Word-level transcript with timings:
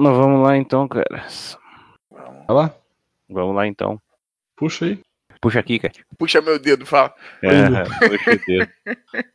Nós 0.00 0.16
vamos 0.16 0.42
lá 0.42 0.56
então, 0.56 0.88
cara. 0.88 1.26
Vai 2.10 2.56
lá, 2.56 2.74
Vamos 3.28 3.54
lá 3.54 3.66
então. 3.66 4.00
puxa 4.56 4.86
aí. 4.86 4.98
Puxa 5.42 5.60
aqui, 5.60 5.78
cara. 5.78 5.92
Puxa 6.18 6.40
meu 6.40 6.58
dedo, 6.58 6.84
fala. 6.86 7.14
É, 7.42 8.08
puxa 8.08 8.30
o 8.32 8.46
dedo. 8.46 8.68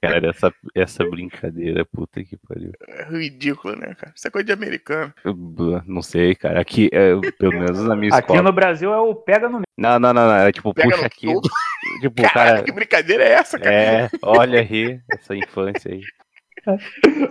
Cara, 0.01 0.29
essa, 0.29 0.53
essa 0.75 1.03
brincadeira, 1.03 1.85
puta 1.85 2.23
que 2.23 2.35
pariu. 2.37 2.71
É 2.87 3.05
ridículo, 3.05 3.75
né, 3.75 3.95
cara? 3.95 4.11
Isso 4.15 4.27
é 4.27 4.31
coisa 4.31 4.45
de 4.45 4.53
americano. 4.53 5.13
Eu, 5.23 5.35
não 5.87 6.01
sei, 6.01 6.35
cara. 6.35 6.59
Aqui, 6.61 6.89
é, 6.91 7.11
pelo 7.39 7.53
menos 7.53 7.83
na 7.83 7.95
minha 7.95 8.09
Aqui 8.13 8.19
escola. 8.31 8.41
no 8.41 8.51
Brasil 8.51 8.91
é 8.93 8.99
o 8.99 9.15
pega 9.15 9.47
no. 9.49 9.61
Não, 9.77 9.99
não, 9.99 10.13
não, 10.13 10.27
não. 10.27 10.35
Era 10.35 10.51
tipo, 10.51 10.73
Pega 10.73 10.89
puxa 10.89 11.01
no 11.01 11.05
aqui. 11.07 11.27
Tipo, 12.01 12.21
Caralho, 12.23 12.49
cara. 12.51 12.63
que 12.63 12.71
brincadeira 12.71 13.23
é 13.23 13.31
essa, 13.33 13.57
cara? 13.59 13.73
É, 13.75 14.09
olha 14.23 14.59
aí, 14.61 14.99
essa 15.11 15.35
infância 15.35 15.91
aí. 15.91 16.01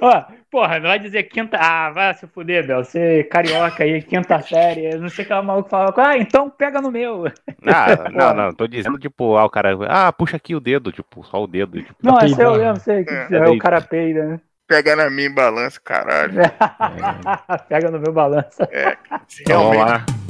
Ó, 0.00 0.24
porra, 0.50 0.78
não 0.78 0.88
vai 0.88 0.98
dizer 0.98 1.24
quinta. 1.24 1.58
Ah, 1.60 1.90
vai 1.90 2.14
se 2.14 2.26
fuder, 2.26 2.66
Bel. 2.66 2.84
Você 2.84 3.20
é 3.20 3.22
carioca 3.24 3.84
aí, 3.84 4.02
quinta 4.02 4.40
série. 4.40 4.96
Não 4.96 5.08
sei 5.08 5.24
o 5.24 5.28
que 5.28 5.34
o 5.34 5.42
maluco 5.42 5.68
fala. 5.68 5.92
Ah, 5.96 6.16
então 6.16 6.48
pega 6.50 6.80
no 6.80 6.90
meu. 6.90 7.26
Ah, 7.66 8.08
não, 8.12 8.34
não, 8.34 8.54
tô 8.54 8.66
dizendo, 8.66 8.98
tipo, 8.98 9.36
ah, 9.36 9.44
o 9.44 9.50
cara. 9.50 9.76
Ah, 9.88 10.12
puxa 10.12 10.36
aqui 10.36 10.54
o 10.54 10.60
dedo, 10.60 10.92
tipo, 10.92 11.24
só 11.24 11.42
o 11.42 11.46
dedo. 11.46 11.82
Tipo, 11.82 11.96
Não, 12.02 12.16
essa 12.18 12.42
eu 12.42 12.52
peidar. 12.52 12.52
lembro, 12.66 12.80
sei. 12.80 13.04
que 13.04 13.10
É, 13.12 13.28
É, 13.32 13.48
o 13.48 13.58
cara 13.58 13.80
peida, 13.80 14.24
né? 14.26 14.40
Pega 14.66 14.96
na 14.96 15.10
minha 15.10 15.30
balança, 15.30 15.78
caralho. 15.82 16.34
pega 17.68 17.90
no 17.90 17.98
meu 17.98 18.12
então, 19.40 19.64
vamos 19.64 19.76
Realmente. 19.76 19.90
lá. 19.90 20.23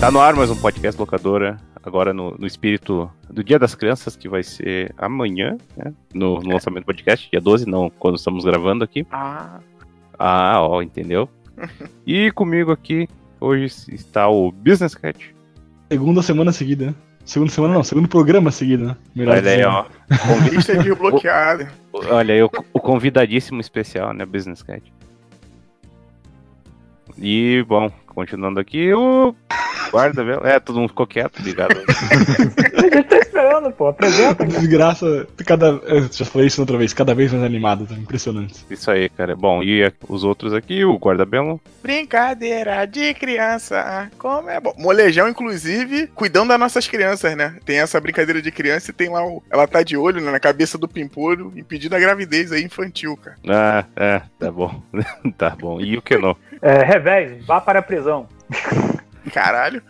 Tá 0.00 0.10
no 0.10 0.20
ar 0.20 0.34
mais 0.34 0.50
um 0.50 0.56
podcast 0.56 1.00
locadora, 1.00 1.56
agora 1.82 2.12
no, 2.12 2.36
no 2.38 2.46
espírito 2.46 3.10
do 3.30 3.42
Dia 3.42 3.58
das 3.58 3.74
Crianças, 3.74 4.14
que 4.14 4.28
vai 4.28 4.42
ser 4.42 4.94
amanhã, 4.98 5.56
né? 5.76 5.92
No, 6.12 6.38
no 6.40 6.52
lançamento 6.52 6.82
do 6.82 6.86
podcast, 6.86 7.30
dia 7.30 7.40
12, 7.40 7.66
não, 7.66 7.90
quando 7.90 8.16
estamos 8.16 8.44
gravando 8.44 8.84
aqui. 8.84 9.06
Ah, 9.10 9.58
Ah, 10.18 10.60
ó, 10.60 10.82
entendeu? 10.82 11.28
E 12.06 12.30
comigo 12.32 12.70
aqui 12.70 13.08
hoje 13.40 13.66
está 13.88 14.28
o 14.28 14.52
Business 14.52 14.94
Cat. 14.94 15.34
Segunda 15.90 16.22
semana 16.22 16.52
seguida, 16.52 16.86
né? 16.86 16.94
Segunda 17.24 17.50
semana 17.50 17.74
não, 17.74 17.82
segundo 17.82 18.06
programa 18.06 18.50
seguido, 18.52 18.84
né? 18.88 18.96
Melhor 19.14 19.38
Olha 19.38 19.50
aí, 19.50 19.64
ó. 19.64 19.84
lista 20.52 20.76
desbloqueada. 20.76 21.68
Olha 21.92 22.34
aí, 22.34 22.42
o, 22.42 22.50
o 22.72 22.78
convidadíssimo 22.78 23.60
especial, 23.60 24.12
né? 24.12 24.24
Business 24.26 24.62
Cat. 24.62 24.92
E, 27.18 27.64
bom, 27.66 27.90
continuando 28.06 28.60
aqui, 28.60 28.92
o 28.92 29.34
guarda, 29.90 30.24
viu? 30.24 30.40
É, 30.44 30.58
todo 30.60 30.78
mundo 30.78 30.88
ficou 30.88 31.06
quieto, 31.06 31.40
ligado? 31.42 31.76
A 31.76 32.80
gente 32.82 33.02
tá 33.04 33.18
esperando, 33.18 33.70
pô. 33.72 33.88
Apresenta. 33.88 34.44
Desgraça, 34.44 35.26
cada. 35.44 35.66
Eu 35.84 36.08
já 36.10 36.24
falei 36.24 36.46
isso 36.46 36.60
outra 36.60 36.78
vez, 36.78 36.92
cada 36.92 37.14
vez 37.14 37.32
mais 37.32 37.44
animado, 37.44 37.86
tá 37.86 37.94
impressionante. 37.94 38.64
Isso 38.70 38.90
aí, 38.90 39.08
cara. 39.08 39.34
Bom, 39.36 39.62
e 39.62 39.92
os 40.08 40.24
outros 40.24 40.52
aqui, 40.52 40.84
o 40.84 40.96
guarda-belo. 40.96 41.60
Brincadeira 41.82 42.86
de 42.86 43.14
criança, 43.14 44.10
como 44.18 44.50
é 44.50 44.60
bom. 44.60 44.74
Molejão, 44.78 45.28
inclusive, 45.28 46.06
cuidando 46.08 46.48
das 46.48 46.60
nossas 46.60 46.88
crianças, 46.88 47.36
né? 47.36 47.56
Tem 47.64 47.78
essa 47.78 48.00
brincadeira 48.00 48.40
de 48.40 48.50
criança 48.50 48.90
e 48.90 48.94
tem 48.94 49.08
lá 49.08 49.24
o. 49.24 49.42
Ela 49.50 49.66
tá 49.66 49.82
de 49.82 49.96
olho 49.96 50.20
né, 50.20 50.30
na 50.30 50.40
cabeça 50.40 50.78
do 50.78 50.88
pimpolho, 50.88 51.52
impedindo 51.56 51.94
a 51.96 51.98
gravidez 51.98 52.52
aí 52.52 52.62
infantil, 52.62 53.16
cara. 53.16 53.36
Ah, 53.48 53.84
é, 53.96 54.22
tá 54.38 54.50
bom. 54.50 54.82
tá 55.36 55.50
bom. 55.50 55.80
E 55.80 55.96
o 55.96 56.02
que 56.02 56.16
não? 56.16 56.36
É, 56.62 56.82
revés, 56.82 57.44
vá 57.44 57.60
para 57.60 57.80
a 57.80 57.82
prisão. 57.82 58.26
Caralho. 59.32 59.82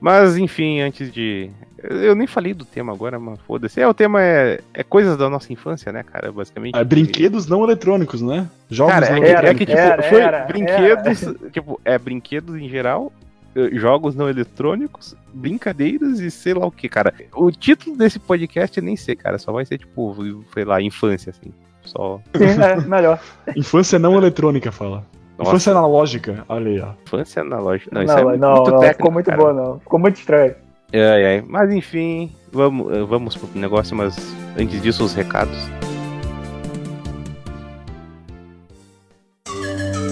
Mas, 0.00 0.36
enfim, 0.36 0.80
antes 0.80 1.10
de. 1.12 1.50
Eu 1.82 2.14
nem 2.14 2.26
falei 2.26 2.52
do 2.54 2.64
tema 2.64 2.92
agora, 2.92 3.18
mas 3.18 3.38
foda-se. 3.40 3.80
É, 3.80 3.86
o 3.86 3.94
tema 3.94 4.22
é, 4.22 4.60
é 4.74 4.82
coisas 4.82 5.16
da 5.16 5.28
nossa 5.28 5.52
infância, 5.52 5.92
né, 5.92 6.02
cara? 6.02 6.32
Basicamente. 6.32 6.74
Ah, 6.74 6.84
brinquedos 6.84 7.46
não 7.46 7.62
eletrônicos, 7.62 8.20
né? 8.22 8.48
Jogos 8.70 8.94
Cara, 8.94 9.10
não 9.10 9.16
é 9.16 9.20
que, 9.20 9.26
Era, 9.26 9.48
é 9.48 9.54
que, 9.54 9.66
tipo, 9.66 9.78
era, 9.78 10.02
foi 10.02 10.20
era, 10.20 10.44
brinquedos, 10.44 11.34
tipo, 11.52 11.80
é 11.84 11.98
brinquedos 11.98 12.56
em 12.56 12.68
geral, 12.68 13.12
eh, 13.54 13.70
jogos 13.74 14.14
não 14.14 14.28
eletrônicos, 14.28 15.14
brincadeiras 15.32 16.18
e 16.18 16.30
sei 16.30 16.54
lá 16.54 16.66
o 16.66 16.70
que, 16.70 16.88
cara. 16.88 17.14
O 17.32 17.50
título 17.50 17.96
desse 17.96 18.18
podcast 18.18 18.78
eu 18.78 18.84
nem 18.84 18.96
sei, 18.96 19.14
cara, 19.14 19.38
só 19.38 19.52
vai 19.52 19.64
ser, 19.64 19.78
tipo, 19.78 20.44
sei 20.52 20.64
lá, 20.64 20.80
infância, 20.80 21.30
assim. 21.30 21.52
Só. 21.82 22.20
Sim, 22.36 22.60
é 22.60 22.76
melhor. 22.86 23.20
Infância 23.54 23.98
não 23.98 24.16
eletrônica, 24.16 24.72
fala. 24.72 25.04
Nossa, 25.38 25.50
Infância 25.50 25.72
analógica, 25.72 26.44
olha 26.48 26.70
aí, 26.70 26.80
ó. 26.80 26.88
infância 27.06 27.42
analógica. 27.42 27.90
Não, 27.92 28.00
Não, 28.02 28.04
isso 28.06 28.18
é 28.18 28.22
não, 28.38 28.50
muito 28.54 28.70
não, 28.70 28.78
técnico. 28.80 28.96
ficou 28.96 29.12
muito 29.12 29.26
cara. 29.26 29.36
boa, 29.38 29.52
não. 29.52 29.78
Ficou 29.80 29.98
muito 30.00 30.16
estranho. 30.16 30.54
Ai, 30.94 31.26
ai. 31.26 31.44
Mas 31.46 31.70
enfim, 31.72 32.32
vamos, 32.50 32.90
eh, 32.94 33.02
vamos 33.02 33.36
pro 33.36 33.48
negócio, 33.58 33.94
mas 33.94 34.16
antes 34.58 34.80
disso, 34.80 35.04
os 35.04 35.12
recados. 35.14 35.58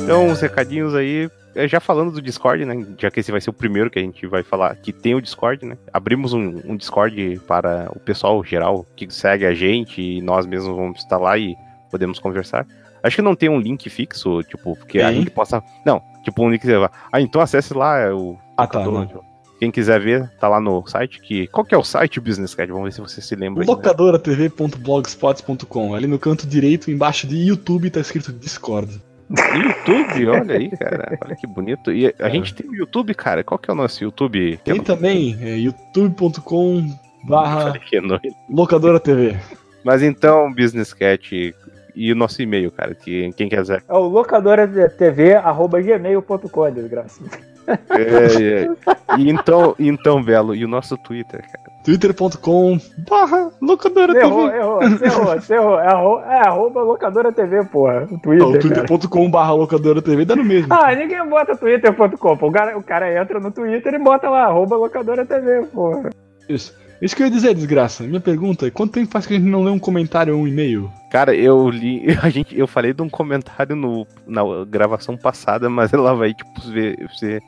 Então, 0.03 0.29
os 0.31 0.41
recadinhos 0.41 0.95
aí. 0.95 1.31
eh, 1.55 1.67
Já 1.67 1.81
falando 1.81 2.11
do 2.13 2.21
Discord, 2.21 2.65
né? 2.65 2.87
Já 2.99 3.11
que 3.11 3.21
esse 3.21 3.31
vai 3.33 3.41
ser 3.41 3.51
o 3.51 3.55
primeiro 3.55 3.91
que 3.91 3.99
a 3.99 4.03
gente 4.03 4.27
vai 4.27 4.43
falar 4.43 4.75
que 4.77 4.93
tem 4.93 5.15
o 5.15 5.21
Discord, 5.23 5.65
né? 5.65 5.79
Abrimos 5.93 6.33
um, 6.35 6.61
um 6.67 6.77
Discord 6.77 7.41
para 7.47 7.91
o 7.95 7.99
pessoal 8.01 8.43
geral 8.45 8.85
que 8.97 9.11
segue 9.13 9.47
a 9.47 9.55
gente 9.55 10.03
e 10.03 10.21
nós 10.21 10.45
mesmos 10.45 10.77
vamos 10.77 10.99
estar 10.99 11.17
lá 11.17 11.39
e 11.39 11.57
podemos 11.91 12.19
conversar. 12.19 12.67
Acho 13.05 13.17
que 13.17 13.23
não 13.23 13.35
tem 13.37 13.49
um 13.49 13.61
link 13.61 13.89
fixo, 13.91 14.43
tipo, 14.43 14.75
porque 14.77 15.01
a 15.01 15.13
gente 15.13 15.31
possa. 15.31 15.63
Não, 15.85 16.03
tipo, 16.25 16.43
um 16.43 16.51
link 16.51 16.61
que 16.63 16.67
você 16.67 16.79
vai. 16.79 16.89
Ah, 17.13 17.21
então 17.21 17.41
acesse 17.41 17.73
lá 17.75 17.99
é 17.99 18.13
o 18.13 18.37
Ah, 18.57 18.67
tá. 18.67 18.83
tipo. 18.83 19.25
Quem 19.61 19.71
quiser 19.71 20.01
ver, 20.01 20.29
tá 20.41 20.49
lá 20.49 20.61
no 20.61 20.85
site. 20.87 21.21
Que... 21.21 21.47
Qual 21.47 21.65
que 21.65 21.75
é 21.75 21.79
o 21.79 21.85
site 21.85 22.19
Business 22.19 22.55
Cat? 22.55 22.71
Vamos 22.73 22.87
ver 22.87 22.93
se 22.93 23.01
você 23.01 23.21
se 23.23 23.37
lembra. 23.37 23.61
né? 23.65 23.71
locadoratv.blogspot.com. 23.71 25.95
Ali 25.95 26.07
no 26.07 26.19
canto 26.19 26.47
direito, 26.47 26.91
embaixo 26.91 27.27
de 27.27 27.37
YouTube, 27.37 27.91
tá 27.91 28.01
escrito 28.01 28.33
Discord. 28.33 29.01
YouTube, 29.31 30.27
olha 30.41 30.55
aí, 30.57 30.71
cara. 30.71 31.19
Olha 31.25 31.37
que 31.37 31.47
bonito. 31.47 31.93
E 31.93 32.07
a 32.19 32.29
É. 32.29 32.31
gente 32.31 32.55
tem 32.55 32.69
o 32.69 32.75
YouTube, 32.75 33.15
cara. 33.15 33.45
Qual 33.45 33.59
que 33.59 33.71
é 33.71 33.73
o 33.73 33.77
nosso 33.77 34.03
YouTube? 34.03 34.59
Tem 34.65 34.81
também 34.83 35.37
é, 35.41 35.57
youtube.com 35.57 36.89
barra 37.25 37.79
é 37.93 38.01
nóis. 38.01 38.21
locadora 38.51 38.99
TV. 39.01 39.37
Mas 39.85 40.03
então, 40.03 40.53
Business 40.53 40.93
Cat 40.93 41.55
e 41.95 42.13
o 42.13 42.17
nosso 42.17 42.41
e-mail, 42.43 42.71
cara. 42.71 42.95
Que 42.95 43.33
quem 43.33 43.49
quiser. 43.49 43.83
É 43.89 43.95
o 43.95 44.01
locadora 44.09 44.67
TV, 44.89 45.35
arroba 45.35 45.81
gmail.com, 45.81 46.71
desgraça. 46.71 47.23
É, 47.67 48.65
é. 48.67 49.17
E 49.19 49.31
então, 49.31 49.75
então, 49.79 50.23
Belo, 50.23 50.55
e 50.55 50.65
o 50.65 50.69
nosso 50.69 50.99
Twitter, 50.99 51.41
cara. 51.41 51.65
twitter.com 51.83 52.79
barra 53.09 53.51
locadora 53.63 54.19
Errou, 54.19 54.47
TV. 54.47 54.59
errou, 54.59 54.81
você 54.83 55.05
errou, 55.07 55.25
você 55.41 55.55
errou. 55.55 55.81
É 55.81 55.87
arro- 55.87 56.21
é 56.21 56.47
arroba 56.47 56.83
locadora 56.83 57.33
TV, 57.33 57.65
porra. 57.65 58.07
O 58.11 58.13
Não, 58.13 58.19
Twitter, 58.19 58.69
cara. 58.75 58.87
twitter.com 58.87 59.31
barra 59.31 59.55
locadora 59.55 60.03
TV 60.03 60.27
dá 60.27 60.37
no 60.37 60.45
mesmo. 60.45 60.75
Ah, 60.75 60.95
ninguém 60.95 61.27
bota 61.27 61.57
twitter.com. 61.57 62.33
O 62.35 62.53
cara, 62.53 62.77
o 62.77 62.83
cara 62.83 63.19
entra 63.23 63.41
no 63.41 63.51
Twitter 63.51 63.95
e 63.95 63.99
bota 63.99 64.29
lá, 64.29 64.45
arroba 64.45 64.77
locadora 64.77 65.25
TV, 65.25 65.63
porra. 65.73 66.11
Isso. 66.47 66.77
Isso 67.05 67.15
que 67.15 67.23
eu 67.23 67.27
ia 67.27 67.31
dizer, 67.31 67.55
desgraça. 67.55 68.03
Minha 68.03 68.19
pergunta 68.19 68.67
é: 68.67 68.71
quanto 68.71 68.95
tempo 68.95 69.13
faz 69.13 69.27
que 69.27 69.35
a 69.35 69.37
gente 69.37 69.47
não 69.49 69.63
lê 69.63 69.71
um 69.71 69.79
comentário 69.79 70.35
ou 70.35 70.43
um 70.43 70.49
e-mail? 70.49 70.91
Cara, 71.11 71.35
eu 71.35 71.69
li. 71.69 72.03
A 72.23 72.31
gente, 72.31 72.59
eu 72.59 72.67
falei 72.67 72.95
de 72.95 73.03
um 73.03 73.11
comentário 73.11 73.77
no, 73.77 74.07
na 74.27 74.41
gravação 74.67 75.15
passada, 75.15 75.69
mas 75.69 75.93
ela 75.93 76.15
vai, 76.15 76.33
tipo, 76.33 76.51
ver. 76.71 77.07
Você, 77.13 77.43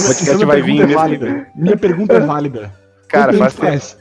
o 0.00 0.06
podcast 0.08 0.44
vai 0.44 0.60
vir 0.60 0.78
pergunta 0.78 0.92
é 0.92 0.94
válida. 0.96 1.46
Minha 1.54 1.76
pergunta 1.76 2.14
é 2.14 2.20
válida. 2.20 2.74
Cara, 3.06 3.32
Quanto 3.32 3.38
faz 3.38 3.54
tempo 3.54 3.66
faz? 3.66 3.98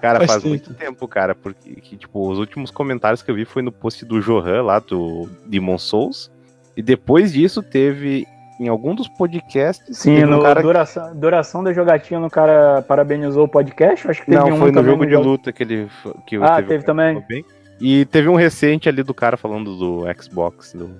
Cara, 0.00 0.18
Faz 0.18 0.30
faz, 0.30 0.42
tempo. 0.42 0.48
muito 0.48 0.74
tempo, 0.74 1.06
cara, 1.06 1.34
porque 1.34 1.74
que, 1.74 1.94
tipo, 1.94 2.26
os 2.28 2.38
últimos 2.38 2.70
comentários 2.70 3.22
que 3.22 3.30
eu 3.30 3.34
vi 3.34 3.44
foi 3.44 3.60
no 3.60 3.70
post 3.70 4.02
do 4.04 4.18
Johan 4.18 4.62
lá 4.62 4.78
do 4.78 5.28
Demon 5.46 5.76
Souls. 5.76 6.30
E 6.74 6.82
depois 6.82 7.34
disso 7.34 7.62
teve 7.62 8.26
em 8.60 8.68
algum 8.68 8.94
dos 8.94 9.08
podcasts. 9.08 9.96
Sim, 9.96 10.16
teve 10.16 10.26
um 10.26 10.36
no 10.36 10.42
cara 10.42 10.60
duração, 10.60 11.16
duração 11.16 11.64
da 11.64 11.72
jogatina, 11.72 12.26
o 12.26 12.30
cara 12.30 12.82
parabenizou 12.82 13.44
o 13.44 13.48
podcast. 13.48 14.08
Acho 14.08 14.20
que 14.20 14.30
teve 14.30 14.38
Não, 14.38 14.54
um 14.54 14.58
foi 14.58 14.70
no 14.70 14.74
também 14.74 14.90
jogo 14.92 15.06
de 15.06 15.16
luta 15.16 15.50
que 15.50 15.62
ele 15.62 15.88
que 16.26 16.36
Ah, 16.36 16.62
teve 16.62 16.84
também. 16.84 17.24
bem. 17.26 17.42
E 17.80 18.04
teve 18.04 18.28
um 18.28 18.34
recente 18.34 18.86
ali 18.86 19.02
do 19.02 19.14
cara 19.14 19.38
falando 19.38 19.74
do 19.78 20.04
Xbox, 20.20 20.74
do, 20.74 20.90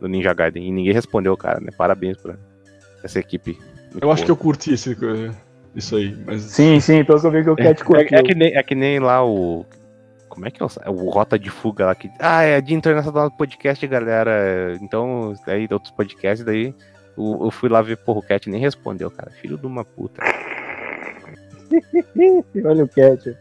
do 0.00 0.08
Ninja 0.08 0.32
Gaiden. 0.32 0.68
E 0.68 0.70
ninguém 0.70 0.92
respondeu, 0.92 1.36
cara, 1.36 1.58
né? 1.58 1.70
Parabéns 1.76 2.16
pra 2.16 2.36
essa 3.02 3.18
equipe. 3.18 3.58
Eu 4.00 4.12
acho 4.12 4.24
que 4.24 4.30
eu 4.30 4.36
curti 4.36 4.72
esse, 4.72 4.96
isso 5.74 5.96
aí. 5.96 6.16
Mas 6.24 6.42
Sim, 6.42 6.78
sim, 6.78 7.04
pelo 7.04 7.20
que 7.20 7.26
eu 7.26 7.30
vi 7.32 7.42
que 7.42 7.50
o 7.50 7.56
Cat 7.56 7.84
curtiu. 7.84 8.16
É, 8.16 8.20
é 8.20 8.22
que 8.22 8.34
nem, 8.36 8.56
é 8.56 8.62
que 8.62 8.74
nem 8.76 9.00
lá 9.00 9.24
o. 9.26 9.66
Como 10.28 10.46
é 10.46 10.52
que 10.52 10.62
é 10.62 10.66
o, 10.66 10.92
o 10.92 11.10
Rota 11.10 11.36
de 11.36 11.50
Fuga 11.50 11.86
lá 11.86 11.94
que. 11.96 12.08
Ah, 12.20 12.42
é 12.44 12.60
Dia 12.60 12.76
Internacional 12.76 13.28
do 13.28 13.36
Podcast, 13.36 13.84
galera. 13.88 14.78
Então, 14.80 15.34
aí 15.48 15.66
outros 15.72 15.90
podcasts, 15.90 16.46
daí 16.46 16.72
eu, 17.18 17.46
eu 17.46 17.50
fui 17.50 17.68
lá 17.68 17.82
ver, 17.82 17.96
porra, 17.98 18.20
o 18.20 18.22
Cat 18.22 18.48
nem 18.48 18.60
respondeu, 18.60 19.10
cara. 19.10 19.30
Filho 19.40 19.58
de 19.58 19.66
uma 19.66 19.84
puta. 19.84 20.22
Olha 22.64 22.84
o 22.84 22.88
Cat. 22.88 23.36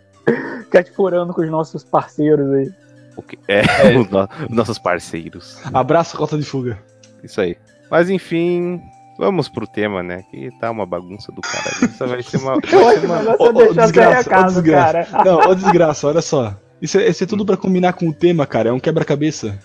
Cat 0.69 0.91
furando 0.91 1.33
com 1.33 1.41
os 1.41 1.49
nossos 1.49 1.83
parceiros 1.83 2.49
aí. 2.53 2.71
O 3.15 3.21
que- 3.21 3.39
é, 3.47 3.61
os, 3.97 4.09
no- 4.09 4.29
os 4.49 4.55
nossos 4.55 4.77
parceiros. 4.77 5.59
abraço, 5.73 6.17
rota 6.17 6.37
de 6.37 6.43
fuga. 6.43 6.77
Isso 7.23 7.41
aí. 7.41 7.57
Mas 7.89 8.09
enfim, 8.09 8.81
vamos 9.17 9.47
pro 9.49 9.65
tema, 9.65 10.03
né? 10.03 10.23
Que 10.29 10.51
tá 10.59 10.69
uma 10.69 10.85
bagunça 10.85 11.31
do 11.31 11.41
caralho. 11.41 11.85
Isso 11.85 12.07
vai 12.07 12.21
ser 12.21 12.37
uma. 12.37 12.59
Vai 12.61 12.99
ser 12.99 13.05
uma... 13.05 13.35
Ô, 13.39 13.53
você 13.53 13.69
ô, 13.69 13.73
desgraça, 13.73 14.11
ô, 14.11 14.23
recado, 14.23 14.63
cara. 14.63 15.01
desgraça. 15.03 15.23
Não, 15.23 15.39
ô 15.49 15.55
desgraça, 15.55 16.07
olha 16.07 16.21
só. 16.21 16.55
Isso 16.81 16.99
é, 16.99 17.07
isso 17.07 17.23
é 17.23 17.27
tudo 17.27 17.45
pra 17.45 17.57
combinar 17.57 17.93
com 17.93 18.07
o 18.07 18.13
tema, 18.13 18.45
cara. 18.45 18.69
É 18.69 18.73
um 18.73 18.79
quebra-cabeça. 18.79 19.57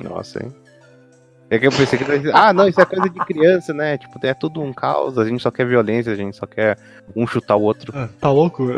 Nossa, 0.00 0.42
hein? 0.44 0.52
É 1.50 1.58
que 1.58 1.66
eu 1.66 1.72
pensei 1.72 1.98
que. 1.98 2.04
Ah, 2.32 2.52
não, 2.52 2.68
isso 2.68 2.80
é 2.80 2.84
coisa 2.84 3.10
de 3.10 3.18
criança, 3.24 3.74
né? 3.74 3.98
Tipo, 3.98 4.24
é 4.24 4.32
tudo 4.32 4.62
um 4.62 4.72
caos, 4.72 5.18
a 5.18 5.24
gente 5.24 5.42
só 5.42 5.50
quer 5.50 5.66
violência, 5.66 6.12
a 6.12 6.16
gente 6.16 6.36
só 6.36 6.46
quer 6.46 6.78
um 7.16 7.26
chutar 7.26 7.56
o 7.56 7.62
outro. 7.62 7.92
Ah, 7.96 8.08
Tá 8.20 8.30
louco? 8.30 8.68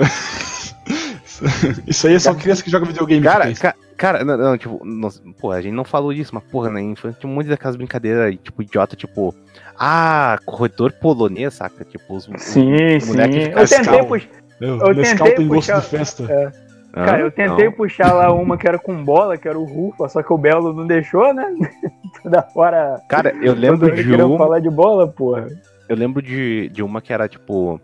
Isso 1.86 2.06
aí 2.06 2.14
é 2.14 2.18
só 2.18 2.34
criança 2.34 2.62
que 2.62 2.70
joga 2.70 2.86
videogame. 2.86 3.22
Cara, 3.22 3.52
ca- 3.54 3.74
cara, 3.96 4.24
não, 4.24 4.36
não, 4.36 4.56
tipo, 4.58 4.80
nossa, 4.84 5.20
porra, 5.40 5.56
a 5.56 5.62
gente 5.62 5.74
não 5.74 5.84
falou 5.84 6.12
disso, 6.14 6.30
mas 6.34 6.44
porra, 6.44 6.70
na 6.70 6.80
infância 6.80 7.18
tinha 7.20 7.30
um 7.30 7.34
monte 7.34 7.48
daquelas 7.48 7.76
brincadeiras, 7.76 8.36
tipo, 8.42 8.62
idiota, 8.62 8.94
tipo, 8.96 9.34
ah, 9.78 10.38
corredor 10.44 10.92
polonês, 10.92 11.54
saca? 11.54 11.84
Tipo, 11.84 12.16
os, 12.16 12.28
Sim, 12.38 12.96
os 12.96 13.06
moleques 13.06 13.44
sim. 13.44 13.50
Eu 13.50 13.66
tentei 13.68 14.04
puxar. 14.04 14.28
Meu, 14.60 14.78
eu 14.78 14.94
Nescau 14.94 15.26
tentei 15.26 15.46
puxar- 15.48 15.80
de 15.80 15.86
festa. 15.86 16.22
Hã? 16.24 16.52
Cara, 16.92 17.20
eu 17.20 17.30
tentei 17.30 17.66
Não. 17.66 17.72
puxar 17.72 18.12
lá 18.12 18.30
uma 18.32 18.56
que 18.58 18.68
era 18.68 18.78
com 18.78 19.02
bola, 19.02 19.36
que 19.38 19.48
era 19.48 19.58
o 19.58 19.64
Rufa, 19.64 20.08
só 20.08 20.22
que 20.22 20.32
o 20.32 20.36
Belo 20.38 20.72
não 20.74 20.86
deixou, 20.86 21.32
né? 21.32 21.44
Toda 22.22 22.46
hora. 22.54 23.00
Cara, 23.08 23.32
eu 23.42 23.54
lembro 23.54 23.90
de 23.94 24.14
uma, 24.14 24.36
falar 24.38 24.60
de 24.60 24.68
bola, 24.70 25.08
porra. 25.08 25.48
eu 25.88 25.96
lembro 25.96 26.20
de, 26.20 26.68
de 26.68 26.82
uma 26.82 27.00
que 27.00 27.12
era, 27.12 27.26
tipo, 27.28 27.80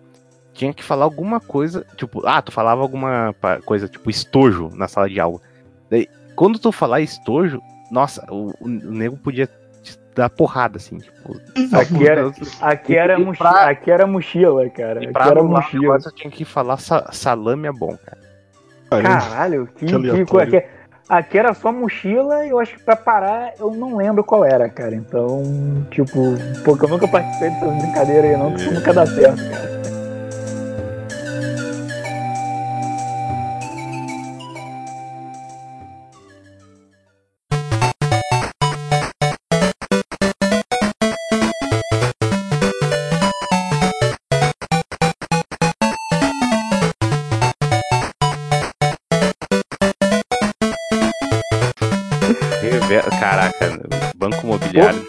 tinha 0.53 0.75
que 0.75 0.85
falar 0.85 1.05
alguma 1.05 1.41
coisa, 1.41 1.87
tipo, 1.97 2.23
ah, 2.27 2.43
tu 2.43 2.53
falava 2.53 2.83
alguma 2.83 3.35
coisa, 3.65 3.89
tipo, 3.89 4.11
estojo 4.11 4.71
na 4.75 4.87
sala 4.89 5.09
de 5.09 5.19
aula. 5.19 5.41
Daí, 5.89 6.07
quando 6.37 6.59
tu 6.59 6.71
falar 6.71 7.01
estojo, 7.01 7.61
nossa, 7.91 8.27
o, 8.31 8.53
o 8.61 8.69
nego 8.69 9.17
podia 9.17 9.47
te 9.83 9.99
dar 10.15 10.29
porrada, 10.29 10.77
assim, 10.77 10.99
tipo... 10.99 11.41
Aqui 11.75 12.07
era, 12.07 12.31
aqui 12.61 12.95
era, 12.97 13.19
E 13.19 13.25
mochi- 13.25 13.39
pra- 13.39 13.71
aqui 13.71 13.91
era 13.91 14.07
mochila, 14.07 14.69
cara. 14.69 15.01
E 15.01 15.05
Aqui 15.05 15.13
pra 15.15 15.27
era 15.29 15.41
anular 15.41 15.63
o 15.63 15.65
mochila. 15.65 15.99
tinha 16.15 16.31
que 16.31 16.45
falar 16.45 16.77
sa- 16.77 17.09
salame 17.11 17.67
é 17.69 17.73
bom, 17.73 17.97
cara. 18.05 18.28
Caralho, 18.90 19.69
que, 19.76 19.87
Que 19.87 20.25
coisa. 20.25 20.56
Aqui, 20.56 20.67
aqui 21.08 21.38
era 21.38 21.55
só 21.55 21.73
mochila 21.73 22.46
e 22.46 22.50
eu 22.50 22.58
acho 22.58 22.76
que 22.76 22.82
pra 22.82 22.96
parar 22.96 23.52
eu 23.58 23.70
não 23.70 23.96
lembro 23.96 24.25
qual 24.25 24.44
era, 24.44 24.69
cara. 24.69 24.94
Então, 24.94 25.43
tipo, 25.90 26.35
porque 26.64 26.85
eu 26.85 26.88
nunca 26.88 27.06
participei 27.08 27.50
dessas 27.50 27.76
brincadeiras 27.76 28.31
aí, 28.31 28.37
não, 28.37 28.52
que 28.52 28.61
isso 28.61 28.73
nunca 28.73 28.93
dá 28.93 29.06
certo, 29.06 29.37
cara. 29.37 29.79
Rever- 52.69 53.05
Caraca, 53.20 53.81
banco 54.17 54.44
imobiliário. 54.44 55.06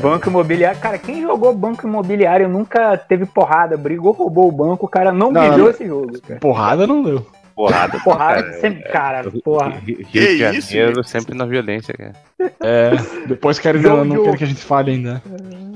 Banco 0.00 0.28
imobiliário, 0.30 0.78
cara, 0.80 0.96
quem 0.98 1.20
jogou 1.22 1.52
banco 1.52 1.86
imobiliário 1.86 2.48
nunca 2.48 2.96
teve 2.96 3.26
porrada, 3.26 3.76
brigou, 3.76 4.12
roubou 4.12 4.48
o 4.48 4.52
banco, 4.52 4.86
o 4.86 4.88
cara 4.88 5.12
não, 5.12 5.30
Não, 5.32 5.58
não. 5.58 5.70
esse 5.70 5.86
jogo, 5.86 6.20
cara. 6.26 6.40
Porrada 6.40 6.86
não 6.86 7.02
deu. 7.02 7.26
Porrada. 7.68 8.00
Porrada, 8.00 8.42
cara. 8.42 8.52
sempre, 8.60 8.82
cara, 8.90 9.30
porra. 9.44 9.70
Rio 9.84 9.96
Que 10.06 10.20
de 10.36 10.58
isso, 10.58 10.68
Janeiro 10.72 10.94
gente? 10.96 11.10
sempre 11.10 11.34
na 11.36 11.44
violência, 11.44 11.94
cara. 11.94 12.12
É, 12.60 12.92
depois 13.26 13.58
querem 13.58 13.82
Jogo 13.82 13.96
não, 13.98 14.04
não 14.04 14.16
o- 14.20 14.24
querem 14.24 14.38
que 14.38 14.44
a 14.44 14.46
gente 14.46 14.62
fale 14.62 14.92
ainda. 14.92 15.22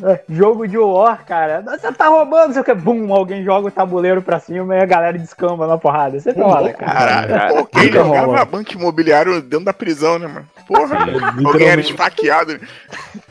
É, 0.03 0.21
Jogo 0.29 0.67
de 0.67 0.77
War, 0.79 1.25
cara. 1.25 1.63
Você 1.63 1.93
tá 1.93 2.09
roubando, 2.09 2.53
sei 2.53 2.63
o 2.63 2.65
que. 2.65 2.75
Bum, 2.75 3.13
alguém 3.15 3.45
joga 3.45 3.69
o 3.69 3.71
tabuleiro 3.71 4.21
pra 4.23 4.39
cima 4.39 4.75
e 4.77 4.81
a 4.81 4.87
galera 4.87 5.19
descamba 5.19 5.67
na 5.67 5.79
porrada. 5.79 6.19
Você 6.19 6.33
rola, 6.33 6.73
cara. 6.73 6.93
Caralho, 7.27 7.57
pô, 7.57 7.65
quem 7.67 7.93
jogava 7.93 8.45
banco 8.45 8.73
imobiliário 8.73 9.41
dentro 9.43 9.65
da 9.67 9.73
prisão, 9.73 10.19
né, 10.19 10.27
mano? 10.27 10.47
Porra, 10.67 10.99
alguém 11.45 11.69
era 11.69 11.81
esfaqueado. 11.81 12.59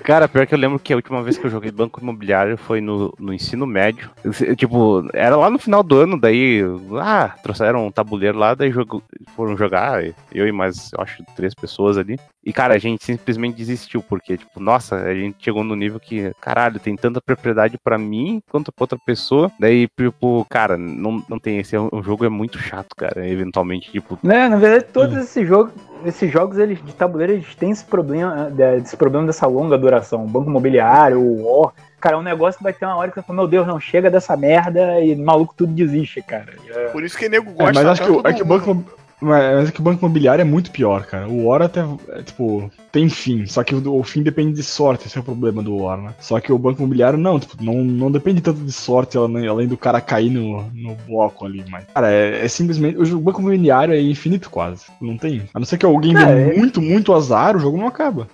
Cara, 0.04 0.28
pior 0.28 0.46
que 0.46 0.54
eu 0.54 0.60
lembro 0.60 0.78
que 0.80 0.92
a 0.92 0.98
última 0.98 1.24
vez 1.24 1.38
que 1.38 1.46
eu 1.46 1.50
joguei 1.50 1.72
banco 1.72 2.02
imobiliário 2.02 2.58
foi 2.58 2.82
no, 2.82 3.14
no 3.18 3.34
ensino 3.34 3.66
médio. 3.66 4.10
Eu- 4.24 4.56
Tipo, 4.56 5.08
era 5.14 5.38
lá 5.38 5.50
no 5.50 5.58
final 5.58 5.82
do 5.82 5.98
ano, 5.98 6.20
daí, 6.20 6.62
ah, 7.02 7.34
trouxeram 7.42 7.88
um 7.88 7.92
tabuleiro 7.92 8.38
lá, 8.38 8.54
daí 8.54 8.70
jogo- 8.70 9.02
foram 9.36 9.56
jogar, 9.56 10.04
eu 10.34 10.48
e 10.48 10.52
mais, 10.52 10.92
eu 10.92 11.02
acho, 11.02 11.24
três 11.36 11.54
pessoas 11.54 11.98
ali. 11.98 12.18
E, 12.46 12.52
cara, 12.52 12.74
a 12.74 12.78
gente 12.78 13.04
simplesmente 13.06 13.56
desistiu, 13.56 14.02
porque, 14.04 14.38
tipo, 14.38 14.60
nossa, 14.60 14.96
a 14.98 15.14
gente 15.16 15.38
chegou 15.40 15.64
no 15.64 15.76
nível 15.76 16.00
que, 16.00 16.32
caralho, 16.42 16.80
tem 16.80 16.96
tanta 16.96 17.22
propriedade 17.22 17.78
pra 17.82 17.98
mim 17.98 18.42
quanto 18.52 18.72
pra 18.72 18.84
outra 18.84 19.00
pessoa. 19.06 19.50
Daí, 19.60 19.88
tipo, 19.98 20.46
cara, 20.50 20.78
não, 20.78 21.24
não 21.30 21.40
tem 21.40 21.60
esse. 21.60 21.78
O 21.78 22.02
jogo 22.04 22.26
é 22.26 22.30
muito 22.30 22.58
chato, 22.60 22.96
cara. 22.98 23.26
Eventualmente, 23.28 23.92
tipo, 23.92 24.20
Né, 24.22 24.50
na 24.50 24.58
verdade, 24.58 24.86
todos 24.92 25.16
esses 25.18 25.48
jogos, 25.48 25.72
esses 26.06 26.30
jogos 26.30 26.58
eles, 26.58 26.84
de 26.84 26.94
tabuleiro, 26.94 27.34
eles 27.34 27.56
têm 27.56 27.72
esse 27.72 27.86
problema, 27.86 28.52
de- 28.52 28.82
desse 28.82 28.98
problema 28.98 29.26
dessa 29.26 29.48
longa 29.48 29.78
duração. 29.78 30.26
Banco 30.28 30.50
imobiliário, 30.50 31.20
o 31.22 31.62
War. 31.62 31.74
Cara, 32.02 32.18
é 32.18 32.20
um 32.20 32.24
negócio 32.24 32.58
que 32.58 32.64
vai 32.66 32.74
ter 32.74 32.84
uma 32.86 32.98
hora 32.98 33.10
que 33.10 33.16
você 33.16 33.22
fala, 33.26 33.38
meu 33.40 33.48
Deus, 33.48 33.66
não, 33.66 33.80
chega 33.80 34.12
dessa 34.12 34.36
merda 34.36 35.00
e 35.00 35.16
maluco 35.16 35.54
tudo 35.56 35.72
desiste, 35.72 36.22
cara. 36.22 36.54
É, 36.68 36.88
Por 36.90 37.02
isso 37.06 37.18
que 37.18 37.30
nego 37.30 37.52
É, 37.52 37.54
gosta 37.54 37.74
mas 37.74 37.86
acho 37.86 38.22
que, 38.22 38.28
é 38.28 38.34
que 38.34 38.42
o 38.42 38.46
banco. 38.46 38.84
Mas 39.24 39.70
é 39.70 39.72
que 39.72 39.80
o 39.80 39.84
banco 39.84 40.00
imobiliário 40.06 40.42
é 40.42 40.46
muito 40.46 40.72
pior, 40.72 41.06
cara. 41.06 41.28
O 41.28 41.46
War 41.46 41.62
até, 41.62 41.82
é, 42.10 42.22
tipo, 42.24 42.70
tem 42.92 43.10
fim. 43.10 43.46
Só 43.46 43.64
que 43.64 43.74
o, 43.74 43.96
o 43.96 44.04
fim 44.04 44.22
depende 44.22 44.54
de 44.54 44.64
sorte, 44.64 45.08
esse 45.08 45.18
é 45.18 45.22
o 45.22 45.24
problema 45.24 45.64
do 45.64 45.76
War, 45.78 46.02
né? 46.02 46.14
Só 46.20 46.40
que 46.40 46.52
o 46.52 46.58
banco 46.58 46.82
imobiliário 46.82 47.18
não, 47.18 47.40
tipo, 47.40 47.64
não, 47.64 47.84
não 47.84 48.12
depende 48.12 48.42
tanto 48.42 48.60
de 48.60 48.72
sorte, 48.72 49.18
além 49.18 49.68
do 49.68 49.78
cara 49.78 50.02
cair 50.02 50.30
no, 50.30 50.64
no 50.74 50.96
bloco 51.08 51.46
ali. 51.46 51.64
Mas, 51.70 51.86
cara, 51.94 52.12
é, 52.12 52.46
é 52.46 52.48
simplesmente. 52.48 52.98
O 52.98 53.20
banco 53.20 53.42
imobiliário 53.42 53.94
é 53.94 54.02
infinito 54.02 54.50
quase. 54.50 54.86
Não 55.00 55.18
tem. 55.18 55.44
A 55.54 55.60
não 55.60 55.66
ser 55.66 55.78
que 55.78 55.86
alguém 55.86 56.16
É, 56.18 56.26
dê 56.26 56.58
muito, 56.58 56.82
muito 56.82 57.14
azar, 57.14 57.56
o 57.56 57.60
jogo 57.60 57.78
não 57.78 57.88
acaba. 57.88 58.28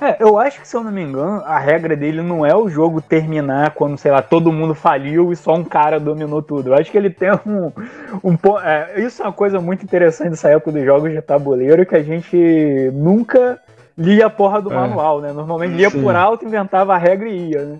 É, 0.00 0.16
eu 0.18 0.38
acho 0.38 0.60
que, 0.60 0.66
se 0.66 0.76
eu 0.76 0.82
não 0.82 0.90
me 0.90 1.02
engano, 1.02 1.42
a 1.44 1.58
regra 1.58 1.94
dele 1.94 2.22
não 2.22 2.44
é 2.44 2.54
o 2.54 2.68
jogo 2.68 3.00
terminar 3.00 3.70
quando, 3.70 3.96
sei 3.96 4.10
lá, 4.10 4.20
todo 4.20 4.52
mundo 4.52 4.74
faliu 4.74 5.32
e 5.32 5.36
só 5.36 5.54
um 5.54 5.64
cara 5.64 6.00
dominou 6.00 6.42
tudo. 6.42 6.70
Eu 6.70 6.74
acho 6.74 6.90
que 6.90 6.98
ele 6.98 7.10
tem 7.10 7.30
um. 7.46 7.72
um 8.24 8.36
é, 8.58 9.00
isso 9.00 9.22
é 9.22 9.26
uma 9.26 9.32
coisa 9.32 9.60
muito 9.60 9.84
interessante 9.84 10.30
dessa 10.30 10.48
época 10.48 10.72
dos 10.72 10.84
jogos 10.84 11.12
de 11.12 11.22
tabuleiro, 11.22 11.86
que 11.86 11.94
a 11.94 12.02
gente 12.02 12.90
nunca 12.92 13.60
lia 13.96 14.26
a 14.26 14.30
porra 14.30 14.60
do 14.60 14.72
É. 14.72 14.74
manual, 14.74 15.20
né? 15.20 15.32
Normalmente 15.32 15.74
lia 15.74 15.90
Sim. 15.90 16.02
por 16.02 16.16
alto, 16.16 16.44
inventava 16.44 16.94
a 16.94 16.98
regra 16.98 17.28
e 17.28 17.50
ia, 17.50 17.64
né? 17.64 17.78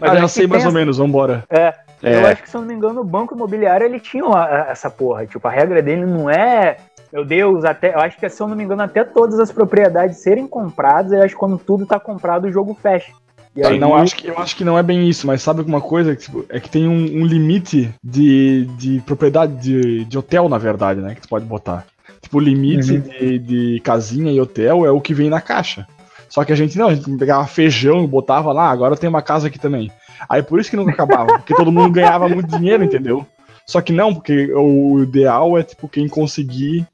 Mas 0.00 0.12
ah, 0.12 0.16
já 0.16 0.28
sei 0.28 0.46
mais 0.46 0.64
ou 0.64 0.72
menos, 0.72 0.98
vambora. 0.98 1.44
É, 1.50 1.74
É. 2.02 2.16
Eu 2.16 2.26
acho 2.26 2.42
que, 2.42 2.50
se 2.50 2.56
eu 2.56 2.60
não 2.60 2.68
me 2.68 2.74
engano, 2.74 3.00
o 3.00 3.04
banco 3.04 3.34
imobiliário 3.34 3.86
ele 3.86 4.00
tinha 4.00 4.24
essa 4.68 4.90
porra. 4.90 5.24
Tipo, 5.24 5.46
a 5.46 5.50
regra 5.50 5.80
dele 5.80 6.04
não 6.04 6.28
é. 6.28 6.76
Meu 7.12 7.24
Deus, 7.24 7.64
até. 7.64 7.94
Eu 7.94 8.00
acho 8.00 8.16
que, 8.18 8.28
se 8.28 8.42
eu 8.42 8.48
não 8.48 8.56
me 8.56 8.64
engano, 8.64 8.82
até 8.82 9.04
todas 9.04 9.38
as 9.38 9.52
propriedades 9.52 10.18
serem 10.18 10.46
compradas, 10.46 11.12
eu 11.12 11.22
acho 11.22 11.34
que 11.34 11.40
quando 11.40 11.58
tudo 11.58 11.84
tá 11.84 12.00
comprado, 12.00 12.46
o 12.46 12.52
jogo 12.52 12.74
fecha. 12.80 13.12
E 13.54 13.62
aí, 13.62 13.78
não, 13.78 13.94
acho 13.94 14.16
que, 14.16 14.28
eu 14.28 14.38
acho 14.38 14.56
que 14.56 14.64
não 14.64 14.78
é 14.78 14.82
bem 14.82 15.06
isso, 15.06 15.26
mas 15.26 15.42
sabe 15.42 15.58
alguma 15.58 15.80
coisa? 15.80 16.16
Tipo, 16.16 16.42
é 16.48 16.58
que 16.58 16.70
tem 16.70 16.88
um, 16.88 17.20
um 17.20 17.26
limite 17.26 17.94
de, 18.02 18.64
de 18.78 19.02
propriedade 19.04 19.52
de, 19.56 20.06
de 20.06 20.18
hotel, 20.18 20.48
na 20.48 20.56
verdade, 20.56 21.02
né? 21.02 21.14
Que 21.14 21.20
tu 21.20 21.28
pode 21.28 21.44
botar. 21.44 21.84
Tipo, 22.22 22.38
o 22.38 22.40
limite 22.40 22.92
Uhum. 22.92 23.00
de, 23.00 23.38
de 23.38 23.80
casinha 23.80 24.32
e 24.32 24.40
hotel 24.40 24.86
é 24.86 24.90
o 24.90 25.00
que 25.00 25.12
vem 25.12 25.28
na 25.28 25.40
caixa. 25.40 25.86
Só 26.30 26.44
que 26.44 26.52
a 26.52 26.56
gente 26.56 26.78
não, 26.78 26.88
a 26.88 26.94
gente 26.94 27.10
pegava 27.18 27.46
feijão 27.46 28.02
e 28.02 28.06
botava 28.06 28.52
lá, 28.54 28.70
agora 28.70 28.96
tem 28.96 29.10
uma 29.10 29.20
casa 29.20 29.48
aqui 29.48 29.58
também. 29.58 29.92
Aí 30.26 30.42
por 30.42 30.58
isso 30.58 30.70
que 30.70 30.76
nunca 30.76 30.92
acabava, 30.92 31.34
porque 31.34 31.54
todo 31.54 31.70
mundo 31.70 31.92
ganhava 31.92 32.26
muito 32.26 32.56
dinheiro, 32.56 32.82
entendeu? 32.82 33.26
Só 33.66 33.82
que 33.82 33.92
não, 33.92 34.14
porque 34.14 34.52
o 34.54 35.02
ideal 35.02 35.58
é, 35.58 35.62
tipo, 35.62 35.88
quem 35.88 36.08
conseguir 36.08 36.86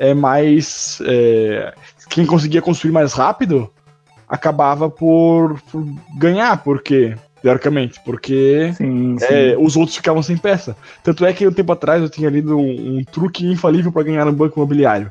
é 0.00 0.14
mais. 0.14 0.98
é, 1.06 1.74
quem 2.08 2.24
conseguia 2.24 2.62
construir 2.62 2.90
mais 2.90 3.12
rápido 3.12 3.70
acabava 4.26 4.90
por, 4.90 5.60
por 5.70 5.84
ganhar, 6.18 6.64
porque. 6.64 7.14
Teoricamente, 7.42 7.98
porque 8.04 8.70
Sim, 8.76 9.16
sim. 9.18 9.24
é, 9.26 9.56
os 9.58 9.74
outros 9.74 9.96
ficavam 9.96 10.22
sem 10.22 10.36
peça. 10.36 10.76
Tanto 11.02 11.24
é 11.24 11.32
que 11.32 11.46
um 11.46 11.52
tempo 11.52 11.72
atrás 11.72 12.02
eu 12.02 12.10
tinha 12.10 12.28
lido 12.28 12.54
um, 12.54 12.98
um 12.98 13.04
truque 13.04 13.46
infalível 13.46 13.90
para 13.90 14.02
ganhar 14.02 14.26
no 14.26 14.32
banco 14.32 14.58
imobiliário. 14.58 15.10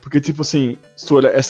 Porque, 0.00 0.18
tipo 0.18 0.40
assim, 0.40 0.78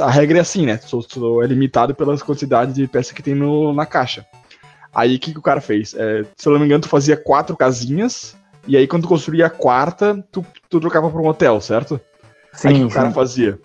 a 0.00 0.10
regra 0.10 0.38
é 0.38 0.40
assim, 0.40 0.66
né? 0.66 0.78
Tu, 0.78 1.00
tu 1.02 1.42
é 1.42 1.46
limitado 1.46 1.94
pelas 1.94 2.24
quantidades 2.24 2.74
de 2.74 2.88
peça 2.88 3.14
que 3.14 3.22
tem 3.22 3.36
no, 3.36 3.72
na 3.72 3.86
caixa. 3.86 4.26
Aí 4.92 5.14
o 5.14 5.18
que, 5.20 5.30
que 5.32 5.38
o 5.38 5.42
cara 5.42 5.60
fez? 5.60 5.94
É, 5.96 6.24
se 6.36 6.48
eu 6.48 6.52
não 6.52 6.58
me 6.58 6.66
engano, 6.66 6.82
tu 6.82 6.88
fazia 6.88 7.16
quatro 7.16 7.56
casinhas, 7.56 8.36
e 8.66 8.76
aí 8.76 8.88
quando 8.88 9.02
tu 9.02 9.08
construía 9.08 9.46
a 9.46 9.50
quarta, 9.50 10.24
tu, 10.32 10.44
tu 10.68 10.80
trocava 10.80 11.08
pra 11.08 11.20
um 11.20 11.28
hotel, 11.28 11.60
certo? 11.60 12.00
Sim, 12.56 12.68
aí 12.68 12.84
o 12.84 12.86
o 12.86 12.90
cara 12.90 13.10
fazia? 13.10 13.58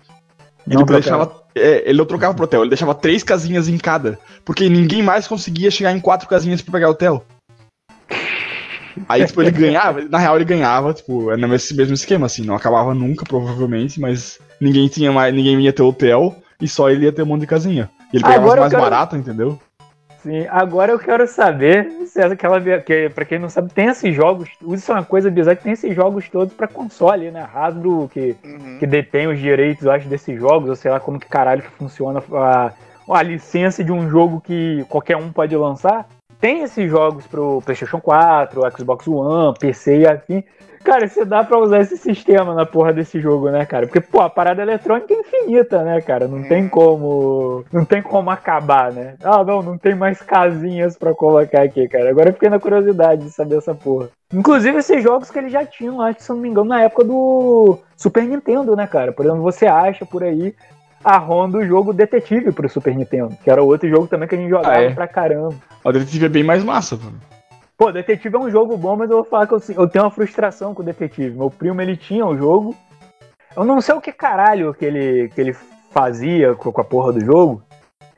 Ele 0.66 0.76
Não 0.76 0.84
deixava. 0.84 1.42
é, 1.54 1.88
ele 1.88 1.98
não 1.98 2.04
trocava 2.06 2.34
pro 2.34 2.44
hotel, 2.44 2.60
ele 2.62 2.70
deixava 2.70 2.94
três 2.94 3.22
casinhas 3.24 3.68
em 3.68 3.76
cada. 3.78 4.18
Porque 4.44 4.68
ninguém 4.68 5.02
mais 5.02 5.26
conseguia 5.26 5.70
chegar 5.70 5.92
em 5.92 5.98
quatro 6.00 6.28
casinhas 6.28 6.62
pra 6.62 6.72
pegar 6.72 6.88
hotel. 6.90 7.24
Aí, 9.08 9.24
tipo, 9.26 9.40
ele 9.42 9.50
ganhava, 9.50 10.02
na 10.02 10.18
real 10.18 10.36
ele 10.36 10.44
ganhava, 10.44 10.92
tipo, 10.92 11.30
era 11.30 11.46
nesse 11.48 11.74
mesmo 11.74 11.94
esquema, 11.94 12.26
assim, 12.26 12.42
não 12.44 12.54
acabava 12.54 12.94
nunca, 12.94 13.24
provavelmente, 13.24 13.98
mas 13.98 14.38
ninguém 14.60 14.86
tinha 14.86 15.10
mais, 15.10 15.34
ninguém 15.34 15.60
ia 15.62 15.72
ter 15.72 15.82
hotel 15.82 16.36
e 16.60 16.68
só 16.68 16.90
ele 16.90 17.04
ia 17.06 17.12
ter 17.12 17.22
um 17.22 17.26
monte 17.26 17.40
de 17.40 17.46
casinha. 17.46 17.90
E 18.12 18.16
ele 18.16 18.24
Ah, 18.24 18.28
pegava 18.28 18.44
agora 18.46 18.60
mais 18.60 18.70
quero- 18.72 18.82
barato, 18.82 19.16
entendeu? 19.16 19.58
Sim, 20.22 20.46
agora 20.50 20.92
eu 20.92 20.98
quero 20.98 21.26
saber 21.26 21.90
se 22.06 22.20
é 22.20 22.24
aquela. 22.26 22.60
Que, 22.80 23.08
pra 23.08 23.24
quem 23.24 23.38
não 23.40 23.48
sabe, 23.48 23.72
tem 23.72 23.86
esses 23.86 24.14
jogos. 24.14 24.48
Isso 24.68 24.92
é 24.92 24.94
uma 24.94 25.04
coisa 25.04 25.28
bizarra 25.30 25.56
que 25.56 25.64
tem 25.64 25.72
esses 25.72 25.94
jogos 25.94 26.28
todos 26.28 26.54
pra 26.54 26.68
console, 26.68 27.30
né? 27.32 27.46
Hasbro 27.52 28.08
que, 28.12 28.36
Uhum. 28.44 28.76
que 28.78 28.86
detém 28.86 29.26
os 29.26 29.38
direitos, 29.38 29.84
eu 29.84 29.90
acho, 29.90 30.08
desses 30.08 30.38
jogos, 30.38 30.68
ou 30.68 30.76
sei 30.76 30.90
lá 30.90 31.00
como 31.00 31.18
que 31.18 31.26
caralho 31.26 31.62
que 31.62 31.70
funciona 31.70 32.22
a, 32.32 32.70
a 33.10 33.22
licença 33.22 33.82
de 33.82 33.90
um 33.90 34.08
jogo 34.08 34.40
que 34.40 34.84
qualquer 34.88 35.16
um 35.16 35.32
pode 35.32 35.56
lançar. 35.56 36.06
Tem 36.40 36.62
esses 36.62 36.88
jogos 36.90 37.26
pro 37.26 37.60
PlayStation 37.64 38.00
4, 38.00 38.60
Xbox 38.76 39.06
One, 39.08 39.56
PC 39.58 39.98
e 39.98 40.06
afim. 40.06 40.44
Cara, 40.84 41.06
você 41.06 41.24
dá 41.24 41.44
pra 41.44 41.58
usar 41.58 41.80
esse 41.80 41.96
sistema 41.96 42.54
na 42.54 42.66
porra 42.66 42.92
desse 42.92 43.20
jogo, 43.20 43.50
né, 43.50 43.64
cara? 43.64 43.86
Porque, 43.86 44.00
pô, 44.00 44.20
a 44.20 44.28
parada 44.28 44.62
eletrônica 44.62 45.14
é 45.14 45.16
infinita, 45.20 45.82
né, 45.84 46.00
cara? 46.00 46.26
Não 46.26 46.42
tem 46.42 46.68
como. 46.68 47.64
Não 47.72 47.84
tem 47.84 48.02
como 48.02 48.30
acabar, 48.30 48.92
né? 48.92 49.14
Ah, 49.22 49.44
não, 49.44 49.62
não 49.62 49.78
tem 49.78 49.94
mais 49.94 50.20
casinhas 50.20 50.96
pra 50.98 51.14
colocar 51.14 51.62
aqui, 51.62 51.88
cara. 51.88 52.10
Agora 52.10 52.30
eu 52.30 52.34
fiquei 52.34 52.48
na 52.50 52.58
curiosidade 52.58 53.22
de 53.24 53.30
saber 53.30 53.58
essa 53.58 53.74
porra. 53.74 54.08
Inclusive 54.34 54.78
esses 54.78 55.02
jogos 55.02 55.30
que 55.30 55.38
eles 55.38 55.52
já 55.52 55.64
tinham, 55.64 56.00
acho 56.00 56.16
que 56.18 56.24
se 56.24 56.30
eu 56.30 56.36
não 56.36 56.42
me 56.42 56.48
engano, 56.48 56.68
na 56.68 56.80
época 56.82 57.04
do 57.04 57.78
Super 57.96 58.24
Nintendo, 58.24 58.74
né, 58.74 58.86
cara? 58.86 59.12
Por 59.12 59.24
exemplo, 59.24 59.42
você 59.42 59.66
acha 59.66 60.04
por 60.04 60.22
aí 60.24 60.54
a 61.04 61.16
ROM 61.18 61.48
do 61.50 61.64
jogo 61.64 61.92
Detetive 61.92 62.50
pro 62.52 62.68
Super 62.68 62.94
Nintendo, 62.96 63.36
que 63.42 63.50
era 63.50 63.62
outro 63.62 63.88
jogo 63.88 64.06
também 64.06 64.26
que 64.28 64.34
a 64.34 64.38
gente 64.38 64.50
jogava 64.50 64.74
Ah, 64.76 64.82
é? 64.82 64.90
pra 64.90 65.06
caramba. 65.06 65.54
O 65.84 65.92
detetive 65.92 66.26
é 66.26 66.28
bem 66.28 66.44
mais 66.44 66.64
massa, 66.64 66.96
mano. 66.96 67.18
Pô, 67.82 67.90
Detetive 67.90 68.36
é 68.36 68.38
um 68.38 68.48
jogo 68.48 68.76
bom, 68.76 68.94
mas 68.94 69.10
eu 69.10 69.16
vou 69.16 69.24
falar 69.24 69.44
que 69.48 69.54
eu, 69.54 69.60
eu 69.76 69.88
tenho 69.88 70.04
uma 70.04 70.10
frustração 70.12 70.72
com 70.72 70.82
o 70.82 70.84
Detetive. 70.84 71.36
Meu 71.36 71.50
primo, 71.50 71.82
ele 71.82 71.96
tinha 71.96 72.24
o 72.24 72.38
jogo. 72.38 72.76
Eu 73.56 73.64
não 73.64 73.80
sei 73.80 73.92
o 73.96 74.00
que 74.00 74.12
caralho 74.12 74.72
que 74.72 74.84
ele, 74.84 75.28
que 75.30 75.40
ele 75.40 75.52
fazia 75.90 76.54
com 76.54 76.80
a 76.80 76.84
porra 76.84 77.12
do 77.12 77.24
jogo. 77.24 77.60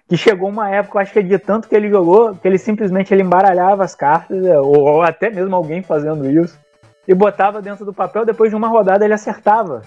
Que 0.06 0.18
chegou 0.18 0.50
uma 0.50 0.68
época, 0.68 0.98
eu 0.98 1.00
acho 1.00 1.14
que 1.14 1.18
é 1.20 1.22
de 1.22 1.38
tanto 1.38 1.66
que 1.66 1.74
ele 1.74 1.88
jogou, 1.88 2.34
que 2.34 2.46
ele 2.46 2.58
simplesmente 2.58 3.14
ele 3.14 3.22
embaralhava 3.22 3.82
as 3.82 3.94
cartas, 3.94 4.44
é, 4.44 4.60
ou, 4.60 4.80
ou 4.80 5.02
até 5.02 5.30
mesmo 5.30 5.56
alguém 5.56 5.82
fazendo 5.82 6.28
isso, 6.28 6.60
e 7.08 7.14
botava 7.14 7.62
dentro 7.62 7.86
do 7.86 7.94
papel, 7.94 8.26
depois 8.26 8.50
de 8.50 8.56
uma 8.56 8.68
rodada 8.68 9.02
ele 9.02 9.14
acertava. 9.14 9.80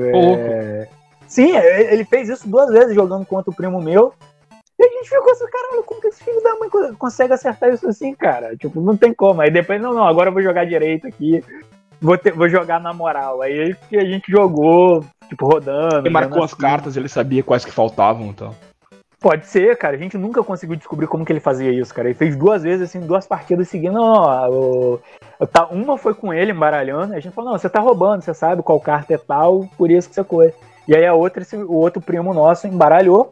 É... 0.00 0.88
Sim, 1.28 1.56
ele 1.56 2.04
fez 2.04 2.28
isso 2.28 2.48
duas 2.48 2.72
vezes 2.72 2.92
jogando 2.92 3.24
contra 3.24 3.52
o 3.52 3.54
primo 3.54 3.80
meu. 3.80 4.12
E 4.82 4.84
a 4.84 4.88
gente 4.88 5.08
ficou 5.08 5.30
assim, 5.30 5.46
caralho, 5.46 5.84
como 5.84 6.00
que 6.00 6.08
esse 6.08 6.24
filho 6.24 6.42
da 6.42 6.56
mãe 6.56 6.68
co- 6.68 6.96
consegue 6.98 7.32
acertar 7.32 7.72
isso 7.72 7.88
assim, 7.88 8.12
cara? 8.16 8.56
Tipo, 8.56 8.80
não 8.80 8.96
tem 8.96 9.14
como. 9.14 9.40
Aí 9.40 9.48
depois, 9.48 9.80
não, 9.80 9.94
não, 9.94 10.04
agora 10.04 10.28
eu 10.28 10.32
vou 10.32 10.42
jogar 10.42 10.64
direito 10.64 11.06
aqui. 11.06 11.40
Vou, 12.00 12.18
ter- 12.18 12.32
vou 12.32 12.48
jogar 12.48 12.80
na 12.80 12.92
moral. 12.92 13.42
Aí 13.42 13.76
que 13.88 13.96
a 13.96 14.04
gente 14.04 14.28
jogou, 14.28 15.04
tipo, 15.28 15.46
rodando. 15.46 15.98
Ele 16.08 16.10
marcou 16.10 16.42
as 16.42 16.52
assim. 16.52 16.60
cartas, 16.60 16.96
ele 16.96 17.08
sabia 17.08 17.44
quais 17.44 17.64
que 17.64 17.70
faltavam 17.70 18.26
então. 18.26 18.52
Pode 19.20 19.46
ser, 19.46 19.78
cara. 19.78 19.94
A 19.94 19.98
gente 19.98 20.18
nunca 20.18 20.42
conseguiu 20.42 20.74
descobrir 20.74 21.06
como 21.06 21.24
que 21.24 21.32
ele 21.32 21.38
fazia 21.38 21.70
isso, 21.70 21.94
cara. 21.94 22.08
Ele 22.08 22.18
fez 22.18 22.34
duas 22.34 22.64
vezes, 22.64 22.88
assim, 22.88 23.06
duas 23.06 23.24
partidas 23.24 23.68
seguindo. 23.68 23.92
Não, 23.92 24.14
ó, 24.14 24.98
tá, 25.46 25.66
uma 25.68 25.96
foi 25.96 26.12
com 26.12 26.34
ele 26.34 26.50
embaralhando. 26.50 27.14
A 27.14 27.20
gente 27.20 27.32
falou, 27.32 27.52
não, 27.52 27.58
você 27.58 27.70
tá 27.70 27.78
roubando, 27.78 28.22
você 28.22 28.34
sabe 28.34 28.64
qual 28.64 28.80
carta 28.80 29.14
é 29.14 29.18
tal, 29.18 29.68
por 29.78 29.92
isso 29.92 30.08
que 30.08 30.14
você 30.16 30.24
coisa. 30.24 30.52
E 30.88 30.96
aí 30.96 31.06
a 31.06 31.14
outra, 31.14 31.42
esse- 31.42 31.54
o 31.56 31.72
outro 31.74 32.02
primo 32.02 32.34
nosso 32.34 32.66
embaralhou. 32.66 33.30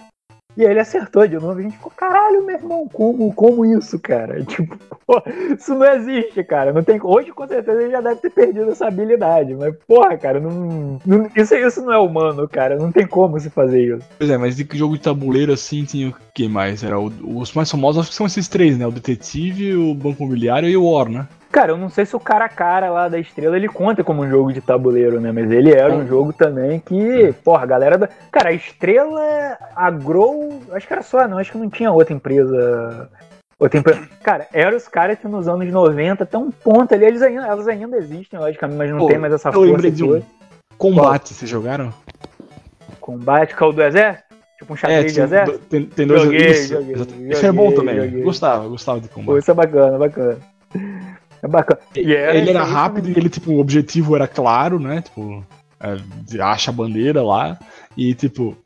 E 0.57 0.63
ele 0.65 0.81
acertou 0.81 1.27
de 1.27 1.35
novo. 1.37 1.59
A 1.59 1.63
gente 1.63 1.77
ficou, 1.77 1.93
caralho, 1.97 2.45
meu 2.45 2.57
irmão, 2.57 2.89
como, 2.93 3.33
como 3.35 3.65
isso, 3.65 3.99
cara? 3.99 4.43
Tipo, 4.51 4.77
pô, 5.07 5.23
isso 5.55 5.75
não 5.75 5.87
existe, 5.95 6.43
cara. 6.45 6.73
Não 6.73 6.83
tem, 6.83 6.99
hoje, 7.03 7.31
com 7.33 7.47
certeza, 7.47 7.81
ele 7.81 7.93
já 7.93 8.01
deve 8.01 8.21
ter 8.21 8.31
perdido 8.31 8.71
essa 8.71 8.87
habilidade. 8.89 9.55
Mas, 9.55 9.75
porra, 9.87 10.17
cara, 10.19 10.41
não, 10.41 10.99
não- 11.07 11.31
isso, 11.37 11.55
isso 11.55 11.83
não 11.83 11.93
é 11.93 11.99
humano, 11.99 12.49
cara. 12.49 12.77
Não 12.77 12.91
tem 12.93 13.07
como 13.07 13.39
se 13.39 13.49
fazer 13.51 13.97
isso. 13.97 14.07
Pois 14.19 14.29
é, 14.31 14.37
mas 14.37 14.57
de 14.57 14.65
que 14.65 14.77
jogo 14.77 14.95
de 14.97 15.03
tabuleiro 15.03 15.53
assim 15.53 15.85
tinha 15.85 16.09
o 16.11 16.15
que 16.35 16.49
mais? 16.49 16.83
Era 16.83 16.99
o- 16.99 17.13
os 17.39 17.53
mais 17.55 17.71
famosos, 17.71 18.01
acho 18.03 18.11
que 18.11 18.17
são 18.17 18.27
esses 18.27 18.49
três, 18.49 18.77
né? 18.77 18.87
O 18.87 18.91
Detetive, 18.93 19.75
o 19.77 19.95
Banco 19.95 20.23
Imobiliário 20.23 20.69
e 20.69 20.77
o 20.77 20.85
War, 20.91 21.09
né? 21.09 21.27
Cara, 21.51 21.73
eu 21.73 21.77
não 21.77 21.89
sei 21.89 22.07
se 22.07 22.15
o 22.15 22.21
cara 22.21 22.45
a 22.45 22.49
cara 22.49 22.91
lá 22.91 23.09
da 23.09 23.19
estrela 23.19 23.57
ele 23.57 23.69
conta 23.69 24.05
como 24.05 24.23
um 24.23 24.29
jogo 24.31 24.53
de 24.53 24.61
tabuleiro, 24.61 25.21
né? 25.21 25.33
Mas 25.33 25.51
ele 25.51 25.73
era 25.73 25.93
um 25.93 26.07
jogo 26.07 26.33
também 26.33 26.79
que, 26.79 27.35
porra, 27.45 27.65
a 27.65 27.67
galera 27.67 27.99
da. 27.99 28.09
Cara, 28.31 28.51
a 28.51 28.53
estrela, 28.53 29.59
a 29.75 29.91
Grow, 29.91 30.61
acho 30.71 30.87
que 30.87 30.93
era 30.93 31.03
só, 31.03 31.27
não, 31.27 31.39
acho 31.39 31.51
que 31.51 31.59
não 31.59 31.69
tinha 31.69 31.91
outra 31.91 32.15
empresa. 32.15 33.11
Outra 33.59 33.79
empresa. 33.81 34.09
Cara, 34.23 34.47
eram 34.53 34.77
os 34.77 34.87
caras 34.87 35.19
que 35.19 35.27
nos 35.27 35.49
anos 35.49 35.69
90, 35.71 36.23
até 36.23 36.39
um 36.39 36.53
ponto 36.53 36.95
ali, 36.95 37.05
eles 37.05 37.21
ainda, 37.21 37.47
elas 37.47 37.67
ainda 37.67 37.97
existem, 37.97 38.39
logicamente, 38.39 38.79
mas 38.79 38.91
não 38.91 38.99
Pô, 38.99 39.07
tem 39.09 39.19
mais 39.19 39.33
essa 39.33 39.49
eu 39.49 39.53
força. 39.53 39.73
lembrei 39.73 39.91
de 39.91 40.05
um. 40.05 40.23
Combate, 40.79 41.35
vocês 41.35 41.51
jogaram? 41.51 41.93
Combate, 43.01 43.57
call 43.57 43.73
do 43.73 43.83
exército? 43.83 44.31
Tipo 44.59 44.73
um 44.73 44.77
xadrez 44.77 45.07
de 45.07 45.13
tinha 45.15 45.25
exército? 45.25 45.59
tem, 45.71 45.87
tem 45.87 46.07
dois 46.07 46.23
Joguei, 46.23 46.51
isso, 46.51 46.75
joguei, 46.75 46.97
joguei, 46.97 47.49
é 47.49 47.53
bom 47.53 47.73
também. 47.73 48.23
Gostava, 48.23 48.69
gostava 48.69 49.01
de 49.01 49.09
Pô, 49.09 49.15
combate. 49.17 49.39
isso 49.41 49.51
é 49.51 49.55
bacana, 49.55 49.99
bacana. 49.99 50.39
É 51.43 51.49
bacana. 51.49 51.81
Era 51.95 52.37
ele 52.37 52.51
era 52.51 52.65
rápido 52.65 53.09
e 53.09 53.13
ele, 53.17 53.29
tipo, 53.29 53.53
o 53.53 53.61
objetivo 53.61 54.15
era 54.15 54.29
claro, 54.29 54.79
né? 54.79 55.03
Tipo, 55.03 55.45
é, 55.81 56.43
acha 56.43 56.71
a 56.71 56.75
bandeira 56.75 57.23
lá 57.23 57.59
e, 57.97 58.15
tipo, 58.15 58.57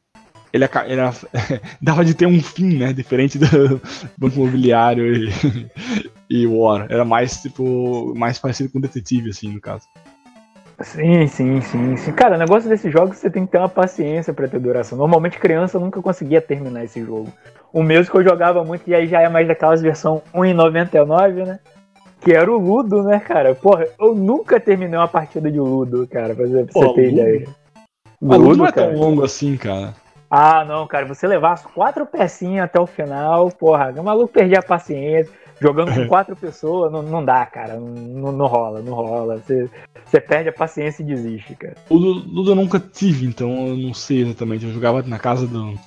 ele 0.53 0.65
era, 0.65 1.13
dava 1.83 2.05
de 2.05 2.15
ter 2.15 2.27
um 2.27 2.41
fim, 2.43 2.79
né? 2.79 2.93
Diferente 2.93 3.39
do 3.39 3.47
Banco 4.19 4.37
Imobiliário 4.37 5.15
e, 5.15 5.33
e 6.31 6.47
War. 6.47 6.87
Era 6.89 7.05
mais, 7.05 7.43
tipo, 7.43 8.15
mais 8.17 8.39
parecido 8.39 8.71
com 8.71 8.81
detetive, 8.81 9.31
assim, 9.31 9.53
no 9.53 9.61
caso. 9.61 9.87
Sim, 10.81 11.27
sim, 11.29 11.61
sim, 11.61 11.97
sim. 11.97 12.13
Cara, 12.13 12.35
o 12.35 12.39
negócio 12.39 12.69
desses 12.69 12.93
jogos 12.93 13.19
você 13.19 13.31
tem 13.31 13.47
que 13.47 13.53
ter 13.53 13.59
uma 13.59 13.69
paciência 13.69 14.33
pra 14.33 14.49
ter 14.49 14.59
duração. 14.59 14.99
Normalmente 14.99 15.39
criança 15.39 15.79
nunca 15.79 16.03
conseguia 16.03 16.41
terminar 16.41 16.85
esse 16.85 17.01
jogo. 17.01 17.33
O 17.73 17.83
mesmo 17.83 18.11
que 18.11 18.19
eu 18.19 18.25
jogava 18.25 18.65
muito, 18.65 18.89
e 18.89 18.95
aí 18.95 19.07
já 19.07 19.21
é 19.21 19.29
mais 19.29 19.47
daquelas 19.47 19.81
versão 19.81 20.21
1,99, 20.35 21.47
né? 21.47 21.59
Que 22.25 22.33
era 22.33 22.51
o 22.51 22.59
Ludo, 22.59 23.03
né, 23.03 23.21
cara? 23.21 23.55
Porra, 23.55 23.87
eu 24.01 24.15
nunca 24.15 24.59
terminei 24.59 24.99
uma 24.99 25.07
partida 25.07 25.51
de 25.51 25.61
Ludo, 25.61 26.07
cara, 26.07 26.35
pra 26.35 26.47
você, 26.47 26.65
pra 26.65 26.73
você 26.73 26.87
Pô, 26.87 26.95
ter 26.95 27.11
Ludo? 27.11 27.21
ideia. 27.21 27.49
Mas 28.21 28.39
Ludo 28.39 28.57
não 28.57 28.67
é 28.67 28.73
cara. 28.73 28.91
tão 28.91 28.99
longo 28.99 29.23
assim, 29.23 29.57
cara. 29.59 29.95
Ah, 30.31 30.65
não, 30.65 30.87
cara, 30.87 31.07
você 31.07 31.27
levar 31.27 31.53
as 31.53 31.67
quatro 31.67 32.07
pecinhas 32.07 32.65
até 32.65 32.81
o 32.81 32.87
final, 32.87 33.51
porra, 33.53 33.93
o 33.97 34.03
maluco 34.03 34.33
perdia 34.33 34.59
a 34.59 34.63
paciência. 34.63 35.31
Jogando 35.61 35.95
com 35.95 36.07
quatro 36.09 36.35
pessoas, 36.35 36.91
não, 36.91 37.03
não 37.03 37.25
dá, 37.25 37.45
cara. 37.47 37.75
Não, 37.75 38.33
não 38.33 38.47
rola, 38.47 38.81
não 38.81 38.95
rola. 38.95 39.37
Você, 39.37 39.69
você 40.05 40.21
perde 40.21 40.49
a 40.49 40.53
paciência 40.53 41.03
e 41.03 41.07
desiste, 41.07 41.55
cara. 41.55 41.75
Ludo, 41.91 42.27
Ludo 42.29 42.51
eu 42.51 42.57
nunca 42.57 42.81
tive, 42.81 43.27
então 43.27 43.69
eu 43.69 43.77
não 43.77 43.95
sei 43.95 44.23
exatamente. 44.23 44.65
Eu 44.65 44.73
jogava 44.73 45.03
na 45.03 45.19
casa 45.19 45.47
do, 45.47 45.79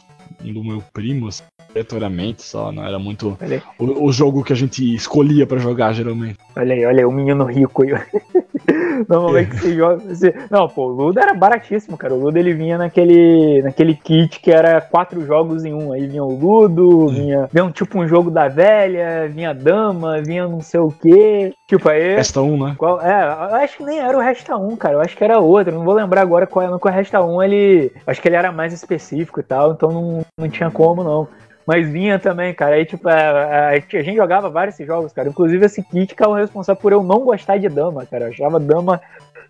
do 0.53 0.63
meu 0.63 0.83
primo, 0.93 1.27
assim, 1.27 1.43
aleatoriamente 1.69 2.41
só, 2.41 2.71
não 2.71 2.83
era 2.83 2.97
muito 2.97 3.37
o, 3.79 4.05
o 4.05 4.11
jogo 4.11 4.43
que 4.43 4.53
a 4.53 4.55
gente 4.55 4.93
escolhia 4.95 5.45
pra 5.45 5.59
jogar, 5.59 5.93
geralmente. 5.93 6.37
olha 6.55 6.73
aí, 6.73 6.85
olha 6.85 6.99
aí, 6.99 7.05
o 7.05 7.11
menino 7.11 7.43
rico 7.45 7.83
aí. 7.83 7.89
Normalmente 9.07 9.55
você 9.55 9.75
joga. 9.75 9.97
Você... 9.97 10.33
Não, 10.49 10.67
pô, 10.67 10.87
o 10.87 10.91
Ludo 10.91 11.19
era 11.19 11.33
baratíssimo, 11.33 11.97
cara. 11.97 12.13
O 12.13 12.19
Ludo 12.19 12.37
ele 12.37 12.53
vinha 12.53 12.77
naquele, 12.77 13.61
naquele 13.61 13.95
kit 13.95 14.39
que 14.39 14.51
era 14.51 14.81
quatro 14.81 15.25
jogos 15.25 15.63
em 15.63 15.73
um. 15.73 15.93
Aí 15.93 16.07
vinha 16.07 16.23
o 16.23 16.35
Ludo, 16.35 17.07
vinha, 17.07 17.47
vinha 17.51 17.65
um 17.65 17.71
tipo 17.71 17.99
um 17.99 18.07
jogo 18.07 18.29
da 18.29 18.47
velha, 18.47 19.27
vinha 19.29 19.53
dama, 19.53 20.21
vinha 20.21 20.47
não 20.47 20.61
sei 20.61 20.79
o 20.79 20.91
quê. 20.91 21.53
Tipo, 21.67 21.89
aí. 21.89 22.15
Resta 22.15 22.41
um, 22.41 22.65
né? 22.65 22.75
Qual, 22.77 23.01
é, 23.01 23.23
eu 23.23 23.55
acho 23.55 23.77
que 23.77 23.83
nem 23.83 23.99
era 23.99 24.17
o 24.17 24.21
Resta 24.21 24.55
1, 24.55 24.75
cara. 24.75 24.95
Eu 24.95 25.01
acho 25.01 25.15
que 25.15 25.23
era 25.23 25.39
outro. 25.39 25.73
Não 25.73 25.83
vou 25.83 25.93
lembrar 25.93 26.21
agora 26.21 26.47
qual 26.47 26.63
era. 26.63 26.71
No 26.71 26.79
que 26.79 26.87
o 26.87 26.91
Resta 26.91 27.23
1, 27.23 27.43
ele. 27.43 27.91
Acho 28.05 28.21
que 28.21 28.27
ele 28.27 28.35
era 28.35 28.51
mais 28.51 28.73
específico 28.73 29.39
e 29.39 29.43
tal, 29.43 29.73
então 29.73 29.89
não, 29.91 30.25
não 30.37 30.49
tinha 30.49 30.69
como, 30.71 31.03
não. 31.03 31.27
Mas 31.67 31.87
vinha 31.89 32.17
também, 32.17 32.53
cara. 32.53 32.75
Aí, 32.75 32.85
tipo, 32.85 33.07
a, 33.09 33.13
a- 33.13 33.69
a 33.71 33.75
gente 33.75 34.15
jogava 34.15 34.49
vários 34.49 34.77
jogos, 34.77 35.11
cara. 35.11 35.27
Inclusive, 35.27 35.65
esse 35.65 35.83
kit 35.83 36.15
que 36.15 36.23
é 36.23 36.27
o 36.27 36.33
responsável 36.33 36.81
por 36.81 36.93
eu 36.93 37.03
não 37.03 37.19
gostar 37.19 37.57
de 37.57 37.67
dama, 37.67 38.05
cara. 38.05 38.25
Eu 38.25 38.29
achava 38.31 38.57
dama 38.59 39.01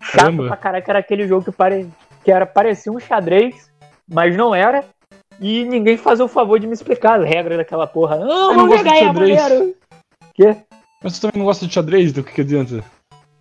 chato 0.02 0.16
Caramba. 0.22 0.46
pra 0.48 0.56
caraca. 0.56 0.90
Era 0.90 0.98
aquele 0.98 1.28
jogo 1.28 1.44
que, 1.44 1.52
pare, 1.52 1.88
que 2.24 2.32
era, 2.32 2.44
parecia 2.44 2.90
um 2.90 2.98
xadrez, 2.98 3.70
mas 4.10 4.36
não 4.36 4.52
era. 4.54 4.84
E 5.40 5.64
ninguém 5.64 5.96
fazia 5.96 6.24
o 6.24 6.28
favor 6.28 6.58
de 6.58 6.66
me 6.66 6.72
explicar 6.72 7.20
as 7.20 7.24
regras 7.28 7.56
daquela 7.58 7.86
porra. 7.86 8.16
Não, 8.16 8.26
Eu 8.50 8.56
não 8.56 8.66
vamos 8.68 8.78
jogar 8.78 8.90
de 8.90 8.96
aí, 8.98 9.02
é 9.02 9.06
xadrez. 9.06 9.40
maneiro. 9.42 9.74
Quê? 10.34 10.56
Mas 11.02 11.12
você 11.14 11.20
também 11.20 11.38
não 11.38 11.46
gosta 11.46 11.66
de 11.68 11.72
xadrez, 11.72 12.10
então 12.10 12.22
o 12.24 12.26
que, 12.26 12.32
que 12.32 12.40
adianta? 12.40 12.82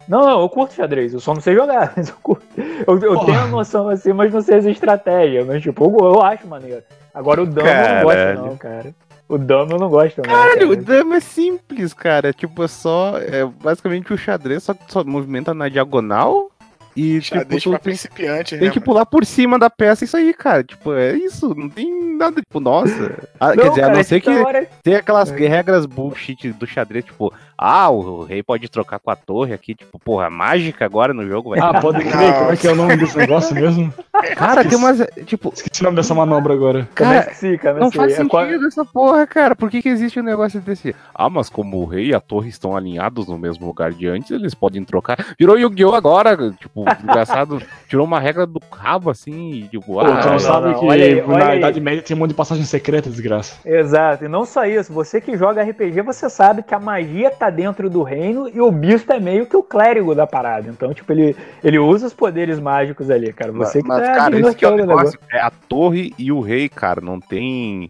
Não, 0.08 0.22
não, 0.24 0.42
eu 0.42 0.48
curto 0.50 0.76
xadrez, 0.76 1.14
eu 1.14 1.20
só 1.20 1.34
não 1.34 1.42
sei 1.42 1.56
jogar, 1.56 1.94
mas 1.98 2.10
eu 2.10 2.16
curto. 2.22 2.46
Eu, 2.88 3.00
eu 3.00 3.20
tenho 3.26 3.40
a 3.40 3.48
noção 3.48 3.90
assim, 3.90 4.14
mas 4.14 4.32
não 4.32 4.42
sei 4.42 4.58
as 4.60 4.66
estratégias. 4.66 5.48
Mas, 5.48 5.64
tipo, 5.64 5.84
eu, 5.86 6.14
eu 6.14 6.22
acho 6.22 6.46
maneiro. 6.48 6.84
Agora 7.18 7.42
o 7.42 7.46
dama 7.46 7.70
eu 7.70 7.96
não 7.96 8.04
gosto, 8.04 8.18
Caralho. 8.18 8.42
não, 8.46 8.58
cara. 8.58 8.96
O 9.30 9.38
dama 9.38 9.72
eu 9.74 9.80
não 9.80 9.90
gosto, 9.90 10.18
não. 10.18 10.24
Caralho, 10.24 10.68
o 10.68 10.70
cara. 10.70 10.82
dama 10.84 11.16
é 11.18 11.20
simples, 11.20 11.94
cara. 11.94 12.32
Tipo, 12.32 12.64
é 12.64 12.68
só. 12.68 13.18
É 13.18 13.44
basicamente 13.46 14.14
o 14.14 14.18
xadrez, 14.18 14.64
só 14.64 14.76
só 14.88 15.04
movimenta 15.04 15.54
na 15.54 15.68
diagonal. 15.68 16.50
E 16.96 17.22
Xadrez 17.22 17.62
tipo, 17.62 17.70
pra 17.76 17.80
tem, 17.80 17.92
principiantes, 17.94 18.58
tem 18.58 18.68
né? 18.70 18.74
que 18.74 18.80
pular 18.80 19.06
por 19.06 19.24
cima 19.24 19.60
da 19.60 19.70
peça, 19.70 20.04
isso 20.04 20.18
aí, 20.18 20.34
cara. 20.34 20.64
Tipo, 20.64 20.94
é 20.94 21.14
isso. 21.14 21.54
Não 21.54 21.70
tem 21.70 22.16
nada, 22.18 22.42
tipo, 22.42 22.60
nossa. 22.60 23.28
Ah, 23.40 23.50
Não, 23.50 23.64
quer 23.64 23.70
dizer, 23.70 23.82
a 23.82 23.86
cara, 23.86 23.98
não 23.98 24.04
ser 24.04 24.20
que 24.20 24.30
hora- 24.32 24.68
tem 24.82 24.96
aquelas 24.96 25.32
É. 25.32 25.36
regras 25.48 25.86
bullshit 25.86 26.52
do 26.54 26.66
xadrez, 26.66 27.06
tipo, 27.06 27.32
ah, 27.58 27.90
o 27.90 28.24
rei 28.24 28.44
pode 28.44 28.70
trocar 28.70 29.00
com 29.00 29.10
a 29.10 29.16
torre 29.16 29.54
aqui, 29.54 29.74
tipo, 29.76 29.98
porra, 30.00 30.30
mágica 30.30 30.86
agora 30.86 31.14
no 31.14 31.28
jogo, 31.28 31.50
vai. 31.52 31.60
Ah, 31.60 31.80
pode 31.82 32.04
crer, 32.04 32.34
como 32.38 32.52
é 32.52 32.56
que 32.58 32.68
é 32.68 32.72
o 32.72 32.76
nome 32.76 32.96
desse 32.98 33.18
negócio 33.18 33.56
mesmo? 33.56 33.94
Cara, 34.36 34.64
tem 34.64 34.78
umas, 34.78 35.00
tipo, 35.26 35.52
Esqueci 35.54 35.82
o 35.82 35.86
nome 35.86 35.96
dessa 35.98 36.14
manobra 36.16 36.54
agora. 36.54 36.88
Cara, 36.96 37.20
esqueci, 37.20 37.58
cara, 37.58 37.80
não 37.80 37.90
sei. 37.92 38.00
faz 38.00 38.14
É 38.14 38.16
sentido 38.18 38.30
qual- 38.30 38.46
essa 38.46 38.86
porra, 38.86 39.28
cara. 39.28 39.56
Por 39.56 39.70
que, 39.70 39.82
que 39.82 39.90
existe 39.90 40.20
um 40.20 40.24
negócio 40.24 40.60
desse? 40.60 40.96
Ah, 41.14 41.30
mas 41.30 41.50
como 41.50 41.78
o 41.78 41.86
rei 41.86 42.08
e 42.08 42.16
a 42.16 42.20
torre 42.20 42.50
estão 42.50 42.76
alinhados 42.76 43.28
no 43.28 43.38
mesmo 43.38 43.66
lugar 43.68 43.92
de 43.92 44.08
antes, 44.08 44.32
eles 44.32 44.54
podem 44.54 44.84
trocar. 44.84 45.18
Virou 45.40 45.58
Yu-Gi-Oh! 45.58 45.94
agora, 45.96 46.36
tipo, 46.60 46.86
engraçado. 47.04 47.62
Tirou 47.88 48.06
uma 48.06 48.20
regra 48.20 48.46
do 48.46 48.62
rabo 48.72 49.10
assim, 49.10 49.52
e 49.52 49.68
tipo, 49.70 49.86
Pô, 49.94 50.00
ah, 50.02 50.18
tu 50.20 50.26
não, 50.26 50.32
não, 50.34 50.40
sabe 50.40 50.68
não, 50.68 50.80
que 50.80 50.86
olha 50.86 51.06
aí, 51.06 51.22
olha 51.22 51.38
na 51.38 51.48
aí. 51.52 51.58
Idade 51.60 51.80
Média 51.80 52.02
tinha 52.02 52.16
um 52.16 52.20
monte 52.20 52.30
de 52.30 52.36
passagem 52.36 52.66
secreta, 52.66 53.10
desgraça. 53.10 53.56
Exato, 53.66 54.26
e 54.26 54.28
não 54.28 54.46
só 54.46 54.66
isso, 54.66 54.92
você 54.92 55.22
que 55.22 55.38
joga 55.38 55.64
RPG, 55.64 56.02
você 56.02 56.30
sabe 56.30 56.64
que 56.64 56.74
a 56.76 56.80
magia 56.80 57.30
tá 57.32 57.47
dentro 57.50 57.90
do 57.90 58.04
reino 58.04 58.50
e 58.50 58.60
o 58.60 58.72
bispo 58.72 59.12
é 59.14 59.20
meio 59.20 59.46
que 59.46 59.56
o 59.56 59.64
clérigo 59.64 60.14
da 60.16 60.26
parada. 60.28 60.70
Então, 60.70 60.94
tipo, 60.94 61.12
ele, 61.12 61.36
ele 61.64 61.80
usa 61.80 62.08
os 62.08 62.14
poderes 62.14 62.60
mágicos 62.60 63.10
ali, 63.10 63.32
cara. 63.34 63.52
Você 63.52 63.82
que 63.82 63.88
mas, 63.88 64.02
tá 64.02 64.14
cara, 64.16 64.40
esse 64.40 64.56
que 64.56 64.66
é 64.66 64.70
o 64.70 64.76
negócio. 64.76 65.20
É 65.32 65.40
a 65.40 65.52
torre 65.52 66.14
e 66.18 66.32
o 66.32 66.42
rei, 66.42 66.70
cara, 66.70 67.02
não 67.02 67.20
tem. 67.20 67.90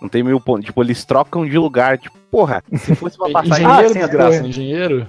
Não 0.00 0.08
tem 0.08 0.22
meio 0.22 0.40
ponto. 0.40 0.64
Tipo, 0.64 0.82
eles 0.82 1.04
trocam 1.04 1.46
de 1.46 1.58
lugar. 1.58 1.98
Tipo, 1.98 2.16
porra, 2.30 2.62
se 2.74 2.94
fosse 2.94 3.18
uma 3.18 3.30
passagem. 3.32 3.66
Ah, 3.66 3.70
Engenheiro, 3.72 3.92
sim, 3.92 3.98
a 3.98 4.06
desgraça, 4.06 4.36
torre. 4.38 4.48
engenheiro. 4.48 5.08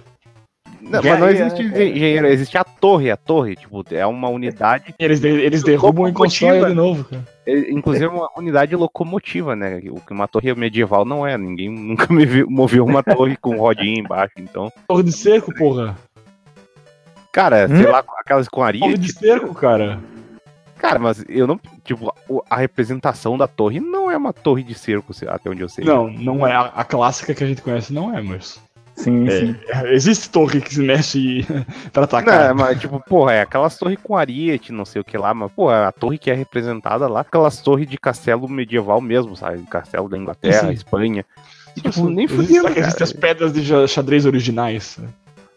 Não, 0.82 1.02
mas 1.04 1.20
não 1.20 1.30
existe 1.30 1.64
né, 1.64 1.70
cara? 1.70 1.84
engenheiro, 1.86 2.28
existe 2.28 2.58
a 2.58 2.64
torre. 2.64 3.12
A 3.12 3.18
torre, 3.18 3.56
tipo, 3.56 3.84
é 3.92 4.06
uma 4.06 4.28
unidade. 4.30 4.94
Eles, 5.00 5.20
de- 5.20 5.28
eles 5.28 5.64
derrubam 5.64 6.08
e 6.08 6.12
constroem 6.14 6.66
de 6.66 6.74
novo, 6.74 7.04
cara. 7.06 7.24
é, 7.46 7.72
Inclusive 7.72 8.08
uma 8.08 8.30
unidade 8.38 8.76
locomotiva, 8.76 9.56
né? 9.56 9.78
O 9.92 10.00
que 10.02 10.12
uma 10.12 10.28
torre 10.28 10.54
medieval 10.56 11.06
não 11.06 11.26
é. 11.26 11.38
Ninguém 11.38 11.70
nunca 11.72 12.12
me 12.12 12.26
viu, 12.26 12.50
moveu 12.50 12.84
uma 12.86 13.04
torre 13.04 13.38
com 13.38 13.56
rodinha 13.58 14.00
embaixo. 14.00 14.34
Então, 14.38 14.72
Torre 14.88 15.04
de 15.04 15.12
cerco, 15.12 15.54
porra. 15.54 15.96
cara, 17.32 17.68
Hum? 17.70 17.78
sei 17.78 17.88
lá, 17.88 18.04
aquelas 18.20 18.48
com 18.50 18.62
Torre 18.62 18.68
areia. 18.84 18.98
de 18.98 19.12
cerco, 19.14 19.54
cara. 19.54 20.00
Cara, 20.78 20.98
mas 20.98 21.24
eu 21.30 21.46
não. 21.46 21.60
Tipo, 21.84 22.12
a 22.50 22.56
representação 22.58 23.38
da 23.38 23.48
torre 23.48 23.80
não 23.80 24.10
é 24.10 24.18
uma 24.18 24.34
torre 24.34 24.64
de 24.64 24.74
cerco, 24.74 25.14
até 25.28 25.48
onde 25.50 25.62
eu 25.62 25.70
sei. 25.70 25.86
Não, 25.86 26.08
não 26.10 26.46
é. 26.46 26.54
A, 26.54 26.62
a 26.76 26.84
clássica 26.84 27.36
que 27.36 27.44
a 27.44 27.48
gente 27.48 27.62
conhece 27.62 27.94
não 27.94 28.18
é, 28.18 28.20
mas. 28.22 28.60
Sim, 29.04 29.30
sim. 29.30 29.56
É, 29.68 29.94
existe 29.94 30.30
torre 30.30 30.62
que 30.62 30.74
se 30.74 30.82
mexe 30.82 31.44
pra 31.92 32.02
Não, 32.02 32.04
atacar. 32.04 32.54
mas 32.54 32.80
tipo, 32.80 33.00
porra, 33.00 33.34
é 33.34 33.42
aquelas 33.42 33.78
torres 33.78 33.98
com 34.02 34.16
ariete, 34.16 34.72
não 34.72 34.86
sei 34.86 35.02
o 35.02 35.04
que 35.04 35.18
lá, 35.18 35.34
mas, 35.34 35.52
porra, 35.52 35.88
a 35.88 35.92
torre 35.92 36.18
que 36.18 36.30
é 36.30 36.34
representada 36.34 37.08
lá, 37.08 37.22
aquelas 37.22 37.62
torres 37.62 37.88
de 37.88 37.98
castelo 37.98 38.48
medieval 38.48 39.02
mesmo, 39.02 39.36
sabe? 39.36 39.64
Castelo 39.70 40.08
da 40.10 40.18
Inglaterra, 40.18 40.68
Sim. 40.68 40.72
Espanha. 40.74 41.26
E, 41.76 41.82
tipo, 41.82 42.10
nem 42.10 42.26
Existe- 42.26 42.46
fudendo, 42.48 42.68
Só 42.68 42.74
que 42.74 42.80
existem 42.80 43.04
as 43.04 43.14
pedras 43.14 43.54
de 43.54 43.88
xadrez 43.88 44.26
originais. 44.26 45.00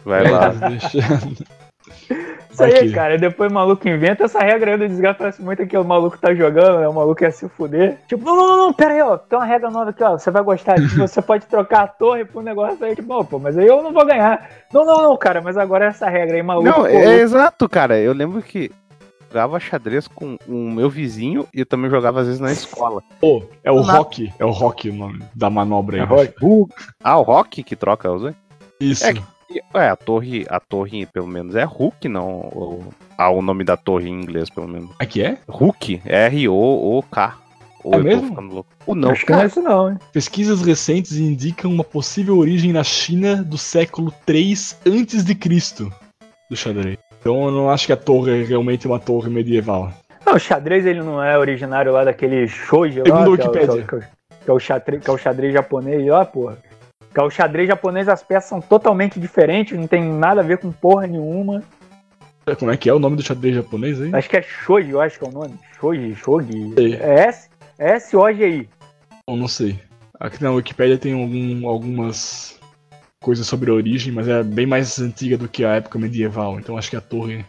Vai 0.05 0.31
lá. 0.31 0.53
Isso 2.55 2.65
aí, 2.65 2.73
Aqui. 2.79 2.93
cara. 2.93 3.19
Depois 3.19 3.51
o 3.51 3.55
maluco 3.55 3.89
inventa 3.89 4.25
essa 4.25 4.39
regra 4.39 4.71
aí 4.73 4.79
do 4.79 4.89
desgaste. 4.89 5.19
Parece 5.19 5.43
muito 5.43 5.67
que 5.67 5.77
o 5.77 5.85
maluco 5.85 6.17
tá 6.19 6.33
jogando, 6.35 6.79
né? 6.81 6.89
O 6.89 6.95
maluco 6.95 7.23
ia 7.23 7.31
se 7.31 7.49
fuder. 7.49 7.99
Tipo, 8.09 8.25
não, 8.25 8.37
não, 8.37 8.47
não, 8.47 8.57
não, 8.67 8.73
pera 8.73 8.95
aí, 8.95 9.03
ó. 9.03 9.19
Tem 9.19 9.39
uma 9.39 9.45
regra 9.45 9.71
nova 9.71 9.91
aqui, 9.91 10.03
ó. 10.05 10.13
Você 10.17 10.31
vai 10.31 10.43
gostar. 10.43 10.77
Tipo, 10.77 10.99
você 11.07 11.21
pode 11.21 11.47
trocar 11.47 11.83
a 11.83 11.87
torre 11.89 12.25
por 12.25 12.41
um 12.41 12.45
negócio 12.45 12.83
aí. 12.85 12.95
Tipo, 12.95 13.13
"Ô, 13.15 13.25
pô, 13.25 13.39
mas 13.39 13.59
aí 13.59 13.67
eu 13.67 13.83
não 13.83 13.93
vou 13.93 14.07
ganhar. 14.07 14.49
Não, 14.73 14.85
não, 14.87 15.03
não, 15.03 15.17
cara. 15.17 15.43
Mas 15.43 15.57
agora 15.57 15.87
é 15.87 15.89
essa 15.89 16.09
regra 16.09 16.37
aí, 16.37 16.43
maluco. 16.43 16.67
Não, 16.69 16.83
pô, 16.83 16.87
é 16.87 17.17
exato, 17.21 17.69
cara. 17.69 17.99
Eu 17.99 18.13
lembro 18.13 18.41
que 18.41 18.71
jogava 19.29 19.59
xadrez 19.59 20.07
com 20.07 20.37
o 20.47 20.71
meu 20.71 20.89
vizinho 20.89 21.45
e 21.53 21.59
eu 21.61 21.67
também 21.67 21.91
jogava 21.91 22.21
às 22.21 22.27
vezes 22.27 22.41
na 22.41 22.53
escola. 22.53 23.03
Pô, 23.21 23.43
é 23.65 23.73
o 23.73 23.83
Não. 23.83 23.97
Rock. 23.97 24.33
É 24.39 24.45
o 24.45 24.51
Rock 24.51 24.89
o 24.91 24.95
nome 24.95 25.21
da 25.35 25.51
manobra 25.51 25.97
aí. 25.97 26.03
É 26.03 26.05
Rock. 26.05 26.35
Ah, 27.03 27.19
o 27.19 27.23
Rock 27.23 27.65
que 27.65 27.75
troca 27.75 28.13
os 28.13 28.23
dois? 28.23 28.35
Isso. 28.81 29.05
É 29.05 29.13
que- 29.15 29.23
É, 29.75 29.89
a 29.89 29.97
torre, 29.97 30.47
a 30.49 30.59
torre 30.61 31.07
pelo 31.07 31.27
menos 31.27 31.55
é 31.55 31.65
Hulk, 31.65 32.09
não. 32.09 32.29
O, 32.29 32.85
ah, 33.17 33.31
o 33.31 33.43
nome 33.43 33.65
da 33.65 33.77
torre 33.77 34.09
em 34.09 34.21
inglês, 34.21 34.51
pelo 34.51 34.69
menos. 34.69 34.91
Aqui 34.99 35.23
é? 35.23 35.39
Hulk, 35.49 36.03
R-O-O-K. 36.05 37.39
Ou 37.85 37.95
É 37.95 37.99
eu 37.99 38.05
mesmo? 38.05 38.23
tô 38.23 38.29
ficando 38.29 38.55
louco. 38.55 38.71
Ou 38.87 38.95
não, 38.95 39.11
Acho 39.11 39.27
que 39.27 39.33
não 39.33 39.41
é 39.41 39.47
isso, 39.47 39.63
não, 39.63 39.91
hein? 39.91 39.99
Pesquisas 40.13 40.63
recentes 40.63 41.17
indicam 41.17 41.71
uma 41.71 41.85
possível 41.85 42.39
origem 42.39 42.73
na 42.73 42.83
China 42.83 43.43
do 43.43 43.59
século 43.59 44.13
3 44.25 44.81
antes 44.87 45.25
de 45.25 45.35
Cristo 45.35 45.93
do 46.49 46.57
xadrez. 46.57 46.97
Então 47.21 47.45
eu 47.45 47.51
não 47.51 47.71
acho 47.71 47.87
que 47.87 47.93
a 47.93 47.97
torre 47.97 48.43
é 48.43 48.45
realmente 48.45 48.87
uma 48.87 48.99
torre 48.99 49.31
medieval. 49.31 49.93
Não, 50.27 50.35
o 50.35 50.39
xadrez 50.39 50.87
ele 50.87 51.01
não 51.03 51.23
é 51.23 51.39
originário 51.39 51.93
lá 51.93 52.05
daquele 52.05 52.49
shoji 52.49 53.01
lá, 53.01 53.05
Segundo 53.05 53.35
a 53.35 53.37
que 53.37 53.45
é, 53.45 53.49
o, 53.49 53.53
que, 53.53 53.59
é 53.59 53.63
o, 53.63 53.67
que, 53.67 53.95
é 53.95 53.99
o, 53.99 54.01
que 54.45 54.51
é 54.51 54.53
o 54.53 54.59
xadrez, 54.59 55.05
que 55.05 55.11
é 55.11 55.13
o 55.13 55.19
xadrez 55.19 55.53
japonês 55.53 56.07
lá, 56.07 56.25
porra. 56.25 56.59
Que 57.15 57.21
é 57.21 57.23
o 57.23 57.31
xadrez 57.31 57.69
japonês, 57.69 58.09
as 58.09 58.23
peças 58.25 58.49
são 58.49 58.61
totalmente 58.61 59.21
diferentes, 59.21 59.79
não 59.79 59.87
tem 59.87 60.03
nada 60.03 60.41
a 60.41 60.45
ver 60.45 60.59
com 60.59 60.73
porra 60.73 61.07
nenhuma. 61.07 61.63
Como 62.59 62.71
é 62.71 62.77
que 62.77 62.91
é 62.91 62.93
o 62.95 62.99
nome 62.99 63.17
do 63.17 63.23
xadrez 63.23 63.55
japonês 63.55 64.01
aí? 64.03 64.11
Acho 64.15 64.29
que 64.29 64.37
é 64.37 64.43
shoji, 64.43 64.91
eu 64.91 65.01
acho 65.01 65.19
que 65.19 65.25
é 65.25 65.29
o 65.29 65.33
nome. 65.33 65.55
Shoji, 65.81 66.15
shogi. 66.17 66.75
Sei. 66.75 66.95
É 66.97 67.15
S, 67.29 67.49
é 67.79 67.93
S-O-G-I. 67.93 68.69
Eu 69.29 69.37
não 69.37 69.49
sei. 69.49 69.79
Aqui 70.21 70.43
na 70.43 70.51
Wikipédia 70.51 70.99
tem 70.99 71.13
algum- 71.15 71.67
algumas 71.69 72.59
coisas 73.23 73.47
sobre 73.47 73.71
a 73.71 73.75
origem, 73.75 74.13
mas 74.13 74.29
é 74.29 74.43
bem 74.43 74.67
mais 74.67 74.99
antiga 75.01 75.39
do 75.39 75.49
que 75.49 75.65
a 75.65 75.77
época 75.77 75.99
medieval. 75.99 76.59
Então 76.59 76.77
acho 76.77 76.91
que 76.91 76.97
a 76.97 77.01
torre. 77.01 77.45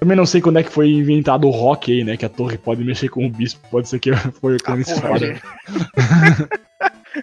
Também 0.00 0.16
não 0.16 0.26
sei 0.26 0.40
quando 0.42 0.58
é 0.58 0.62
que 0.62 0.70
foi 0.70 0.90
inventado 0.90 1.46
o 1.46 1.50
rock 1.50 1.90
aí, 1.92 2.04
né? 2.04 2.16
Que 2.16 2.26
a 2.26 2.28
torre 2.28 2.58
pode 2.58 2.84
mexer 2.84 3.08
com 3.08 3.24
o 3.24 3.30
bispo. 3.30 3.66
Pode 3.70 3.88
ser 3.88 3.98
que 3.98 4.10
foi 4.40 4.58
porra, 4.58 4.80
espada. 4.80 5.40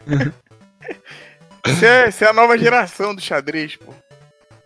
Isso 1.65 1.86
é, 1.86 2.10
isso 2.10 2.23
é 2.23 2.30
a 2.30 2.34
nova 2.34 2.58
geração 2.58 3.15
do 3.15 3.21
xadrez, 3.21 3.76
pô. 3.76 3.93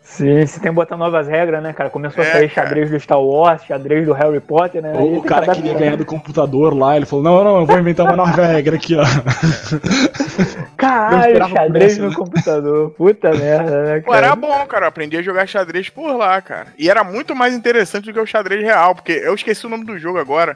Sim, 0.01 0.45
se 0.47 0.61
tem 0.61 0.71
que 0.71 0.75
botar 0.75 0.95
novas 0.95 1.27
regras, 1.27 1.61
né, 1.61 1.73
cara? 1.73 1.89
Começou 1.89 2.23
É, 2.23 2.29
a 2.29 2.31
sair 2.31 2.49
cara. 2.49 2.67
xadrez 2.67 2.89
do 2.89 2.99
Star 2.99 3.21
Wars, 3.21 3.61
xadrez 3.65 4.05
do 4.05 4.13
Harry 4.13 4.39
Potter, 4.39 4.81
né? 4.81 4.93
O 4.97 5.21
que 5.21 5.27
cara 5.27 5.53
queria 5.53 5.73
ganhar 5.73 5.97
do 5.97 6.05
computador 6.05 6.73
lá, 6.73 6.95
ele 6.95 7.05
falou: 7.05 7.23
Não, 7.23 7.43
não, 7.43 7.59
eu 7.59 7.65
vou 7.65 7.77
inventar 7.77 8.05
uma 8.05 8.15
nova 8.15 8.45
regra 8.45 8.77
aqui, 8.77 8.95
ó. 8.95 9.03
Caralho, 10.77 11.49
xadrez 11.49 11.97
no 11.97 12.09
né? 12.09 12.15
computador. 12.15 12.91
Puta 12.91 13.31
merda, 13.33 13.83
né, 13.83 13.99
Pô, 13.99 14.11
cara? 14.11 14.27
era 14.27 14.35
bom, 14.35 14.65
cara. 14.65 14.85
Eu 14.85 14.89
aprendi 14.89 15.17
a 15.17 15.21
jogar 15.21 15.45
xadrez 15.47 15.89
por 15.89 16.15
lá, 16.15 16.41
cara. 16.41 16.67
E 16.77 16.89
era 16.89 17.03
muito 17.03 17.35
mais 17.35 17.53
interessante 17.53 18.05
do 18.05 18.13
que 18.13 18.19
o 18.19 18.25
xadrez 18.25 18.63
real, 18.63 18.95
porque 18.95 19.11
eu 19.11 19.35
esqueci 19.35 19.65
o 19.65 19.69
nome 19.69 19.83
do 19.83 19.99
jogo 19.99 20.19
agora. 20.19 20.55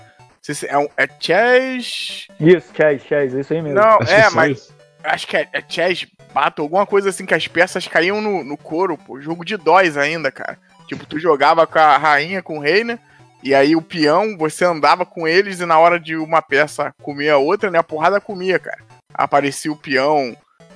É, 0.67 0.77
um, 0.77 0.87
é 0.97 1.07
Chess. 1.19 2.27
Isso, 2.39 2.71
chess, 2.75 3.03
chess, 3.03 3.33
isso 3.33 3.53
aí 3.53 3.61
mesmo. 3.61 3.79
Não, 3.79 3.99
Acho 3.99 4.11
é, 4.13 4.23
só 4.23 4.35
mas 4.35 4.57
isso. 4.57 4.80
Acho 5.03 5.27
que 5.27 5.37
é, 5.37 5.47
é 5.51 5.63
Chess 5.67 6.07
Battle, 6.33 6.65
alguma 6.65 6.85
coisa 6.85 7.09
assim 7.09 7.25
que 7.25 7.33
as 7.33 7.47
peças 7.47 7.87
caíam 7.87 8.21
no, 8.21 8.43
no 8.43 8.57
couro, 8.57 8.97
pô. 8.97 9.19
Jogo 9.19 9.43
de 9.43 9.57
dóis 9.57 9.97
ainda, 9.97 10.31
cara. 10.31 10.57
Tipo, 10.87 11.05
tu 11.05 11.19
jogava 11.19 11.65
com 11.65 11.79
a 11.79 11.97
rainha, 11.97 12.41
com 12.41 12.57
o 12.57 12.61
rei, 12.61 12.83
né? 12.83 12.99
E 13.43 13.55
aí 13.55 13.75
o 13.75 13.81
peão, 13.81 14.37
você 14.37 14.63
andava 14.63 15.05
com 15.05 15.27
eles 15.27 15.59
e 15.59 15.65
na 15.65 15.79
hora 15.79 15.99
de 15.99 16.15
uma 16.15 16.41
peça 16.41 16.93
comer 17.01 17.29
a 17.29 17.37
outra, 17.37 17.71
né? 17.71 17.79
A 17.79 17.83
porrada 17.83 18.21
comia, 18.21 18.59
cara. 18.59 18.83
Aparecia 19.13 19.71
o 19.71 19.75
peão, 19.75 20.35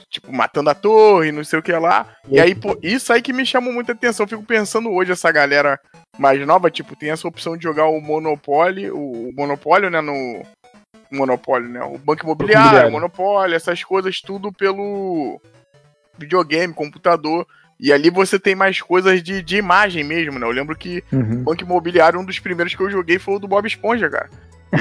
tipo, 0.10 0.34
matando 0.34 0.70
a 0.70 0.74
torre, 0.74 1.32
não 1.32 1.44
sei 1.44 1.60
o 1.60 1.64
que 1.64 1.72
lá. 1.74 2.08
E 2.28 2.40
aí, 2.40 2.56
pô, 2.56 2.78
isso 2.82 3.14
aí 3.14 3.22
que 3.22 3.34
me 3.34 3.46
chamou 3.46 3.72
muita 3.72 3.92
atenção. 3.92 4.24
Eu 4.24 4.30
fico 4.30 4.44
pensando 4.44 4.92
hoje, 4.92 5.12
essa 5.12 5.32
galera 5.32 5.80
mais 6.18 6.40
nova, 6.46 6.72
tipo, 6.72 6.96
tem 6.96 7.12
essa 7.12 7.28
opção 7.28 7.56
de 7.56 7.64
jogar 7.64 7.88
o 7.88 8.02
Monopoly, 8.02 8.90
o, 8.90 9.30
o 9.30 9.34
Monopólio, 9.36 9.90
né, 9.90 10.02
no... 10.02 10.42
Monopólio, 11.12 11.70
né? 11.70 11.82
O 11.84 11.98
Banco 11.98 12.24
Imobiliário, 12.24 12.62
Imobiliário. 12.62 12.92
Monopólio, 12.92 13.56
essas 13.56 13.84
coisas, 13.84 14.22
tudo 14.22 14.52
pelo 14.52 15.42
videogame, 16.18 16.74
computador. 16.74 17.46
E 17.80 17.92
ali 17.92 18.10
você 18.10 18.40
tem 18.40 18.56
mais 18.56 18.82
coisas 18.82 19.22
de, 19.22 19.42
de 19.42 19.58
imagem 19.58 20.04
mesmo, 20.04 20.40
né? 20.40 20.46
Eu 20.46 20.52
lembro 20.52 20.76
que 20.76 21.04
Uhum. 21.12 21.44
Banco 21.44 21.62
Imobiliário, 21.64 22.20
um 22.20 22.26
dos 22.26 22.40
primeiros 22.40 22.74
que 22.74 22.82
eu 22.82 22.90
joguei 22.90 23.20
foi 23.20 23.36
o 23.36 23.40
do 23.40 23.48
Bob 23.48 23.68
Esponja, 23.68 24.10
cara. 24.10 24.30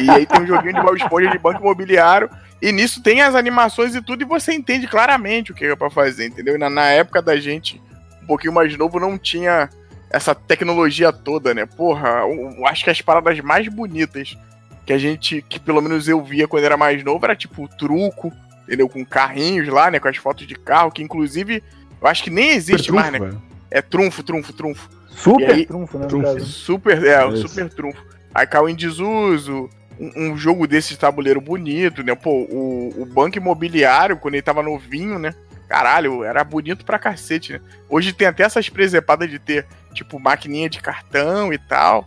E 0.01 0.09
aí 0.11 0.27
tem 0.27 0.43
um 0.43 0.47
joguinho 0.47 0.75
de 0.75 0.81
Bob 0.81 0.97
Esponja 0.97 1.31
de 1.31 1.39
Banco 1.39 1.61
Imobiliário. 1.61 2.31
E 2.63 2.73
nisso 2.73 3.03
tem 3.03 3.21
as 3.21 3.35
animações 3.35 3.95
e 3.95 4.01
tudo, 4.01 4.23
e 4.23 4.25
você 4.25 4.53
entende 4.55 4.87
claramente 4.87 5.53
o 5.53 5.55
que 5.55 5.65
é 5.67 5.77
pra 5.77 5.91
fazer, 5.91 6.27
entendeu? 6.27 6.59
Na, 6.59 6.71
na 6.71 6.87
época 6.87 7.21
da 7.21 7.37
gente, 7.37 7.83
um 8.23 8.27
pouquinho 8.27 8.53
mais 8.53 8.75
novo, 8.79 8.99
não 8.99 9.19
tinha 9.19 9.69
essa 10.09 10.35
tecnologia 10.35 11.13
toda, 11.13 11.53
né? 11.53 11.67
Porra, 11.67 12.21
eu, 12.21 12.55
eu 12.57 12.67
acho 12.67 12.85
que 12.85 12.91
as 12.91 13.03
paradas 13.03 13.39
mais 13.41 13.69
bonitas 13.69 14.39
que 14.85 14.93
a 14.93 14.99
gente, 14.99 15.43
que 15.49 15.59
pelo 15.59 15.81
menos 15.81 16.09
eu 16.09 16.23
via 16.23 16.47
quando 16.49 16.65
era 16.65 16.77
mais 16.77 17.03
novo, 17.03 17.25
era 17.25 17.35
tipo 17.37 17.69
truco, 17.77 18.33
entendeu? 18.65 18.89
Com 18.89 19.05
carrinhos 19.05 19.69
lá, 19.69 19.91
né? 19.91 19.99
Com 19.99 20.09
as 20.09 20.17
fotos 20.17 20.47
de 20.47 20.55
carro, 20.55 20.91
que 20.91 21.03
inclusive 21.03 21.63
eu 22.01 22.07
acho 22.09 22.23
que 22.23 22.31
nem 22.31 22.51
existe 22.51 22.87
Super 22.87 22.95
mais, 23.01 23.09
trunfo, 23.11 23.25
né? 23.25 23.31
velho. 23.31 23.43
É 23.71 23.83
trunfo, 23.83 24.23
trunfo, 24.23 24.53
trunfo. 24.53 24.89
Super 25.09 25.51
aí- 25.51 25.67
trunfo, 25.67 25.99
né, 25.99 26.07
Trunfo. 26.07 26.41
Super, 26.41 27.05
é, 27.05 27.29
Isso. 27.29 27.49
super 27.49 27.69
trunfo. 27.71 28.03
Aí 28.35 28.47
caiu 28.47 28.69
em 28.69 28.75
desuso, 28.75 29.71
um, 29.99 30.33
um 30.33 30.37
jogo 30.37 30.67
desse 30.67 30.91
de 30.91 30.99
tabuleiro 30.99 31.41
bonito, 31.41 32.03
né? 32.03 32.15
Pô, 32.15 32.31
o, 32.31 32.93
o 33.03 33.07
banco 33.07 33.39
imobiliário, 33.39 34.17
quando 34.17 34.35
ele 34.35 34.43
tava 34.43 34.63
novinho, 34.63 35.19
né? 35.19 35.35
Caralho, 35.69 36.23
era 36.25 36.45
bonito 36.45 36.85
pra 36.85 36.99
cacete, 36.99 37.55
né? 37.55 37.61
Hoje 37.89 38.13
tem 38.13 38.27
até 38.29 38.43
essas 38.43 38.69
presepadas 38.69 39.31
de 39.31 39.39
ter, 39.39 39.67
tipo, 39.93 40.19
maquininha 40.21 40.69
de 40.69 40.81
cartão 40.81 41.53
e 41.53 41.59
tal. 41.59 42.07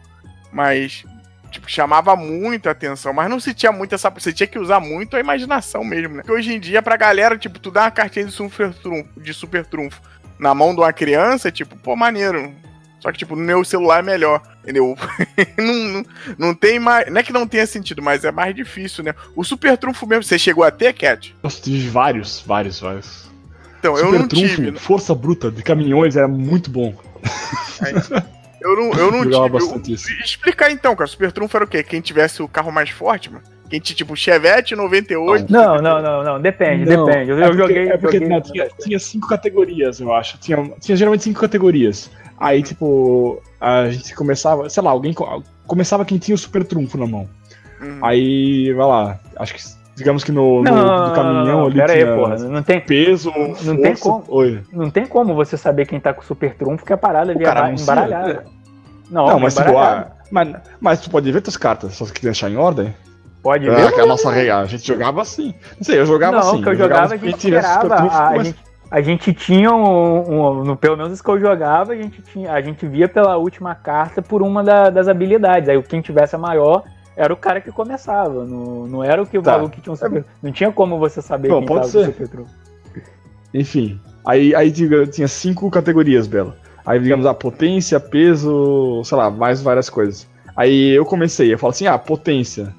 Mas 0.52 1.04
tipo, 1.52 1.70
chamava 1.70 2.16
muito 2.16 2.68
a 2.68 2.72
atenção, 2.72 3.14
mas 3.14 3.30
não 3.30 3.40
se 3.40 3.54
tinha 3.54 3.72
muito 3.72 3.96
essa. 3.96 4.10
Você 4.10 4.32
tinha 4.32 4.48
que 4.48 4.60
usar 4.60 4.80
muito 4.80 5.16
a 5.16 5.20
imaginação 5.20 5.84
mesmo, 5.84 6.16
né? 6.16 6.22
Porque 6.22 6.32
hoje 6.32 6.54
em 6.54 6.60
dia, 6.60 6.82
pra 6.82 6.98
galera, 6.98 7.38
tipo, 7.38 7.60
tu 7.60 7.72
dá 7.72 7.84
uma 7.84 7.92
cartinha 7.92 8.26
de 8.26 8.32
super 8.32 8.74
trunfo, 8.74 9.10
de 9.18 9.34
super 9.34 9.66
trunfo 9.66 10.02
na 10.40 10.54
mão 10.54 10.74
de 10.74 10.82
uma 10.82 10.94
criança, 10.94 11.52
tipo, 11.52 11.76
pô, 11.78 11.96
maneiro. 11.96 12.54
Só 13.00 13.12
que, 13.12 13.18
tipo, 13.20 13.36
no 13.36 13.42
meu 13.44 13.64
celular 13.64 14.00
é 14.00 14.02
melhor, 14.02 14.42
entendeu? 14.64 14.98
não, 15.58 15.74
não, 15.74 16.06
não, 16.38 16.54
tem 16.54 16.80
mais. 16.80 17.12
Não 17.12 17.20
é 17.20 17.24
que 17.24 17.32
não 17.32 17.48
tenha 17.48 17.66
sentido, 17.66 18.02
mas 18.02 18.26
é 18.26 18.32
mais 18.32 18.56
difícil, 18.56 19.04
né? 19.04 19.14
O 19.36 19.44
super 19.44 19.78
trunfo 19.78 20.08
mesmo, 20.08 20.24
você 20.24 20.40
chegou 20.40 20.64
a 20.64 20.72
ter, 20.72 20.94
Cat? 20.94 21.36
Eu 21.44 21.50
tive 21.50 21.90
vários, 21.90 22.44
vários, 22.46 22.80
vários. 22.80 23.30
Então, 23.80 23.96
super 23.96 24.14
eu 24.14 24.20
não 24.20 24.28
trunfo, 24.28 24.56
tive. 24.56 24.72
né? 24.72 24.80
Força 24.80 25.14
bruta 25.14 25.52
de 25.52 25.62
caminhões 25.62 26.16
era 26.16 26.28
muito 26.28 26.72
bom. 26.72 26.96
Eu 28.68 28.76
não, 28.76 28.94
eu 28.94 29.12
não 29.12 29.24
tive. 29.24 29.50
bastante 29.50 29.90
Eu- 29.92 29.96
isso. 29.96 30.12
Explicar 30.24 30.72
então, 30.72 30.96
cara. 30.96 31.08
Super 31.08 31.32
trunfo 31.32 31.56
era 31.58 31.64
o 31.66 31.68
quê? 31.68 31.84
Quem 31.84 32.02
tivesse 32.02 32.42
o 32.42 32.48
carro 32.48 32.72
mais 32.72 32.90
forte, 32.90 33.32
mano? 33.32 33.44
Quem 33.70 33.80
tinha, 33.82 33.96
tipo, 33.98 34.16
Chevette 34.16 34.76
98. 34.76 35.52
Não, 35.52 35.82
não, 35.82 36.02
não, 36.02 36.24
não. 36.24 36.42
Depende, 36.42 36.86
Não, 36.86 37.06
depende. 37.06 37.32
Eu, 37.32 37.38
é 37.38 37.42
eu 37.42 37.48
porque- 37.48 37.62
joguei. 37.62 37.90
É 37.90 37.98
porque 37.98 38.18
joguei- 38.20 38.30
não, 38.30 38.42
tinha, 38.42 38.68
tinha 38.80 38.98
cinco 39.00 39.28
categorias, 39.28 40.00
eu 40.00 40.14
acho. 40.14 40.38
Tinha, 40.38 40.72
tinha 40.80 40.96
geralmente 40.96 41.24
cinco 41.26 41.40
categorias. 41.42 42.10
Aí, 42.40 42.64
tipo, 42.64 43.42
a 43.60 43.90
gente 43.90 44.16
começava, 44.16 44.70
sei 44.70 44.82
lá, 44.84 44.92
alguém 44.92 45.14
co- 45.14 45.44
começava 45.66 46.06
quem 46.06 46.18
tinha 46.18 46.36
o 46.36 46.38
super 46.38 46.64
trunfo 46.64 46.98
na 46.98 47.06
mão. 47.08 47.28
Uhum. 47.82 48.00
Aí, 48.06 48.72
vai 48.74 48.88
lá, 48.88 49.20
acho 49.38 49.54
que, 49.54 49.62
digamos 49.98 50.24
que 50.24 50.32
no, 50.32 50.64
Não, 50.64 50.76
no 50.76 51.08
não, 51.08 51.14
caminhão 51.14 51.46
não, 51.46 51.58
não, 51.60 51.66
ali 51.66 51.76
Pera 51.76 51.94
aí, 51.94 52.06
porra. 52.06 52.36
Não 52.38 52.64
tem, 52.64 52.80
peso, 52.80 53.32
não 53.64 53.76
tem 53.82 53.96
força- 53.96 54.04
como. 54.04 54.24
Oi. 54.30 54.62
não 54.72 54.90
tem 54.90 55.06
como 55.06 55.36
você 55.36 55.58
saber 55.58 55.86
quem 55.88 56.00
tá 56.00 56.14
com 56.14 56.22
o 56.22 56.26
super 56.26 56.54
trunfo, 56.56 56.86
que 56.86 56.94
a 56.94 56.98
parada 56.98 57.32
ali 57.32 57.44
é 57.44 57.74
embaralhada. 57.82 58.46
Não, 59.10 59.28
Não, 59.28 59.39
mas 59.39 59.56
tipo, 59.56 59.78
ah, 59.78 60.08
mas, 60.32 60.56
mas 60.82 61.02
tu 61.02 61.10
pode 61.10 61.32
ver 61.32 61.41
tuas 61.41 61.56
cartas, 61.58 61.93
só 61.93 62.06
que 62.06 62.22
deixar 62.22 62.50
em 62.50 62.58
ordem. 62.58 62.93
Pode 63.41 63.67
É, 63.70 63.74
ver. 63.74 63.93
que 63.93 64.02
a 64.02 64.06
nossa 64.06 64.30
regra, 64.32 64.58
a 64.60 64.65
gente 64.65 64.86
jogava 64.86 65.22
assim. 65.22 65.54
Não 65.78 65.84
sei, 65.84 66.00
eu 66.00 66.06
jogava 66.06 66.38
não, 66.39 66.50
assim. 66.50 66.62
que 66.62 66.70
eu 66.70 66.76
jogava, 66.76 67.13
a 67.15 67.17
quem 67.17 67.30
gente 67.32 67.48
esperava. 67.48 67.96
trunfo, 67.96 68.15
A, 68.15 68.28
a 68.28 68.36
mas- 68.36 68.48
gente, 68.48 68.60
a 68.91 69.02
gente 69.02 69.34
tinha 69.34 69.72
um, 69.74 70.20
um- 70.60 70.63
no, 70.65 70.76
Pelo 70.76 70.98
menos 70.98 71.13
os 71.13 71.22
que 71.22 71.30
eu 71.30 71.39
jogava, 71.39 71.93
a 71.93 71.96
gente, 71.96 72.22
tinha, 72.22 72.52
a 72.52 72.62
gente 72.62 72.86
via 72.86 73.08
pela 73.08 73.38
última 73.38 73.74
carta 73.76 74.22
por 74.22 74.41
uma 74.41 74.62
da- 74.63 74.89
das 74.89 75.08
habilidades. 75.08 75.70
Aí 75.70 75.82
quem 75.84 76.02
tivesse 76.02 76.36
a 76.36 76.39
maior 76.39 76.84
era 77.15 77.32
o 77.34 77.38
cara 77.38 77.62
que 77.62 77.72
começava. 77.72 78.43
Não, 78.43 78.86
não 78.88 79.04
era 79.04 79.22
o 79.22 79.26
que 79.26 79.38
o 79.38 79.41
Tá. 79.41 79.54
maluco 79.54 79.76
que 79.76 79.82
tinha 79.82 79.93
um 79.93 79.96
super. 79.96 80.26
Não 80.43 80.52
tinha 80.52 80.72
como 80.72 81.00
você 81.00 81.22
saber 81.22 81.48
Bom, 81.48 81.60
quem 81.60 81.67
pode 81.67 81.91
tava 81.91 82.06
ser. 82.06 82.28
Enfim, 83.54 84.00
aí, 84.26 84.54
aí 84.54 84.72
tinha 85.12 85.28
cinco 85.28 85.70
categorias, 85.72 86.28
Bela. 86.28 86.56
Aí, 86.88 87.00
digamos, 87.00 87.26
a 87.26 87.34
potência, 87.34 88.00
peso, 88.00 89.02
sei 89.04 89.17
lá, 89.17 89.30
mais 89.30 89.62
várias 89.62 89.89
coisas. 89.89 90.26
Aí 90.56 90.91
eu 90.91 91.06
comecei, 91.06 91.54
eu 91.54 91.58
falo 91.60 91.71
assim, 91.71 91.86
ah, 91.86 91.97
potência, 91.97 92.73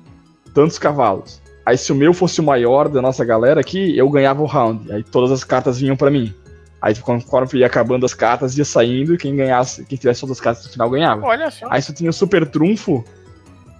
tantos 0.54 0.78
cavalos. 0.78 1.40
Aí 1.64 1.76
se 1.76 1.92
o 1.92 1.94
meu 1.94 2.14
fosse 2.14 2.40
o 2.40 2.42
maior 2.42 2.88
da 2.88 3.02
nossa 3.02 3.22
galera 3.24 3.60
aqui, 3.60 3.96
eu 3.96 4.08
ganhava 4.08 4.42
o 4.42 4.46
round. 4.46 4.90
Aí 4.90 5.04
todas 5.04 5.30
as 5.30 5.44
cartas 5.44 5.78
vinham 5.78 5.94
pra 5.94 6.10
mim. 6.10 6.32
Aí 6.80 6.94
conforme 6.96 7.58
ia 7.60 7.66
acabando 7.66 8.06
as 8.06 8.14
cartas, 8.14 8.56
ia 8.56 8.64
saindo 8.64 9.14
e 9.14 9.18
quem 9.18 9.36
ganhasse, 9.36 9.84
quem 9.84 9.98
tivesse 9.98 10.20
todas 10.22 10.38
as 10.38 10.40
cartas 10.40 10.64
no 10.64 10.72
final 10.72 10.88
ganhava. 10.88 11.26
Olha 11.26 11.50
só. 11.50 11.66
Aí 11.70 11.82
se 11.82 11.90
eu 11.90 11.94
tinha 11.94 12.08
o 12.08 12.12
super 12.12 12.48
trunfo, 12.48 13.04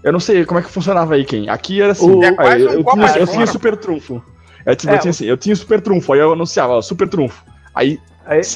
eu 0.04 0.12
não 0.12 0.20
sei 0.20 0.44
como 0.44 0.60
é 0.60 0.62
que 0.62 0.68
funcionava 0.68 1.14
aí, 1.14 1.24
quem. 1.24 1.48
Aqui 1.48 1.80
era 1.80 1.92
assim, 1.92 2.10
O- 2.10 2.22
É 2.22 2.34
aí 2.36 2.60
eu, 2.62 2.80
um 2.80 2.84
tinha, 2.84 3.06
eu 3.06 3.10
fora. 3.10 3.26
tinha 3.26 3.46
super 3.46 3.76
trunfo. 3.76 4.22
Eu, 4.66 4.76
tipo, 4.76 4.92
É, 4.92 4.96
eu 4.96 5.00
tinha 5.00 5.10
assim, 5.10 5.24
eu 5.24 5.36
tinha 5.38 5.56
super 5.56 5.80
trunfo, 5.80 6.12
aí 6.12 6.20
eu 6.20 6.32
anunciava, 6.32 6.74
ó, 6.74 6.82
super 6.82 7.08
trunfo. 7.08 7.42
Aí, 7.74 7.98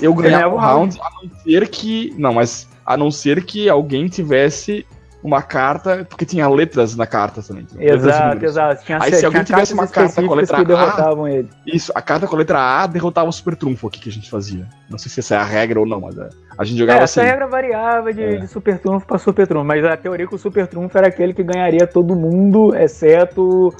eu 0.02 0.14
ganhava 0.14 0.54
o 0.54 0.58
round, 0.58 0.98
a 1.00 1.10
não 1.22 1.30
ser 1.42 1.68
que. 1.68 2.14
Não, 2.18 2.34
mas 2.34 2.68
a 2.84 2.96
não 2.96 3.10
ser 3.10 3.44
que 3.44 3.68
alguém 3.68 4.08
tivesse 4.08 4.84
uma 5.22 5.40
carta, 5.40 6.04
porque 6.08 6.26
tinha 6.26 6.48
letras 6.48 6.96
na 6.96 7.06
carta 7.06 7.40
também. 7.42 7.64
Exato, 7.78 8.44
exato. 8.44 8.84
Tinha, 8.84 8.98
Aí, 9.00 9.12
se 9.14 9.24
alguém 9.24 9.44
tivesse 9.44 9.72
uma 9.72 9.86
carta 9.86 10.20
com 10.20 10.32
a 10.32 10.36
letra 10.36 10.56
que 10.56 10.62
A, 10.62 10.64
derrotavam 10.64 11.28
ele. 11.28 11.48
Isso, 11.64 11.92
a 11.94 12.02
carta 12.02 12.26
com 12.26 12.34
a 12.34 12.38
letra 12.38 12.58
A 12.58 12.86
derrotava 12.88 13.28
o 13.28 13.32
super 13.32 13.54
trunfo 13.54 13.86
aqui 13.86 14.00
que 14.00 14.08
a 14.08 14.12
gente 14.12 14.28
fazia. 14.28 14.66
Não 14.90 14.98
sei 14.98 15.10
se 15.12 15.20
essa 15.20 15.36
é 15.36 15.38
a 15.38 15.44
regra 15.44 15.78
ou 15.78 15.86
não, 15.86 16.00
mas 16.00 16.18
é, 16.18 16.28
a 16.58 16.64
gente 16.64 16.78
jogava 16.78 17.00
É, 17.00 17.02
assim. 17.04 17.20
essa 17.20 17.30
regra 17.30 17.46
variava 17.46 18.12
de, 18.12 18.20
É. 18.20 18.36
de 18.36 18.48
super 18.48 18.78
trunfo 18.78 19.06
pra 19.06 19.16
super 19.16 19.46
trunfo, 19.46 19.64
mas 19.64 19.84
a 19.84 19.96
teoria 19.96 20.26
que 20.26 20.34
o 20.34 20.38
super 20.38 20.66
trunfo 20.66 20.98
era 20.98 21.06
aquele 21.06 21.32
que 21.32 21.44
ganharia 21.44 21.86
todo 21.86 22.16
mundo, 22.16 22.74
exceto 22.74 23.72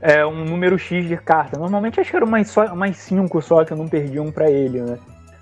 é, 0.00 0.26
um 0.26 0.44
número 0.44 0.76
X 0.78 1.06
de 1.06 1.16
cartas. 1.16 1.60
Normalmente 1.60 2.00
acho 2.00 2.10
que 2.10 2.16
era 2.16 2.24
umas, 2.24 2.48
só, 2.48 2.64
cinco 2.92 3.40
só 3.40 3.64
que 3.64 3.72
não 3.72 3.86
perdiam 3.86 4.32
pra 4.32 4.50
ele, 4.50 4.80
né? 4.80 4.98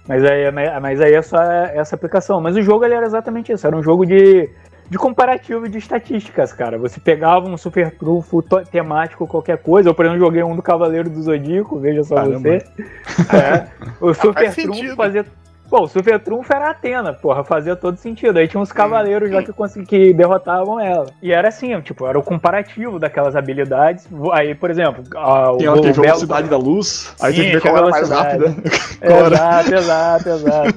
Mas 0.08 0.24
aí, 0.24 0.50
mas- 0.52 0.80
mas 0.82 1.00
aí 1.00 1.14
é 1.14 1.22
só 1.22 1.42
essa 1.42 1.94
aplicação. 1.94 2.40
Mas 2.40 2.56
o 2.56 2.62
jogo 2.62 2.84
ele 2.84 2.94
era 2.94 3.06
exatamente 3.06 3.52
isso, 3.52 3.66
era 3.66 3.76
um 3.76 3.82
jogo 3.82 4.06
de, 4.06 4.48
de 4.88 4.96
comparativo 4.98 5.68
de 5.68 5.78
estatísticas, 5.78 6.52
cara. 6.52 6.78
Você 6.78 7.00
pegava 7.00 7.48
um 7.48 7.56
super 7.56 7.90
trunfo 7.90 8.40
to- 8.42 8.64
temático, 8.64 9.26
qualquer 9.26 9.58
coisa. 9.58 9.88
Eu, 9.88 9.94
por 9.94 10.04
exemplo, 10.04 10.24
joguei 10.24 10.42
um 10.42 10.54
do 10.54 10.62
Cavaleiro 10.62 11.10
do 11.10 11.20
Zodíaco, 11.22 11.78
veja 11.78 12.04
só 12.04 12.14
Caramba. 12.16 12.38
você. 12.38 12.64
É, 13.36 13.66
o 14.00 14.14
super 14.14 14.50
sentido. 14.52 14.72
trunfo 14.76 14.96
fazia 14.96 15.24
Pô, 15.68 15.82
o 15.82 15.88
Super 15.88 16.20
Trunfo 16.20 16.52
era 16.52 16.68
a 16.68 16.70
Atena, 16.70 17.12
porra, 17.12 17.42
fazia 17.42 17.74
todo 17.74 17.96
sentido. 17.96 18.38
Aí 18.38 18.46
tinha 18.46 18.60
uns 18.60 18.70
cavaleiros 18.72 19.30
já 19.30 19.42
que, 19.42 19.52
consegui- 19.52 19.86
que 19.86 20.14
derrotavam 20.14 20.78
ela. 20.78 21.06
E 21.20 21.32
era 21.32 21.48
assim, 21.48 21.78
tipo, 21.80 22.06
era 22.06 22.18
o 22.18 22.22
comparativo 22.22 22.98
daquelas 22.98 23.34
habilidades. 23.34 24.06
Aí, 24.32 24.54
por 24.54 24.70
exemplo, 24.70 25.02
a, 25.16 25.52
o, 25.52 25.58
Tem 25.58 25.68
o 25.68 25.72
tem 25.74 25.82
Belo- 25.92 26.02
velocidade 26.02 26.48
da 26.48 26.56
luz, 26.56 27.14
aí 27.20 27.32
Sim, 27.32 27.36
tem 27.40 27.46
que 27.46 27.52
ver 27.56 27.60
tinha 27.62 27.72
qual 27.74 27.82
era 27.82 27.90
mais 27.90 28.10
rápida. 28.10 28.54
Exato, 29.02 29.74
exato, 29.74 30.28
exato. 30.28 30.74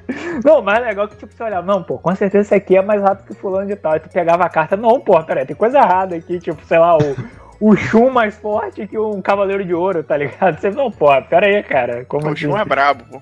não, 0.44 0.60
o 0.60 0.62
mais 0.62 0.80
legal 0.84 1.04
é 1.04 1.08
que 1.08 1.16
tipo, 1.16 1.32
você 1.34 1.42
olhava, 1.42 1.66
não, 1.66 1.82
pô, 1.82 1.98
com 1.98 2.14
certeza 2.14 2.42
esse 2.42 2.54
aqui 2.54 2.76
é 2.76 2.82
mais 2.82 3.02
rápido 3.02 3.26
que 3.26 3.34
fulano 3.34 3.66
de 3.66 3.76
tal. 3.76 3.92
Aí 3.92 4.00
tu 4.00 4.08
pegava 4.08 4.44
a 4.44 4.48
carta, 4.48 4.76
não, 4.76 4.98
pô, 5.00 5.22
peraí, 5.22 5.44
tem 5.46 5.54
coisa 5.56 5.78
errada 5.78 6.16
aqui, 6.16 6.40
tipo, 6.40 6.64
sei 6.64 6.78
lá, 6.78 6.96
o, 6.96 7.14
o 7.60 7.76
Shun 7.76 8.10
mais 8.10 8.34
forte 8.36 8.86
que 8.86 8.98
um 8.98 9.20
Cavaleiro 9.20 9.64
de 9.64 9.74
Ouro, 9.74 10.02
tá 10.02 10.16
ligado? 10.16 10.58
Você, 10.58 10.70
não, 10.70 10.90
pô, 10.90 11.08
pera 11.28 11.46
aí, 11.46 11.62
cara. 11.62 12.04
Como 12.06 12.26
O 12.26 12.30
assim? 12.30 12.36
Shun 12.46 12.58
é 12.58 12.64
brabo, 12.64 13.04
pô. 13.10 13.20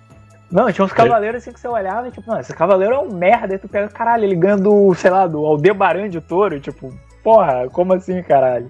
Não, 0.50 0.70
tinha 0.72 0.84
uns 0.84 0.92
cavaleiros 0.92 1.42
assim 1.42 1.52
que 1.52 1.60
você 1.60 1.68
olhava 1.68 2.08
e 2.08 2.10
tipo, 2.10 2.28
não, 2.30 2.40
esse 2.40 2.52
cavaleiro 2.54 2.94
é 2.94 2.98
um 2.98 3.12
merda. 3.12 3.54
Aí 3.54 3.58
tu 3.58 3.68
pega, 3.68 3.88
caralho, 3.88 4.24
ele 4.24 4.34
ganha 4.34 4.56
do, 4.56 4.92
sei 4.94 5.10
lá, 5.10 5.26
do 5.26 5.44
Aldebaran 5.46 6.08
de 6.08 6.20
Touro, 6.20 6.58
tipo, 6.58 6.92
porra, 7.22 7.68
como 7.70 7.92
assim, 7.92 8.22
caralho? 8.22 8.68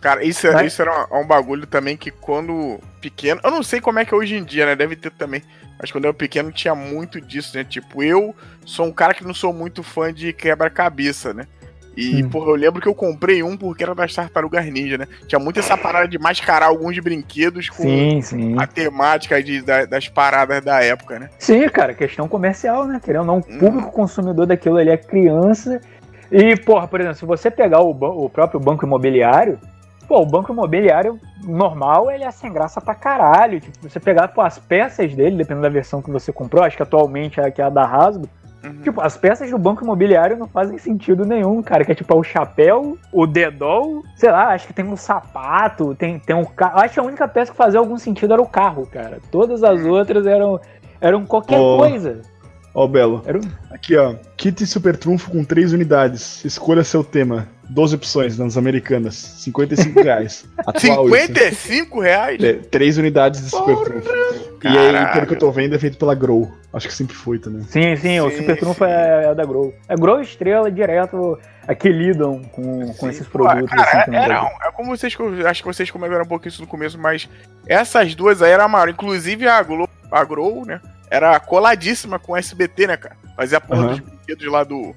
Cara, 0.00 0.24
isso, 0.24 0.46
é- 0.48 0.66
isso 0.66 0.82
era 0.82 1.06
um, 1.12 1.20
um 1.20 1.26
bagulho 1.26 1.66
também 1.66 1.96
que 1.96 2.10
quando 2.10 2.80
pequeno. 3.00 3.40
Eu 3.44 3.50
não 3.52 3.62
sei 3.62 3.80
como 3.80 4.00
é 4.00 4.04
que 4.04 4.12
é 4.12 4.16
hoje 4.16 4.34
em 4.36 4.42
dia, 4.44 4.66
né? 4.66 4.74
Deve 4.74 4.96
ter 4.96 5.12
também. 5.12 5.42
Mas 5.78 5.90
quando 5.92 6.04
eu 6.04 6.08
era 6.10 6.16
pequeno 6.16 6.50
tinha 6.52 6.74
muito 6.74 7.20
disso, 7.20 7.56
né? 7.56 7.62
Tipo, 7.64 8.02
eu 8.02 8.34
sou 8.64 8.86
um 8.86 8.92
cara 8.92 9.14
que 9.14 9.24
não 9.24 9.34
sou 9.34 9.52
muito 9.52 9.82
fã 9.82 10.12
de 10.12 10.32
quebra-cabeça, 10.32 11.32
né? 11.32 11.46
E, 11.96 12.22
Hum. 12.22 12.28
porra, 12.30 12.46
eu 12.50 12.54
lembro 12.54 12.80
que 12.80 12.88
eu 12.88 12.94
comprei 12.94 13.42
um 13.42 13.56
porque 13.56 13.82
era 13.82 13.94
das 13.94 14.14
tartarugas 14.14 14.64
ninja, 14.66 14.96
né? 14.96 15.06
Tinha 15.26 15.38
muito 15.38 15.60
essa 15.60 15.76
parada 15.76 16.08
de 16.08 16.18
mascarar 16.18 16.66
alguns 16.66 16.98
brinquedos 16.98 17.68
com 17.68 17.82
Sim, 17.82 18.20
sim. 18.22 18.54
a 18.58 18.66
temática 18.66 19.42
de, 19.42 19.60
da- 19.62 19.84
das 19.84 20.08
paradas 20.08 20.64
da 20.64 20.82
época, 20.82 21.18
né? 21.18 21.28
Sim, 21.38 21.68
cara, 21.68 21.92
questão 21.92 22.26
comercial, 22.28 22.86
né? 22.86 23.00
Querendo 23.02 23.20
ou 23.20 23.26
não, 23.26 23.38
o 23.38 23.42
público 23.42 23.92
consumidor 23.92 24.46
daquilo 24.46 24.78
ali 24.78 24.88
é 24.90 24.96
criança. 24.96 25.80
E, 26.30 26.56
porra, 26.56 26.88
por 26.88 26.98
exemplo, 27.00 27.18
se 27.18 27.26
você 27.26 27.50
pegar 27.50 27.82
o, 27.82 27.90
o 27.90 28.30
próprio 28.30 28.58
banco 28.58 28.86
imobiliário, 28.86 29.58
pô, 30.08 30.20
o 30.22 30.26
banco 30.26 30.50
imobiliário 30.50 31.20
normal, 31.44 32.10
ele 32.10 32.24
é 32.24 32.30
sem 32.30 32.50
graça 32.50 32.80
pra 32.80 32.94
caralho. 32.94 33.60
Tipo, 33.60 33.86
você 33.90 34.00
pegar 34.00 34.28
pô, 34.28 34.40
as 34.40 34.58
peças 34.58 35.12
dele, 35.14 35.36
dependendo 35.36 35.62
da 35.62 35.68
versão 35.68 36.00
que 36.00 36.10
você 36.10 36.32
comprou, 36.32 36.64
acho 36.64 36.76
que 36.76 36.82
atualmente 36.82 37.38
é 37.38 37.44
a 37.46 37.50
que 37.50 37.60
é 37.60 37.64
a 37.64 37.68
da 37.68 37.84
Hasbro, 37.84 38.30
Uhum. 38.64 38.80
Tipo, 38.82 39.00
as 39.00 39.16
peças 39.16 39.50
do 39.50 39.58
banco 39.58 39.82
imobiliário 39.82 40.36
não 40.36 40.46
fazem 40.46 40.78
sentido 40.78 41.24
nenhum, 41.24 41.62
cara. 41.62 41.84
Que 41.84 41.92
é 41.92 41.94
tipo 41.94 42.12
é 42.12 42.16
o 42.16 42.22
chapéu, 42.22 42.96
o 43.12 43.26
dedol, 43.26 44.02
sei 44.16 44.30
lá, 44.30 44.48
acho 44.48 44.66
que 44.66 44.72
tem 44.72 44.84
um 44.84 44.96
sapato, 44.96 45.94
tem, 45.94 46.18
tem 46.18 46.36
um 46.36 46.44
carro. 46.44 46.80
Acho 46.80 46.94
que 46.94 47.00
a 47.00 47.02
única 47.02 47.26
peça 47.26 47.50
que 47.50 47.56
fazia 47.56 47.80
algum 47.80 47.96
sentido 47.98 48.32
era 48.32 48.42
o 48.42 48.46
carro, 48.46 48.86
cara. 48.86 49.18
Todas 49.30 49.64
as 49.64 49.84
outras 49.84 50.26
eram, 50.26 50.60
eram 51.00 51.24
qualquer 51.26 51.58
Oh. 51.58 51.78
coisa. 51.78 52.20
Ó, 52.74 52.86
Belo. 52.86 53.22
Era 53.26 53.38
um- 53.38 53.42
Aqui, 53.70 53.96
ó. 53.96 54.14
Kit 54.36 54.66
Super 54.66 54.96
Trunfo 54.96 55.30
com 55.30 55.44
3 55.44 55.72
unidades. 55.72 56.44
Escolha 56.44 56.82
seu 56.84 57.04
tema. 57.04 57.46
12 57.68 57.94
opções 57.96 58.38
nas 58.38 58.56
americanas. 58.56 59.14
55 59.14 60.00
reais. 60.02 60.44
Atual 60.58 61.08
isso. 61.08 61.26
55 61.26 62.00
reais? 62.00 62.42
É, 62.42 62.54
3 62.54 62.98
unidades 62.98 63.42
de 63.42 63.50
Super 63.50 63.76
Trunfo. 63.76 64.08
E 64.64 64.68
aí, 64.68 65.12
pelo 65.12 65.26
que 65.26 65.34
eu 65.34 65.38
tô 65.38 65.50
vendo, 65.50 65.74
é 65.74 65.78
feito 65.78 65.98
pela 65.98 66.14
Grow. 66.14 66.50
Acho 66.72 66.86
que 66.88 66.94
sempre 66.94 67.14
foi 67.16 67.38
também. 67.38 67.62
Sim, 67.64 67.96
sim, 67.96 68.20
o 68.20 68.30
Sim, 68.30 68.36
Super 68.38 68.58
Trunfo 68.58 68.84
é, 68.84 69.24
é 69.26 69.34
da 69.34 69.44
Grow. 69.44 69.74
É 69.88 69.94
Grow 69.96 70.20
e 70.20 70.22
Estrela 70.22 70.70
direto 70.70 71.38
a 71.66 71.74
que 71.74 71.88
lidam 71.90 72.40
com, 72.52 72.92
com 72.94 73.08
esses 73.10 73.26
pô, 73.26 73.40
produtos. 73.40 73.70
Cara, 73.70 73.82
assim, 73.82 73.98
aqui 73.98 74.10
no 74.10 74.16
era, 74.16 74.50
é 74.64 74.70
como 74.72 74.96
vocês. 74.96 75.14
Acho 75.46 75.62
que 75.62 75.68
vocês 75.68 75.90
comentaram 75.90 76.22
um 76.24 76.28
pouco 76.28 76.48
isso 76.48 76.62
no 76.62 76.66
começo, 76.66 76.98
mas 76.98 77.28
essas 77.66 78.14
duas 78.14 78.40
aí 78.40 78.52
eram 78.52 78.64
a 78.64 78.68
maior. 78.68 78.88
Inclusive 78.88 79.46
a 79.46 79.62
Globo, 79.62 79.91
a 80.12 80.24
Grow, 80.24 80.64
né? 80.64 80.80
Era 81.10 81.38
coladíssima 81.40 82.18
com 82.18 82.32
o 82.32 82.36
SBT, 82.36 82.86
né, 82.86 82.96
cara? 82.96 83.16
Fazia 83.36 83.58
a 83.58 83.60
porra 83.60 83.80
Aham. 83.80 83.90
dos 83.90 84.00
brinquedos 84.00 84.46
lá 84.46 84.64
do, 84.64 84.94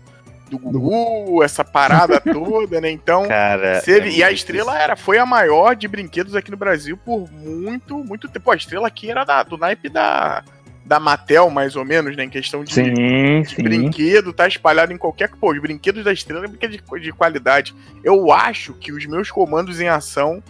do 0.49 0.59
Gugu, 0.59 1.43
essa 1.43 1.63
parada 1.63 2.19
toda, 2.21 2.79
né? 2.79 2.89
Então. 2.91 3.27
Cara. 3.27 3.81
Teve, 3.81 4.09
é 4.09 4.17
e 4.17 4.23
a 4.23 4.31
estrela 4.31 4.77
era, 4.79 4.95
foi 4.95 5.17
a 5.17 5.25
maior 5.25 5.75
de 5.75 5.87
brinquedos 5.87 6.35
aqui 6.35 6.51
no 6.51 6.57
Brasil 6.57 6.97
por 6.97 7.29
muito, 7.31 7.97
muito 8.03 8.27
tempo. 8.27 8.45
Pô, 8.45 8.51
a 8.51 8.55
estrela 8.55 8.87
aqui 8.87 9.09
era 9.09 9.23
da, 9.23 9.43
do 9.43 9.57
naipe 9.57 9.89
da, 9.89 10.43
da 10.85 10.99
Mattel, 10.99 11.49
mais 11.49 11.75
ou 11.75 11.83
menos, 11.83 12.15
né? 12.15 12.23
Em 12.23 12.29
questão 12.29 12.63
de, 12.63 12.73
Sim, 12.73 12.93
de 12.93 13.49
sim. 13.49 13.63
brinquedo, 13.63 14.31
tá 14.31 14.47
espalhado 14.47 14.93
em 14.93 14.97
qualquer. 14.97 15.29
Pô, 15.29 15.51
os 15.51 15.59
brinquedos 15.59 16.03
da 16.03 16.13
estrela 16.13 16.45
é 16.45 16.47
brinquedo 16.47 16.71
de, 16.71 17.01
de 17.01 17.11
qualidade. 17.11 17.73
Eu 18.03 18.31
acho 18.31 18.73
que 18.73 18.91
os 18.91 19.05
meus 19.05 19.31
comandos 19.31 19.81
em 19.81 19.87
ação 19.87 20.43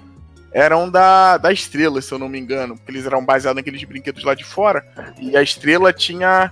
eram 0.55 0.89
da, 0.89 1.37
da 1.37 1.51
estrela, 1.51 2.01
se 2.01 2.13
eu 2.13 2.17
não 2.17 2.29
me 2.29 2.39
engano. 2.39 2.77
Porque 2.77 2.89
eles 2.89 3.05
eram 3.05 3.23
baseados 3.25 3.57
naqueles 3.57 3.83
brinquedos 3.83 4.23
lá 4.23 4.33
de 4.33 4.45
fora. 4.45 4.87
E 5.19 5.35
a 5.35 5.43
estrela 5.43 5.91
tinha 5.91 6.49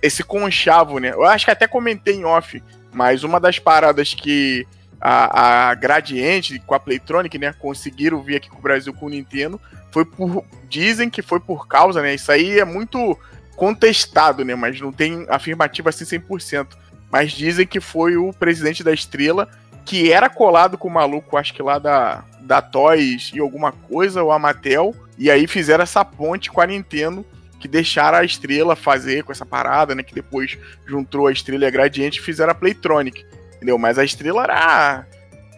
esse 0.00 0.22
conchavo, 0.22 1.00
né? 1.00 1.10
Eu 1.10 1.24
acho 1.24 1.46
que 1.46 1.50
até 1.50 1.66
comentei 1.66 2.14
em 2.14 2.24
off, 2.24 2.62
mas 2.92 3.24
uma 3.24 3.40
das 3.40 3.58
paradas 3.58 4.14
que 4.14 4.64
a, 5.00 5.70
a 5.70 5.74
Gradiente 5.74 6.62
com 6.64 6.74
a 6.74 6.80
Playtronic, 6.80 7.38
né, 7.38 7.52
conseguiram 7.58 8.22
vir 8.22 8.36
aqui 8.36 8.48
com 8.48 8.58
o 8.58 8.62
Brasil 8.62 8.94
com 8.94 9.06
o 9.06 9.10
Nintendo, 9.10 9.60
foi 9.90 10.04
por. 10.04 10.44
Dizem 10.68 11.10
que 11.10 11.20
foi 11.20 11.40
por 11.40 11.66
causa, 11.66 12.00
né? 12.00 12.14
Isso 12.14 12.30
aí 12.30 12.60
é 12.60 12.64
muito 12.64 13.18
contestado, 13.56 14.44
né? 14.44 14.54
Mas 14.54 14.80
não 14.80 14.92
tem 14.92 15.26
afirmativa 15.28 15.88
assim 15.88 16.04
100%. 16.04 16.68
Mas 17.10 17.32
dizem 17.32 17.66
que 17.66 17.80
foi 17.80 18.16
o 18.16 18.32
presidente 18.32 18.84
da 18.84 18.92
Estrela 18.92 19.48
que 19.90 20.12
era 20.12 20.30
colado 20.30 20.78
com 20.78 20.86
o 20.86 20.90
maluco, 20.92 21.36
acho 21.36 21.52
que 21.52 21.60
lá 21.60 21.76
da, 21.76 22.22
da 22.42 22.62
Toys 22.62 23.32
e 23.34 23.40
alguma 23.40 23.72
coisa, 23.72 24.22
ou 24.22 24.30
a 24.30 24.38
Mattel, 24.38 24.94
e 25.18 25.28
aí 25.28 25.48
fizeram 25.48 25.82
essa 25.82 26.04
ponte 26.04 26.48
com 26.48 26.60
a 26.60 26.66
Nintendo 26.66 27.26
que 27.58 27.66
deixaram 27.66 28.18
a 28.18 28.24
Estrela 28.24 28.76
fazer 28.76 29.24
com 29.24 29.32
essa 29.32 29.44
parada, 29.44 29.92
né? 29.92 30.04
Que 30.04 30.14
depois 30.14 30.56
juntou 30.86 31.26
a 31.26 31.32
Estrela 31.32 31.64
e 31.64 31.66
a 31.66 31.70
Gradiente 31.70 32.20
e 32.20 32.22
fizeram 32.22 32.52
a 32.52 32.54
Playtronic, 32.54 33.26
entendeu? 33.56 33.76
Mas 33.78 33.98
a 33.98 34.04
Estrela 34.04 34.44
era. 34.44 35.06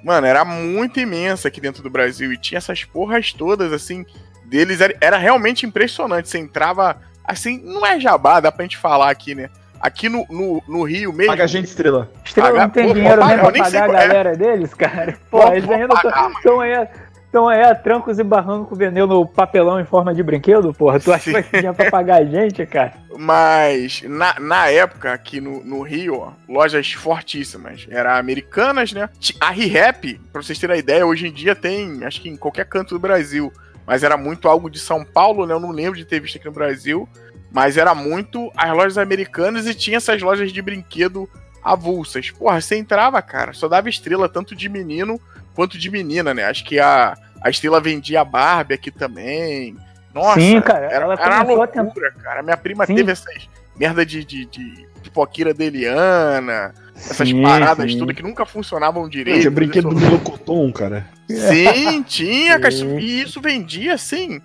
Mano, 0.03 0.27
era 0.27 0.47
muito 0.47 0.99
imensa 0.99 1.49
aqui 1.49 1.61
dentro 1.61 1.83
do 1.83 1.91
Brasil 1.91 2.33
e 2.33 2.39
tinha 2.39 2.57
essas 2.57 2.85
porras 2.85 3.35
todas, 3.35 3.71
assim, 3.71 4.03
deles. 4.47 4.81
Era, 4.81 4.97
era 4.99 5.19
realmente 5.19 5.67
impressionante. 5.67 6.31
Você 6.31 6.39
entrava. 6.39 6.99
Assim, 7.23 7.61
não 7.63 7.85
é 7.85 8.01
jabá, 8.01 8.41
dá 8.41 8.51
pra 8.51 8.65
gente 8.65 8.79
falar 8.79 9.11
aqui, 9.11 9.35
né? 9.35 9.51
Aqui 9.83 10.09
no, 10.09 10.25
no, 10.31 10.63
no 10.69 10.83
Rio 10.85 11.13
mesmo. 11.13 11.33
Paga 11.33 11.43
a 11.43 11.47
gente, 11.49 11.67
estrela. 11.67 12.09
Estrela 12.25 12.51
Pagar- 12.53 12.63
não 12.63 12.71
tem 12.71 12.87
Pô, 12.87 12.95
dinheiro 12.95 13.27
nem 13.27 13.35
eu 13.35 13.41
pra 13.41 13.51
nem 13.51 13.65
sei 13.65 13.81
pagar 13.81 13.95
a 13.99 14.03
é. 14.05 14.07
galera 14.07 14.37
deles, 14.37 14.73
cara. 14.75 15.19
Pô, 15.29 15.39
Vou- 15.43 15.53
eles 15.55 15.69
ainda 15.69 15.95
estão 15.95 16.61
aí, 16.61 16.89
tão 17.33 17.49
aí 17.49 17.63
a 17.65 17.75
trancos 17.75 18.19
e 18.21 18.23
barrancos 18.23 18.79
vendendo 18.79 19.27
papelão 19.27 19.81
em 19.81 19.85
forma 19.85 20.15
de 20.15 20.23
brinquedo, 20.23 20.73
porra. 20.73 21.01
Tu 21.01 21.13
acha 21.13 21.25
que 21.25 21.33
vai 21.33 21.43
ter 21.43 21.57
dinheiro 21.57 21.75
pra 21.77 21.91
pagar 21.91 22.21
a 22.21 22.25
gente, 22.25 22.65
cara? 22.65 22.93
Mas 23.19 24.03
na, 24.03 24.39
na 24.39 24.69
época, 24.69 25.13
aqui 25.13 25.41
no, 25.41 25.65
no 25.65 25.83
Rio, 25.83 26.17
ó, 26.21 26.33
lojas 26.49 26.93
fortíssimas. 26.93 27.87
Era 27.91 28.17
americanas, 28.19 28.93
né? 28.93 29.09
A 29.41 29.51
ReHap, 29.51 30.15
pra 30.33 30.43
vocês 30.43 30.59
terem 30.61 30.77
a 30.77 30.79
ideia, 30.79 31.05
hoje 31.05 31.27
em 31.27 31.33
dia 31.33 31.57
tem, 31.57 32.05
acho 32.05 32.21
que 32.21 32.29
em 32.29 32.37
qualquer 32.37 32.67
canto 32.67 32.95
do 32.95 33.01
Brasil. 33.01 33.53
Mas 33.85 34.05
era 34.05 34.17
muito 34.17 34.47
algo 34.49 34.71
de 34.71 34.79
São 34.79 35.05
Paulo, 35.05 35.45
né? 35.45 35.53
Eu 35.55 35.59
não 35.61 35.73
lembro 35.73 35.97
de 35.99 36.05
ter 36.05 36.21
visto 36.21 36.37
aqui 36.37 36.47
no 36.47 36.53
Brasil. 36.53 37.09
Mas 37.53 37.77
era 37.77 37.95
muito 37.95 38.51
as 38.57 38.71
lojas 38.71 38.99
americanas 38.99 39.67
e 39.67 39.75
tinha 39.75 39.99
essas 39.99 40.21
lojas 40.23 40.53
de 40.53 40.63
brinquedo 40.63 41.29
avulsas. 41.63 42.31
Porra, 42.31 42.61
você 42.61 42.77
entrava, 42.77 43.21
cara, 43.21 43.53
só 43.53 43.69
dava 43.69 43.89
estrela 43.89 44.29
tanto 44.29 44.57
de 44.57 44.69
menino 44.69 45.21
quanto 45.55 45.79
de 45.79 45.91
menina, 45.91 46.33
né? 46.33 46.45
Acho 46.45 46.65
que 46.65 46.79
a, 46.81 47.15
a 47.43 47.51
estrela 47.51 47.81
vendia 47.81 48.25
Barbie 48.25 48.75
aqui 48.75 48.91
também. 48.91 49.77
Nossa, 50.15 50.41
Sim, 50.41 50.61
cara, 50.61 50.87
era, 50.87 51.05
ela 51.05 51.15
era 51.15 51.43
uma 51.45 51.53
a 51.53 51.83
loucura, 51.83 52.13
cara. 52.23 52.43
Minha 52.43 52.57
prima 52.57 52.87
Sim. 52.87 52.95
teve 52.95 53.13
essas 53.13 53.49
merda 53.77 54.05
de, 54.05 54.25
de, 54.25 54.45
de 54.47 54.87
pipoqueira 55.03 55.53
de 55.55 55.65
Eliana, 55.65 56.75
essas 56.95 57.29
Sim, 57.29 57.43
paradas 57.43 57.91
sim. 57.91 57.99
tudo 57.99 58.15
que 58.15 58.23
nunca 58.23 58.45
funcionavam 58.45 59.09
direito. 59.09 59.41
Tinha 59.41 59.51
brinquedo 59.51 59.89
do 59.89 59.97
Isso- 59.97 60.05
Melocoton, 60.05 60.71
cara. 60.73 61.07
Sim, 61.29 62.03
tinha, 62.03 62.59
cara. 62.59 62.71
Sim. 62.71 62.99
E 62.99 63.23
isso 63.23 63.41
vendia, 63.41 63.95
assim, 63.95 64.41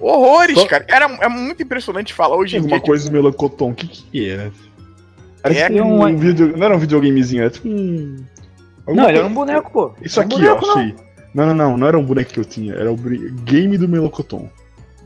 horrores, 0.00 0.58
Só- 0.58 0.66
cara. 0.66 0.84
Era, 0.88 1.06
é 1.20 1.28
muito 1.28 1.62
impressionante 1.62 2.12
falar 2.14 2.36
hoje 2.36 2.56
em 2.56 2.58
alguma 2.60 2.76
dia. 2.78 2.86
coisa 2.86 3.06
do 3.08 3.12
Melocoton. 3.12 3.70
O 3.70 3.74
que 3.74 3.86
que 3.86 4.28
era? 4.28 4.52
Era 5.42 5.54
É, 5.54 5.68
tipo 5.70 5.82
um- 5.84 6.04
um 6.06 6.16
vídeo. 6.16 6.56
Não 6.56 6.64
era 6.66 6.74
um 6.76 6.78
videogamezinho, 6.78 7.42
era 7.42 7.50
tipo 7.50 7.68
um. 7.68 8.16
alguma 8.86 9.02
Não, 9.02 9.10
ele 9.10 9.18
era 9.18 9.26
coisa- 9.26 9.26
um 9.28 9.34
boneco, 9.34 9.70
pô. 9.70 9.92
Isso 10.02 10.20
Era 10.20 10.28
um 10.28 10.32
aqui, 10.32 10.46
ó, 10.46 10.54
boneco, 10.54 10.66
não. 10.66 10.74
achei. 10.78 10.94
Não, 11.34 11.46
não, 11.46 11.54
não, 11.54 11.76
não 11.76 11.86
era 11.88 11.98
um 11.98 12.04
boneco 12.04 12.32
que 12.32 12.38
eu 12.40 12.44
tinha, 12.44 12.74
era 12.74 12.92
o 12.92 12.96
game 12.96 13.76
do 13.76 13.88
Melocoton. 13.88 14.48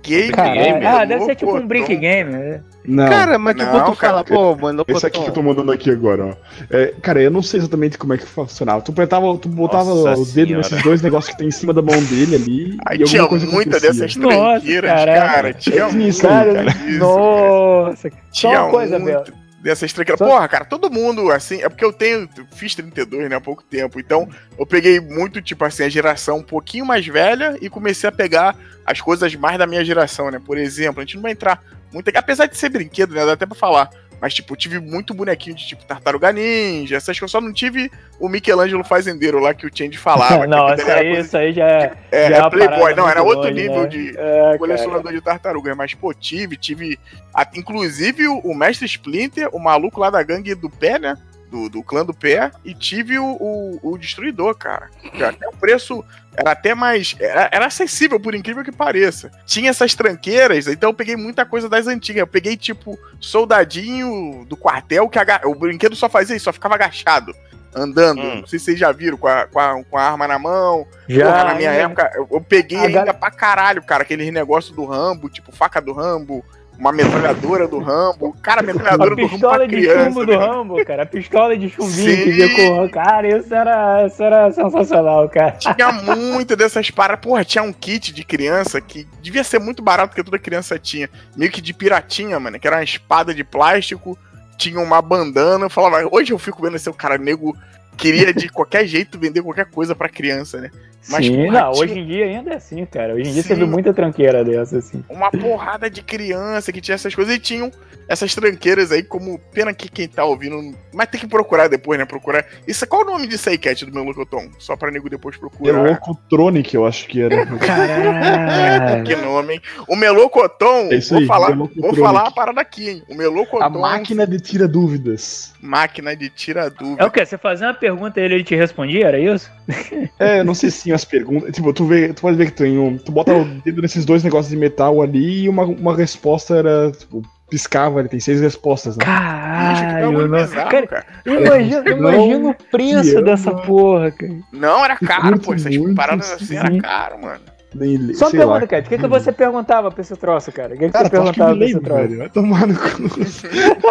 Game, 0.09 0.33
game, 0.33 0.87
Ah, 0.87 1.05
deve 1.05 1.25
ser 1.25 1.35
tipo 1.37 1.57
um 1.57 1.67
brick 1.67 1.95
game, 1.97 2.31
né? 2.31 2.61
Não, 2.85 3.07
Cara, 3.09 3.39
mas 3.39 3.55
tipo, 3.55 3.71
Não, 3.71 3.85
tu 3.85 3.95
fala, 3.95 4.25
cara, 4.25 4.25
pô, 4.25 4.57
mano, 4.57 4.83
esse 4.89 5.07
aqui 5.07 5.21
que 5.23 5.29
eu 5.29 5.33
tô 5.35 5.43
mandando 5.43 5.71
aqui 5.71 5.91
agora, 5.91 6.27
ó. 6.27 6.33
É, 6.71 6.95
cara, 7.03 7.21
eu 7.21 7.31
não 7.31 7.43
sei 7.43 7.61
exatamente 7.61 7.99
como 7.99 8.15
é 8.15 8.19
que 8.19 8.25
funcionava. 8.25 8.81
Tu 8.81 8.91
apertava, 8.93 9.37
tu 9.37 9.49
botava 9.49 9.91
Nossa 9.95 10.19
o 10.21 10.25
dedo 10.25 10.47
senhora. 10.49 10.57
nesses 10.57 10.83
dois 10.83 11.03
negócios 11.03 11.31
que 11.33 11.39
tem 11.39 11.49
em 11.49 11.51
cima 11.51 11.75
da 11.75 11.83
mão 11.83 12.03
dele 12.05 12.37
ali. 12.37 12.79
Aí 12.87 12.99
tinha 13.05 13.27
coisa 13.27 13.45
muita 13.47 13.77
acontecia. 13.77 13.93
dessas 13.93 14.15
tranqueiras, 14.17 14.91
cara. 15.05 15.53
Tinha 15.53 15.89
Tinha 15.89 16.09
isso 16.09 16.23
Cara, 16.23 16.55
cara. 16.55 16.75
nossa. 16.99 18.09
Só 18.11 18.17
Tinha 18.31 18.63
uma 18.63 18.71
coisa, 18.71 18.99
muito 18.99 19.33
Bel. 19.33 19.48
Dessas 19.61 19.93
tranqueiras. 19.93 20.19
Só- 20.19 20.25
Porra, 20.27 20.49
cara, 20.49 20.65
todo 20.65 20.91
mundo, 20.91 21.31
assim, 21.31 21.63
é 21.63 21.69
porque 21.69 21.85
eu 21.85 21.93
tenho, 21.93 22.29
fiz 22.55 22.75
32, 22.75 23.29
né, 23.29 23.37
há 23.37 23.41
pouco 23.41 23.63
tempo, 23.63 23.99
então 23.99 24.29
eu 24.59 24.65
peguei 24.67 25.01
muito, 25.01 25.43
tipo 25.43 25.65
assim, 25.65 25.83
a 25.85 25.89
geração 25.89 26.39
um 26.39 26.43
pouquinho 26.43 26.87
mais 26.87 27.07
velha 27.07 27.57
e 27.61 27.69
comecei 27.69 28.09
a 28.09 28.13
pegar 28.13 28.57
as 28.87 29.01
coisas 29.01 29.35
mais 29.35 29.59
da 29.59 29.67
minha 29.67 29.85
geração, 29.85 30.31
né, 30.31 30.41
por 30.45 30.57
exemplo, 30.57 31.01
a 31.01 31.05
gente 31.05 31.17
não 31.17 31.23
vai 31.23 31.33
entrar 31.33 31.63
muito, 31.93 32.11
apesar 32.15 32.47
de 32.47 32.57
ser 32.57 32.69
brinquedo, 32.69 33.15
né, 33.15 33.25
dá 33.27 33.33
até 33.33 33.47
pra 33.47 33.55
falar, 33.57 33.91
mas, 34.21 34.35
tipo, 34.35 34.53
eu 34.53 34.57
tive 34.57 34.79
muito 34.81 35.15
bonequinho 35.15 35.55
de, 35.57 35.67
tipo, 35.67 35.85
Tartaruga 35.85 36.33
Ninja, 36.33 36.97
essas 36.97 37.19
coisas, 37.19 37.31
só 37.33 37.41
não 37.41 37.53
tive 37.53 37.91
o 38.19 38.29
Michelangelo 38.29 38.83
Fazendeiro 38.85 39.39
lá 39.39 39.55
que 39.55 39.67
o 39.67 39.71
Change 39.73 39.97
falava. 39.97 40.45
não, 40.49 40.73
isso 40.75 40.91
aí, 40.91 41.07
coisa- 41.13 41.21
isso 41.27 41.37
aí 41.37 41.53
já 41.53 41.67
é. 41.69 41.93
é, 42.11 42.29
já 42.31 42.37
é 42.37 42.41
uma 42.41 42.51
Playboy, 42.51 42.95
não, 42.95 43.09
era 43.09 43.23
outro 43.23 43.43
longe, 43.49 43.55
nível 43.55 43.83
né? 43.83 43.89
de, 43.89 44.11
É, 44.11 44.15
cara. 44.15 44.59
colecionador 44.59 45.13
de 45.13 45.21
tartarugas, 45.21 45.77
mas 45.77 45.95
pô, 45.95 46.13
tive, 46.13 46.57
tive. 46.57 46.99
a- 47.35 47.47
inclusive 47.55 48.27
o, 48.29 48.39
o 48.39 48.55
Mestre 48.55 48.87
Splinter, 48.87 49.49
o 49.53 49.59
maluco 49.59 50.01
lá 50.01 50.11
da 50.11 50.23
gangue 50.23 50.55
do 50.55 50.69
pé, 50.69 50.99
né? 50.99 51.17
Do, 51.51 51.69
do 51.71 51.83
clã 51.83 52.05
do 52.05 52.13
pé, 52.13 52.51
e 52.63 52.75
tive 52.75 53.19
o, 53.19 53.25
o, 53.25 53.81
o 53.93 53.97
Destruidor, 53.99 54.55
cara. 54.55 54.91
Que 55.15 55.25
até 55.25 55.49
o 55.49 55.53
preço 55.53 56.05
era 56.37 56.53
até 56.53 56.75
mais. 56.75 57.17
Era, 57.19 57.49
era 57.51 57.67
acessível, 57.67 58.21
por 58.21 58.35
incrível 58.35 58.63
que 58.63 58.71
pareça. 58.71 59.31
Tinha 59.47 59.71
essas 59.71 59.95
tranqueiras, 59.95 60.67
então 60.67 60.91
eu 60.91 60.95
peguei 60.95 61.17
muita 61.17 61.47
coisa 61.47 61.67
das 61.67 61.87
antigas. 61.87 62.21
Eu 62.21 62.27
peguei, 62.27 62.55
tipo, 62.55 62.99
soldadinho 63.19 64.45
do 64.47 64.57
quartel, 64.57 65.09
que 65.09 65.19
aga- 65.19 65.41
o 65.45 65.55
brinquedo 65.55 65.97
só 65.97 66.09
fazia 66.09 66.37
isso, 66.37 66.45
só 66.45 66.53
ficava 66.53 66.75
agachado. 66.75 67.35
Andando, 67.75 68.21
Hum. 68.23 68.41
não 68.41 68.47
sei 68.47 68.59
se 68.59 68.67
vocês 68.67 68.79
já 68.79 68.91
viram, 68.93 69.17
com 69.19 69.29
a, 69.29 69.47
com 69.47 69.59
a, 69.59 69.85
com 69.85 69.99
a 69.99 70.03
arma 70.03 70.27
na 70.27 70.39
mão, 70.39 70.87
Já, 71.09 71.27
Porra, 71.31 71.45
na 71.45 71.55
minha 71.55 71.71
ainda- 71.71 71.83
época, 71.85 72.13
eu, 72.15 72.29
eu 72.31 72.41
peguei 72.41 72.79
A 72.79 72.83
ainda 72.83 73.05
gal- 73.07 73.15
pra 73.15 73.31
caralho, 73.31 73.83
cara, 73.83 74.03
aquele 74.03 74.31
negócio 74.31 74.75
do 74.75 74.85
Rambo, 74.87 75.29
tipo 75.29 75.53
faca 75.53 75.81
do 75.81 75.93
Rambo, 75.93 76.45
uma 76.79 76.93
metralhadora 76.93 77.67
do 77.67 77.79
Rambo. 77.79 78.35
Cara, 78.41 78.61
a 78.61 78.63
metralhadora 78.63 79.13
A 79.13 79.17
do 79.17 79.23
Rambo 79.23 79.33
pistola 79.33 79.69
de 79.69 79.83
chumbo 79.83 80.25
do 80.25 80.33
né? 80.33 80.39
Rambo, 80.39 80.85
cara. 80.85 81.03
A 81.03 81.07
pistola 81.07 81.59
de 81.59 81.69
chumbinho 81.69 82.25
Sim. 82.25 82.55
que 82.55 82.69
com. 82.69 82.89
Cara, 82.89 83.37
isso 83.37 83.53
era, 83.53 84.07
isso 84.07 84.23
era 84.23 84.53
sensacional, 84.53 85.29
cara. 85.29 85.53
Tinha 85.53 85.93
muito 85.93 86.55
dessas 86.55 86.91
paradas. 86.91 87.21
Porra, 87.21 87.45
tinha 87.45 87.63
um 87.65 87.73
kit 87.73 88.13
de 88.13 88.25
criança 88.25 88.81
que 88.81 89.07
devia 89.21 89.43
ser 89.43 89.59
muito 89.59 89.83
barato 89.83 90.11
porque 90.11 90.23
toda 90.23 90.39
criança 90.39 90.79
tinha. 90.79 91.11
Meio 91.37 91.51
que 91.51 91.61
de 91.61 91.75
piratinha, 91.75 92.39
mano, 92.39 92.59
que 92.61 92.67
era 92.67 92.77
uma 92.77 92.85
espada 92.85 93.35
de 93.35 93.43
plástico, 93.43 94.17
tinha 94.57 94.81
uma 94.81 95.03
bandana. 95.03 95.67
Eu 95.67 95.71
falava, 95.71 96.09
hoje 96.11 96.33
eu 96.33 96.39
fico 96.39 96.63
vendo 96.63 96.77
esse 96.77 96.91
cara 96.93 97.19
nego 97.19 97.57
queria 97.99 98.33
de 98.33 98.49
qualquer 98.49 98.87
jeito 98.87 99.19
vender 99.19 99.43
qualquer 99.43 99.67
coisa 99.67 99.95
pra 99.95 100.09
criança, 100.09 100.61
né? 100.61 100.71
Mas, 101.11 101.25
Sim, 101.27 101.37
porra, 101.47 101.61
não, 101.61 101.73
tinha- 101.73 101.85
hoje 101.85 101.99
em 102.01 102.07
dia 102.07 102.25
ainda 102.27 102.51
é 102.53 102.57
assim, 102.57 102.85
cara. 102.85 103.15
Hoje 103.15 103.31
em 103.31 103.33
dia 103.33 103.43
Sim. 103.43 103.49
você 103.49 103.55
vê 103.55 103.65
muita 103.65 103.95
tranqueira 103.95 104.45
dessa, 104.45 104.79
assim. 104.79 105.03
uma 105.09 105.31
porrada 105.31 105.89
de 105.89 106.03
criança 106.03 106.71
que 106.73 106.81
tinha 106.81 106.95
essas 106.97 107.15
coisas 107.15 107.35
e 107.35 107.39
tinham 107.39 107.71
essas 108.07 108.35
tranqueiras 108.35 108.91
aí, 108.91 109.03
como 109.03 109.39
pena 109.53 109.73
que 109.73 109.89
quem 109.89 110.09
tá 110.09 110.25
ouvindo. 110.25 110.75
Mas 110.93 111.09
tem 111.09 111.21
que 111.21 111.27
procurar 111.27 111.69
depois, 111.69 111.99
né? 111.99 112.05
Procurar. 112.05 112.45
Isso, 112.67 112.87
qual 112.87 113.03
o 113.03 113.05
nome 113.05 113.27
disso 113.27 113.49
aí, 113.49 113.57
Cat, 113.57 113.85
do 113.87 113.93
meu 113.93 114.03
Locoton? 114.05 114.49
Só 114.59 114.77
pra 114.77 114.91
nego 114.91 115.09
depois 115.09 115.37
procurar. 115.37 115.83
Locotronic, 115.83 116.75
eu 116.75 116.87
acho 116.87 117.07
que 117.07 117.23
era. 117.23 117.47
Caralho. 117.59 119.05
Que 119.05 119.17
nome, 119.17 119.55
hein? 119.55 119.63
O 119.87 119.97
Melocoton, 119.97 120.89
É 120.91 120.97
isso 120.97 121.11
vou 121.15 121.21
aí, 121.21 121.27
falar, 121.27 121.47
vou 121.49 121.57
Melocotronic. 121.57 122.01
falar 122.01 122.23
uma 122.25 122.33
parada 122.33 122.61
aqui, 122.61 122.89
hein? 122.91 123.03
O 123.09 123.15
Melocoton. 123.15 123.65
A 123.65 123.71
máquina 123.71 124.27
de 124.27 124.41
tira 124.41 124.67
dúvidas. 124.69 125.55
máquina 125.61 126.15
de 126.17 126.29
tira 126.29 126.69
dúvida. 126.71 127.03
É 127.03 127.07
o 127.07 127.11
quê? 127.11 127.25
Você 127.25 127.37
fazia 127.39 127.67
uma 127.69 127.75
pergunta 127.75 127.88
e 127.89 128.21
ele 128.21 128.45
te 128.45 128.55
respondia, 128.55 129.07
era 129.07 129.19
isso? 129.19 129.51
É, 130.19 130.43
não 130.43 130.53
sei 130.53 130.71
se 130.71 130.93
as 130.93 131.05
perguntas. 131.05 131.55
Tipo, 131.55 131.73
tu, 131.73 131.85
vê, 131.85 132.13
tu 132.13 132.23
pode 132.23 132.37
ver 132.37 132.47
que 132.47 132.53
tem 132.53 132.77
um. 132.77 132.99
Tu 132.99 133.13
bota 133.13 133.33
o 133.33 133.45
dedo 133.45 133.81
nesses 133.81 134.05
dois 134.05 134.25
negócios 134.25 134.51
de 134.51 134.57
metal 134.57 135.01
ali 135.01 135.45
e 135.45 135.49
uma, 135.49 135.63
uma 135.63 135.95
resposta 135.95 136.57
era. 136.57 136.91
Tipo, 136.91 137.23
piscava, 137.49 138.01
ele 138.01 138.09
tem 138.09 138.19
seis 138.19 138.41
respostas, 138.41 138.97
né? 138.97 139.05
Caralho, 139.05 140.27
não. 140.27 140.49
Cara, 140.49 140.87
cara. 140.87 141.07
imagina, 141.25 142.51
o 142.51 142.55
preço 142.71 143.23
dessa 143.23 143.55
porra, 143.55 144.11
cara. 144.11 144.35
Não, 144.53 144.85
era 144.85 144.97
caro, 144.97 145.39
pô. 145.39 145.55
Essas 145.55 145.77
muito, 145.77 145.95
paradas 145.95 146.33
assim 146.33 146.57
era 146.57 146.81
caro, 146.81 147.23
mano. 147.23 147.58
Nem, 147.75 148.15
Só 148.15 148.25
uma 148.27 148.31
sei 148.31 148.41
lá. 148.41 148.47
pergunta, 148.55 148.67
Cat. 148.67 148.87
O 148.87 148.89
que, 148.89 148.97
que 148.99 149.07
você 149.07 149.31
perguntava 149.31 149.91
pra 149.91 150.01
esse 150.01 150.17
troço, 150.17 150.51
cara? 150.51 150.75
O 150.75 150.79
que, 150.79 150.87
que 150.87 150.91
Cara, 150.91 151.05
você 151.05 151.11
que 151.11 151.17
perguntava 151.17 151.55
pra 151.57 151.65
esse 151.67 151.81
troço? 151.81 152.03
velho? 152.03 152.19
Vai 152.19 152.29
tomar 152.31 152.67
no 152.67 152.75
cu. 152.75 152.89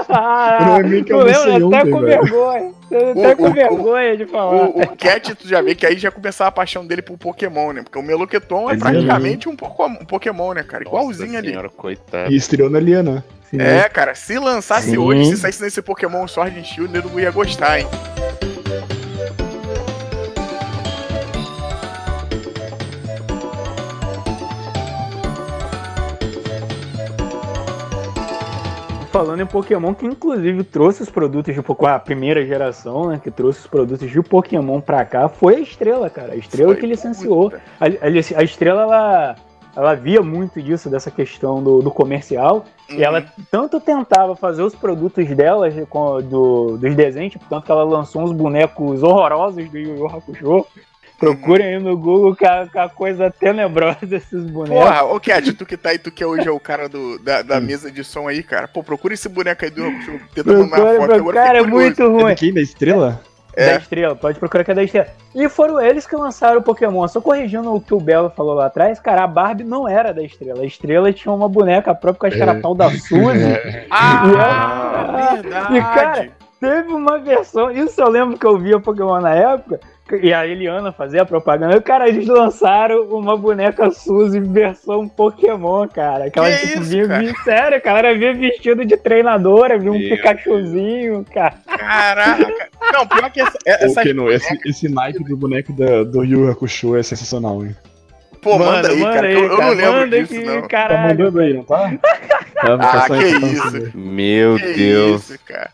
Ah, 0.10 0.80
Eu 0.82 1.04
que 1.04 1.13
eu 1.13 1.18
não 1.18 1.24
lembro, 1.26 1.68
até 1.68 1.80
ontem, 1.82 1.92
com 1.92 2.00
velho. 2.02 2.22
vergonha. 2.24 2.72
O- 2.90 3.20
Até 3.20 3.36
com 3.36 3.44
o- 3.44 3.54
vergonha 3.54 4.18
de 4.18 4.26
falar. 4.26 4.56
O, 4.70 4.82
o 4.82 4.88
Cat, 4.98 5.36
tu 5.36 5.48
já 5.48 5.62
vê 5.62 5.76
que 5.76 5.86
aí 5.86 5.98
já 5.98 6.10
começava 6.10 6.48
a 6.48 6.52
paixão 6.52 6.86
dele 6.88 7.02
pro 7.04 7.18
Pokémon, 7.18 7.72
né? 7.74 7.84
Porque 7.84 8.00
o 8.00 8.02
Meloqueton 8.04 8.62
é 8.70 8.74
Mas 8.74 8.80
praticamente 8.80 9.48
um, 9.48 9.52
um 9.52 10.06
Pokémon, 10.06 10.54
né, 10.54 10.63
cara? 10.63 10.84
Nossa 10.84 10.96
Igualzinho 10.98 11.38
ali. 11.38 11.50
senhora, 11.50 11.70
coitado. 11.70 12.32
E 12.32 12.36
estreou 12.36 12.70
na 12.72 12.80
Liana. 12.80 13.24
sim. 13.50 13.62
É, 13.62 13.88
cara, 13.90 14.16
se 14.16 14.40
lançasse 14.40 14.90
Sim. 14.92 14.98
hoje, 14.98 15.26
se 15.26 15.38
saísse 15.38 15.62
nesse 15.62 15.82
Pokémon 15.84 16.28
Sword 16.28 16.60
and 16.60 16.63
Shield, 16.63 16.90
o 16.90 16.94
nego 16.94 17.20
ia 17.20 17.30
gostar, 17.32 17.80
hein? 17.80 17.88
Falando 29.17 29.41
em 29.41 29.45
Pokémon, 29.47 29.95
que 29.95 30.06
inclusive 30.06 30.63
trouxe 30.63 31.01
os 31.01 31.10
produtos 31.10 31.56
de 31.56 31.60
Pokémon, 31.63 31.91
a 31.93 31.99
primeira 31.99 32.45
geração, 32.45 33.08
né? 33.08 33.19
Que 33.21 33.32
trouxe 33.32 33.62
os 33.62 33.65
produtos 33.67 34.08
de 34.08 34.21
Pokémon 34.21 34.80
pra 34.80 35.03
cá, 35.06 35.27
foi 35.27 35.56
a 35.56 35.60
Estrela, 35.60 36.08
cara. 36.08 36.34
A 36.34 36.36
Estrela 36.36 36.73
Foi 36.73 36.80
que 36.82 36.86
licenciou. 36.86 37.51
A, 37.80 37.86
a- 37.86 38.39
a 38.39 38.43
Estrela, 38.43 38.84
ela, 38.84 39.36
ela 39.75 39.95
via 39.95 40.21
muito 40.21 40.62
disso, 40.62 40.88
dessa 40.88 41.10
questão 41.10 41.63
do, 41.63 41.82
do 41.82 41.89
comercial. 41.89 42.65
E 42.91 43.03
ela 43.03 43.25
tanto 43.49 43.80
tentava 43.80 44.36
fazer 44.36 44.62
os 44.62 44.75
produtos 44.75 45.27
dela, 45.30 45.67
do, 46.30 46.77
dos 46.77 46.93
desenhos, 46.95 47.32
tipo, 47.34 47.45
tanto 47.49 47.65
que 47.65 47.71
ela 47.71 47.84
lançou 47.84 48.21
uns 48.21 48.32
bonecos 48.32 49.01
horrorosos 49.01 49.67
do 49.67 49.77
Yu 49.80 49.97
Yu 49.97 50.06
Hakusho. 50.06 50.65
Procurem 51.17 51.67
aí 51.75 51.80
no 51.80 51.97
Google 51.97 52.36
que 52.36 52.45
a, 52.45 52.67
que 52.67 52.77
a 52.77 52.88
coisa 52.88 53.32
tenebrosa 53.32 54.06
desses 54.06 54.43
bonecos. 54.45 54.77
Porra, 54.84 55.03
ô 55.03 55.19
Cat, 55.19 55.51
tu 55.53 55.65
que 55.65 55.75
tá 55.75 55.89
aí, 55.89 55.97
tu 55.97 56.12
que 56.12 56.23
hoje 56.23 56.47
é 56.47 56.51
o 56.51 56.60
cara 56.60 56.88
do, 56.88 57.17
da, 57.19 57.41
da 57.41 57.60
mesa 57.60 57.89
de 57.91 58.03
som 58.03 58.27
aí, 58.27 58.43
cara. 58.43 58.67
Pô, 58.67 58.84
procura 58.84 59.13
esse 59.15 59.27
boneco 59.27 59.65
aí 59.65 59.71
do 59.71 59.84
tenta 60.36 60.53
mandar 60.53 60.80
uma 60.84 60.93
foto 60.95 61.13
agora. 61.13 61.34
cara, 61.41 61.58
é 61.60 61.63
muito 61.63 62.03
É 62.03 62.06
ruim. 62.06 62.34
de 62.34 62.39
quem? 62.39 62.53
Da 62.53 62.62
estrela? 62.62 63.19
É. 63.56 63.71
Da 63.71 63.77
estrela, 63.80 64.15
pode 64.15 64.38
procurar 64.38 64.63
que 64.63 64.69
é 64.69 64.75
da 64.75 64.84
estrela. 64.84 65.08
E 65.34 65.49
foram 65.49 65.82
eles 65.82 66.06
que 66.06 66.15
lançaram 66.15 66.60
o 66.60 66.63
Pokémon. 66.63 67.08
Só 67.08 67.19
corrigindo 67.19 67.73
o 67.73 67.82
que 67.82 67.91
o 67.95 67.99
Belo 67.99 68.30
falou 68.30 68.53
lá 68.53 68.67
atrás, 68.67 68.99
cara, 68.99 69.23
a 69.23 69.27
Barbie 69.27 69.63
não 69.63 69.89
era 69.89 70.13
da 70.13 70.21
estrela. 70.21 70.62
A 70.62 70.65
estrela 70.67 71.12
tinha 71.12 71.34
uma 71.34 71.49
boneca 71.49 71.95
própria, 71.95 72.19
que 72.19 72.27
acho 72.27 72.36
que 72.36 72.41
era 72.43 72.60
a 72.60 72.62
tal 72.62 72.75
da 72.75 72.91
Suzy. 72.91 73.08
Ah, 73.89 75.34
E, 75.34 75.41
verdade. 75.41 75.80
cara, 75.82 76.30
Teve 76.60 76.91
uma 76.91 77.19
versão, 77.19 77.69
isso 77.69 78.01
eu 78.01 78.10
lembro 78.10 78.36
que 78.38 78.45
eu 78.45 78.58
via 78.58 78.80
Pokémon 78.80 79.19
na 79.21 79.32
época, 79.36 79.80
e 80.15 80.34
a 80.34 80.46
Eliana 80.48 80.91
fazia 80.91 81.22
a 81.22 81.26
propaganda. 81.26 81.76
E, 81.76 81.82
cara, 81.82 82.08
eles 82.08 82.28
lançaram 82.28 83.04
uma 83.04 83.36
boneca 83.38 83.91
Suzy 83.91 84.39
versão 84.39 85.08
Pokémon, 85.08 85.88
cara. 85.88 86.30
Que 86.30 86.39
ela, 86.39 86.50
Que 86.52 86.67
tipo, 86.67 86.82
isso, 86.82 86.89
vinha, 86.91 87.08
cara? 87.08 87.20
vinha- 87.20 87.34
sério, 87.43 87.82
cara, 87.82 88.08
ela 88.10 88.17
vinha 88.17 88.34
vestido 88.34 88.86
de 88.86 88.98
treinadora, 88.98 89.78
vinha 89.78 89.91
um 89.91 90.00
Meu 90.00 90.10
Pikachuzinho, 90.10 91.26
cara. 91.34 91.56
Caraca. 91.67 92.48
Não, 92.93 93.06
pior 93.08 93.32
que 93.32 93.41
essa, 93.41 93.58
essa 93.65 94.02
Ô, 94.02 94.32
esse, 94.32 94.60
esse 94.65 94.89
naipe 94.89 95.24
do 95.24 95.36
boneco 95.36 95.74
da, 95.74 96.04
do 96.04 96.24
Yu 96.24 96.50
Hakusho 96.50 96.96
é 96.96 97.04
sensacional, 97.04 97.63
hein? 97.65 97.76
Pô, 98.41 98.58
manda, 98.58 98.89
aí, 98.89 99.02
cara, 99.02 99.28
que 99.28 99.34
eu, 99.36 99.43
eu 99.43 99.58
não 99.58 99.70
lembro 99.72 99.91
manda 99.93 100.20
disso, 100.22 100.34
que, 100.34 100.43
não. 100.46 100.67
Tá 100.67 101.08
mandando 101.08 101.39
aí, 101.39 101.54
não 101.54 101.63
tá? 101.63 101.91
Tá, 102.58 102.74
Ah, 102.74 102.78
tá 102.78 103.02
só 103.08 103.17
que 103.17 103.26
isso. 103.26 103.91
Meu 103.96 104.56
Que 104.58 104.74
Deus. 104.74 105.30
isso, 105.30 105.39
cara. 105.46 105.70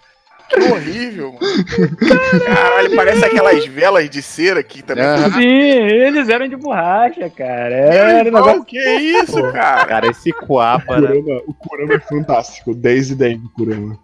Que 0.54 0.72
horrível, 0.72 1.34
mano. 1.34 2.46
Caralho, 2.46 2.96
parece 2.96 3.26
aquelas 3.26 3.66
velas 3.66 4.10
de 4.10 4.22
cera 4.22 4.62
que 4.64 4.84
também. 4.84 5.04
Ah, 5.04 5.30
Sim, 5.32 5.48
eles 5.48 6.30
eram 6.30 6.48
de 6.48 6.56
borracha, 6.56 7.30
cara. 7.30 7.74
Era 7.74 8.22
um 8.22 8.24
negócio. 8.24 8.64
que 8.64 8.78
isso, 8.80 9.42
cara? 9.52 9.86
Cara, 9.86 10.08
esse 10.08 10.32
Coapa, 10.32 11.00
né? 11.02 11.10
O 11.48 11.54
Kurama 11.54 11.96
é 11.96 12.00
fantástico. 12.00 12.74
10 12.74 13.12
e 13.12 13.16
10 13.16 13.42
do 13.42 13.50
Kurama. 13.50 14.00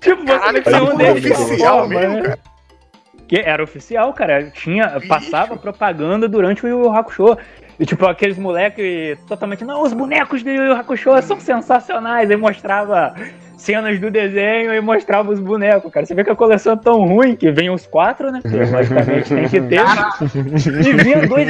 Tipo, 0.00 0.22
você 0.22 0.60
Caralho, 0.62 0.94
um 0.94 1.00
é 1.00 1.14
de 1.14 1.32
oficial 1.32 1.88
mesmo, 1.88 2.22
cara. 2.22 2.38
Que 3.26 3.36
era 3.38 3.62
oficial, 3.62 4.12
cara. 4.12 4.50
Tinha, 4.50 4.86
Bicho. 4.88 5.08
passava 5.08 5.56
propaganda 5.56 6.28
durante 6.28 6.64
o 6.64 6.68
Yu 6.68 6.84
Yu 6.84 6.92
Hakusho. 6.92 7.36
E 7.78 7.86
tipo, 7.86 8.06
aqueles 8.06 8.38
moleques 8.38 9.18
totalmente. 9.26 9.64
Não, 9.64 9.82
os 9.82 9.92
bonecos 9.92 10.42
do 10.42 10.50
Yu 10.50 10.64
Yu 10.64 10.72
Hakusho 10.74 11.22
são 11.22 11.40
sensacionais. 11.40 12.30
Aí 12.30 12.36
mostrava 12.36 13.14
cenas 13.64 13.98
do 13.98 14.10
desenho 14.10 14.72
e 14.74 14.80
mostrava 14.80 15.32
os 15.32 15.40
bonecos, 15.40 15.90
cara. 15.90 16.04
Você 16.04 16.14
vê 16.14 16.22
que 16.22 16.30
a 16.30 16.36
coleção 16.36 16.74
é 16.74 16.76
tão 16.76 17.06
ruim 17.06 17.34
que 17.34 17.50
vem 17.50 17.70
os 17.70 17.86
quatro, 17.86 18.30
né? 18.30 18.40
Porque 18.42 18.56
logicamente 18.58 19.34
tem 19.34 19.48
que 19.48 19.60
ter. 19.60 19.80
E 20.86 20.92
vinha 21.02 21.26
dois, 21.26 21.48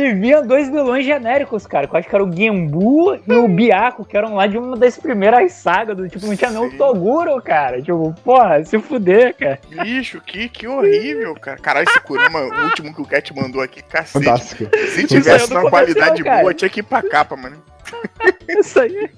e 0.00 0.14
vinha 0.14 0.42
dois 0.42 0.68
vilões 0.68 1.04
genéricos, 1.04 1.66
cara. 1.66 1.86
Que 1.86 1.94
eu 1.94 1.98
acho 1.98 2.08
que 2.08 2.14
era 2.14 2.24
o 2.24 2.32
Gembu 2.32 3.18
e 3.26 3.32
o 3.32 3.48
Biaco, 3.48 4.04
que 4.04 4.16
eram 4.16 4.34
lá 4.34 4.46
de 4.46 4.56
uma 4.56 4.76
das 4.76 4.96
primeiras 4.96 5.52
sagas. 5.52 5.96
Do, 5.96 6.08
tipo, 6.08 6.26
não 6.26 6.36
tinha 6.36 6.50
nem 6.50 6.64
o. 6.64 6.78
Toguro, 6.78 7.42
cara. 7.42 7.82
Tipo, 7.82 8.14
porra, 8.22 8.62
se 8.64 8.78
fuder, 8.78 9.34
cara. 9.34 9.58
Bicho, 9.82 10.20
que, 10.20 10.48
que 10.48 10.68
horrível, 10.68 11.34
cara. 11.34 11.58
Caralho, 11.58 11.88
esse 11.88 12.00
Kurama, 12.00 12.40
o 12.40 12.64
último 12.64 12.94
que 12.94 13.02
o 13.02 13.04
Cat 13.04 13.34
mandou 13.34 13.60
aqui, 13.60 13.82
cacete. 13.82 14.24
Fantástico. 14.24 14.76
Se 14.88 15.06
tivesse 15.06 15.46
é 15.46 15.48
do 15.48 15.60
uma 15.60 15.70
qualidade 15.70 16.22
boa, 16.22 16.36
cara. 16.36 16.54
tinha 16.54 16.68
que 16.68 16.80
ir 16.80 16.84
pra 16.84 17.02
capa, 17.02 17.36
mano. 17.36 17.56
Isso 18.48 18.80
aí. 18.80 19.10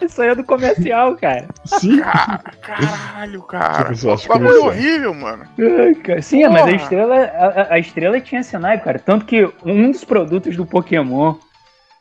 Isso 0.00 0.22
aí 0.22 0.28
é 0.28 0.34
do 0.34 0.44
comercial, 0.44 1.16
cara. 1.16 1.46
Sim. 1.64 2.00
Ca- 2.00 2.40
Caralho, 2.62 3.42
cara. 3.42 3.92
Que 3.94 4.28
Bagulho 4.28 4.64
horrível, 4.66 5.14
mano. 5.14 5.44
Ai, 5.58 5.94
cara. 5.96 6.22
Sim, 6.22 6.44
mas 6.48 6.62
a 6.62 6.64
Porra. 6.64 6.76
estrela, 6.76 7.16
a, 7.24 7.74
a 7.74 7.78
estrela 7.78 8.20
tinha 8.20 8.40
esse 8.40 8.56
naipe, 8.58 8.84
cara. 8.84 8.98
Tanto 8.98 9.24
que 9.24 9.48
um 9.64 9.90
dos 9.90 10.04
produtos 10.04 10.56
do 10.56 10.64
Pokémon, 10.66 11.34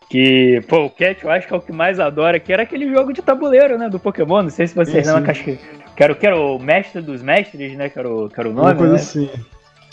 que, 0.10 0.62
pô, 0.68 0.86
o 0.86 0.90
Cat 0.90 1.24
eu 1.24 1.32
acho 1.32 1.48
que 1.48 1.54
é 1.54 1.58
o 1.58 1.62
que 1.62 1.72
mais 1.72 2.00
adora, 2.00 2.40
que 2.40 2.54
era 2.54 2.64
aquele 2.64 2.92
jogo 2.94 3.12
de 3.12 3.22
tabuleiro, 3.22 3.78
né, 3.78 3.90
do 3.90 4.00
Pokémon. 4.00 4.44
Não 4.44 4.50
sei 4.50 4.68
se 4.68 4.76
vocês 4.76 5.06
Sim, 5.06 5.14
lembram, 5.14 5.34
sim. 5.36 5.44
que, 5.44 5.54
acho 5.54 5.60
que, 5.60 5.94
que, 5.96 6.04
era, 6.04 6.16
que 6.16 6.28
era 6.28 6.38
o 6.40 6.60
mestre 6.60 7.02
dos 7.02 7.22
mestres, 7.24 7.76
né, 7.76 7.90
que 7.90 7.98
era 7.98 8.10
o, 8.10 8.30
que 8.30 8.40
era 8.40 8.48
o 8.48 8.52
Uma 8.52 8.62
nome, 8.74 8.76
coisa 8.78 8.94
né? 8.94 9.00
assim. 9.00 9.30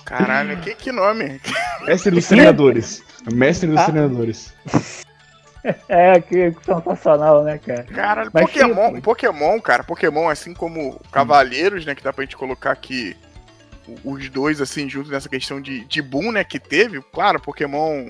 Caralho, 0.05 0.57
que, 0.59 0.74
que 0.74 0.92
nome? 0.92 1.40
Mestre 1.87 2.11
dos 2.11 2.24
Sim. 2.24 2.35
treinadores. 2.35 3.02
Mestre 3.33 3.68
dos 3.68 3.78
Ah. 3.81 3.85
treinadores. 3.85 4.52
É, 5.88 6.20
que 6.20 6.53
sensacional, 6.64 7.44
né, 7.44 7.59
cara? 7.59 7.85
Caralho, 7.85 8.31
Mas 8.33 8.44
Pokémon, 8.44 8.88
tipo- 8.94 9.03
Pokémon, 9.03 9.61
cara, 9.61 9.85
Pokémon, 9.85 10.29
assim 10.29 10.53
como 10.55 11.01
Cavaleiros, 11.12 11.87
né, 11.87 11.94
que 11.94 12.03
dá 12.03 12.12
pra 12.12 12.25
gente 12.25 12.37
colocar 12.37 12.72
aqui 12.72 13.16
os 14.05 14.29
dois, 14.29 14.61
assim, 14.61 14.88
juntos 14.88 15.11
nessa 15.11 15.29
questão 15.29 15.61
de, 15.61 15.85
de 15.85 16.03
boom, 16.03 16.33
né, 16.33 16.42
que 16.44 16.59
teve. 16.59 17.01
Claro, 17.12 17.40
Pokémon 17.40 18.09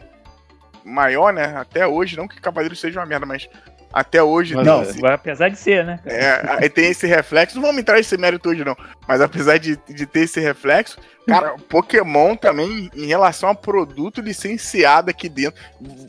maior, 0.84 1.32
né, 1.32 1.54
até 1.56 1.86
hoje, 1.86 2.16
não 2.16 2.26
que 2.26 2.40
Cavaleiros 2.40 2.80
seja 2.80 3.00
uma 3.00 3.06
merda, 3.06 3.26
mas 3.26 3.48
até 3.92 4.22
hoje 4.22 4.55
Mas 4.55 4.66
Não, 4.66 4.83
esse, 4.83 5.05
apesar 5.07 5.48
de 5.48 5.59
ser, 5.59 5.85
né? 5.85 6.00
é, 6.05 6.42
aí 6.46 6.68
tem 6.68 6.87
esse 6.87 7.07
reflexo. 7.07 7.57
Não 7.57 7.62
vamos 7.62 7.81
entrar 7.81 7.96
nesse 7.96 8.16
mérito 8.16 8.48
hoje, 8.48 8.64
não, 8.64 8.76
mas 9.07 9.20
apesar 9.20 9.59
de, 9.59 9.78
de 9.88 10.07
ter 10.07 10.20
esse 10.20 10.40
reflexo, 10.40 10.98
cara, 11.26 11.55
Pokémon 11.68 12.37
também, 12.37 12.90
em 12.94 13.07
relação 13.07 13.48
a 13.48 13.55
produto 13.55 14.20
licenciado 14.20 15.11
aqui 15.11 15.28
dentro, 15.28 15.61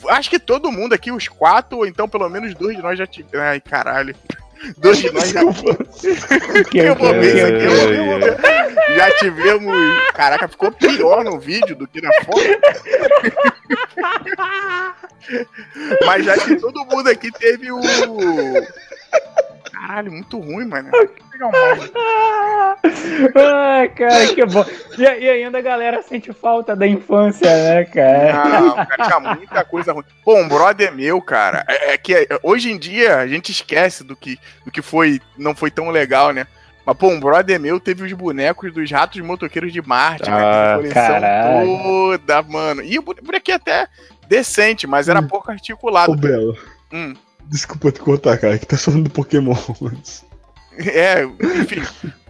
acho 0.10 0.30
que 0.30 0.40
todo 0.40 0.72
mundo 0.72 0.94
aqui, 0.94 1.12
os 1.12 1.28
quatro, 1.28 1.80
ou 1.80 1.88
então 1.88 2.08
pelo 2.08 2.30
menos 2.30 2.54
dois 2.54 2.76
de 2.76 2.82
nós 2.82 2.98
já 2.98 3.06
tiveram. 3.06 3.44
Ai, 3.44 3.60
caralho. 3.60 4.16
Dois 4.78 4.98
de 4.98 5.12
nós 5.12 5.30
já 5.30 5.42
Que- 6.70 6.78
eu 6.80 6.96
vou 6.96 7.14
ver 7.14 7.36
isso 7.36 7.46
aqui, 7.46 7.64
eu 7.66 8.06
vou 8.06 8.18
É. 8.18 8.32
ver. 8.32 8.38
Já 8.96 9.12
tivemos. 9.18 9.74
Caraca, 10.14 10.48
ficou 10.48 10.72
pior 10.72 11.24
no 11.24 11.40
vídeo 11.40 11.76
do 11.76 11.88
que 11.88 12.02
na 12.02 12.10
foto. 12.26 12.44
Mas 16.06 16.26
já 16.26 16.38
que 16.38 16.56
todo 16.58 16.86
mundo 16.86 17.10
aqui 17.10 17.32
teve 17.32 17.72
o. 17.72 17.80
Caralho, 19.86 20.12
muito 20.12 20.40
ruim, 20.40 20.66
mano. 20.66 20.90
Pegar 21.32 21.48
um. 21.48 21.52
Ai, 23.36 23.90
cara, 23.90 24.28
que 24.34 24.46
bom. 24.46 24.66
E, 24.98 25.02
e 25.02 25.30
ainda 25.30 25.58
a 25.58 25.62
galera 25.62 26.02
sente 26.02 26.32
falta 26.32 26.76
da 26.76 26.88
infância, 26.88 27.48
né, 27.50 27.84
cara? 27.86 28.60
Não, 28.62 28.76
cara, 28.76 29.06
tinha 29.06 29.20
muita 29.36 29.64
coisa 29.66 29.92
ruim. 29.94 30.04
Pô, 30.24 30.36
um 30.38 30.48
brother 30.48 30.94
meu, 30.94 31.22
cara, 31.22 31.66
é, 31.68 31.94
é 31.94 31.98
que 31.98 32.14
é, 32.16 32.28
hoje 32.42 32.72
em 32.72 32.78
dia 32.78 33.18
a 33.18 33.28
gente 33.28 33.52
esquece 33.52 34.04
do 34.04 34.16
que, 34.16 34.40
do 34.66 34.72
que 34.72 34.82
foi, 34.82 35.20
não 35.38 35.54
foi 35.56 35.70
tão 35.70 35.90
legal, 35.90 36.32
né? 36.32 36.48
Mas, 36.86 36.98
pô, 36.98 37.08
um 37.10 37.20
brother 37.20 37.60
meu 37.60 37.80
teve 37.80 38.04
os 38.04 38.14
bonecos 38.14 38.74
dos 38.74 38.90
ratos 38.92 39.20
motoqueiros 39.22 39.72
de 39.74 39.82
Marte, 39.82 40.30
Ah, 40.30 40.36
cara. 40.38 40.76
Coleção 40.78 40.94
caralho. 41.04 41.78
toda, 41.84 42.42
mano. 42.44 42.82
E 42.84 43.00
o 43.00 43.02
bonequinho 43.02 43.58
até 43.58 43.88
decente, 44.28 44.86
mas 44.88 45.08
era 45.10 45.20
Hum. 45.20 45.28
pouco 45.28 45.50
articulado. 45.52 46.12
Ô, 46.12 46.16
Belo. 46.16 46.58
Hum. 46.92 47.14
Desculpa 47.50 47.92
te 47.92 48.00
cortar, 48.00 48.38
cara, 48.38 48.58
que 48.58 48.66
tá 48.66 48.78
falando 48.78 49.04
do 49.04 49.10
Pokémon 49.10 49.56
antes. 49.84 50.24
É, 50.76 51.24
enfim. 51.62 51.84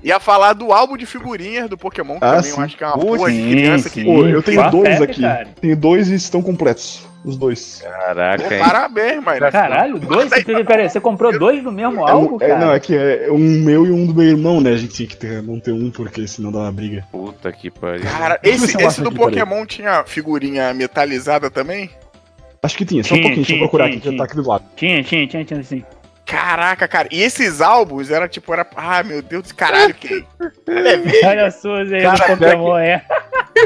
Ia 0.03 0.19
falar 0.19 0.51
do 0.51 0.73
álbum 0.73 0.97
de 0.97 1.05
figurinhas 1.05 1.69
do 1.69 1.77
Pokémon, 1.77 2.19
que 2.19 2.25
Ah, 2.25 2.35
também 2.35 2.51
sim. 2.51 2.57
eu 2.57 2.63
acho 2.63 2.75
que 2.77 2.83
é 2.83 2.87
uma 2.87 2.97
Pô, 2.97 3.05
porra 3.15 3.31
de 3.31 3.37
sim, 3.37 3.51
criança 3.51 3.89
que. 3.89 4.01
sim. 4.01 4.05
Pô, 4.05 4.25
eu 4.27 4.43
tenho 4.43 4.69
dois 4.69 4.89
febre, 4.89 5.11
aqui. 5.11 5.21
cara. 5.21 5.47
Tenho 5.61 5.77
dois 5.77 6.09
e 6.09 6.15
estão 6.15 6.41
completos. 6.41 7.07
Os 7.23 7.37
dois. 7.37 7.81
Caraca, 7.81 8.43
Pô, 8.43 8.53
hein? 8.53 8.59
parabéns, 8.59 9.23
mas. 9.23 9.39
Caralho, 9.49 9.97
dois? 9.97 10.29
Você, 10.29 10.63
peraí, 10.65 10.89
você 10.89 10.99
comprou 10.99 11.39
dois 11.39 11.63
do 11.63 11.71
mesmo 11.71 12.05
É 12.05 12.11
álbum, 12.11 12.33
um- 12.35 12.43
é, 12.43 12.47
cara? 12.49 12.59
não, 12.59 12.73
é 12.73 12.79
que 12.81 12.93
é 12.97 13.27
um 13.31 13.37
meu 13.39 13.85
e 13.87 13.91
um 13.91 14.05
do 14.05 14.13
meu 14.13 14.25
irmão, 14.27 14.59
né? 14.59 14.71
A 14.71 14.75
gente 14.75 14.93
tinha 14.93 15.07
que 15.07 15.15
ter, 15.15 15.41
não 15.41 15.57
ter 15.57 15.71
um, 15.71 15.89
porque 15.89 16.27
senão 16.27 16.51
dá 16.51 16.59
uma 16.59 16.71
briga. 16.73 17.05
Puta 17.13 17.49
que 17.53 17.71
pariu. 17.71 18.01
Cara, 18.03 18.37
eu 18.43 18.51
esse, 18.53 18.75
esse 18.75 19.01
do. 19.01 19.09
Pokémon 19.13 19.65
tinha 19.65 20.03
figurinha 20.03 20.73
metalizada 20.73 21.49
também? 21.49 21.89
Acho 22.63 22.77
que 22.77 22.85
tinha, 22.85 23.03
só 23.03 23.13
um 23.13 23.17
Tinha, 23.17 23.23
pouquinho, 23.27 23.35
deixa 23.35 23.51
eu 23.51 23.55
tinha, 23.57 23.59
procurar 23.59 23.83
tinha, 23.85 23.97
aqui, 23.97 24.01
que 24.03 24.09
tinha. 24.09 24.17
tá 24.17 24.23
aqui 24.23 24.35
do 24.35 24.47
lado. 24.47 24.63
Tinha, 24.75 25.03
tinha, 25.03 25.27
tinha, 25.27 25.43
tinha, 25.45 25.63
sim. 25.63 25.83
Caraca, 26.25 26.87
cara. 26.87 27.09
E 27.11 27.21
esses 27.21 27.59
álbuns 27.61 28.09
era 28.09 28.27
tipo, 28.29 28.53
era. 28.53 28.65
Ah, 28.77 29.03
meu 29.03 29.21
Deus, 29.21 29.51
caralho, 29.51 29.93
que. 29.93 30.25
Olha. 30.67 31.29
Olha 31.29 31.45
a 31.47 31.51
Suzy 31.51 31.95
aí 31.95 32.01
do 32.01 32.17
Cara, 32.17 32.37
Pokémon, 32.37 32.77
é. 32.77 33.05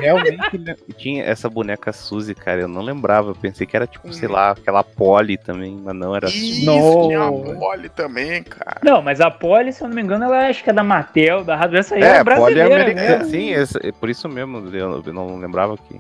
realmente 0.02 0.58
né, 0.58 0.76
tinha 0.98 1.24
essa 1.24 1.48
boneca 1.50 1.93
Suzy, 1.93 2.34
cara. 2.34 2.62
Eu 2.62 2.68
não 2.68 2.82
lembrava. 2.82 3.30
Eu 3.30 3.36
pensei 3.36 3.68
que 3.68 3.76
era 3.76 3.86
tipo, 3.86 4.12
sei 4.12 4.28
lá, 4.28 4.52
aquela 4.52 4.84
Polly 4.84 5.38
também, 5.38 5.80
mas 5.82 5.95
não 5.95 6.16
era 6.16 6.28
Isso, 6.28 6.66
Não. 6.66 7.08
tinha 7.08 7.22
a 7.24 7.32
Polly 7.32 7.89
também, 7.89 8.41
cara. 8.43 8.80
Não, 8.84 9.04
mas 9.04 9.22
a 9.22 9.30
Polly, 9.30 9.72
se 9.72 9.84
eu 9.84 9.88
não 9.88 9.95
me 9.95 10.02
engano, 10.02 10.26
ela 10.26 10.48
acho 10.50 10.64
que 10.64 10.70
é 10.72 10.74
da 10.74 10.84
Mattel, 10.84 11.43
da 11.43 11.56
Hasbro. 11.56 11.78
Essa 11.78 11.93
aí 11.95 12.02
é, 12.02 12.06
É, 12.08 12.24
Polly 12.24 12.60
é 12.60 12.68
brasileira. 12.68 12.76
americana. 12.76 13.18
né? 13.20 13.24
Sim, 13.26 13.54
essa- 13.54 13.80
é 13.84 13.91
por 13.91 14.10
isso 14.10 14.28
mesmo. 14.28 14.68
Eu 14.76 15.04
eu 15.06 15.14
não 15.14 15.38
lembrava 15.38 15.78
que. 15.78 16.00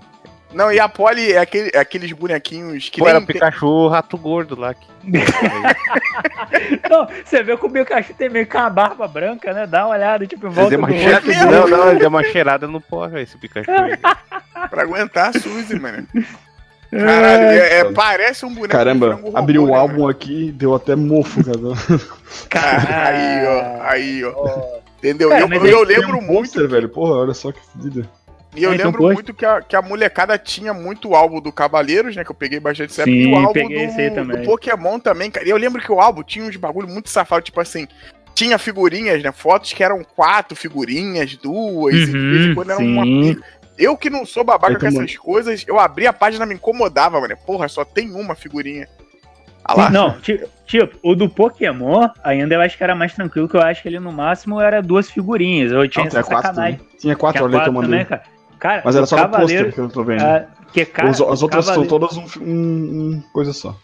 Não, 0.53 0.71
e 0.71 0.79
a 0.79 0.87
Polly 0.87 1.33
é, 1.33 1.39
aquele, 1.39 1.69
é 1.73 1.77
aqueles 1.77 2.11
bonequinhos 2.13 2.89
que 2.89 2.99
Pô, 2.99 3.05
nem 3.05 3.15
era 3.15 3.25
tem- 3.25 3.33
Pikachu 3.33 3.87
rato 3.89 4.17
gordo 4.17 4.59
lá. 4.59 4.73
Que... 4.73 4.87
Não, 6.89 7.07
você 7.23 7.43
vê 7.43 7.57
que 7.57 7.65
o 7.65 7.69
Pikachu 7.69 8.13
tem 8.13 8.29
meio 8.29 8.47
que 8.47 8.55
uma 8.55 8.69
barba 8.69 9.07
branca, 9.07 9.53
né? 9.53 9.67
Dá 9.67 9.85
uma 9.85 9.95
olhada, 9.95 10.25
tipo, 10.25 10.49
volta 10.49 10.69
deu 10.69 10.79
do 10.79 10.85
uma 10.85 10.91
cheirada. 10.91 11.45
Não, 11.51 11.67
não, 11.67 11.89
ele 11.89 11.99
deu 11.99 12.09
uma 12.09 12.23
cheirada 12.23 12.67
no 12.67 12.79
porra, 12.79 13.21
esse 13.21 13.37
Pikachu. 13.37 13.69
aí. 13.69 13.97
pra 14.69 14.83
aguentar 14.83 15.29
a 15.29 15.33
Suzy, 15.33 15.77
mano. 15.79 16.07
Caralho, 16.89 17.43
é, 17.43 17.79
é- 17.79 17.91
parece 17.91 18.45
um 18.45 18.49
boneco 18.53 18.69
Caramba, 18.69 19.15
robô, 19.15 19.37
abriu 19.37 19.63
o 19.63 19.67
né, 19.67 19.75
álbum 19.75 20.07
aqui, 20.07 20.51
deu 20.53 20.73
até 20.73 20.95
mofo, 20.95 21.43
cara. 21.43 21.99
cara? 22.49 23.07
Aí, 23.09 23.45
ó, 23.45 23.81
aí, 23.83 24.23
ó. 24.23 24.77
Entendeu? 24.97 25.29
Cara, 25.29 25.41
eu, 25.41 25.65
eu, 25.65 25.83
lembro 25.83 26.07
Tem 26.07 26.15
um 26.15 26.21
muito. 26.21 26.33
pôster, 26.33 26.67
velho. 26.67 26.89
Porra, 26.89 27.17
olha 27.17 27.33
só 27.33 27.51
que 27.51 27.59
fedida. 27.73 28.09
E 28.57 28.63
eu 28.63 28.71
É, 28.71 28.75
então, 28.75 28.87
lembro 28.87 29.01
poxa. 29.03 29.13
muito 29.13 29.33
que 29.33 29.45
a, 29.45 29.61
que 29.61 29.75
a 29.75 29.81
molecada 29.81 30.37
tinha 30.37 30.73
muito 30.73 31.13
álbum 31.13 31.39
do 31.39 31.51
Cavaleiros, 31.51 32.15
né? 32.15 32.23
Que 32.23 32.31
eu 32.31 32.35
peguei 32.35 32.59
bastante 32.59 32.91
essa 32.91 33.03
Sim, 33.03 33.11
época. 33.11 33.23
E 33.23 33.27
o 33.31 33.35
álbum 33.35 33.53
peguei 33.53 33.85
esse 33.85 34.01
aí 34.01 34.09
do, 34.09 34.15
também. 34.15 34.41
do 34.41 34.43
Pokémon 34.45 34.99
também, 34.99 35.29
cara. 35.29 35.45
E 35.45 35.49
eu 35.51 35.57
lembro 35.57 35.81
que 35.81 35.91
o 35.91 36.01
álbum 36.01 36.23
tinha 36.23 36.43
uns 36.43 36.55
bagulho 36.55 36.87
muito 36.87 37.09
safado, 37.09 37.43
tipo 37.43 37.61
assim. 37.61 37.87
Tinha 38.33 38.57
figurinhas, 38.57 39.21
né? 39.23 39.31
Fotos 39.31 39.73
que 39.73 39.83
eram 39.83 40.03
quatro 40.03 40.55
figurinhas, 40.55 41.35
duas, 41.35 41.93
e 41.95 42.05
de 42.05 42.25
vez 42.27 42.45
em 42.45 42.47
Uhum, 42.47 42.55
quando 42.55 42.71
era 42.71 42.79
sim. 42.79 42.93
uma. 42.93 43.05
Eu 43.77 43.95
que 43.95 44.09
não 44.09 44.25
sou 44.25 44.43
babaca 44.43 44.73
Aí 44.73 44.79
com 44.79 44.87
essas 44.87 45.15
coisas, 45.17 45.63
eu 45.67 45.79
abri 45.79 46.07
a 46.07 46.13
página 46.13 46.45
me 46.45 46.55
incomodava, 46.55 47.19
mano. 47.21 47.35
Porra, 47.45 47.67
só 47.67 47.85
tem 47.85 48.11
uma 48.11 48.33
figurinha. 48.35 48.87
Ah 49.65 49.89
não, 49.91 50.19
ti- 50.19 50.41
tipo, 50.65 50.97
o 51.03 51.13
do 51.13 51.29
Pokémon, 51.29 52.07
ainda 52.23 52.55
eu 52.55 52.61
acho 52.61 52.77
que 52.77 52.83
era 52.83 52.95
mais 52.95 53.13
tranquilo, 53.13 53.49
que 53.49 53.57
eu 53.57 53.61
acho 53.61 53.81
que 53.81 53.89
ele 53.89 53.99
no 53.99 54.11
máximo 54.13 54.61
era 54.61 54.81
duas 54.81 55.11
figurinhas. 55.11 55.71
Eu 55.71 55.87
tinha 55.89 56.03
Não, 56.03 56.07
essa 56.07 56.23
tinha 56.23 56.23
quatro 56.23 56.49
sacanagem. 56.49 56.79
Tinha 56.97 57.15
quatro 57.15 57.45
Tinha 57.45 57.57
ali 57.57 57.61
que 57.63 57.69
eu 57.69 57.73
quatro 57.73 57.73
mandei. 57.73 57.89
também, 57.89 58.05
cara. 58.05 58.23
Cara, 58.59 58.81
Mas 58.83 58.95
era 58.95 59.05
só 59.05 59.17
no 59.17 59.29
pôster 59.29 59.73
que 59.73 59.79
eu 59.79 59.89
tô 59.89 60.03
vendo. 60.03 60.21
ah, 60.21 60.45
porque, 60.63 60.85
cara, 60.85 61.09
as 61.09 61.19
o 61.19 61.25
outras 61.25 61.65
são 61.65 61.85
todas 61.87 62.17
um, 62.17 62.25
um- 62.41 63.13
um 63.17 63.23
coisa 63.31 63.53
só. 63.53 63.75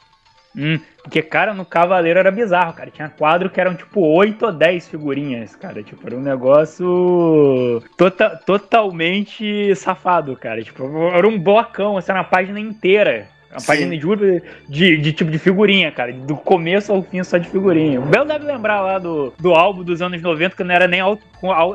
Hum, 0.55 0.79
porque, 1.01 1.21
cara, 1.23 1.51
no 1.53 1.65
Cavaleiro 1.65 2.19
era 2.19 2.29
bizarro, 2.29 2.73
cara. 2.73 2.91
Tinha 2.91 3.09
quadro 3.09 3.49
que 3.49 3.59
eram, 3.59 3.73
tipo, 3.75 4.01
8 4.01 4.45
ou 4.45 4.51
10 4.51 4.87
figurinhas, 4.87 5.55
cara. 5.55 5.81
Tipo, 5.81 6.05
era 6.05 6.15
um 6.15 6.21
negócio 6.21 7.81
tota- 7.97 8.39
totalmente 8.45 9.75
safado, 9.75 10.35
cara. 10.35 10.61
Tipo, 10.63 10.83
era 11.13 11.27
um 11.27 11.39
blocão, 11.39 11.97
assim, 11.97 12.11
na 12.11 12.23
página 12.23 12.59
inteira. 12.59 13.27
Uma 13.53 13.59
Sim. 13.59 13.67
página 13.67 13.97
de, 13.97 14.41
de, 14.67 14.97
de 14.97 15.13
tipo 15.13 15.29
de 15.31 15.37
figurinha, 15.39 15.91
cara. 15.91 16.11
Do 16.11 16.35
começo 16.35 16.91
ao 16.91 17.01
fim 17.03 17.23
só 17.23 17.37
de 17.37 17.47
figurinha. 17.49 17.99
O 18.01 18.05
Bel 18.05 18.25
deve 18.25 18.45
lembrar 18.45 18.81
lá 18.81 18.97
do, 18.99 19.33
do 19.39 19.53
álbum 19.53 19.83
dos 19.83 20.01
anos 20.01 20.21
90, 20.21 20.55
que 20.55 20.63
não 20.63 20.73
era 20.73 20.87
nem 20.87 20.99
auto, 20.99 21.23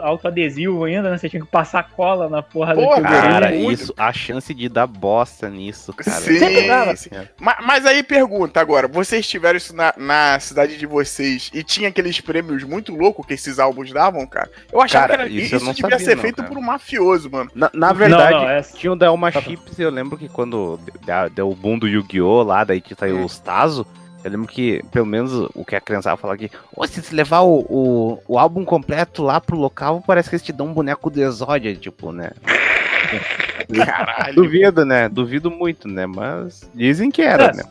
autoadesivo 0.03 0.85
ainda, 0.85 1.11
né? 1.11 1.19
Você 1.19 1.29
tinha 1.29 1.41
que 1.43 1.49
passar 1.51 1.91
cola 1.91 2.29
na 2.29 2.43
porra 2.43 2.75
da 2.75 2.83
Porra, 2.83 2.97
figurinha. 2.97 3.21
Cara, 3.23 3.51
muito. 3.51 3.73
isso, 3.83 3.95
a 3.97 4.13
chance 4.13 4.53
de 4.55 4.69
dar 4.69 4.87
bosta 4.87 5.49
nisso, 5.49 5.93
cara. 5.93 6.11
Sim, 6.21 6.39
Sempre 6.39 6.67
dava. 6.67 6.97
sim. 6.97 7.11
Ma- 7.41 7.59
Mas, 7.63 7.87
aí 7.87 8.03
pergunta 8.03 8.61
agora, 8.61 8.89
vocês 8.89 9.27
tiveram 9.29 9.57
isso 9.57 9.75
na, 9.75 9.93
na 9.97 10.41
cidade 10.41 10.77
de 10.77 10.87
vocês 10.87 11.51
e 11.55 11.63
tinha 11.63 11.89
aqueles 11.89 12.21
prêmios 12.21 12.65
muito 12.65 12.95
loucos 12.95 13.27
que 13.27 13.35
esses 13.35 13.59
álbuns 13.59 13.93
davam, 13.93 14.27
cara? 14.27 14.51
Eu 14.73 14.81
achava 14.81 15.09
Cara, 15.09 15.25
que 15.29 15.35
era, 15.35 15.43
isso 15.45 15.57
isso, 15.57 15.67
devia 15.67 15.83
sabia, 15.91 15.99
ser 15.99 16.15
não, 16.17 16.23
feito 16.23 16.37
cara. 16.37 16.49
por 16.49 16.59
um 16.59 16.63
mafioso, 16.63 17.31
mano. 17.31 17.51
Na, 17.55 17.71
na 17.73 17.93
verdade, 17.93 18.33
Não, 18.35 18.43
não, 18.43 18.51
essa- 18.51 18.77
tinha 18.77 18.93
o 18.93 18.97
da 18.97 19.07
Elma 19.07 19.31
Tá 19.33 19.41
bom. 19.41 19.51
Chips, 19.51 19.79
eu 19.79 19.91
lembro 19.91 20.17
que 20.17 20.29
quando 20.29 20.79
deu, 21.05 21.31
deu 21.31 21.51
o 21.51 21.55
boom 21.69 21.79
do 21.79 21.87
Yu-Gi-Oh! 21.89 22.43
lá, 22.43 22.65
daí 22.65 22.81
que 22.81 22.95
saiu 22.95 23.19
Hum. 23.19 23.25
os 23.25 23.39
Tazo, 23.39 23.87
eu 24.25 24.31
lembro 24.31 24.49
que, 24.49 24.83
pelo 24.91 25.07
menos, 25.07 25.33
o 25.55 25.65
que 25.65 25.77
a 25.77 25.81
criança 25.81 26.17
fala 26.17 26.35
aqui, 26.35 26.51
"Ô, 26.75 26.87
se 26.87 27.01
você 27.03 27.15
levar 27.15 27.41
o, 27.41 27.61
o, 27.69 28.19
o 28.27 28.39
álbum 28.39 28.65
completo 28.65 29.23
lá 29.23 29.41
pro 29.41 29.57
local, 29.57 30.03
parece 30.07 30.29
que 30.29 30.35
eles 30.37 30.43
te 30.45 30.53
dão 30.53 30.67
um 30.67 30.73
boneco 30.73 31.09
do 31.11 31.21
Exódia, 31.23 31.75
tipo, 31.75 32.11
né? 32.13 32.31
Caralho. 33.87 34.35
Duvido, 34.35 34.85
né? 34.85 35.09
Duvido 35.09 35.51
muito, 35.51 35.87
né? 35.89 36.07
Mas 36.07 36.69
dizem 36.75 37.11
que 37.11 37.23
era, 37.23 37.45
É. 37.45 37.55
né? 37.57 37.63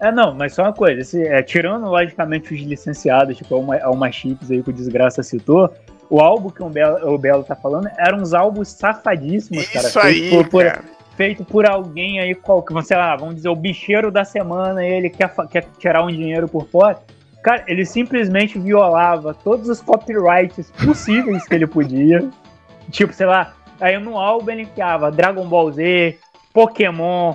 É, 0.00 0.12
não, 0.12 0.34
mas 0.34 0.52
só 0.52 0.64
uma 0.64 0.72
coisa, 0.72 1.18
é, 1.22 1.42
tirando 1.42 1.86
logicamente 1.86 2.52
os 2.52 2.60
licenciados, 2.60 3.38
tipo 3.38 3.54
a 3.54 3.90
uma, 3.90 4.10
chips 4.12 4.50
aí 4.50 4.62
que 4.62 4.68
o 4.68 4.72
Desgraça 4.72 5.22
citou, 5.22 5.72
o 6.10 6.20
álbum 6.20 6.50
que 6.50 6.62
o 6.62 6.68
Belo, 6.68 7.14
o 7.14 7.16
Belo 7.16 7.42
tá 7.42 7.54
falando 7.56 7.88
eram 7.96 8.18
uns 8.18 8.34
álbuns 8.34 8.68
safadíssimos, 8.68 9.66
cara. 9.68 9.88
Isso 9.88 9.98
aí, 10.00 10.28
por, 10.30 10.48
por- 10.48 10.64
cara. 10.66 10.84
Feito 11.16 11.44
por 11.44 11.66
alguém 11.66 12.20
aí, 12.20 12.34
qual, 12.34 12.62
que, 12.62 12.82
sei 12.82 12.96
lá, 12.96 13.16
vamos 13.16 13.36
dizer, 13.36 13.48
o 13.48 13.56
bicheiro 13.56 14.10
da 14.10 14.24
semana, 14.24 14.84
ele 14.84 15.10
quer, 15.10 15.32
quer 15.48 15.66
tirar 15.78 16.02
um 16.02 16.08
dinheiro 16.08 16.48
por 16.48 16.66
fora. 16.68 16.98
Cara, 17.42 17.64
ele 17.66 17.84
simplesmente 17.84 18.58
violava 18.58 19.34
todos 19.34 19.68
os 19.68 19.80
copyrights 19.80 20.70
possíveis 20.84 21.46
que 21.46 21.54
ele 21.54 21.66
podia. 21.66 22.28
Tipo, 22.90 23.12
sei 23.12 23.26
lá, 23.26 23.54
aí 23.80 23.98
no 23.98 24.18
álbum 24.18 24.50
ele 24.50 24.62
enfiava 24.62 25.10
Dragon 25.10 25.46
Ball 25.46 25.70
Z, 25.72 26.18
Pokémon, 26.52 27.34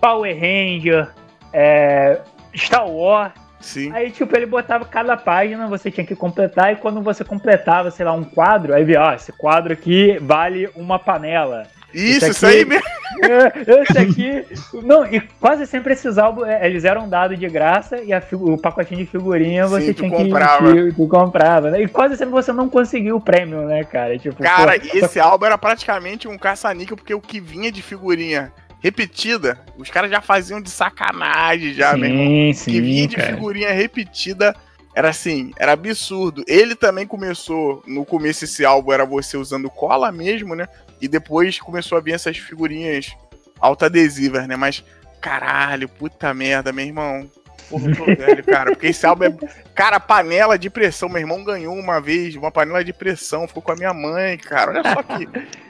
Power 0.00 0.34
Ranger, 0.34 1.08
é, 1.52 2.20
Star 2.54 2.88
Wars. 2.88 3.32
Sim. 3.60 3.90
Aí, 3.92 4.12
tipo, 4.12 4.34
ele 4.36 4.46
botava 4.46 4.84
cada 4.84 5.16
página, 5.16 5.66
você 5.66 5.90
tinha 5.90 6.06
que 6.06 6.14
completar, 6.14 6.72
e 6.72 6.76
quando 6.76 7.02
você 7.02 7.24
completava, 7.24 7.90
sei 7.90 8.06
lá, 8.06 8.12
um 8.12 8.22
quadro, 8.22 8.72
aí 8.72 8.84
via, 8.84 9.02
ó, 9.02 9.12
esse 9.12 9.32
quadro 9.32 9.72
aqui 9.72 10.16
vale 10.20 10.70
uma 10.76 10.98
panela. 10.98 11.66
Isso, 11.98 12.18
Isso 12.18 12.30
isso 12.30 12.46
aqui- 12.46 12.56
aí 12.58 12.64
mesmo. 12.64 12.84
É, 13.20 13.82
Esse 13.82 13.98
aqui. 13.98 14.46
Não, 14.86 15.04
e 15.04 15.20
quase 15.40 15.66
sempre 15.66 15.92
esses 15.92 16.18
álbuns, 16.18 16.46
é, 16.46 16.64
eles 16.64 16.84
eram 16.84 17.08
dados 17.08 17.36
de 17.36 17.48
graça 17.48 18.00
e 18.00 18.12
a 18.12 18.22
o 18.32 18.56
pacotinho 18.56 19.00
de 19.04 19.06
figurinha 19.10 19.64
Sim, 19.64 19.70
você 19.70 19.92
tu 19.92 20.04
tinha 20.04 20.10
comprava. 20.10 20.72
que. 20.72 20.92
Tu 20.92 21.08
comprava, 21.08 21.70
né? 21.72 21.82
E 21.82 21.88
quase 21.88 22.16
sempre 22.16 22.32
você 22.32 22.52
não 22.52 22.68
conseguiu 22.68 23.16
o 23.16 23.20
prêmio, 23.20 23.62
né, 23.66 23.82
cara? 23.82 24.16
Tipo, 24.16 24.40
Cara, 24.40 24.78
pô, 24.78 24.96
esse 24.96 25.18
álbum 25.18 25.46
era 25.46 25.58
praticamente 25.58 26.28
um 26.28 26.38
caça-níquel, 26.38 26.96
porque 26.96 27.12
o 27.12 27.20
que 27.20 27.40
vinha 27.40 27.72
de 27.72 27.82
figurinha 27.82 28.52
repetida, 28.80 29.58
os 29.76 29.90
caras 29.90 30.10
já 30.12 30.20
faziam 30.20 30.60
de 30.60 30.70
sacanagem 30.70 31.74
já, 31.74 31.96
meu 31.96 32.08
irmão. 32.08 32.54
sim, 32.54 32.70
que 32.70 32.80
vinha 32.80 33.02
sim, 33.02 33.08
de 33.08 33.16
cara. 33.16 33.28
figurinha 33.34 33.72
repetida 33.72 34.54
era 34.94 35.08
assim, 35.08 35.52
era 35.58 35.72
absurdo. 35.72 36.44
Ele 36.46 36.76
também 36.76 37.04
começou, 37.06 37.82
no 37.86 38.04
começo 38.04 38.44
esse 38.44 38.64
álbum 38.64 38.92
era 38.92 39.04
você 39.04 39.36
usando 39.36 39.68
cola 39.68 40.12
mesmo, 40.12 40.54
né? 40.54 40.68
E 41.00 41.08
depois 41.08 41.58
começou 41.60 41.96
a 41.98 42.00
vir 42.00 42.12
essas 42.12 42.36
figurinhas 42.36 43.16
autoadesivas, 43.60 44.46
né? 44.46 44.56
Mas, 44.56 44.84
caralho, 45.20 45.88
puta 45.88 46.32
merda, 46.34 46.72
meu 46.72 46.84
irmão. 46.84 47.30
Porra, 47.68 47.90
eu 47.90 47.96
tô 47.96 48.04
velho, 48.06 48.44
cara. 48.44 48.70
Porque 48.72 48.86
esse 48.88 49.04
álbum 49.06 49.24
é. 49.24 49.34
Cara, 49.74 50.00
panela 50.00 50.58
de 50.58 50.70
pressão. 50.70 51.08
Meu 51.08 51.18
irmão 51.20 51.44
ganhou 51.44 51.74
uma 51.74 52.00
vez 52.00 52.34
uma 52.36 52.50
panela 52.50 52.82
de 52.84 52.92
pressão. 52.92 53.46
Ficou 53.46 53.62
com 53.62 53.72
a 53.72 53.76
minha 53.76 53.92
mãe, 53.94 54.36
cara. 54.38 54.70
Olha 54.70 54.82
só 54.94 55.02
que, 55.02 55.26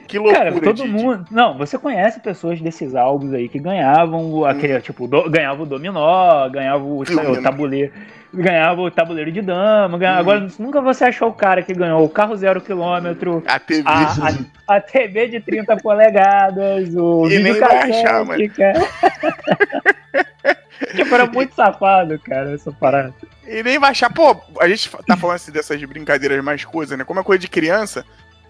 que 0.07 0.18
loucura. 0.18 0.51
Cara, 0.53 0.61
todo 0.61 0.76
de- 0.76 0.82
de- 0.84 0.88
mundo. 0.88 1.24
Não, 1.30 1.57
você 1.59 1.76
conhece 1.78 2.20
pessoas 2.20 2.61
desses 2.61 2.94
álbuns 2.94 3.32
aí 3.34 3.49
que 3.49 3.59
ganhavam 3.59 4.30
o- 4.32 4.46
aquele, 4.46 4.80
tipo, 4.80 5.07
do- 5.09 5.28
ganhava 5.28 5.62
o 5.62 5.66
dominó, 5.66 6.49
ganhava 6.49 6.84
o, 6.84 7.01
o 7.01 7.05
né? 7.34 7.40
tabuleiro. 7.42 7.92
Ganhava 8.32 8.82
o 8.82 8.90
tabuleiro 8.90 9.32
de 9.32 9.40
dama. 9.40 9.96
ganhava- 9.96 10.18
Hum. 10.18 10.20
Agora, 10.20 10.46
nunca 10.59 10.80
você 10.82 11.05
achou 11.05 11.28
o 11.30 11.32
cara 11.32 11.62
que 11.62 11.72
ganhou 11.72 12.05
o 12.05 12.09
carro 12.11 12.36
zero 12.36 12.61
quilômetro, 12.61 13.42
A 13.46 13.59
TV. 13.59 13.82
a, 13.86 14.03
a, 14.68 14.76
a 14.76 14.80
TV 14.82 15.28
de 15.28 15.40
30 15.40 15.76
polegadas, 15.78 16.94
o 16.94 17.26
E 17.28 17.38
nem 17.38 17.55
vai 17.59 17.90
achar, 17.90 18.24
mano. 18.26 18.38
tipo, 20.95 21.14
era 21.14 21.26
muito 21.26 21.55
safado, 21.55 22.18
cara, 22.18 22.53
essa 22.53 22.72
parada. 22.72 23.14
E 23.47 23.62
nem 23.62 23.79
vai 23.79 23.91
achar, 23.91 24.12
pô, 24.12 24.37
a 24.61 24.68
gente 24.68 24.91
tá 25.07 25.16
falando 25.16 25.37
assim 25.37 25.53
dessas 25.53 25.83
brincadeiras 25.85 26.43
mais 26.45 26.64
coisas, 26.64 26.97
né? 26.99 27.05
Como 27.05 27.20
é 27.20 27.22
coisa 27.22 27.41
de 27.41 27.49
criança, 27.49 28.05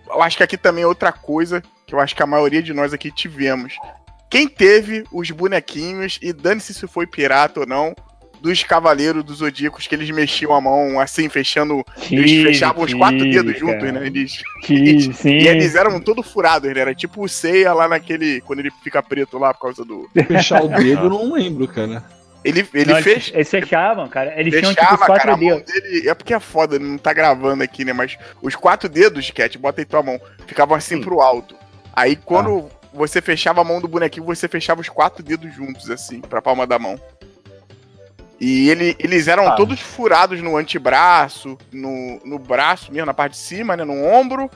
eu 0.08 0.22
acho 0.22 0.36
que 0.36 0.42
aqui 0.42 0.56
também 0.56 0.84
é 0.84 0.86
outra 0.86 1.12
coisa 1.12 1.62
que 1.86 1.94
eu 1.94 2.00
acho 2.00 2.14
que 2.14 2.22
a 2.22 2.26
maioria 2.26 2.62
de 2.62 2.74
nós 2.74 2.92
aqui 2.92 3.10
tivemos. 3.10 3.74
Quem 4.30 4.46
teve 4.46 5.04
os 5.12 5.30
bonequinhos, 5.30 6.18
e 6.20 6.32
dane-se 6.32 6.74
se 6.74 6.86
foi 6.86 7.06
pirata 7.06 7.60
ou 7.60 7.66
não, 7.66 7.94
dos 8.40 8.62
Cavaleiros 8.62 9.24
dos 9.24 9.38
Zodíacos, 9.38 9.86
que 9.86 9.94
eles 9.94 10.10
mexiam 10.10 10.54
a 10.54 10.60
mão 10.60 11.00
assim, 11.00 11.28
fechando. 11.28 11.84
Eles 12.10 12.42
fechavam 12.42 12.84
os 12.84 12.94
quatro 12.94 13.18
tive, 13.18 13.30
dedos 13.30 13.60
cara. 13.60 13.72
juntos, 13.72 13.92
né? 13.92 14.06
Eles, 14.06 14.42
Tive, 14.62 15.12
sim. 15.14 15.38
e 15.38 15.48
eles 15.48 15.74
eram 15.74 16.00
todo 16.00 16.22
furados, 16.22 16.72
né? 16.72 16.80
Era 16.80 16.94
tipo 16.94 17.24
o 17.24 17.28
Seiya 17.28 17.72
lá 17.72 17.88
naquele. 17.88 18.40
Quando 18.42 18.60
ele 18.60 18.70
fica 18.82 19.02
preto 19.02 19.38
lá 19.38 19.52
por 19.52 19.62
causa 19.62 19.84
do. 19.84 20.08
Fechar 20.26 20.62
o 20.62 20.68
dedo 20.76 21.04
eu 21.04 21.10
não 21.10 21.32
lembro, 21.32 21.66
cara. 21.66 22.04
Ele, 22.44 22.66
ele 22.72 22.92
Não, 22.92 23.02
fez. 23.02 23.30
Eles 23.34 23.50
fechavam, 23.50 24.08
cara. 24.08 24.32
Eles 24.40 24.54
tinham 24.54 24.70
tipo 24.72 24.80
Fechava, 24.84 25.06
quatro 25.06 25.26
cara, 25.26 25.36
dedos. 25.36 25.64
dele. 25.64 26.08
É 26.08 26.14
porque 26.14 26.32
é 26.32 26.40
foda, 26.40 26.78
não 26.78 26.96
tá 26.96 27.12
gravando 27.12 27.62
aqui, 27.64 27.84
né? 27.84 27.92
Mas 27.92 28.16
os 28.40 28.54
quatro 28.54 28.88
dedos, 28.88 29.30
Cat, 29.30 29.58
bota 29.58 29.80
aí 29.80 29.84
tua 29.84 30.02
mão, 30.02 30.20
ficavam 30.46 30.76
assim 30.76 30.96
Sim. 30.96 31.02
pro 31.02 31.20
alto. 31.20 31.56
Aí 31.92 32.14
quando 32.16 32.70
você 32.94 33.20
fechava 33.20 33.60
a 33.60 33.64
mão 33.64 33.80
do 33.80 33.88
bonequinho, 33.88 34.24
você 34.24 34.46
fechava 34.48 34.80
os 34.80 34.88
quatro 34.88 35.22
dedos 35.22 35.52
juntos, 35.54 35.90
assim, 35.90 36.20
pra 36.20 36.40
palma 36.40 36.66
da 36.66 36.78
mão. 36.78 36.98
E 38.40 38.68
ele, 38.70 38.94
eles 39.00 39.26
eram 39.26 39.48
Ah. 39.48 39.56
todos 39.56 39.80
furados 39.80 40.40
no 40.40 40.56
antebraço, 40.56 41.58
no, 41.72 42.20
no 42.24 42.38
braço 42.38 42.92
mesmo, 42.92 43.06
na 43.06 43.14
parte 43.14 43.32
de 43.32 43.38
cima, 43.38 43.76
né? 43.76 43.84
No 43.84 44.04
ombro, 44.04 44.48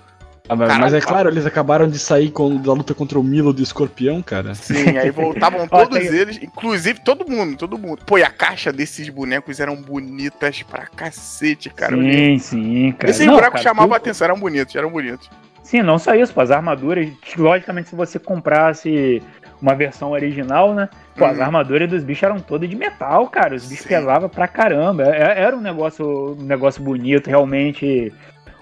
Ah, 0.49 0.57
mas, 0.57 0.69
Caralho, 0.69 0.83
mas 0.83 0.95
é 0.95 1.01
cara. 1.01 1.13
claro, 1.13 1.29
eles 1.31 1.47
acabaram 1.47 1.89
de 1.89 1.99
sair 1.99 2.31
com, 2.31 2.57
da 2.57 2.73
luta 2.73 2.93
contra 2.95 3.19
o 3.19 3.23
Milo 3.23 3.53
do 3.53 3.63
escorpião, 3.63 4.21
cara. 4.21 4.55
Sim, 4.55 4.99
aí 4.99 5.11
voltavam 5.11 5.67
todos 5.69 5.97
tem- 5.99 6.09
eles, 6.09 6.37
inclusive 6.43 7.01
todo 7.01 7.29
mundo, 7.31 7.57
todo 7.57 7.79
mundo. 7.79 8.03
Pô, 8.05 8.19
e 8.19 8.23
a 8.25 8.31
caixa 8.31 8.73
desses 8.73 9.09
bonecos 9.09 9.61
eram 9.61 9.77
bonitas 9.81 10.63
pra 10.65 10.87
cacete, 10.87 11.71
cara. 11.71 11.97
Sim, 11.97 12.39
sim, 12.39 12.93
cara. 12.99 13.11
Esses 13.11 13.27
bonecos 13.27 13.61
chamavam 13.63 13.95
a 13.95 13.99
tudo- 13.99 14.03
atenção, 14.09 14.25
eram 14.27 14.39
bonitos, 14.39 14.75
eram 14.75 14.91
bonitos. 14.91 15.31
Sim, 15.63 15.81
não 15.81 15.99
só 15.99 16.15
isso, 16.15 16.35
pô, 16.35 16.41
as 16.41 16.51
armaduras, 16.51 17.09
logicamente, 17.39 17.89
se 17.91 17.95
você 17.97 18.19
comprasse 18.19 19.23
uma 19.61 19.77
versão 19.77 20.11
original, 20.11 20.75
né? 20.75 20.89
Pô, 21.17 21.25
as 21.25 21.37
Uhum. 21.37 21.45
armaduras 21.45 21.89
dos 21.89 22.03
bichos 22.03 22.25
eram 22.25 22.41
todas 22.41 22.69
de 22.69 22.75
metal, 22.75 23.29
cara. 23.29 23.55
Os 23.55 23.65
bichos 23.69 23.85
Sim. 23.85 23.89
pesavam 23.91 24.29
pra 24.29 24.49
caramba. 24.49 25.05
É- 25.05 25.41
Era 25.41 25.57
um 25.57 25.61
negócio, 25.61 26.37
um 26.39 26.43
negócio 26.45 26.83
bonito, 26.83 27.29
realmente. 27.29 28.13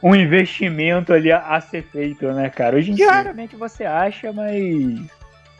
Um 0.03 0.14
investimento 0.14 1.12
ali 1.12 1.30
a, 1.30 1.38
a 1.38 1.61
ser 1.61 1.82
feito, 1.82 2.26
né, 2.32 2.48
cara? 2.48 2.76
Hoje 2.76 2.90
em 2.90 2.94
dia, 2.94 3.11
raramente 3.11 3.57
você 3.57 3.84
acha, 3.84 4.32
mas. 4.32 5.01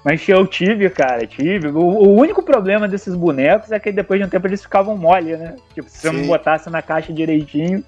Mas 0.03 0.27
eu 0.27 0.47
tive, 0.47 0.89
cara, 0.89 1.27
tive. 1.27 1.69
O, 1.69 1.79
o 1.79 2.15
único 2.15 2.43
problema 2.43 2.89
desses 2.89 3.15
bonecos 3.15 3.71
é 3.71 3.79
que 3.79 3.93
depois 3.93 4.19
de 4.19 4.27
um 4.27 4.31
tempo 4.31 4.47
eles 4.47 4.63
ficavam 4.63 4.97
mole, 4.97 5.37
né? 5.37 5.57
Tipo, 5.75 5.91
se 5.91 5.99
você 5.99 6.11
não 6.11 6.27
botasse 6.27 6.71
na 6.71 6.81
caixa 6.81 7.13
direitinho, 7.13 7.85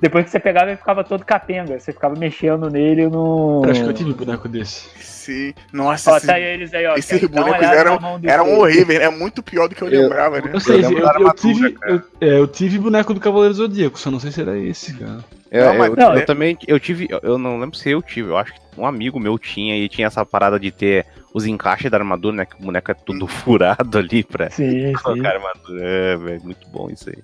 depois 0.00 0.24
que 0.24 0.30
você 0.30 0.38
pegava 0.40 0.68
ele 0.70 0.76
ficava 0.76 1.02
todo 1.04 1.24
capenga. 1.24 1.78
Você 1.78 1.92
ficava 1.92 2.14
mexendo 2.16 2.68
nele 2.70 3.08
no. 3.08 3.62
Eu 3.64 3.70
acho 3.70 3.82
que 3.82 3.88
eu 3.88 3.92
tive 3.94 4.10
um 4.10 4.14
boneco 4.14 4.48
desse. 4.48 4.88
Sim. 5.00 5.52
Nossa, 5.72 6.12
Ó, 6.12 6.16
esses, 6.16 6.26
tá 6.26 6.40
eles 6.40 6.72
aí, 6.72 6.86
ó. 6.86 6.94
esses 6.96 7.22
bonecos 7.26 7.66
eram- 7.66 7.98
eram 8.24 8.58
horríveis, 8.58 8.98
é 9.00 9.10
muito 9.10 9.42
pior 9.42 9.68
do 9.68 9.74
que 9.74 9.82
eu 9.82 9.88
Eu- 9.90 10.02
lembrava, 10.04 10.40
né? 10.40 10.50
Eu 10.54 10.60
sei, 10.60 10.82
eu, 10.82 10.90
eu 10.98 11.06
armadura, 11.06 11.34
tive, 11.34 11.76
eu, 11.86 12.02
é, 12.20 12.38
eu 12.38 12.46
tive 12.48 12.78
boneco 12.78 13.12
do 13.12 13.20
Cavaleiro 13.20 13.52
Zodíaco, 13.52 13.98
só 13.98 14.10
não 14.10 14.18
sei 14.20 14.30
se 14.32 14.40
era 14.40 14.56
esse, 14.58 14.94
cara. 14.94 15.18
É, 15.50 15.64
Não, 15.64 15.76
mas- 15.78 15.90
eu, 15.90 15.96
não, 15.96 16.12
eu 16.14 16.18
é- 16.20 16.24
também, 16.24 16.56
eu 16.66 16.80
tive, 16.80 17.06
eu- 17.10 17.20
eu 17.22 17.36
não 17.38 17.58
lembro 17.60 17.76
se 17.76 17.90
eu 17.90 18.00
tive, 18.00 18.30
eu 18.30 18.38
acho 18.38 18.54
que 18.54 18.60
um 18.78 18.86
amigo 18.86 19.20
meu 19.20 19.38
tinha 19.38 19.76
e 19.76 19.86
tinha 19.88 20.06
essa 20.06 20.24
parada 20.24 20.58
de 20.58 20.70
ter 20.70 21.04
os 21.34 21.44
encaixes 21.44 21.90
da 21.90 21.98
armadura, 21.98 22.36
né? 22.36 22.46
Que 22.46 22.56
o 22.56 22.64
boneco 22.64 22.90
é 22.90 22.94
tudo 22.94 23.26
furado 23.28 23.98
ali 23.98 24.24
pra 24.24 24.48
Sim, 24.48 24.70
sim. 24.88 24.92
colocar 24.94 25.28
a 25.28 25.32
armadura. 25.34 25.80
É, 25.84 26.16
velho, 26.16 26.40
muito 26.42 26.66
bom 26.68 26.88
isso 26.90 27.10
aí. 27.10 27.18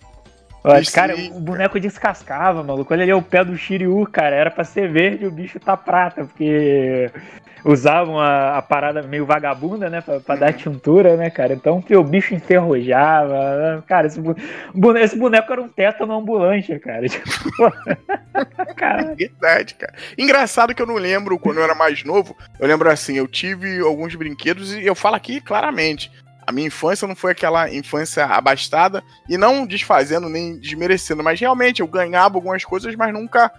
Cara, 0.95 1.15
o 1.37 1.41
boneco 1.41 1.79
descascava, 1.79 2.63
maluco. 2.63 2.93
Olha 2.93 3.03
ali 3.03 3.13
o 3.13 3.21
pé 3.23 3.45
do 3.45 3.57
Shiryu, 3.57 4.07
cara. 4.11 4.35
Era 4.35 4.51
pra 4.51 4.65
ser 4.65 4.91
verde 4.91 5.25
e 5.25 5.27
o 5.27 5.31
bicho 5.31 5.61
tá 5.61 5.77
prata, 5.77 6.25
porque 6.25 7.11
usavam 7.65 8.19
a, 8.21 8.59
a 8.59 8.63
parada 8.63 9.03
meio 9.03 9.25
vagabunda, 9.27 9.89
né? 9.91 10.01
Pra, 10.01 10.21
pra 10.21 10.37
dar 10.37 10.53
tintura, 10.55 11.17
né, 11.17 11.29
cara? 11.31 11.53
Então 11.55 11.81
que 11.83 11.95
o 11.97 12.03
bicho 12.05 12.35
enferrujava. 12.35 13.85
Cara, 13.87 14.07
esse, 14.07 14.21
bu- 14.21 14.37
bone- 14.75 15.01
esse 15.03 15.19
boneco 15.19 15.53
era 15.53 15.63
um 15.63 15.69
tétano 15.69 16.15
ambulante, 16.15 16.79
cara. 16.79 17.07
Tipo, 17.09 17.73
cara. 18.75 19.15
Verdade, 19.15 19.75
cara. 19.75 19.95
Engraçado 20.19 20.75
que 20.75 20.83
eu 20.83 20.87
não 20.87 20.97
lembro 20.97 21.39
quando 21.39 21.59
eu 21.59 21.65
era 21.65 21.75
mais 21.75 22.03
novo. 22.05 22.37
Eu 22.59 22.67
lembro 22.67 22.91
assim, 22.91 23.17
eu 23.17 23.29
tive 23.29 23.81
alguns 23.81 24.15
brinquedos 24.15 24.75
e 24.75 24.85
eu 24.85 24.95
falo 24.95 25.17
aqui 25.17 25.41
claramente. 25.41 26.11
A 26.47 26.53
minha 26.53 26.67
infância 26.67 27.09
não 27.09 27.17
foi 27.17 27.33
aquela 27.33 27.73
infância 27.73 28.25
abastada 28.27 29.03
e 29.29 29.37
não 29.37 29.67
desfazendo 29.67 30.29
nem 30.29 30.59
desmerecendo, 30.59 31.23
mas 31.23 31.41
realmente 31.41 31.81
eu 31.81 31.87
ganhava 31.87 32.37
algumas 32.37 32.65
coisas, 32.65 32.95
mas 32.95 33.13
nunca, 33.13 33.51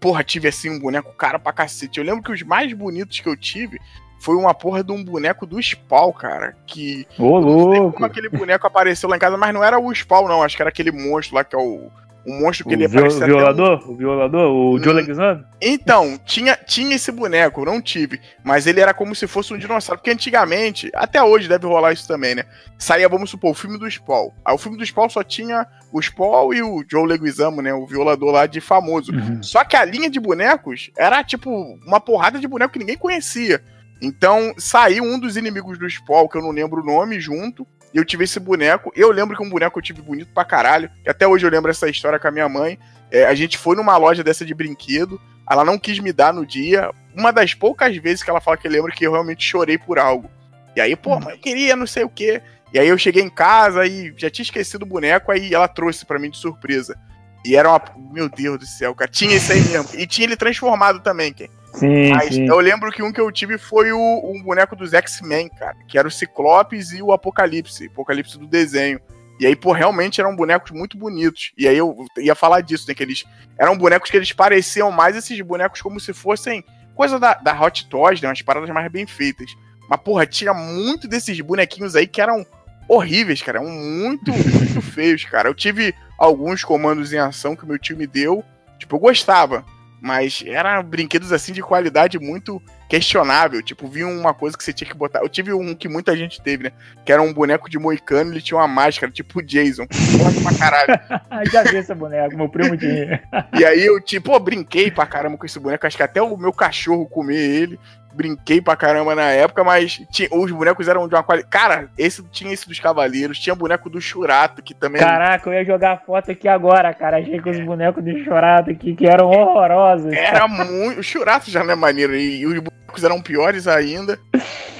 porra, 0.00 0.24
tive 0.24 0.48
assim 0.48 0.70
um 0.70 0.78
boneco 0.78 1.12
caro 1.16 1.38
pra 1.38 1.52
cacete. 1.52 1.98
Eu 1.98 2.04
lembro 2.04 2.22
que 2.22 2.32
os 2.32 2.42
mais 2.42 2.72
bonitos 2.72 3.20
que 3.20 3.28
eu 3.28 3.36
tive 3.36 3.80
foi 4.20 4.36
uma 4.36 4.54
porra 4.54 4.84
de 4.84 4.92
um 4.92 5.04
boneco 5.04 5.44
do 5.44 5.60
Spawn, 5.60 6.12
cara, 6.12 6.56
que 6.66 7.06
Ô, 7.18 7.38
louco. 7.38 7.92
como 7.92 8.06
aquele 8.06 8.28
boneco 8.28 8.66
apareceu 8.66 9.08
lá 9.08 9.16
em 9.16 9.18
casa, 9.18 9.36
mas 9.36 9.52
não 9.52 9.64
era 9.64 9.80
o 9.80 9.92
Spawn 9.92 10.28
não, 10.28 10.42
acho 10.42 10.54
que 10.54 10.62
era 10.62 10.68
aquele 10.68 10.92
monstro 10.92 11.34
lá 11.34 11.42
que 11.42 11.56
é 11.56 11.58
o 11.58 11.90
o 12.26 12.32
monstro 12.40 12.66
que 12.68 12.74
O 12.74 12.76
ele 12.78 12.86
viol- 12.88 13.06
um- 13.06 13.18
violador? 13.26 13.90
O 13.90 13.96
violador? 13.96 14.50
O 14.52 14.76
Hum. 14.76 14.82
Joe 14.82 14.92
Leguizamo? 14.94 15.44
então, 15.60 16.18
tinha, 16.24 16.56
tinha 16.56 16.94
esse 16.96 17.10
boneco, 17.10 17.64
não 17.64 17.80
tive. 17.80 18.20
Mas 18.44 18.66
ele 18.66 18.80
era 18.80 18.94
como 18.94 19.14
se 19.14 19.26
fosse 19.26 19.52
um 19.52 19.58
dinossauro. 19.58 19.98
Porque 20.00 20.10
antigamente, 20.10 20.90
até 20.94 21.22
hoje 21.22 21.48
deve 21.48 21.66
rolar 21.66 21.92
isso 21.92 22.06
também, 22.06 22.34
né? 22.34 22.44
Saía, 22.78 23.08
vamos 23.08 23.30
supor, 23.30 23.50
o 23.50 23.54
filme 23.54 23.78
do 23.78 23.90
Spawn. 23.90 24.30
Aí 24.44 24.54
o 24.54 24.58
filme 24.58 24.76
do 24.78 24.84
Spawn 24.86 25.08
só 25.08 25.22
tinha 25.22 25.66
o 25.92 26.00
Spawn 26.00 26.52
e 26.54 26.62
o 26.62 26.84
Joe 26.90 27.06
Leguizamo, 27.06 27.60
né? 27.62 27.72
O 27.74 27.86
violador 27.86 28.30
lá 28.32 28.46
de 28.46 28.60
famoso. 28.60 29.12
Uhum. 29.12 29.42
Só 29.42 29.64
que 29.64 29.76
a 29.76 29.84
linha 29.84 30.08
de 30.10 30.18
bonecos 30.20 30.90
era 30.96 31.22
tipo 31.24 31.50
uma 31.86 32.00
porrada 32.00 32.38
de 32.38 32.46
boneco 32.48 32.72
que 32.72 32.78
ninguém 32.78 32.96
conhecia. 32.96 33.62
Então 34.00 34.52
saiu 34.58 35.04
um 35.04 35.18
dos 35.18 35.36
inimigos 35.36 35.78
do 35.78 35.88
Spawn, 35.88 36.26
que 36.28 36.36
eu 36.36 36.42
não 36.42 36.50
lembro 36.50 36.82
o 36.82 36.84
nome, 36.84 37.20
junto. 37.20 37.66
E 37.92 37.98
eu 37.98 38.04
tive 38.04 38.24
esse 38.24 38.40
boneco. 38.40 38.92
Eu 38.96 39.10
lembro 39.10 39.36
que 39.36 39.42
um 39.42 39.50
boneco 39.50 39.78
eu 39.78 39.82
tive 39.82 40.00
bonito 40.00 40.32
pra 40.32 40.44
caralho. 40.44 40.90
E 41.04 41.10
até 41.10 41.26
hoje 41.26 41.46
eu 41.46 41.50
lembro 41.50 41.70
essa 41.70 41.88
história 41.88 42.18
com 42.18 42.28
a 42.28 42.30
minha 42.30 42.48
mãe. 42.48 42.78
É, 43.10 43.24
a 43.24 43.34
gente 43.34 43.58
foi 43.58 43.76
numa 43.76 43.96
loja 43.96 44.24
dessa 44.24 44.44
de 44.44 44.54
brinquedo. 44.54 45.20
Ela 45.50 45.64
não 45.64 45.78
quis 45.78 45.98
me 45.98 46.12
dar 46.12 46.32
no 46.32 46.46
dia. 46.46 46.90
Uma 47.14 47.30
das 47.32 47.52
poucas 47.52 47.96
vezes 47.96 48.22
que 48.22 48.30
ela 48.30 48.40
fala 48.40 48.56
que 48.56 48.68
lembra 48.68 48.92
que 48.92 49.04
eu 49.04 49.12
realmente 49.12 49.44
chorei 49.44 49.76
por 49.76 49.98
algo. 49.98 50.30
E 50.74 50.80
aí, 50.80 50.96
pô, 50.96 51.20
mas 51.20 51.34
eu 51.34 51.38
queria 51.38 51.76
não 51.76 51.86
sei 51.86 52.04
o 52.04 52.08
quê. 52.08 52.40
E 52.72 52.78
aí 52.78 52.88
eu 52.88 52.96
cheguei 52.96 53.22
em 53.22 53.28
casa 53.28 53.86
e 53.86 54.14
já 54.16 54.30
tinha 54.30 54.44
esquecido 54.44 54.84
o 54.84 54.88
boneco, 54.88 55.30
aí 55.30 55.52
ela 55.52 55.68
trouxe 55.68 56.06
pra 56.06 56.18
mim 56.18 56.30
de 56.30 56.38
surpresa. 56.38 56.98
E 57.44 57.54
era 57.54 57.68
uma. 57.68 57.82
Meu 58.12 58.28
Deus 58.28 58.58
do 58.58 58.66
céu, 58.66 58.94
cara. 58.94 59.10
Tinha 59.10 59.36
esse 59.36 59.52
aí 59.52 59.60
mesmo. 59.60 59.88
E 60.00 60.06
tinha 60.06 60.26
ele 60.26 60.36
transformado 60.36 61.00
também, 61.00 61.32
Ken. 61.32 61.48
Sim, 61.72 62.10
Mas 62.10 62.34
sim. 62.34 62.46
eu 62.46 62.58
lembro 62.60 62.92
que 62.92 63.02
um 63.02 63.10
que 63.10 63.20
eu 63.20 63.32
tive 63.32 63.56
foi 63.56 63.92
o, 63.92 63.98
um 63.98 64.42
boneco 64.42 64.76
dos 64.76 64.92
X-Men, 64.92 65.48
cara. 65.48 65.76
Que 65.88 65.98
era 65.98 66.06
o 66.06 66.10
Ciclopes 66.10 66.92
e 66.92 67.02
o 67.02 67.12
Apocalipse. 67.12 67.86
Apocalipse 67.86 68.38
do 68.38 68.46
desenho. 68.46 69.00
E 69.40 69.46
aí, 69.46 69.56
pô, 69.56 69.72
realmente 69.72 70.20
eram 70.20 70.36
bonecos 70.36 70.70
muito 70.70 70.98
bonitos. 70.98 71.52
E 71.56 71.66
aí 71.66 71.76
eu 71.76 72.06
ia 72.18 72.34
falar 72.34 72.60
disso, 72.60 72.84
né? 72.86 72.94
Que 72.94 73.02
eles. 73.02 73.24
Eram 73.58 73.76
bonecos 73.76 74.10
que 74.10 74.16
eles 74.16 74.32
pareciam 74.32 74.90
mais 74.90 75.16
esses 75.16 75.40
bonecos 75.40 75.80
como 75.80 75.98
se 75.98 76.12
fossem 76.12 76.62
coisa 76.94 77.18
da, 77.18 77.34
da 77.34 77.58
Hot 77.58 77.86
Toys, 77.88 78.20
né? 78.20 78.28
Umas 78.28 78.42
paradas 78.42 78.68
mais 78.68 78.92
bem 78.92 79.06
feitas. 79.06 79.56
Mas, 79.88 80.00
porra, 80.00 80.26
tinha 80.26 80.52
muito 80.52 81.08
desses 81.08 81.40
bonequinhos 81.40 81.96
aí 81.96 82.06
que 82.06 82.20
eram 82.20 82.46
horríveis, 82.86 83.40
cara. 83.40 83.58
Eram 83.58 83.70
muito, 83.70 84.30
muito 84.30 84.82
feios, 84.82 85.24
cara. 85.24 85.48
Eu 85.48 85.54
tive 85.54 85.94
alguns 86.18 86.62
comandos 86.62 87.14
em 87.14 87.18
ação 87.18 87.56
que 87.56 87.64
o 87.64 87.66
meu 87.66 87.78
tio 87.78 87.96
me 87.96 88.06
deu. 88.06 88.44
Tipo, 88.78 88.96
eu 88.96 89.00
gostava. 89.00 89.64
Mas 90.02 90.42
eram 90.44 90.82
brinquedos 90.82 91.32
assim 91.32 91.52
de 91.52 91.62
qualidade 91.62 92.18
muito 92.18 92.60
questionável. 92.88 93.62
Tipo, 93.62 93.86
vinha 93.86 94.08
uma 94.08 94.34
coisa 94.34 94.58
que 94.58 94.64
você 94.64 94.72
tinha 94.72 94.90
que 94.90 94.96
botar. 94.96 95.20
Eu 95.20 95.28
tive 95.28 95.52
um 95.52 95.76
que 95.76 95.88
muita 95.88 96.16
gente 96.16 96.42
teve, 96.42 96.64
né? 96.64 96.72
Que 97.04 97.12
era 97.12 97.22
um 97.22 97.32
boneco 97.32 97.70
de 97.70 97.78
moicano, 97.78 98.32
ele 98.32 98.42
tinha 98.42 98.58
uma 98.58 98.66
máscara, 98.66 99.12
tipo 99.12 99.38
o 99.38 99.42
Jason. 99.42 99.86
Forte 100.18 100.40
pra 100.42 100.58
caralho. 100.58 101.00
Já 101.52 101.62
vi 101.62 101.76
esse 101.76 101.94
boneco, 101.94 102.36
meu 102.36 102.48
primo 102.48 102.76
tinha. 102.76 103.22
E 103.56 103.64
aí 103.64 103.86
eu, 103.86 104.00
tipo, 104.00 104.32
pô, 104.32 104.40
brinquei 104.40 104.90
pra 104.90 105.06
caramba 105.06 105.38
com 105.38 105.46
esse 105.46 105.60
boneco. 105.60 105.86
Acho 105.86 105.96
que 105.96 106.02
até 106.02 106.20
o 106.20 106.36
meu 106.36 106.52
cachorro 106.52 107.06
comer 107.06 107.38
ele. 107.38 107.78
Brinquei 108.14 108.60
pra 108.60 108.76
caramba 108.76 109.14
na 109.14 109.30
época, 109.30 109.64
mas 109.64 110.00
tinha- 110.10 110.28
os 110.32 110.50
bonecos 110.50 110.86
eram 110.88 111.08
de 111.08 111.14
uma 111.14 111.22
qualidade. 111.22 111.50
Cara, 111.50 111.90
esse 111.96 112.22
tinha 112.30 112.52
esse 112.52 112.68
dos 112.68 112.78
Cavaleiros, 112.78 113.38
tinha 113.38 113.54
boneco 113.54 113.88
do 113.88 114.00
Churato, 114.00 114.62
que 114.62 114.74
também. 114.74 115.00
Caraca, 115.00 115.48
eu 115.48 115.54
ia 115.54 115.64
jogar 115.64 116.02
foto 116.04 116.30
aqui 116.30 116.46
agora, 116.48 116.92
cara. 116.92 117.18
Achei 117.18 117.40
que 117.40 117.48
os 117.48 117.58
bonecos 117.60 118.04
de 118.04 118.24
chorado 118.24 118.70
aqui 118.70 118.94
que 118.94 119.06
eram 119.06 119.28
horrorosos. 119.28 120.12
Era 120.12 120.46
muito. 120.46 121.00
O 121.00 121.02
Churato 121.02 121.50
já 121.50 121.64
não 121.64 121.72
é 121.72 121.76
maneiro. 121.76 122.14
E, 122.14 122.40
e 122.40 122.46
os 122.46 122.54
bonecos 122.58 123.02
eram 123.04 123.20
piores 123.22 123.66
ainda. 123.66 124.18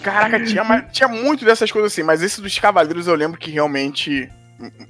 Caraca, 0.02 0.42
tinha, 0.44 0.82
tinha 0.90 1.08
muito 1.08 1.44
dessas 1.44 1.70
coisas 1.72 1.92
assim. 1.92 2.02
Mas 2.02 2.22
esse 2.22 2.40
dos 2.40 2.58
Cavaleiros 2.58 3.06
eu 3.06 3.14
lembro 3.14 3.38
que 3.38 3.50
realmente. 3.50 4.28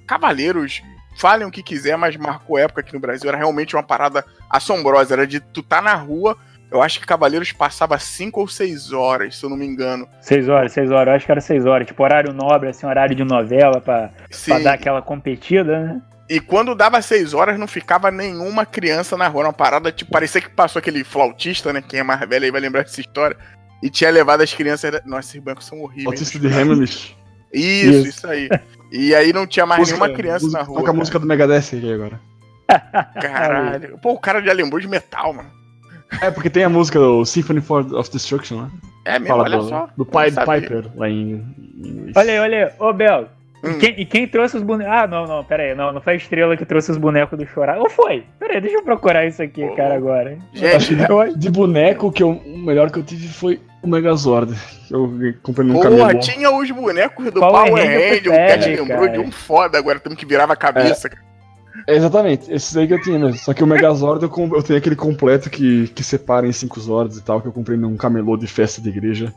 Cavaleiros, 0.07 0.82
falem 1.18 1.47
o 1.47 1.51
que 1.51 1.62
quiser, 1.62 1.97
mas 1.97 2.16
marcou 2.16 2.59
época 2.59 2.80
aqui 2.80 2.93
no 2.93 3.01
Brasil. 3.01 3.28
Era 3.28 3.38
realmente 3.38 3.76
uma 3.76 3.82
parada 3.82 4.24
assombrosa. 4.51 5.14
Era 5.14 5.26
de 5.26 5.40
tu 5.40 5.62
tá 5.62 5.80
na 5.80 5.95
rua. 5.95 6.36
Eu 6.73 6.83
acho 6.83 6.99
que 6.99 7.07
Cavaleiros 7.07 7.53
passava 7.53 7.99
5 7.99 8.41
ou 8.41 8.49
6 8.49 8.93
horas, 8.93 9.37
se 9.37 9.45
eu 9.45 9.51
não 9.51 9.57
me 9.59 9.66
engano. 9.66 10.09
Seis 10.23 10.49
horas, 10.49 10.73
seis 10.73 10.91
horas. 10.91 11.09
Eu 11.09 11.14
acho 11.14 11.27
que 11.27 11.33
era 11.33 11.41
seis 11.41 11.66
horas. 11.66 11.87
Tipo, 11.87 12.03
horário 12.03 12.33
nobre, 12.33 12.70
assim, 12.70 12.87
horário 12.87 13.14
de 13.14 13.23
novela 13.25 13.79
pra, 13.79 14.11
pra 14.47 14.59
dar 14.59 14.73
aquela 14.73 15.03
competida, 15.03 15.79
né? 15.79 16.03
E 16.31 16.41
quando 16.41 16.75
dava 16.75 17.03
6 17.03 17.35
horas, 17.35 17.59
não 17.59 17.66
ficava 17.66 18.11
nenhuma 18.11 18.64
criança 18.64 19.18
na 19.18 19.29
rua. 19.29 19.43
Era 19.43 19.49
uma 19.49 19.53
parada, 19.53 19.93
tipo, 19.93 20.11
parecia 20.11 20.41
que 20.41 20.49
passou 20.49 20.81
aquele 20.81 21.05
flautista, 21.05 21.75
né? 21.75 21.83
Quem 21.87 22.01
é 22.01 22.03
mais 22.03 22.27
velho 22.27 22.47
aí 22.47 22.51
vai 22.51 22.61
lembrar 22.61 22.83
dessa 22.83 23.03
história. 23.03 23.37
E 23.83 23.91
tinha 23.91 24.11
levado 24.11 24.41
as 24.41 24.55
crianças. 24.55 25.03
Nossa, 25.05 25.29
esses 25.29 25.43
bancos 25.43 25.66
são 25.66 25.83
horríveis. 25.83 26.07
Autista 26.07 26.39
de 26.39 26.47
Hammerlich. 26.47 27.14
Isso, 27.53 27.91
Isso. 27.91 28.09
isso 28.09 28.27
aí. 28.27 28.49
E 28.91 29.14
aí 29.14 29.31
não 29.31 29.47
tinha 29.47 29.66
mais 29.66 29.87
nenhuma 29.87 30.09
criança 30.09 30.49
na 30.49 30.62
rua. 30.62 30.79
Toca 30.79 30.91
a 30.91 30.95
música 30.95 31.18
do 31.18 31.27
Megadeth 31.27 31.77
aqui 31.77 31.93
agora. 31.93 32.18
Caralho. 33.20 33.99
Pô, 33.99 34.12
o 34.12 34.18
cara 34.18 34.41
já 34.41 34.53
lembrou 34.53 34.81
de 34.81 34.89
metal, 34.89 35.35
mano. 35.35 35.62
É, 36.21 36.31
porque 36.31 36.51
tem 36.51 36.65
a 36.65 36.69
música 36.69 36.99
do 36.99 37.25
Symphony 37.25 37.61
for, 37.61 37.81
of 37.95 38.11
Destruction, 38.11 38.63
né? 38.63 38.71
É 39.05 39.13
mesmo, 39.19 39.29
Fala 39.29 39.43
olha 39.45 39.57
do, 39.59 39.69
só. 39.69 39.89
do 39.97 40.05
Pied. 40.05 40.35
Piper 40.35 40.85
lá 40.97 41.09
em 41.09 41.45
em. 41.85 42.13
Olha 42.15 42.33
aí, 42.33 42.39
olha 42.39 42.67
aí. 42.67 42.73
Ô, 42.79 42.93
Bel. 42.93 43.29
Hum. 43.65 43.71
E, 43.71 43.75
quem, 43.79 44.01
e 44.01 44.05
quem 44.05 44.27
trouxe 44.27 44.57
os 44.57 44.63
bonecos. 44.63 44.93
Ah, 44.93 45.07
não, 45.07 45.25
não, 45.27 45.45
pera 45.45 45.63
aí. 45.63 45.75
Não, 45.75 45.93
não 45.93 46.01
foi 46.01 46.15
a 46.15 46.17
estrela 46.17 46.57
que 46.57 46.65
trouxe 46.65 46.91
os 46.91 46.97
bonecos 46.99 47.39
do 47.39 47.47
chorar. 47.47 47.79
Ou 47.79 47.89
foi? 47.89 48.25
Pera 48.39 48.55
aí, 48.55 48.61
deixa 48.61 48.77
eu 48.77 48.83
procurar 48.83 49.25
isso 49.27 49.41
aqui, 49.43 49.65
Ô, 49.65 49.75
cara, 49.75 49.95
agora. 49.95 50.37
Gente, 50.53 50.95
Eu 51.09 51.21
acho- 51.21 51.39
De 51.39 51.51
boneco, 51.51 52.11
que 52.13 52.23
eu, 52.23 52.31
o 52.31 52.59
melhor 52.59 52.91
que 52.91 52.99
eu 52.99 53.03
tive 53.05 53.29
foi 53.29 53.61
o 53.81 53.89
Megazord. 53.89 54.53
Eu 54.91 55.11
comprei 55.43 55.67
num 55.67 55.75
Porra, 55.75 55.91
camelô. 55.91 56.19
tinha 56.21 56.51
os 56.51 56.71
bonecos 56.71 57.25
do 57.31 57.41
Power 57.41 57.69
Power 57.69 57.85
Ranger. 57.85 58.23
O 58.29 58.31
Cat 58.49 58.69
lembrou 58.69 59.09
de 59.09 59.19
um 59.21 59.31
foda 59.33 59.79
agora, 59.79 59.99
temos 60.01 60.19
que 60.19 60.27
virava 60.27 60.53
a 60.53 60.57
cabeça. 60.57 61.09
cara. 61.09 61.23
É, 61.87 61.97
exatamente, 61.97 62.53
esse 62.53 62.79
aí 62.79 62.87
que 62.87 62.95
eu 62.95 63.03
tinha 63.03 63.18
mesmo. 63.18 63.39
Só 63.39 63.53
que 63.55 63.62
o 63.64 63.66
Megazord 63.66 64.23
eu, 64.23 64.29
com- 64.31 64.55
eu 64.55 64.62
tenho 64.62 64.79
aquele 64.79 64.97
completo 64.97 65.49
que, 65.51 65.89
que 65.89 66.05
separa 66.05 66.47
em 66.47 66.53
5 66.53 66.79
Zords 66.81 67.16
e 67.18 67.23
tal, 67.23 67.41
que 67.41 67.49
eu 67.49 67.53
comprei 67.53 67.77
num 67.79 67.97
camelô 67.97 68.37
de 68.37 68.47
festa 68.47 68.81
de 68.81 68.89
igreja. 68.89 69.33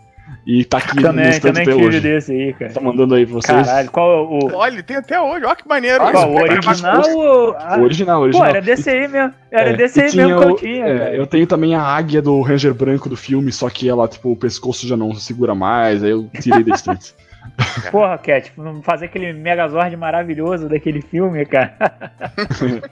E 0.46 0.66
tá 0.66 0.80
aqui 0.80 0.96
no 0.96 1.02
Também, 1.04 1.30
estante 1.30 1.54
também 1.54 1.64
até 1.64 1.76
hoje. 1.86 2.00
desse 2.00 2.32
aí, 2.32 2.54
cara. 2.54 2.74
Tá 2.74 2.82
mandando 2.82 3.14
aí 3.14 3.26
pra 3.28 3.36
vocês. 3.36 3.68
Caralho, 3.68 3.92
qual 3.92 4.12
é 4.12 4.22
o. 4.22 4.56
Olha, 4.58 4.74
ele 4.74 4.82
tem 4.84 4.98
até 4.98 5.22
hoje. 5.22 5.46
Olha 5.46 5.56
que 5.56 5.68
maneiro. 5.68 6.02
Ah, 6.04 6.06
isso. 6.06 6.14
Qual, 6.14 6.32
o 6.32 6.36
original 6.42 7.02
ou. 7.16 7.56
Ah, 7.58 7.78
O 7.80 7.84
original, 7.84 8.16
o 8.18 8.20
Pô, 8.22 8.24
original. 8.26 8.48
era 8.50 8.62
desse 8.62 8.90
aí 8.90 9.08
mesmo. 9.08 9.34
Era 9.52 9.70
É, 9.70 9.74
desse 9.78 10.02
aí 10.02 10.16
mesmo 10.16 10.38
que 10.40 10.44
eu 10.44 10.52
o- 10.54 10.56
tinha, 10.56 10.86
é, 10.88 11.20
eu 11.20 11.28
tenho 11.28 11.46
também 11.46 11.76
a 11.76 11.82
águia 11.82 12.24
do 12.24 12.42
Ranger 12.42 12.74
branco 12.74 13.08
do 13.08 13.16
filme, 13.16 13.52
só 13.52 13.70
que 13.70 13.88
ela, 13.88 14.08
tipo, 14.08 14.32
o 14.32 14.36
pescoço 14.36 14.88
já 14.88 14.98
não 14.98 15.14
segura 15.14 15.54
mais, 15.54 16.04
aí 16.04 16.10
eu 16.10 16.28
tirei 16.42 16.64
da 16.64 16.74
estante. 16.76 17.14
Porra, 17.91 18.18
Cat, 18.18 18.52
não 18.58 18.82
fazer 18.82 19.06
aquele 19.06 19.34
Megazord 19.34 19.96
maravilhoso 19.98 20.68
daquele 20.70 21.02
filme, 21.02 21.46
cara. 21.46 21.76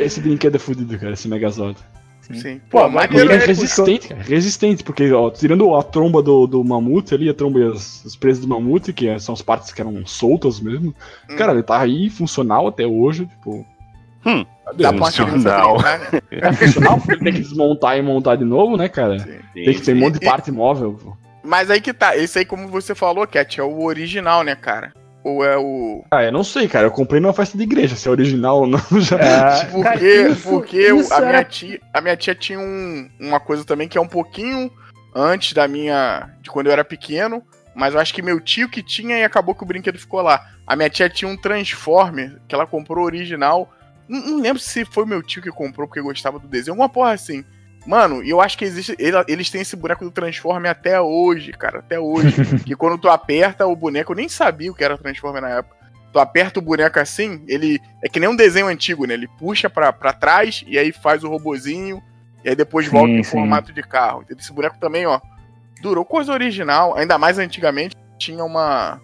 Esse 0.00 0.20
brinquedo 0.20 0.56
é 0.56 0.58
fudido, 0.58 0.98
cara, 0.98 1.12
esse 1.12 1.28
Megazord. 1.28 1.76
Sim. 2.22 2.60
Pô, 2.70 2.80
Pô, 2.80 2.88
mas 2.88 3.08
ele 3.14 3.32
é 3.32 3.36
resistente, 3.36 4.08
cara. 4.08 4.22
Resistente, 4.22 4.82
porque, 4.82 5.12
ó, 5.12 5.30
tirando 5.30 5.72
a 5.76 5.82
tromba 5.82 6.20
do, 6.20 6.46
do 6.46 6.64
mamute 6.64 7.14
ali, 7.14 7.28
a 7.28 7.34
tromba 7.34 7.60
e 7.60 7.68
as, 7.70 8.04
as 8.04 8.16
presas 8.16 8.40
do 8.42 8.48
mamute, 8.48 8.92
que 8.92 9.06
é- 9.08 9.18
são 9.18 9.32
as 9.32 9.42
partes 9.42 9.70
que 9.72 9.80
eram 9.80 10.04
soltas 10.04 10.58
mesmo. 10.58 10.92
Hum. 11.30 11.36
Cara, 11.36 11.52
ele 11.52 11.62
tá 11.62 11.78
aí 11.80 12.10
funcional 12.10 12.66
até 12.66 12.84
hoje, 12.84 13.26
tipo. 13.26 13.64
Hum, 14.24 14.44
Dá 14.76 14.92
pra 14.92 14.96
uma 15.02 15.12
criança 15.12 15.30
Funcional. 15.30 15.80
né? 15.80 16.20
É 16.32 16.52
funcional 16.52 16.96
porque 16.98 17.12
ele 17.12 17.22
tem 17.22 17.32
que 17.34 17.40
desmontar 17.42 17.96
e 17.96 18.02
montar 18.02 18.34
de 18.34 18.44
novo, 18.44 18.76
né, 18.76 18.88
cara? 18.88 19.20
Sim. 19.20 19.38
Tem 19.54 19.74
que 19.74 19.82
ter 19.82 19.94
um 19.94 20.00
monte 20.00 20.18
de 20.18 20.26
parte 20.26 20.50
móvel. 20.50 20.94
pô. 21.00 21.16
Mas 21.46 21.70
aí 21.70 21.80
que 21.80 21.92
tá. 21.94 22.16
Esse 22.16 22.40
aí, 22.40 22.44
como 22.44 22.68
você 22.68 22.94
falou, 22.94 23.26
Cat, 23.26 23.60
é 23.60 23.62
o 23.62 23.84
original, 23.84 24.42
né, 24.42 24.54
cara? 24.56 24.92
Ou 25.24 25.44
é 25.44 25.56
o. 25.56 26.04
Ah, 26.10 26.22
eu 26.22 26.30
não 26.32 26.44
sei, 26.44 26.68
cara. 26.68 26.86
Eu 26.86 26.90
comprei 26.90 27.20
numa 27.20 27.32
festa 27.32 27.56
de 27.58 27.64
igreja, 27.64 27.96
se 27.96 28.06
é 28.06 28.10
original 28.10 28.60
ou 28.60 28.66
não. 28.66 28.80
Já... 29.00 29.16
É, 29.18 29.64
Porque, 29.66 29.82
cara, 29.82 30.04
isso- 30.30 30.48
porque 30.48 30.78
isso 30.92 31.12
a, 31.12 31.16
era- 31.18 31.26
minha 31.28 31.44
tia, 31.44 31.80
a 31.92 32.00
minha 32.00 32.16
tia 32.16 32.34
tinha 32.34 32.58
um- 32.60 33.08
uma 33.18 33.40
coisa 33.40 33.64
também 33.64 33.88
que 33.88 33.98
é 33.98 34.00
um 34.00 34.06
pouquinho 34.06 34.70
antes 35.14 35.52
da 35.52 35.66
minha. 35.66 36.30
de 36.42 36.50
quando 36.50 36.66
eu 36.66 36.72
era 36.72 36.84
pequeno. 36.84 37.42
Mas 37.74 37.92
eu 37.92 38.00
acho 38.00 38.14
que 38.14 38.22
meu 38.22 38.40
tio 38.40 38.70
que 38.70 38.82
tinha 38.82 39.18
e 39.18 39.24
acabou 39.24 39.54
que 39.54 39.62
o 39.62 39.66
brinquedo 39.66 39.98
ficou 39.98 40.22
lá. 40.22 40.42
A 40.66 40.74
minha 40.74 40.88
tia 40.88 41.10
tinha 41.10 41.30
um 41.30 41.36
Transformer 41.36 42.38
que 42.48 42.54
ela 42.54 42.66
comprou 42.66 43.04
original. 43.04 43.70
Não, 44.08 44.20
não 44.20 44.40
lembro 44.40 44.58
se 44.62 44.84
foi 44.84 45.04
meu 45.04 45.22
tio 45.22 45.42
que 45.42 45.50
comprou 45.50 45.86
porque 45.86 46.00
gostava 46.00 46.38
do 46.38 46.48
desenho. 46.48 46.72
Alguma 46.72 46.88
porra 46.88 47.12
assim. 47.12 47.44
Mano, 47.86 48.22
e 48.22 48.30
eu 48.30 48.40
acho 48.40 48.58
que 48.58 48.64
existe. 48.64 48.96
ele- 48.98 49.16
Eles 49.28 49.48
têm 49.50 49.60
esse 49.60 49.76
boneco 49.76 50.04
do 50.04 50.10
Transformer 50.10 50.70
até 50.70 51.00
hoje, 51.00 51.52
cara. 51.52 51.78
Até 51.78 51.98
hoje. 52.00 52.34
que 52.66 52.74
quando 52.74 52.98
tu 52.98 53.08
aperta 53.08 53.66
o 53.66 53.76
boneco, 53.76 54.12
eu 54.12 54.16
nem 54.16 54.28
sabia 54.28 54.70
o 54.70 54.74
que 54.74 54.82
era 54.84 54.98
Transformer 54.98 55.40
na 55.40 55.50
época. 55.50 55.76
Tu 56.12 56.18
aperta 56.18 56.58
o 56.58 56.62
boneco 56.62 56.98
assim, 56.98 57.42
ele. 57.46 57.80
É 58.02 58.08
que 58.08 58.18
nem 58.18 58.28
um 58.28 58.34
desenho 58.36 58.66
antigo, 58.66 59.06
né? 59.06 59.14
Ele 59.14 59.28
puxa 59.38 59.68
pra, 59.70 59.92
pra 59.92 60.12
trás 60.12 60.64
e 60.66 60.78
aí 60.78 60.90
faz 60.92 61.22
o 61.22 61.28
robozinho. 61.28 62.02
E 62.44 62.48
aí 62.48 62.56
depois 62.56 62.86
Sim, 62.86 62.92
volta 62.92 63.12
em 63.12 63.22
formato 63.24 63.72
de 63.72 63.82
carro. 63.82 64.24
Esse 64.36 64.52
boneco 64.52 64.76
também, 64.78 65.06
ó. 65.06 65.20
Durou 65.80 66.04
coisa 66.04 66.32
original. 66.32 66.96
Ainda 66.96 67.18
mais 67.18 67.38
antigamente 67.38 67.94
tinha 68.18 68.42
uma. 68.44 69.00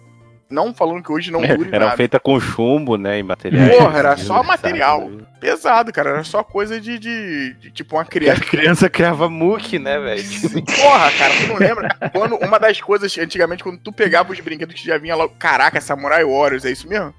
Não 0.53 0.73
falando 0.73 1.01
que 1.03 1.11
hoje 1.11 1.31
não 1.31 1.41
dure 1.57 1.69
Era 1.71 1.85
nada. 1.85 1.97
feita 1.97 2.19
com 2.19 2.39
chumbo, 2.39 2.95
né? 2.97 3.19
Em 3.19 3.23
materiais. 3.23 3.75
Porra, 3.75 3.99
era 3.99 4.17
só 4.17 4.43
material. 4.43 5.09
Pesado, 5.39 5.91
cara. 5.91 6.11
Era 6.11 6.23
só 6.23 6.43
coisa 6.43 6.79
de, 6.79 6.99
de, 6.99 7.53
de, 7.55 7.71
tipo 7.71 7.95
uma 7.95 8.03
E 8.03 8.05
a 8.05 8.05
criança. 8.05 8.41
criança 8.41 8.89
criava 8.89 9.27
muque, 9.29 9.79
né, 9.79 9.99
velho? 9.99 10.23
Porra, 10.79 11.11
cara, 11.11 11.33
tu 11.41 11.47
não 11.47 11.57
lembra? 11.57 11.89
Quando 12.11 12.35
uma 12.35 12.59
das 12.59 12.79
coisas, 12.79 13.17
antigamente, 13.17 13.63
quando 13.63 13.79
tu 13.79 13.91
pegava 13.91 14.31
os 14.31 14.39
brinquedos 14.39 14.75
que 14.75 14.85
já 14.85 14.97
vinha 14.97 15.15
logo. 15.15 15.33
Caraca, 15.39 15.81
Samurai 15.81 16.23
Warriors, 16.23 16.63
é 16.65 16.71
isso 16.71 16.87
mesmo? 16.87 17.13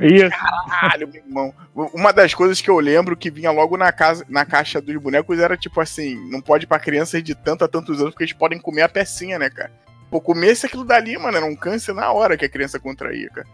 Isso. 0.00 0.30
Caralho, 0.30 1.08
meu 1.08 1.22
irmão. 1.22 1.54
Uma 1.92 2.12
das 2.12 2.32
coisas 2.32 2.60
que 2.60 2.70
eu 2.70 2.78
lembro 2.78 3.16
que 3.16 3.30
vinha 3.30 3.50
logo 3.50 3.76
na, 3.76 3.90
casa, 3.90 4.24
na 4.28 4.44
caixa 4.46 4.80
dos 4.80 4.96
bonecos 4.96 5.38
era 5.40 5.56
tipo 5.56 5.80
assim: 5.80 6.14
não 6.30 6.40
pode 6.40 6.64
ir 6.64 6.66
pra 6.68 6.78
crianças 6.78 7.22
de 7.22 7.34
tanto 7.34 7.64
a 7.64 7.68
tantos 7.68 8.00
anos 8.00 8.12
porque 8.12 8.24
eles 8.24 8.32
podem 8.32 8.58
comer 8.60 8.82
a 8.82 8.88
pecinha, 8.88 9.38
né, 9.38 9.50
cara? 9.50 9.72
Pô, 10.10 10.20
comesse 10.20 10.66
aquilo 10.66 10.84
dali, 10.84 11.16
mano, 11.18 11.36
era 11.36 11.46
um 11.46 11.54
câncer 11.56 11.92
na 11.94 12.10
hora 12.12 12.36
que 12.36 12.44
a 12.44 12.48
criança 12.48 12.78
contraía, 12.80 13.28
cara. 13.30 13.46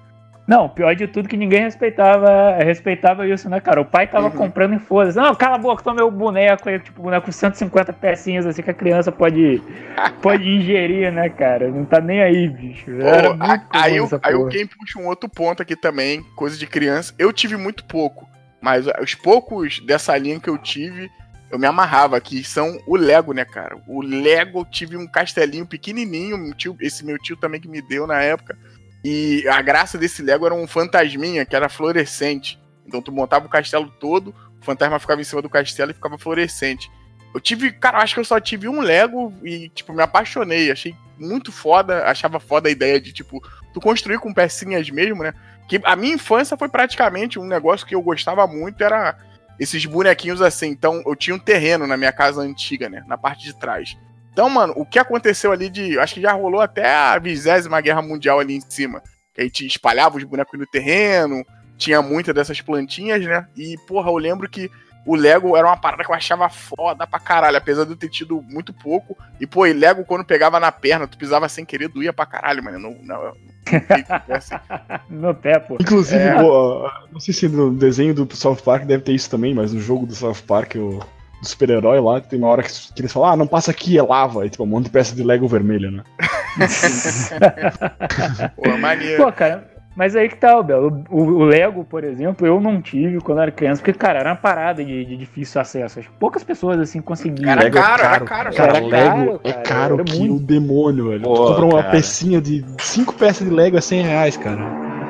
Não, 0.46 0.68
pior 0.68 0.94
de 0.94 1.06
tudo 1.08 1.26
que 1.26 1.38
ninguém 1.38 1.62
respeitava, 1.62 2.58
respeitava 2.62 3.26
isso, 3.26 3.48
né, 3.48 3.60
cara? 3.60 3.80
O 3.80 3.84
pai 3.84 4.06
tava 4.06 4.26
Uhum. 4.26 4.32
comprando 4.32 4.74
em 4.74 4.78
foda. 4.78 5.10
Não, 5.14 5.34
cala 5.34 5.54
a 5.54 5.58
boca, 5.58 5.82
toma 5.82 5.96
meu 5.96 6.10
boneco 6.10 6.68
aí, 6.68 6.78
tipo, 6.78 7.00
boneco 7.02 7.24
com 7.24 7.32
150 7.32 7.94
pecinhas 7.94 8.44
assim 8.46 8.62
que 8.62 8.70
a 8.70 8.74
criança 8.74 9.10
pode, 9.10 9.62
pode 10.20 10.46
ingerir, 10.46 11.10
né, 11.10 11.30
cara? 11.30 11.70
Não 11.70 11.86
tá 11.86 11.98
nem 11.98 12.22
aí, 12.22 12.46
bicho. 12.48 12.90
Era 13.00 13.34
Pô, 13.34 13.42
a- 13.42 13.66
aí, 13.72 13.98
essa 13.98 14.20
aí 14.22 14.34
game 14.50 14.68
puxa 14.78 14.98
um 14.98 15.06
outro 15.06 15.30
ponto 15.30 15.62
aqui 15.62 15.74
também, 15.74 16.22
coisa 16.36 16.58
de 16.58 16.66
criança. 16.66 17.14
Eu 17.18 17.32
tive 17.32 17.56
muito 17.56 17.82
pouco, 17.86 18.28
mas 18.60 18.86
os 19.02 19.14
poucos 19.14 19.80
dessa 19.80 20.14
linha 20.18 20.38
que 20.38 20.50
eu 20.50 20.58
tive, 20.58 21.10
eu 21.54 21.58
me 21.58 21.68
amarrava, 21.68 22.20
que 22.20 22.42
são 22.42 22.80
o 22.84 22.96
Lego, 22.96 23.32
né, 23.32 23.44
cara? 23.44 23.80
O 23.86 24.02
Lego, 24.02 24.64
tive 24.64 24.96
um 24.96 25.06
castelinho 25.06 25.64
pequenininho, 25.64 26.52
tio- 26.54 26.76
esse 26.80 27.04
meu 27.04 27.16
tio 27.16 27.36
também 27.36 27.60
que 27.60 27.68
me 27.68 27.80
deu 27.80 28.08
na 28.08 28.20
época. 28.20 28.58
E 29.04 29.46
a 29.48 29.62
graça 29.62 29.96
desse 29.96 30.20
Lego 30.20 30.44
era 30.46 30.54
um 30.54 30.66
fantasminha 30.66 31.46
que 31.46 31.54
era 31.54 31.68
fluorescente. 31.68 32.58
Então 32.84 33.00
tu 33.00 33.12
montava 33.12 33.46
o 33.46 33.48
castelo 33.48 33.88
todo, 34.00 34.34
o 34.60 34.64
fantasma 34.64 34.98
ficava 34.98 35.20
em 35.20 35.24
cima 35.24 35.40
do 35.40 35.48
castelo 35.48 35.92
e 35.92 35.94
ficava 35.94 36.18
fluorescente. 36.18 36.90
Eu 37.32 37.40
tive, 37.40 37.70
cara, 37.70 37.98
acho 37.98 38.14
que 38.14 38.20
eu 38.20 38.24
só 38.24 38.40
tive 38.40 38.66
um 38.66 38.80
Lego 38.80 39.32
e, 39.44 39.68
tipo, 39.68 39.92
me 39.92 40.02
apaixonei. 40.02 40.72
Achei 40.72 40.92
muito 41.16 41.52
foda, 41.52 42.04
achava 42.04 42.40
foda 42.40 42.68
a 42.68 42.72
ideia 42.72 43.00
de, 43.00 43.12
tipo, 43.12 43.40
tu 43.72 43.80
construir 43.80 44.18
com 44.18 44.34
pecinhas 44.34 44.90
mesmo, 44.90 45.22
né? 45.22 45.32
Que 45.68 45.80
a 45.84 45.94
minha 45.94 46.14
infância 46.14 46.56
foi 46.56 46.68
praticamente 46.68 47.38
um 47.38 47.46
negócio 47.46 47.86
que 47.86 47.94
eu 47.94 48.02
gostava 48.02 48.44
muito, 48.48 48.82
era 48.82 49.16
esses 49.58 49.84
bonequinhos 49.86 50.42
assim. 50.42 50.68
Então, 50.68 51.02
eu 51.06 51.14
tinha 51.14 51.34
um 51.34 51.38
terreno 51.38 51.86
na 51.86 51.96
minha 51.96 52.12
casa 52.12 52.40
antiga, 52.40 52.88
né? 52.88 53.04
Na 53.06 53.16
parte 53.16 53.44
de 53.44 53.54
trás. 53.54 53.96
Então, 54.32 54.50
mano, 54.50 54.74
o 54.76 54.84
que 54.84 54.98
aconteceu 54.98 55.52
ali 55.52 55.68
de. 55.68 55.98
Acho 55.98 56.14
que 56.14 56.20
já 56.20 56.32
rolou 56.32 56.60
até 56.60 56.92
a 56.92 57.18
vigésima 57.18 57.80
guerra 57.80 58.02
mundial 58.02 58.40
ali 58.40 58.56
em 58.56 58.60
cima. 58.60 59.02
Que 59.32 59.40
a 59.40 59.44
gente 59.44 59.66
espalhava 59.66 60.16
os 60.16 60.24
bonecos 60.24 60.58
no 60.58 60.66
terreno, 60.66 61.44
tinha 61.76 62.02
muitas 62.02 62.34
dessas 62.34 62.60
plantinhas, 62.60 63.24
né? 63.24 63.46
E, 63.56 63.76
porra, 63.86 64.10
eu 64.10 64.16
lembro 64.16 64.48
que 64.48 64.70
o 65.06 65.14
Lego 65.14 65.56
era 65.56 65.66
uma 65.66 65.76
parada 65.76 66.04
que 66.04 66.10
eu 66.10 66.14
achava 66.14 66.48
foda 66.48 67.06
pra 67.06 67.18
caralho, 67.18 67.56
apesar 67.56 67.84
de 67.84 67.90
eu 67.92 67.96
ter 67.96 68.08
tido 68.08 68.42
muito 68.48 68.72
pouco. 68.72 69.16
E, 69.40 69.46
pô, 69.46 69.66
e 69.66 69.72
Lego, 69.72 70.04
quando 70.04 70.24
pegava 70.24 70.58
na 70.58 70.72
perna, 70.72 71.06
tu 71.06 71.18
pisava 71.18 71.48
sem 71.48 71.64
querer, 71.64 71.88
doía 71.88 72.12
pra 72.12 72.26
caralho, 72.26 72.62
mano. 72.62 72.78
Não, 72.78 72.90
não, 73.02 73.22
não, 73.24 74.36
assim. 74.36 74.54
No 75.10 75.34
pé, 75.34 75.58
pô. 75.58 75.76
Inclusive, 75.80 76.22
É. 76.22 76.34
pô, 76.40 76.90
não 77.12 77.20
sei 77.20 77.34
se 77.34 77.48
no 77.48 77.72
desenho 77.74 78.14
do 78.14 78.34
South 78.36 78.56
Park 78.64 78.84
deve 78.84 79.02
ter 79.02 79.12
isso 79.12 79.30
também, 79.30 79.54
mas 79.54 79.72
no 79.72 79.80
jogo 79.80 80.06
do 80.06 80.14
South 80.14 80.42
Park, 80.46 80.74
o 80.76 81.00
do 81.40 81.48
super-herói 81.48 82.00
lá, 82.00 82.20
tem 82.20 82.38
uma 82.38 82.48
hora 82.48 82.62
que, 82.62 82.70
que 82.94 83.02
eles 83.02 83.12
falam, 83.12 83.30
ah, 83.30 83.36
não 83.36 83.46
passa 83.46 83.70
aqui, 83.70 83.98
é 83.98 84.02
lava. 84.02 84.46
E 84.46 84.50
tipo, 84.50 84.64
um 84.64 84.66
monte 84.66 84.84
de 84.84 84.90
peça 84.90 85.14
de 85.14 85.22
Lego 85.22 85.46
vermelha, 85.46 85.90
né? 85.90 86.02
Pô, 88.56 88.76
maneiro. 88.78 89.22
Pô, 89.24 89.32
cara, 89.32 89.68
mas 89.96 90.16
aí 90.16 90.28
que 90.28 90.36
tá, 90.36 90.60
Belo. 90.62 91.04
O, 91.08 91.22
o 91.22 91.44
Lego, 91.44 91.84
por 91.84 92.02
exemplo, 92.04 92.46
eu 92.46 92.60
não 92.60 92.80
tive 92.82 93.20
quando 93.20 93.40
era 93.40 93.50
criança, 93.50 93.80
porque, 93.82 93.96
cara, 93.98 94.20
era 94.20 94.30
uma 94.30 94.36
parada 94.36 94.84
de, 94.84 95.04
de 95.04 95.16
difícil 95.16 95.60
acesso. 95.60 96.00
Poucas 96.18 96.42
pessoas, 96.44 96.78
assim, 96.78 97.00
conseguiam. 97.00 97.50
Era 97.50 97.62
Lego 97.62 97.78
é 97.78 97.80
caro, 97.80 98.02
era 98.02 98.08
caro, 98.20 98.24
caro. 98.26 98.54
Cara, 98.54 98.76
Era 98.78 98.86
Lego 98.86 98.90
caro, 98.90 99.40
é 99.44 99.52
cara, 99.52 99.62
caro 99.64 99.94
era 99.94 100.04
que 100.04 100.18
muito. 100.18 100.34
o 100.36 100.40
demônio, 100.40 101.08
velho. 101.10 101.22
Pô, 101.22 101.34
tu 101.34 101.46
compra 101.52 101.64
uma 101.64 101.78
cara. 101.82 101.90
pecinha 101.90 102.40
de 102.40 102.64
cinco 102.78 103.14
peças 103.14 103.48
de 103.48 103.54
Lego 103.54 103.76
é 103.76 103.80
100 103.80 104.02
reais, 104.02 104.36
cara. 104.36 104.62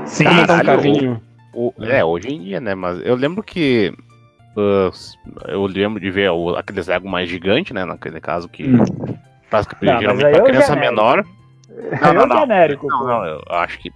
Sim, 0.07 0.27
um 0.29 0.47
Caralho, 0.47 0.67
carrinho. 0.67 1.23
O- 1.55 1.73
é, 1.81 2.05
hoje 2.05 2.29
em 2.35 2.41
dia, 2.43 2.61
né? 2.61 2.75
Mas 2.75 3.01
eu 3.07 3.15
lembro 3.15 3.43
que. 3.43 3.93
ah, 4.57 4.91
eu 5.49 5.65
lembro 5.67 6.01
de 6.01 6.11
ver 6.11 6.31
o- 6.31 6.57
aqueles 6.57 6.87
Lego 6.89 7.09
mais 7.09 7.29
gigantes, 7.29 7.73
né? 7.73 7.85
Naquele 7.85 8.21
caso 8.21 8.49
que. 8.49 8.65
Hum. 8.69 8.85
Faz 9.49 9.67
geralmente 9.81 10.31
pra 10.33 10.43
o 10.43 10.45
criança 10.47 10.75
genérico. 10.75 10.95
menor. 10.95 11.25
Não, 12.03 12.13
não, 12.15 12.27
não. 12.27 12.41
genérico, 12.41 12.87
Não, 12.89 13.07
não, 13.07 13.25
eu 13.25 13.41
acho 13.51 13.79
que. 13.79 13.93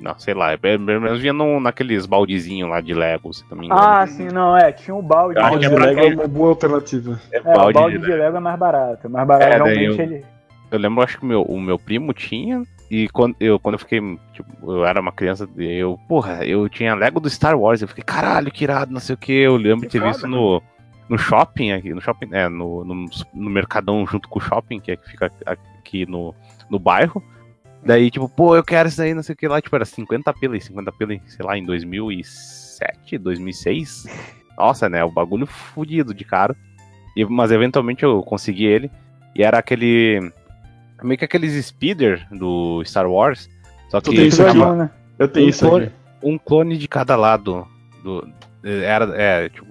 Não, 0.00 0.16
sei 0.18 0.32
lá, 0.34 0.56
pelo 0.56 0.80
menos 0.80 1.20
vinha 1.20 1.32
num, 1.32 1.58
naqueles 1.58 2.06
baldezinhos 2.06 2.70
lá 2.70 2.80
de 2.80 2.94
Lego, 2.94 3.32
se 3.34 3.44
não 3.50 3.58
me 3.58 3.66
engano. 3.66 3.80
Ah, 3.80 4.06
sim, 4.06 4.28
não, 4.28 4.56
é. 4.56 4.70
Tinha 4.72 4.94
um 4.94 5.02
balde. 5.02 5.36
Eu 5.38 5.42
acho 5.44 5.50
Balde 5.50 5.60
que 5.60 5.66
é 5.66 5.68
de 5.68 5.74
pra 5.74 5.84
Lego 5.86 6.00
é 6.00 6.14
uma 6.22 6.28
boa 6.28 6.48
alternativa. 6.50 7.20
é 7.32 7.36
É, 7.36 7.40
o 7.40 7.44
balde 7.44 7.72
balde 7.74 7.98
de 7.98 8.04
de 8.04 8.12
Lego 8.12 8.36
é 8.36 8.40
mais 8.40 8.58
barato. 8.58 9.06
É 9.06 9.10
mais 9.10 9.26
barato, 9.26 9.52
É, 9.52 9.56
realmente 9.56 9.98
eu- 9.98 10.04
ele. 10.04 10.24
Eu 10.70 10.78
lembro, 10.78 11.02
acho 11.02 11.18
que 11.18 11.24
meu, 11.24 11.42
o 11.42 11.60
meu 11.60 11.78
primo 11.78 12.12
tinha. 12.12 12.62
E 12.90 13.08
quando 13.08 13.34
eu, 13.40 13.58
quando 13.58 13.74
eu 13.74 13.78
fiquei, 13.78 14.00
tipo, 14.32 14.72
eu 14.72 14.84
era 14.84 15.00
uma 15.00 15.12
criança, 15.12 15.48
eu, 15.56 15.98
porra, 16.08 16.44
eu 16.44 16.68
tinha 16.68 16.94
Lego 16.94 17.18
do 17.20 17.28
Star 17.28 17.58
Wars. 17.58 17.82
Eu 17.82 17.88
fiquei, 17.88 18.04
caralho, 18.04 18.50
que 18.52 18.64
irado, 18.64 18.92
não 18.92 19.00
sei 19.00 19.14
o 19.14 19.18
que. 19.18 19.32
Eu 19.32 19.56
lembro 19.56 19.80
de 19.86 19.88
ter 19.92 19.98
foda. 19.98 20.12
visto 20.12 20.26
no, 20.28 20.62
no 21.08 21.18
shopping 21.18 21.72
aqui, 21.72 21.92
no 21.92 22.00
shopping, 22.00 22.28
é, 22.32 22.48
no, 22.48 22.84
no, 22.84 23.06
no 23.34 23.50
Mercadão 23.50 24.06
junto 24.06 24.28
com 24.28 24.38
o 24.38 24.42
shopping, 24.42 24.78
que, 24.78 24.92
é 24.92 24.96
que 24.96 25.08
fica 25.10 25.30
aqui 25.44 26.06
no, 26.06 26.34
no 26.70 26.78
bairro. 26.78 27.22
Daí, 27.88 28.10
tipo, 28.10 28.28
pô, 28.28 28.54
eu 28.54 28.62
quero 28.62 28.86
isso 28.90 29.00
aí, 29.00 29.14
não 29.14 29.22
sei 29.22 29.32
o 29.32 29.36
que 29.36 29.48
lá. 29.48 29.62
Tipo, 29.62 29.74
era 29.74 29.84
50 29.86 30.30
pila, 30.34 30.60
50 30.60 30.92
pila, 30.92 31.16
sei 31.26 31.46
lá, 31.46 31.56
em 31.56 31.64
2007, 31.64 33.16
2006. 33.16 34.06
Nossa, 34.58 34.90
né, 34.90 35.02
o 35.02 35.10
bagulho 35.10 35.46
fudido 35.46 36.12
de 36.12 36.22
cara. 36.22 36.54
E, 37.16 37.24
mas 37.24 37.50
eventualmente 37.50 38.02
eu 38.04 38.22
consegui 38.22 38.66
ele. 38.66 38.90
E 39.34 39.42
era 39.42 39.58
aquele. 39.58 40.30
Meio 41.02 41.16
que 41.16 41.24
aqueles 41.24 41.64
speeder 41.64 42.26
do 42.30 42.82
Star 42.84 43.08
Wars. 43.10 43.48
Só 43.88 44.02
que 44.02 44.10
tem 44.14 44.26
isso 44.26 44.44
aqui, 44.46 44.58
ó. 44.58 44.74
né? 44.74 44.90
Eu 45.18 45.26
tenho 45.28 45.46
Um 45.46 45.48
isso 45.48 45.66
clone- 45.66 45.84
aqui. 45.86 45.94
um 46.22 46.38
clone 46.38 46.76
de 46.76 46.88
cada 46.88 47.16
lado. 47.16 47.66
Do, 48.04 48.28
era, 48.62 49.04
é, 49.16 49.48
tipo, 49.48 49.66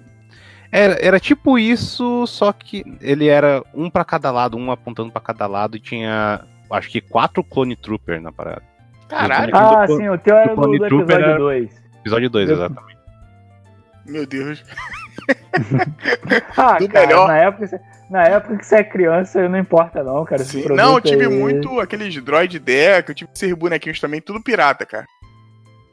era, 0.72 0.94
era 1.06 1.20
tipo 1.20 1.60
isso, 1.60 2.26
só 2.26 2.52
que 2.52 2.84
ele 3.00 3.28
era 3.28 3.64
um 3.76 3.90
pra 3.92 4.04
cada 4.04 4.32
lado, 4.32 4.58
um 4.58 4.72
apontando 4.72 5.12
pra 5.12 5.22
cada 5.22 5.46
lado 5.46 5.78
e 5.78 5.80
tinha, 5.80 6.42
acho 6.72 6.90
que 6.90 7.02
quatro 7.02 7.44
Clone 7.44 7.76
Trooper 7.76 8.22
na 8.22 8.32
parada. 8.32 8.62
Caralho, 9.08 9.56
Ah, 9.56 9.86
do- 9.86 9.98
sim, 9.98 10.10
o 10.10 10.18
teu 10.18 10.36
era 10.36 10.50
do, 10.50 10.56
Clone 10.56 10.80
do 10.80 10.88
Trooper 10.88 11.16
episódio 11.16 11.30
era- 11.32 11.40
2. 11.40 11.82
Episódio 12.02 12.30
2, 12.30 12.50
Eu- 12.50 12.56
exatamente. 12.56 12.98
meu 14.06 14.26
Deus. 14.26 14.64
Ah, 16.56 16.78
Do 16.78 16.88
cara, 16.88 17.08
melhor. 17.08 17.28
na 17.28 17.38
época, 17.38 17.64
que 17.64 17.70
você- 17.70 17.82
na 18.10 18.24
época 18.24 18.58
que 18.58 18.66
você 18.66 18.76
é 18.78 18.84
criança, 18.84 19.50
não 19.50 19.58
importa 19.60 20.04
não, 20.04 20.24
cara. 20.24 20.42
Não, 20.76 20.96
eu 20.96 21.02
tive 21.02 21.26
aí- 21.26 21.32
muito 21.32 21.80
aqueles 21.80 22.16
droid 22.24 22.60
deck, 22.60 23.10
eu 23.10 23.16
tive 23.16 23.32
esses 23.34 23.54
bonequinhos 23.54 24.00
também, 24.00 24.22
tudo 24.22 24.42
pirata, 24.42 24.86
cara. 24.86 25.06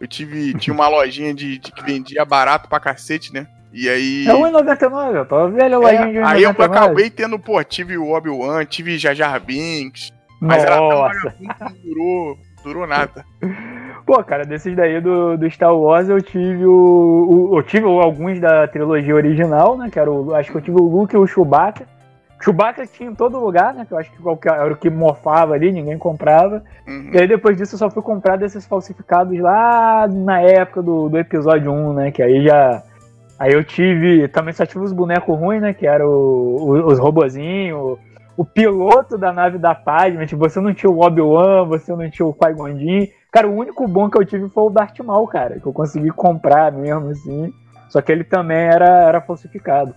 Eu 0.01 0.07
tive. 0.07 0.55
Tinha 0.55 0.75
uma 0.75 0.87
lojinha 0.89 1.33
de, 1.33 1.59
de 1.59 1.73
que 1.73 1.83
vendia 1.83 2.25
barato 2.25 2.69
pra 2.69 2.79
cacete, 2.81 3.33
né? 3.33 3.47
E 3.73 3.89
aí. 3.89 4.27
É 4.29 4.33
1,99, 4.33 5.17
eu 5.17 5.25
tô 5.27 5.49
velho 5.51 5.81
lojinha 5.81 6.13
de 6.13 6.19
É, 6.19 6.25
aí 6.25 6.43
eu 6.43 6.51
1,99. 6.51 6.65
acabei 6.77 7.11
tendo, 7.11 7.39
pô, 7.39 7.63
tive 7.65 7.97
o 7.97 8.11
Obi-Wan, 8.11 8.65
tive 8.67 8.99
Jar 8.99 9.15
Jar 9.15 9.41
Binks, 9.41 10.13
mas 10.45 10.63
era 10.65 10.77
tão 10.77 10.89
Nossa. 10.91 11.31
que 11.31 11.45
não 11.47 11.73
durou, 11.85 12.39
durou 12.65 12.87
nada. 12.87 13.25
Pô, 14.07 14.23
cara, 14.23 14.45
desses 14.45 14.77
daí 14.77 15.01
do, 15.01 15.39
do 15.39 15.51
Star 15.51 15.75
Wars 15.75 16.09
eu 16.11 16.21
tive 16.21 16.67
o, 16.67 17.49
o- 17.53 17.59
Eu 17.59 17.63
tive 17.63 17.87
alguns 17.87 18.39
da 18.39 18.69
trilogia 18.69 19.15
original, 19.15 19.79
né? 19.79 19.89
Que 19.91 19.99
era 19.99 20.11
o. 20.11 20.35
Acho 20.35 20.51
que 20.51 20.59
eu 20.59 20.61
tive 20.61 20.79
o 20.79 20.85
Luke 20.85 21.15
e 21.15 21.19
o 21.19 21.27
Chewbacca. 21.27 21.87
Chewbacca 22.43 22.87
tinha 22.87 23.09
em 23.09 23.15
todo 23.15 23.41
lugar, 23.41 23.73
né? 23.73 23.87
Que 23.87 23.93
eu 23.95 23.99
acho 23.99 24.11
que 24.13 24.19
qualquer, 24.21 24.53
era 24.53 24.71
o 24.71 24.77
que 24.77 24.91
morfava 24.91 25.55
ali, 25.55 25.73
ninguém 25.73 25.97
comprava. 25.97 26.63
Uhum. 26.87 27.09
E 27.15 27.19
aí 27.19 27.27
depois 27.27 27.57
disso 27.57 27.77
eu 27.77 27.79
só 27.79 27.89
fui 27.91 28.03
comprar 28.03 28.37
desses 28.37 28.67
falsificados 28.67 29.39
lá 29.41 30.07
na 30.07 30.39
época 30.43 30.83
do, 30.83 31.09
do 31.09 31.17
episódio 31.19 31.73
1, 31.73 31.93
né? 31.95 32.11
Que 32.11 32.23
aí 32.23 32.45
já. 32.45 32.83
Aí 33.39 33.55
eu 33.55 33.65
tive. 33.65 34.29
Também 34.29 34.53
só 34.53 34.67
tive 34.67 34.85
os 34.85 34.93
bonecos 34.93 35.39
ruins, 35.39 35.63
né? 35.63 35.73
Que 35.73 35.87
eram 35.87 36.07
os 36.11 36.99
robozinhos. 36.99 37.99
O, 38.37 38.45
piloto 38.45 39.17
da 39.17 39.33
nave 39.33 39.59
da 39.59 39.75
Padme. 39.75 40.27
Tipo, 40.27 40.41
você 40.49 40.61
não 40.61 40.75
tinha 40.75 40.91
o 40.91 41.01
Obi-Wan, 41.01 41.67
você 41.67 41.95
não 41.95 42.11
tinha 42.11 42.27
o 42.27 42.35
Qui-Gon. 42.35 42.77
Cara, 43.31 43.49
o 43.49 43.55
único 43.57 43.87
bom 43.87 44.09
que 44.11 44.19
eu 44.19 44.25
tive 44.25 44.49
foi 44.49 44.65
o 44.65 44.71
Darth 44.71 44.99
Maul, 45.01 45.27
cara. 45.29 45.61
Que 45.61 45.67
eu 45.67 45.73
consegui 45.73 46.11
comprar 46.11 46.73
mesmo, 46.73 47.09
assim. 47.11 47.53
Só 47.89 48.01
que 48.01 48.11
ele 48.11 48.25
também 48.25 48.57
era, 48.59 48.87
era 48.87 49.21
falsificado. 49.21 49.95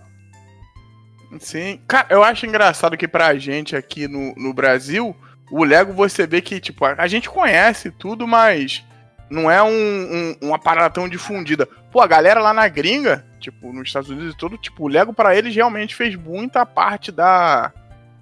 Sim. 1.38 1.80
Cara, 1.86 2.06
eu 2.10 2.22
acho 2.22 2.46
engraçado 2.46 2.96
que 2.96 3.06
pra 3.08 3.34
gente 3.36 3.76
aqui 3.76 4.08
no, 4.08 4.34
no 4.36 4.54
Brasil, 4.54 5.14
o 5.50 5.64
Lego 5.64 5.92
você 5.92 6.26
vê 6.26 6.40
que, 6.40 6.60
tipo, 6.60 6.84
a, 6.84 6.94
a 6.98 7.06
gente 7.06 7.28
conhece 7.28 7.90
tudo, 7.90 8.26
mas 8.26 8.84
não 9.30 9.50
é 9.50 9.62
um, 9.62 9.68
um- 9.68 10.36
uma 10.42 10.58
parada 10.58 10.90
tão 10.90 11.08
difundida. 11.08 11.66
Pô, 11.92 12.00
a 12.00 12.06
galera 12.06 12.40
lá 12.40 12.54
na 12.54 12.66
gringa, 12.68 13.24
tipo, 13.40 13.72
nos 13.72 13.88
Estados 13.88 14.08
Unidos 14.10 14.34
e 14.34 14.38
tudo, 14.38 14.56
tipo, 14.56 14.84
o 14.84 14.88
Lego 14.88 15.12
pra 15.12 15.36
eles 15.36 15.54
realmente 15.54 15.94
fez 15.94 16.14
muita 16.16 16.64
parte 16.64 17.12
da, 17.12 17.72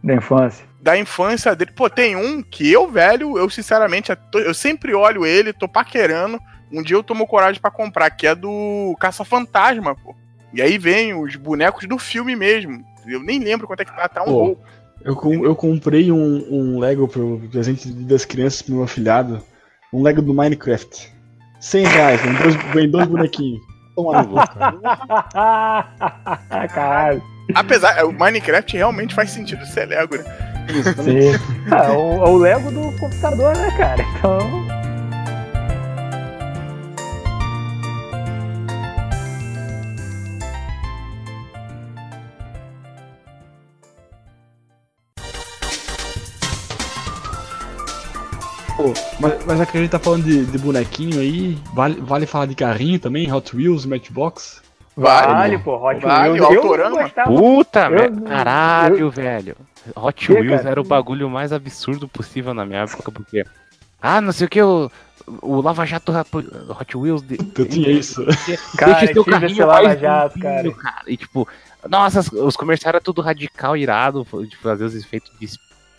Da 0.06 0.14
infância. 0.14 0.64
da 0.80 0.96
infância 0.98 1.54
dele. 1.56 1.72
Pô, 1.74 1.90
tem 1.90 2.14
um 2.16 2.42
que 2.42 2.70
eu, 2.72 2.88
velho, 2.90 3.36
eu 3.36 3.50
sinceramente, 3.50 4.10
eu 4.34 4.54
sempre 4.54 4.94
olho 4.94 5.26
ele, 5.26 5.52
tô 5.52 5.66
paquerando. 5.68 6.38
Um 6.72 6.82
dia 6.82 6.96
eu 6.96 7.02
tomo 7.02 7.26
coragem 7.26 7.60
pra 7.60 7.70
comprar, 7.70 8.08
que 8.10 8.26
é 8.26 8.34
do 8.34 8.94
Caça-Fantasma, 9.00 9.94
pô. 9.96 10.14
E 10.54 10.62
aí 10.62 10.78
vem 10.78 11.12
os 11.14 11.34
bonecos 11.36 11.86
do 11.86 11.98
filme 11.98 12.34
mesmo. 12.36 12.82
Eu 13.06 13.20
nem 13.22 13.38
lembro 13.40 13.66
quanto 13.66 13.80
é 13.80 13.84
que 13.84 13.94
tá, 13.94 14.08
tá 14.08 14.22
um 14.22 14.26
Pô, 14.26 14.32
gol. 14.32 14.62
Eu, 15.04 15.14
com- 15.16 15.44
eu 15.44 15.54
comprei 15.54 16.10
um, 16.10 16.46
um 16.50 16.78
Lego 16.78 17.06
pro 17.06 17.40
presente 17.50 17.88
das 17.88 18.24
crianças 18.24 18.62
pro 18.62 18.74
meu 18.74 18.84
afilhado. 18.84 19.40
Um 19.92 20.02
Lego 20.02 20.22
do 20.22 20.34
Minecraft. 20.34 21.12
100 21.60 21.84
reais, 21.86 22.20
vem 22.20 22.34
dois, 22.34 22.54
vem 22.72 22.90
dois 22.90 23.06
bonequinhos. 23.06 23.60
Toma 23.94 24.22
no. 24.22 24.34
Caralho. 26.74 27.22
Apesar, 27.54 28.04
o 28.04 28.12
Minecraft 28.12 28.76
realmente 28.76 29.14
faz 29.14 29.30
sentido 29.30 29.64
ser 29.66 29.86
Lego, 29.86 30.16
né? 30.16 30.24
Sim. 31.02 31.32
Ah, 31.70 31.84
é 31.84 31.90
o, 31.90 32.24
é 32.24 32.28
o 32.28 32.36
Lego 32.36 32.70
do 32.70 32.92
computador, 32.98 33.56
né, 33.56 33.70
cara? 33.76 34.02
Então. 34.02 34.66
Pô, 48.76 48.92
mas, 49.18 49.44
mas 49.46 49.58
já 49.58 49.66
que 49.66 49.78
a 49.78 49.80
gente 49.80 49.90
tá 49.90 49.98
falando 49.98 50.24
de, 50.24 50.44
de 50.44 50.58
bonequinho 50.58 51.18
aí, 51.20 51.56
vale, 51.72 51.98
vale 52.00 52.26
falar 52.26 52.46
de 52.46 52.54
carrinho 52.54 52.98
também? 52.98 53.32
Hot 53.32 53.56
Wheels, 53.56 53.86
Matchbox? 53.86 54.65
Vale, 54.96 55.26
Vale, 55.32 55.58
pô, 55.58 55.76
Hot 55.76 56.00
Vale, 56.00 56.30
Wheels. 56.40 56.50
Eu 56.52 56.62
Autorama. 56.62 57.02
gostava. 57.02 57.28
Puta, 57.34 57.80
eu- 57.84 57.90
merda. 57.90 58.20
Caralho, 58.22 59.10
velho. 59.10 59.56
Hot 59.94 60.26
Que, 60.26 60.32
Wheels 60.32 60.56
cara? 60.62 60.70
era 60.70 60.80
o 60.80 60.84
bagulho 60.84 61.28
mais 61.28 61.52
absurdo 61.52 62.08
possível 62.08 62.54
na 62.54 62.64
minha 62.64 62.80
época, 62.80 63.12
porque. 63.12 63.44
Ah, 64.00 64.20
não 64.20 64.32
sei 64.32 64.46
o 64.46 64.50
que, 64.50 64.60
o, 64.62 64.90
o 65.42 65.60
Lava 65.60 65.84
Jato 65.84 66.12
Hot 66.80 66.96
Wheels. 66.96 67.22
De, 67.22 67.36
Eu 67.58 67.68
tinha 67.68 67.90
isso. 67.90 68.24
Cara, 68.78 68.94
Deixa 68.94 69.06
tive 69.14 69.24
carrinho 69.24 69.66
Lava 69.66 69.96
Jato, 69.96 70.38
limpinho, 70.38 70.74
cara. 70.76 71.02
E 71.06 71.16
tipo, 71.16 71.46
nossa, 71.88 72.20
os- 72.20 72.32
os 72.32 72.56
comerciais 72.56 72.94
eram 72.94 73.02
tudo 73.04 73.20
radical, 73.20 73.76
irado, 73.76 74.26
de 74.48 74.56
fazer 74.56 74.84
os 74.84 74.94
efeitos 74.94 75.30
de, 75.38 75.46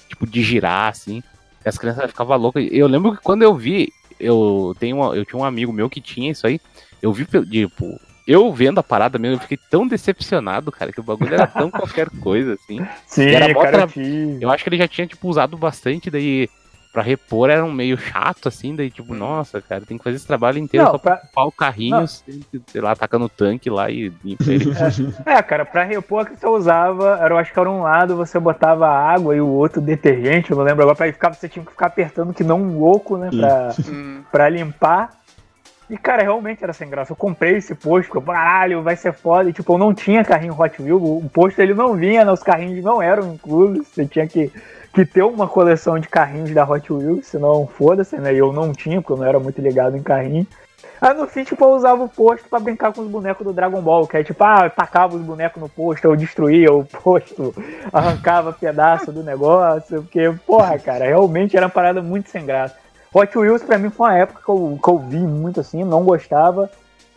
tipo, 0.09 0.25
de 0.25 0.41
girar, 0.43 0.89
assim. 0.89 1.21
E 1.63 1.69
as 1.69 1.77
crianças 1.77 2.09
ficavam 2.09 2.35
loucas. 2.37 2.67
Eu 2.71 2.87
lembro 2.87 3.15
que 3.15 3.21
quando 3.21 3.43
eu 3.43 3.53
vi, 3.55 3.91
eu 4.19 4.75
tenho 4.79 4.97
uma- 4.97 5.15
eu 5.15 5.23
tinha 5.23 5.39
um 5.39 5.45
amigo 5.45 5.71
meu 5.71 5.89
que 5.89 6.01
tinha 6.01 6.31
isso 6.31 6.47
aí. 6.47 6.59
Eu 7.01 7.13
vi, 7.13 7.25
tipo, 7.25 7.99
eu 8.28 8.51
vendo 8.53 8.80
a 8.80 8.84
parada 8.84 9.17
mesmo, 9.17 9.38
eu 9.38 9.39
fiquei 9.41 9.57
tão 9.69 9.88
decepcionado, 9.88 10.71
cara, 10.71 10.91
que 10.91 10.99
o 10.99 11.03
bagulho 11.03 11.34
era 11.34 11.47
tão 11.47 11.71
qualquer 11.71 12.09
coisa, 12.21 12.53
assim. 12.53 12.86
Sim, 13.05 13.30
era 13.30 13.53
cara, 13.53 13.88
tra- 13.88 14.01
eu 14.41 14.49
acho 14.51 14.63
que 14.63 14.69
ele 14.69 14.78
já 14.78 14.88
tinha, 14.88 15.07
tipo, 15.07 15.28
usado 15.30 15.57
bastante, 15.57 16.09
daí 16.11 16.49
pra 16.91 17.03
repor 17.03 17.47
era 17.49 17.63
um 17.63 17.71
meio 17.71 17.95
chato, 17.95 18.47
assim, 18.47 18.75
daí, 18.75 18.89
tipo, 18.89 19.13
nossa, 19.13 19.61
cara, 19.61 19.86
tem 19.86 19.99
que 19.99 20.03
fazer 20.03 20.15
esse 20.15 20.25
trabalho 20.25 20.57
inteiro 20.57 20.86
Não, 20.86 20.93
só 20.93 20.97
pra, 20.97 21.17
pra 21.17 21.43
o 21.43 21.51
carrinho, 21.51 22.07
sei 22.07 22.82
lá, 22.82 22.91
atacando 22.91 23.25
o 23.25 23.30
tanque 23.30 23.69
lá 23.69 23.89
e 23.91 24.11
limpa 24.23 24.43
ele. 24.47 24.65
É, 25.23 25.39
cara, 25.43 25.63
pra 25.63 25.84
repor 25.84 26.25
que 26.25 26.36
você 26.36 26.47
usava, 26.47 27.19
era, 27.21 27.34
eu 27.36 27.38
acho 27.38 27.53
que 27.53 27.59
era 27.59 27.69
um 27.69 27.82
lado 27.84 28.15
você 28.15 28.39
botava 28.39 28.88
água 28.88 29.36
e 29.36 29.41
o 29.41 29.47
outro 29.47 29.80
detergente, 29.80 30.49
eu 30.49 30.57
não 30.57 30.63
lembro 30.63 30.82
agora, 30.82 30.95
pra 30.95 31.13
ficar, 31.13 31.34
você 31.36 31.47
tinha 31.47 31.63
que 31.63 31.69
ficar 31.71 31.86
apertando 31.88 32.34
que 32.34 32.43
não 32.43 32.61
um 32.63 32.80
louco, 32.80 33.15
né, 33.15 33.30
pra, 33.30 33.75
Hum, 33.88 34.23
pra 34.32 34.49
limpar. 34.49 35.11
E, 35.89 35.97
cara, 35.97 36.21
realmente 36.21 36.63
era 36.63 36.73
sem 36.73 36.89
graça. 36.89 37.13
Eu 37.13 37.15
comprei 37.15 37.55
esse 37.57 37.73
posto, 37.73 38.11
porque, 38.11 38.31
caralho, 38.31 38.83
vai 38.83 38.95
ser 38.95 39.13
foda. 39.13 39.49
E, 39.49 39.53
tipo, 39.53 39.73
eu 39.73 39.77
não 39.77 39.93
tinha 39.93 40.23
carrinho 40.23 40.59
Hot 40.59 40.81
Wheels, 40.81 41.01
o 41.01 41.29
posto 41.29 41.61
ele 41.61 41.73
não 41.73 41.95
vinha, 41.95 42.25
né, 42.25 42.31
os 42.31 42.43
carrinhos 42.43 42.83
não 42.83 43.01
eram 43.01 43.33
inclusos, 43.33 43.88
você 43.88 44.05
tinha 44.05 44.27
que, 44.27 44.51
que 44.93 45.05
ter 45.05 45.23
uma 45.23 45.47
coleção 45.47 45.97
de 45.97 46.09
carrinhos 46.09 46.51
da 46.51 46.69
Hot 46.69 46.91
Wheels, 46.91 47.27
senão 47.27 47.65
foda-se, 47.65 48.17
né, 48.17 48.33
e 48.33 48.38
eu 48.38 48.51
não 48.51 48.73
tinha, 48.73 49.01
porque 49.01 49.13
eu 49.13 49.17
não 49.17 49.25
era 49.25 49.39
muito 49.39 49.61
ligado 49.61 49.95
em 49.95 50.03
carrinho. 50.03 50.45
Aí 50.99 51.13
no 51.13 51.27
fim, 51.27 51.43
tipo, 51.43 51.63
eu 51.63 51.69
usava 51.69 52.03
o 52.03 52.09
posto 52.09 52.49
pra 52.49 52.59
brincar 52.59 52.91
com 52.91 53.01
os 53.01 53.07
bonecos 53.07 53.45
do 53.45 53.53
Dragon 53.53 53.81
Ball, 53.81 54.07
que 54.07 54.17
é 54.17 54.23
tipo, 54.23 54.43
ah, 54.43 54.61
eu 54.63 54.69
tacava 54.71 55.15
os 55.15 55.21
bonecos 55.21 55.61
no 55.61 55.69
posto, 55.69 56.05
eu 56.05 56.15
destruía 56.15 56.73
o 56.73 56.83
posto, 57.03 57.53
arrancava 57.93 58.51
pedaço 58.51 59.11
do 59.11 59.23
negócio, 59.23 60.01
porque, 60.01 60.33
porra, 60.45 60.77
cara, 60.79 61.05
realmente 61.05 61.55
era 61.55 61.67
uma 61.67 61.71
parada 61.71 62.01
muito 62.01 62.29
sem 62.29 62.45
graça. 62.45 62.75
Hot 63.18 63.38
Wheels 63.38 63.63
pra 63.63 63.78
mim 63.78 63.89
foi 63.89 64.07
uma 64.07 64.18
época 64.18 64.41
que 64.43 64.49
eu, 64.49 64.80
que 64.82 64.89
eu 64.89 64.99
vi 64.99 65.18
muito 65.20 65.59
assim, 65.59 65.84
não 65.84 66.03
gostava, 66.03 66.70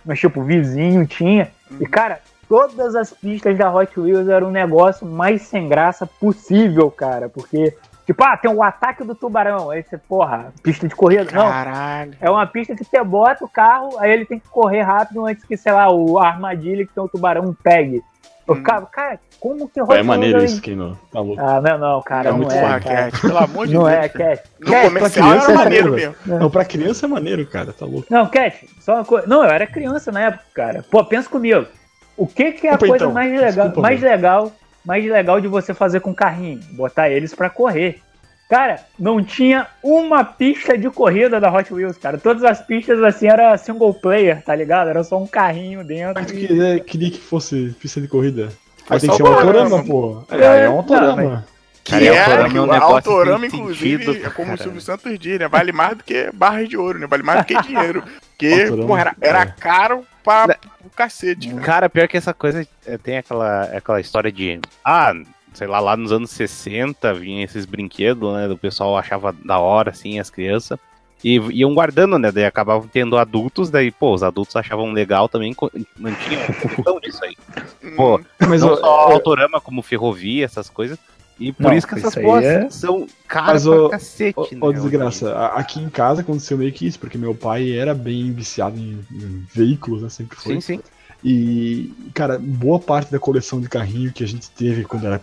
mas 0.04 0.18
tipo, 0.18 0.42
vizinho 0.42 1.06
tinha. 1.06 1.50
E 1.78 1.86
cara, 1.86 2.20
todas 2.48 2.96
as 2.96 3.12
pistas 3.12 3.56
da 3.58 3.72
Hot 3.72 4.00
Wheels 4.00 4.28
eram 4.28 4.48
um 4.48 4.50
negócio 4.50 5.06
mais 5.06 5.42
sem 5.42 5.68
graça 5.68 6.06
possível, 6.06 6.90
cara, 6.90 7.28
porque. 7.28 7.76
Tipo, 8.06 8.24
ah, 8.24 8.36
tem 8.36 8.50
o 8.50 8.60
ataque 8.60 9.04
do 9.04 9.14
tubarão. 9.14 9.70
Aí 9.70 9.84
você, 9.84 9.96
porra, 9.96 10.52
pista 10.64 10.88
de 10.88 10.96
corrida. 10.96 11.30
Não, 11.30 11.48
caralho. 11.48 12.16
é 12.20 12.28
uma 12.28 12.44
pista 12.44 12.74
que 12.74 12.82
você 12.82 13.04
bota 13.04 13.44
o 13.44 13.48
carro, 13.48 13.96
aí 14.00 14.10
ele 14.10 14.24
tem 14.24 14.40
que 14.40 14.48
correr 14.48 14.80
rápido 14.80 15.24
antes 15.24 15.44
que, 15.44 15.56
sei 15.56 15.70
lá, 15.70 15.92
o, 15.92 16.18
a 16.18 16.26
armadilha 16.26 16.84
que 16.84 16.92
tem 16.92 17.04
o 17.04 17.08
tubarão 17.08 17.54
pegue. 17.62 18.02
Eu 18.50 18.54
Hum. 18.56 18.58
ficava, 18.58 18.86
cara, 18.86 19.20
como 19.38 19.68
que 19.68 19.80
Pô, 19.80 19.94
é 19.94 20.02
maneiro 20.02 20.40
é- 20.40 20.44
isso, 20.44 20.60
Kino. 20.60 20.98
Tá 21.12 21.20
louco. 21.20 21.40
Ah, 21.40 21.60
não, 21.60 21.78
não, 21.78 22.02
cara, 22.02 22.28
É 22.28 22.32
não 22.32 22.38
muito 22.38 22.52
é. 22.52 22.60
Cara. 22.60 22.80
Cat, 22.80 23.20
pelo 23.20 23.38
amor 23.38 23.66
de 23.68 23.74
Não 23.74 23.84
Deus. 23.84 23.94
é, 23.94 24.08
Cat. 24.08 24.42
No 24.58 24.66
Cat, 24.66 24.84
comercial 24.88 25.28
criança 25.28 25.44
era 25.44 25.52
é 25.52 25.64
maneiro 25.64 25.92
mesmo. 25.92 26.14
Não, 26.26 26.50
pra 26.50 26.64
criança 26.64 27.06
é 27.06 27.08
maneiro, 27.08 27.46
cara. 27.46 27.72
Tá 27.72 27.86
louco. 27.86 28.06
Não, 28.10 28.26
Cat, 28.26 28.68
só 28.80 28.94
uma 28.96 29.04
coisa. 29.04 29.26
Não, 29.28 29.44
eu 29.44 29.50
era 29.50 29.66
criança 29.68 30.10
na 30.10 30.20
época, 30.22 30.44
cara. 30.52 30.84
Pô, 30.90 31.04
pensa 31.04 31.28
comigo. 31.28 31.64
O 32.16 32.26
que, 32.26 32.52
que 32.52 32.66
é 32.66 32.70
a 32.70 32.72
Desculpa, 32.72 32.86
coisa 32.88 33.04
então. 33.04 33.12
mais 33.14 33.30
legal, 33.32 33.50
Desculpa, 33.66 33.80
mais 33.80 34.00
legal, 34.02 34.52
mais 34.84 35.04
legal 35.04 35.40
de 35.40 35.46
você 35.48 35.72
fazer 35.72 36.00
com 36.00 36.12
carrinho? 36.12 36.60
Botar 36.72 37.08
eles 37.08 37.32
pra 37.34 37.48
correr. 37.48 38.00
Cara, 38.50 38.80
não 38.98 39.22
tinha 39.22 39.68
uma 39.80 40.24
pista 40.24 40.76
de 40.76 40.90
corrida 40.90 41.38
da 41.40 41.50
Hot 41.52 41.72
Wheels, 41.72 41.96
cara. 41.96 42.18
Todas 42.18 42.42
as 42.42 42.60
pistas 42.60 43.00
assim 43.00 43.28
era 43.28 43.56
single 43.56 43.94
player, 43.94 44.42
tá 44.42 44.54
ligado? 44.56 44.90
Era 44.90 45.04
só 45.04 45.16
um 45.22 45.26
carrinho 45.26 45.84
dentro. 45.84 46.14
Mas 46.16 46.26
tu 46.26 46.34
e- 46.34 46.46
queria, 46.48 46.80
queria 46.80 47.10
que 47.12 47.20
fosse 47.20 47.74
pista 47.80 48.00
de 48.00 48.08
corrida. 48.08 48.48
Aí 48.88 48.98
tem 48.98 49.08
que 49.08 49.16
ser 49.16 49.22
um 49.22 49.26
o 49.26 49.34
autorama, 49.34 49.84
pô. 49.84 50.24
É, 50.32 50.36
É, 50.36 50.64
é 50.64 50.68
um 50.68 50.72
não, 50.72 50.78
autorama. 50.78 51.46
Que 51.84 51.92
Cara, 51.92 52.04
é, 52.04 52.18
Autorama 52.18 52.58
é 52.58 52.60
um 52.60 52.64
o 52.64 52.66
negócio 52.72 52.94
Autorama, 53.12 53.46
inclusive, 53.46 54.04
sentido, 54.04 54.26
é 54.26 54.30
como 54.30 54.52
o. 54.52 54.58
Silvio 54.58 54.80
Santos 54.80 55.18
diz, 55.18 55.38
né? 55.38 55.48
Vale 55.48 55.72
mais 55.72 55.96
do 55.96 56.04
que 56.04 56.30
barras 56.34 56.68
de 56.68 56.76
ouro, 56.76 56.98
né? 56.98 57.06
Vale 57.06 57.22
mais 57.22 57.40
do 57.40 57.44
que 57.46 57.62
dinheiro. 57.62 58.02
Porque, 58.30 58.66
porra, 58.86 59.00
era, 59.00 59.16
era 59.20 59.42
é. 59.42 59.46
caro 59.46 60.04
pra, 60.24 60.46
Né? 60.48 60.54
pro 60.80 60.90
cacete. 60.94 61.48
né? 61.52 61.62
Cara, 61.62 61.88
pior 61.88 62.06
que 62.08 62.16
essa 62.16 62.34
coisa 62.34 62.66
é, 62.86 62.98
tem 62.98 63.16
aquela, 63.18 63.62
aquela 63.64 64.00
história 64.00 64.30
de. 64.30 64.60
Ah, 64.84 65.14
sei 65.54 65.66
lá, 65.66 65.80
lá 65.80 65.96
nos 65.96 66.12
anos 66.12 66.30
60 66.30 67.12
vinha 67.14 67.44
esses 67.44 67.64
brinquedos, 67.66 68.32
né? 68.34 68.48
O 68.48 68.56
pessoal 68.58 68.96
achava 68.96 69.32
da 69.44 69.58
hora, 69.58 69.90
assim, 69.90 70.18
as 70.18 70.30
crianças. 70.30 70.78
E 71.22 71.34
iam 71.52 71.74
guardando, 71.74 72.18
né? 72.18 72.32
Daí 72.32 72.44
acabavam 72.46 72.88
tendo 72.88 73.18
adultos, 73.18 73.70
daí, 73.70 73.90
pô, 73.90 74.14
os 74.14 74.22
adultos 74.22 74.56
achavam 74.56 74.90
legal 74.92 75.28
também, 75.28 75.54
mantinham 75.98 76.42
a 76.42 76.54
coleção 76.54 76.98
disso 77.02 77.24
aí. 77.24 77.36
Pô, 77.96 78.18
Hum, 78.18 78.24
Mas, 78.48 78.60
não 78.60 78.76
só 78.76 78.86
autorama, 79.10 79.60
como 79.60 79.82
ferrovia, 79.82 80.44
essas 80.44 80.68
coisas. 80.68 80.98
E 81.38 81.50
por 81.52 81.70
Não, 81.70 81.72
isso 81.72 81.86
que 81.86 81.94
essas 81.94 82.14
porras 82.14 82.44
é- 82.44 82.70
são 82.70 83.06
caras 83.26 83.66
pra 83.66 83.88
cacete, 83.90 84.36
Ô, 84.36 84.42
né? 84.42 84.58
ô, 84.60 84.72
desgraça, 84.72 85.46
aqui 85.48 85.80
em 85.80 85.88
casa 85.88 86.20
aconteceu 86.20 86.58
meio 86.58 86.72
que 86.72 86.86
isso, 86.86 86.98
porque 86.98 87.16
meu 87.16 87.34
pai 87.34 87.72
era 87.72 87.94
bem 87.94 88.30
viciado 88.32 88.78
em, 88.78 89.02
em 89.10 89.46
veículos, 89.54 90.02
né? 90.02 90.10
Sempre 90.10 90.36
foi. 90.36 90.54
Sim, 90.54 90.60
sim. 90.60 90.80
E, 91.24 91.90
cara, 92.14 92.38
boa 92.38 92.78
parte 92.78 93.10
da 93.10 93.18
coleção 93.18 93.60
de 93.60 93.68
carrinho 93.68 94.12
que 94.12 94.22
a 94.22 94.26
gente 94.26 94.50
teve 94.50 94.84
quando 94.84 95.06
era 95.06 95.20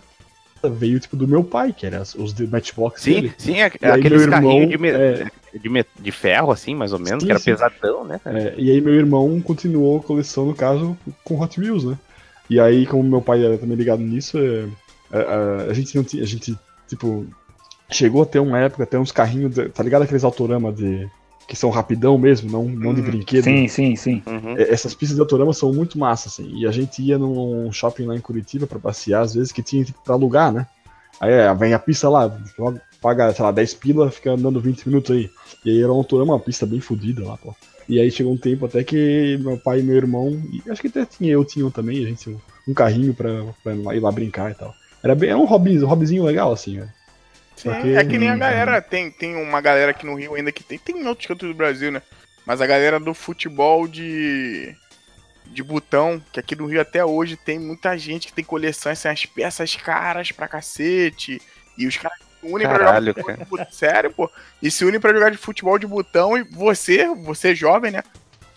veio 0.64 0.98
tipo 0.98 1.16
do 1.16 1.28
meu 1.28 1.44
pai, 1.44 1.72
que 1.72 1.86
era 1.86 2.02
os 2.02 2.32
de 2.34 2.46
Matchbox 2.46 3.02
Sim, 3.02 3.14
dele. 3.14 3.34
sim, 3.38 3.56
é, 3.60 3.64
aqueles 3.66 4.22
irmão, 4.22 4.40
carrinhos 4.40 4.68
de, 4.70 4.78
me- 4.78 4.88
é. 4.90 5.24
de, 5.54 5.86
de 6.00 6.12
ferro, 6.12 6.50
assim, 6.50 6.74
mais 6.74 6.92
ou 6.92 6.98
menos, 6.98 7.20
Sim, 7.20 7.26
que 7.26 7.32
era 7.32 7.38
sim. 7.38 7.50
pesadão, 7.52 8.04
né? 8.04 8.20
É, 8.24 8.54
e 8.58 8.70
aí 8.70 8.80
meu 8.80 8.94
irmão 8.94 9.40
continuou 9.40 9.98
a 9.98 10.02
coleção, 10.02 10.46
no 10.46 10.54
caso, 10.54 10.96
com 11.24 11.40
Hot 11.40 11.60
Wheels, 11.60 11.84
né? 11.84 11.96
E 12.50 12.58
aí, 12.58 12.86
como 12.86 13.02
meu 13.02 13.20
pai 13.20 13.44
era 13.44 13.58
também 13.58 13.76
ligado 13.76 14.00
nisso, 14.02 14.38
é, 14.38 14.66
a, 15.12 15.18
a- 15.18 15.62
a 15.70 15.74
gente 15.74 15.94
não 15.94 16.02
tinha. 16.02 16.22
A 16.22 16.26
gente, 16.26 16.58
tipo, 16.88 17.26
chegou 17.90 18.22
a 18.22 18.26
ter 18.26 18.38
uma 18.38 18.58
época, 18.58 18.84
até 18.84 18.98
uns 18.98 19.12
carrinhos, 19.12 19.54
tá 19.74 19.82
ligado 19.82 20.02
aqueles 20.02 20.24
autorama 20.24 20.72
de. 20.72 21.08
Que 21.48 21.56
são 21.56 21.70
rapidão 21.70 22.18
mesmo, 22.18 22.50
não, 22.50 22.64
não 22.64 22.92
de 22.94 23.00
Uhum. 23.00 23.06
brinquedo. 23.06 23.44
Sim, 23.44 23.66
sim, 23.66 23.96
sim. 23.96 24.22
Uhum. 24.26 24.54
É, 24.56 24.70
Essas 24.70 24.94
pistas 24.94 25.16
de 25.16 25.20
autorama 25.22 25.54
são 25.54 25.72
muito 25.72 25.98
massas, 25.98 26.34
assim. 26.34 26.52
E 26.54 26.66
a 26.66 26.70
gente 26.70 27.02
ia 27.02 27.16
num 27.18 27.72
shopping 27.72 28.04
lá 28.04 28.14
em 28.14 28.20
Curitiba 28.20 28.66
pra 28.66 28.78
passear, 28.78 29.22
às 29.22 29.34
vezes, 29.34 29.50
que 29.50 29.62
tinha 29.62 29.82
tipo, 29.82 29.98
pra 30.04 30.14
alugar, 30.14 30.52
né? 30.52 30.66
Aí 31.18 31.32
é, 31.32 31.52
vem 31.54 31.72
a 31.72 31.78
pista 31.78 32.08
lá, 32.08 32.30
paga, 33.00 33.32
sei 33.32 33.44
lá, 33.44 33.50
10 33.50 33.72
pila, 33.74 34.10
fica 34.10 34.30
andando 34.32 34.60
20 34.60 34.86
minutos 34.86 35.10
aí. 35.16 35.30
E 35.64 35.70
aí 35.70 35.82
era 35.82 35.90
um 35.92 35.96
autorama, 35.96 36.34
uma 36.34 36.38
pista 36.40 36.66
bem 36.66 36.80
fodida 36.80 37.24
lá, 37.24 37.36
pô. 37.38 37.54
E 37.88 37.98
aí 37.98 38.10
chegou 38.10 38.34
um 38.34 38.36
tempo 38.36 38.66
até 38.66 38.84
que 38.84 39.38
meu 39.40 39.56
pai 39.56 39.80
e 39.80 39.82
meu 39.82 39.96
irmão, 39.96 40.38
e 40.52 40.62
acho 40.70 40.82
que 40.82 40.88
até 40.88 41.06
tinha 41.06 41.32
eu, 41.32 41.42
tinham 41.46 41.70
também, 41.70 42.04
a 42.04 42.08
gente, 42.08 42.36
um 42.68 42.74
carrinho 42.74 43.14
pra, 43.14 43.30
pra 43.64 43.96
ir 43.96 44.00
lá 44.00 44.12
brincar 44.12 44.50
e 44.50 44.54
tal. 44.54 44.74
Era 45.02 45.14
bem, 45.14 45.30
é 45.30 45.36
um 45.36 45.46
hobby, 45.46 45.82
um 45.82 45.86
hobbyzinho 45.86 46.24
legal, 46.24 46.52
assim, 46.52 46.76
né? 46.76 46.88
Sim, 47.58 47.70
Porque- 47.70 47.88
é 47.90 48.04
que 48.04 48.18
nem 48.18 48.28
a 48.28 48.36
galera, 48.36 48.80
tem, 48.80 49.10
tem 49.10 49.34
uma 49.36 49.60
galera 49.60 49.90
aqui 49.90 50.06
no 50.06 50.14
Rio 50.14 50.34
ainda 50.34 50.52
que 50.52 50.62
tem, 50.62 50.78
tem 50.78 51.00
em 51.02 51.06
outros 51.06 51.26
cantos 51.26 51.48
do 51.48 51.54
Brasil, 51.54 51.90
né? 51.90 52.00
Mas 52.46 52.60
a 52.60 52.66
galera 52.66 52.98
do 53.00 53.12
futebol 53.12 53.86
de 53.88 54.74
de 55.50 55.62
botão, 55.62 56.22
que 56.30 56.38
aqui 56.38 56.54
no 56.54 56.66
Rio 56.66 56.78
até 56.80 57.02
hoje 57.02 57.34
tem 57.34 57.58
muita 57.58 57.96
gente 57.96 58.26
que 58.26 58.32
tem 58.34 58.44
coleção, 58.44 58.92
assim, 58.92 59.08
as 59.08 59.24
peças 59.24 59.74
caras 59.76 60.30
pra 60.30 60.46
cacete, 60.46 61.40
e 61.76 61.86
os 61.86 61.96
caras 61.96 62.18
se 62.18 62.46
unem 62.52 62.66
Caralho, 62.66 63.14
pra 63.14 63.22
jogar 63.22 63.24
futebol 63.24 63.44
de 63.44 63.50
botão. 63.50 63.72
Sério, 63.72 64.12
pô. 64.12 64.30
E 64.62 64.70
se 64.70 64.84
unem 64.84 65.00
pra 65.00 65.12
jogar 65.12 65.30
de 65.30 65.38
futebol 65.38 65.78
de 65.78 65.86
botão 65.86 66.36
e 66.36 66.42
você, 66.42 67.06
você 67.14 67.54
jovem, 67.54 67.90
né? 67.90 68.02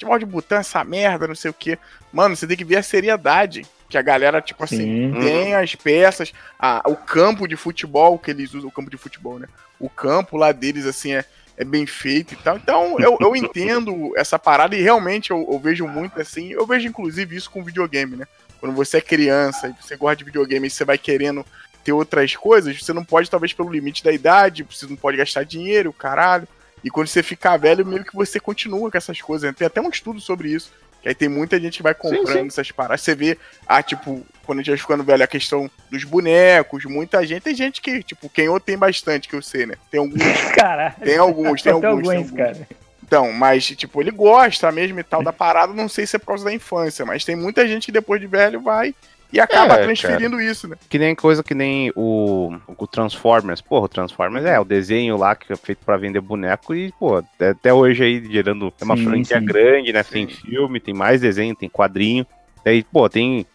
Futebol 0.02 0.18
de 0.18 0.26
botão, 0.26 0.58
essa 0.58 0.84
merda, 0.84 1.28
não 1.28 1.36
sei 1.36 1.52
o 1.52 1.54
quê. 1.54 1.78
Mano, 2.12 2.36
você 2.36 2.48
tem 2.48 2.58
que 2.58 2.66
ver 2.66 2.78
a 2.78 2.84
seriedade 2.84 3.64
que 3.88 3.96
a 4.00 4.02
galera, 4.02 4.42
tipo 4.42 4.64
assim, 4.64 5.12
Sim. 5.14 5.20
tem 5.22 5.54
as 5.54 5.76
peças, 5.76 6.34
a- 6.58 6.82
o 6.88 6.96
campo 6.96 7.48
de 7.48 7.56
futebol 7.56 8.18
que 8.18 8.32
eles 8.32 8.52
usam, 8.56 8.68
o 8.68 8.72
campo 8.72 8.90
de 8.90 8.98
futebol, 8.98 9.38
né? 9.38 9.48
O 9.80 9.88
campo 9.90 10.38
lá 10.38 10.52
deles, 10.52 10.88
assim, 10.88 11.14
é, 11.14 11.24
é 11.56 11.64
bem 11.64 11.86
feito 11.86 12.34
e 12.34 12.38
tal. 12.38 12.58
Então, 12.58 13.00
eu, 13.00 13.16
eu 13.22 13.36
entendo 13.36 14.12
essa 14.18 14.40
parada 14.40 14.76
e 14.76 14.82
realmente 14.82 15.30
eu, 15.30 15.48
eu 15.52 15.60
vejo 15.60 15.86
muito 15.88 16.20
assim. 16.20 16.52
Eu 16.52 16.66
vejo, 16.66 16.88
inclusive, 16.88 17.36
isso 17.36 17.52
com 17.52 17.64
videogame, 17.64 18.16
né? 18.16 18.26
Quando 18.60 18.74
você 18.74 18.98
é 18.98 19.02
criança 19.02 19.68
e 19.68 19.84
você 19.84 19.96
gosta 19.96 20.16
de 20.16 20.24
videogame 20.24 20.66
e 20.66 20.70
você 20.72 20.84
vai 20.84 20.98
querendo 20.98 21.46
ter 21.84 21.92
outras 21.92 22.36
coisas, 22.36 22.82
você 22.82 22.92
não 22.92 23.04
pode, 23.04 23.30
talvez, 23.30 23.54
pelo 23.54 23.70
limite 23.72 24.04
da 24.04 24.12
idade, 24.12 24.64
você 24.64 24.88
não 24.88 24.96
pode 24.96 25.18
gastar 25.18 25.44
dinheiro, 25.44 25.94
caralho. 25.94 26.48
E 26.84 26.90
quando 26.90 27.08
você 27.08 27.22
ficar 27.22 27.58
velho, 27.58 27.86
meio 27.86 28.04
que 28.04 28.16
você 28.16 28.40
continua 28.40 28.90
com 28.90 28.98
essas 28.98 29.22
coisas. 29.22 29.54
Tem 29.56 29.68
até 29.68 29.80
um 29.82 29.90
estudo 29.90 30.20
sobre 30.20 30.50
isso. 30.50 30.72
Que 31.02 31.10
aí 31.10 31.16
tem 31.16 31.28
muita 31.28 31.60
gente 31.60 31.78
que 31.78 31.84
vai 31.84 31.96
comprando 31.96 32.42
sim. 32.42 32.48
essas 32.48 32.72
paradas. 32.72 33.02
Você 33.02 33.16
vê, 33.16 33.38
ah, 33.68 33.82
tipo, 33.82 34.24
quando 34.46 34.60
a 34.60 34.62
gente 34.62 34.70
vai 34.70 34.78
ficando 34.78 35.04
velho, 35.04 35.24
a 35.24 35.28
questão 35.28 35.70
dos 35.90 36.04
bonecos, 36.04 36.86
muita 36.86 37.26
gente. 37.26 37.42
Tem 37.42 37.56
gente 37.56 37.82
que, 37.82 38.04
tipo, 38.04 38.30
quem 38.30 38.50
outro 38.50 38.68
tem 38.68 38.78
bastante, 38.78 39.28
que 39.28 39.36
eu 39.36 39.42
sei, 39.42 39.66
né? 39.66 39.76
Tem 39.90 40.00
alguns, 40.00 40.22
Caralho. 40.56 40.96
tem 41.04 41.18
alguns, 41.18 41.62
tem 41.62 41.74
Até 41.74 41.88
alguns, 41.88 42.08
tem 42.08 42.18
alguns, 42.18 42.32
alguns. 42.32 42.32
cara. 42.32 42.68
Então, 43.04 43.32
mas, 43.34 43.66
tipo, 43.66 44.00
ele 44.00 44.12
gosta 44.12 44.72
mesmo 44.72 45.00
e 45.00 45.04
tal 45.04 45.24
da 45.24 45.34
parada, 45.34 45.74
não 45.74 45.90
sei 45.90 46.06
se 46.06 46.16
é 46.16 46.20
por 46.20 46.28
causa 46.28 46.46
da 46.46 46.54
infância, 46.54 47.06
mas 47.06 47.26
tem 47.26 47.36
muita 47.36 47.68
gente 47.68 47.88
que 47.88 47.92
depois 47.92 48.22
de 48.22 48.28
velho 48.28 48.62
vai 48.62 48.96
e 49.32 49.40
acaba 49.40 49.76
É, 49.76 49.84
transferindo 49.84 50.42
isso, 50.42 50.68
né? 50.68 50.76
Que 50.90 51.00
nem 51.00 51.16
coisa 51.16 51.44
que 51.44 51.54
nem 51.54 51.92
o, 51.96 52.56
o 52.68 52.88
Transformers. 52.88 53.62
Porra, 53.62 53.86
o 53.86 53.90
Transformers 53.90 54.46
é 54.46 54.60
o 54.60 54.66
desenho 54.66 55.18
lá 55.18 55.36
que 55.36 55.52
é 55.52 55.56
feito 55.56 55.80
pra 55.86 55.98
vender 55.98 56.22
boneco 56.22 56.76
e, 56.76 56.92
pô, 57.00 57.24
até, 57.40 57.74
hoje 57.74 58.04
aí 58.04 58.32
gerando 58.32 58.74
é 58.80 58.84
uma 58.84 58.98
Sim, 58.98 59.04
franquia 59.06 59.40
sim. 59.40 59.46
grande, 59.46 59.94
né? 59.94 60.04
Sim. 60.04 60.12
Tem 60.12 60.28
filme, 60.28 60.80
tem 60.80 60.94
mais 60.94 61.22
desenho, 61.22 61.56
tem 61.56 61.70
quadrinho. 61.70 62.26
Daí, 62.64 62.84
pô, 62.84 63.10
tem 63.10 63.46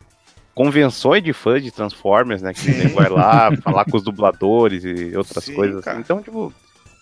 convenções 0.54 1.22
de 1.22 1.32
fãs 1.32 1.62
de 1.62 1.70
Transformers, 1.70 2.40
né? 2.40 2.54
Que 2.54 2.70
nem 2.70 2.88
vai 2.88 3.08
lá 3.10 3.50
falar 3.62 3.84
com 3.84 3.96
os 3.96 4.02
dubladores 4.02 4.84
e 4.84 5.14
outras 5.16 5.44
Sim, 5.44 5.54
coisas 5.54 5.84
cara. 5.84 5.96
assim. 5.96 6.04
Então, 6.04 6.22
tipo, 6.22 6.52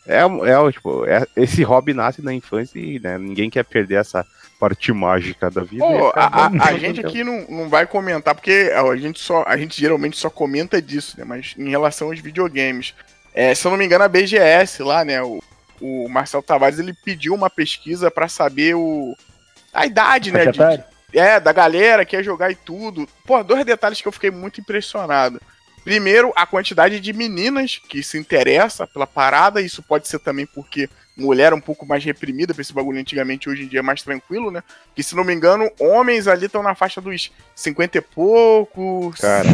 é, 0.07 0.21
é, 0.21 0.73
tipo, 0.73 1.05
é- 1.07 1.27
esse 1.37 1.63
hobby 1.63 1.95
nasce 1.95 2.23
na 2.23 2.33
infância 2.33 2.79
e 2.79 2.99
né, 2.99 3.17
ninguém 3.19 3.49
quer 3.51 3.65
perder 3.65 3.97
essa 3.97 4.25
parte 4.61 4.93
mágica 4.93 5.51
da 5.51 5.63
vida. 5.63 5.85
A, 6.15 6.47
a- 6.47 6.51
a 6.69 6.79
gente 6.79 7.01
aqui 7.05 7.25
não, 7.25 7.47
não 7.49 7.69
vai 7.69 7.87
comentar, 7.87 8.35
porque 8.35 8.71
a 8.75 8.97
gente, 8.97 9.19
só, 9.21 9.45
a 9.47 9.57
gente 9.57 9.81
geralmente 9.81 10.17
só 10.17 10.31
comenta 10.31 10.81
disso, 10.81 11.17
né? 11.19 11.25
Mas 11.25 11.55
em 11.59 11.69
relação 11.69 12.09
aos 12.09 12.21
videogames. 12.21 12.95
É, 13.35 13.55
se 13.55 13.67
eu 13.67 13.71
não 13.71 13.79
me 13.79 13.85
engano, 13.85 14.05
a 14.05 14.09
BGS 14.09 14.83
lá, 14.83 15.05
né? 15.05 15.21
O, 15.23 15.41
o 15.81 16.09
Marcelo 16.09 16.43
Tavares 16.43 16.79
ele 16.79 16.95
pediu 16.95 17.35
uma 17.35 17.51
pesquisa 17.51 18.11
pra 18.11 18.29
saber 18.29 18.75
o. 18.77 19.15
A 19.73 19.87
idade, 19.87 20.31
né? 20.31 20.45
Faixa 20.45 20.77
de-? 20.79 21.19
É, 21.19 21.39
da 21.41 21.53
galera 21.53 22.05
que 22.05 22.17
ia 22.17 22.23
jogar 22.23 22.51
e 22.51 22.55
tudo. 22.55 23.09
Pô, 23.27 23.43
dois 23.43 23.65
detalhes 23.65 24.01
que 24.01 24.07
eu 24.09 24.13
fiquei 24.13 24.31
muito 24.31 24.61
impressionado. 24.61 25.41
Primeiro, 25.85 26.33
a 26.35 26.47
quantidade 26.47 26.99
de 26.99 27.13
meninas 27.13 27.79
que 27.89 28.03
se 28.03 28.19
interessa 28.19 28.87
pela 28.87 29.07
parada. 29.07 29.61
Isso 29.61 29.83
pode 29.83 30.09
ser 30.09 30.19
também 30.19 30.47
porque 30.47 30.89
mulher 31.17 31.53
é 31.53 31.55
um 31.55 31.61
pouco 31.61 31.87
mais 31.87 32.03
reprimida 32.03 32.55
pra 32.55 32.63
esse 32.63 32.73
bagulho 32.73 32.99
antigamente, 32.99 33.49
hoje 33.49 33.65
em 33.65 33.69
dia 33.69 33.81
é 33.81 33.83
mais 33.83 34.03
tranquilo, 34.03 34.51
né? 34.51 34.63
Que 34.97 35.03
se 35.03 35.15
não 35.15 35.23
me 35.23 35.33
engano, 35.33 35.71
homens 35.79 36.27
ali 36.27 36.47
estão 36.47 36.63
na 36.63 36.75
faixa 36.75 37.01
dos 37.01 37.31
50 37.55 37.99
e 37.99 38.01
poucos. 38.01 39.21
Cara, 39.21 39.49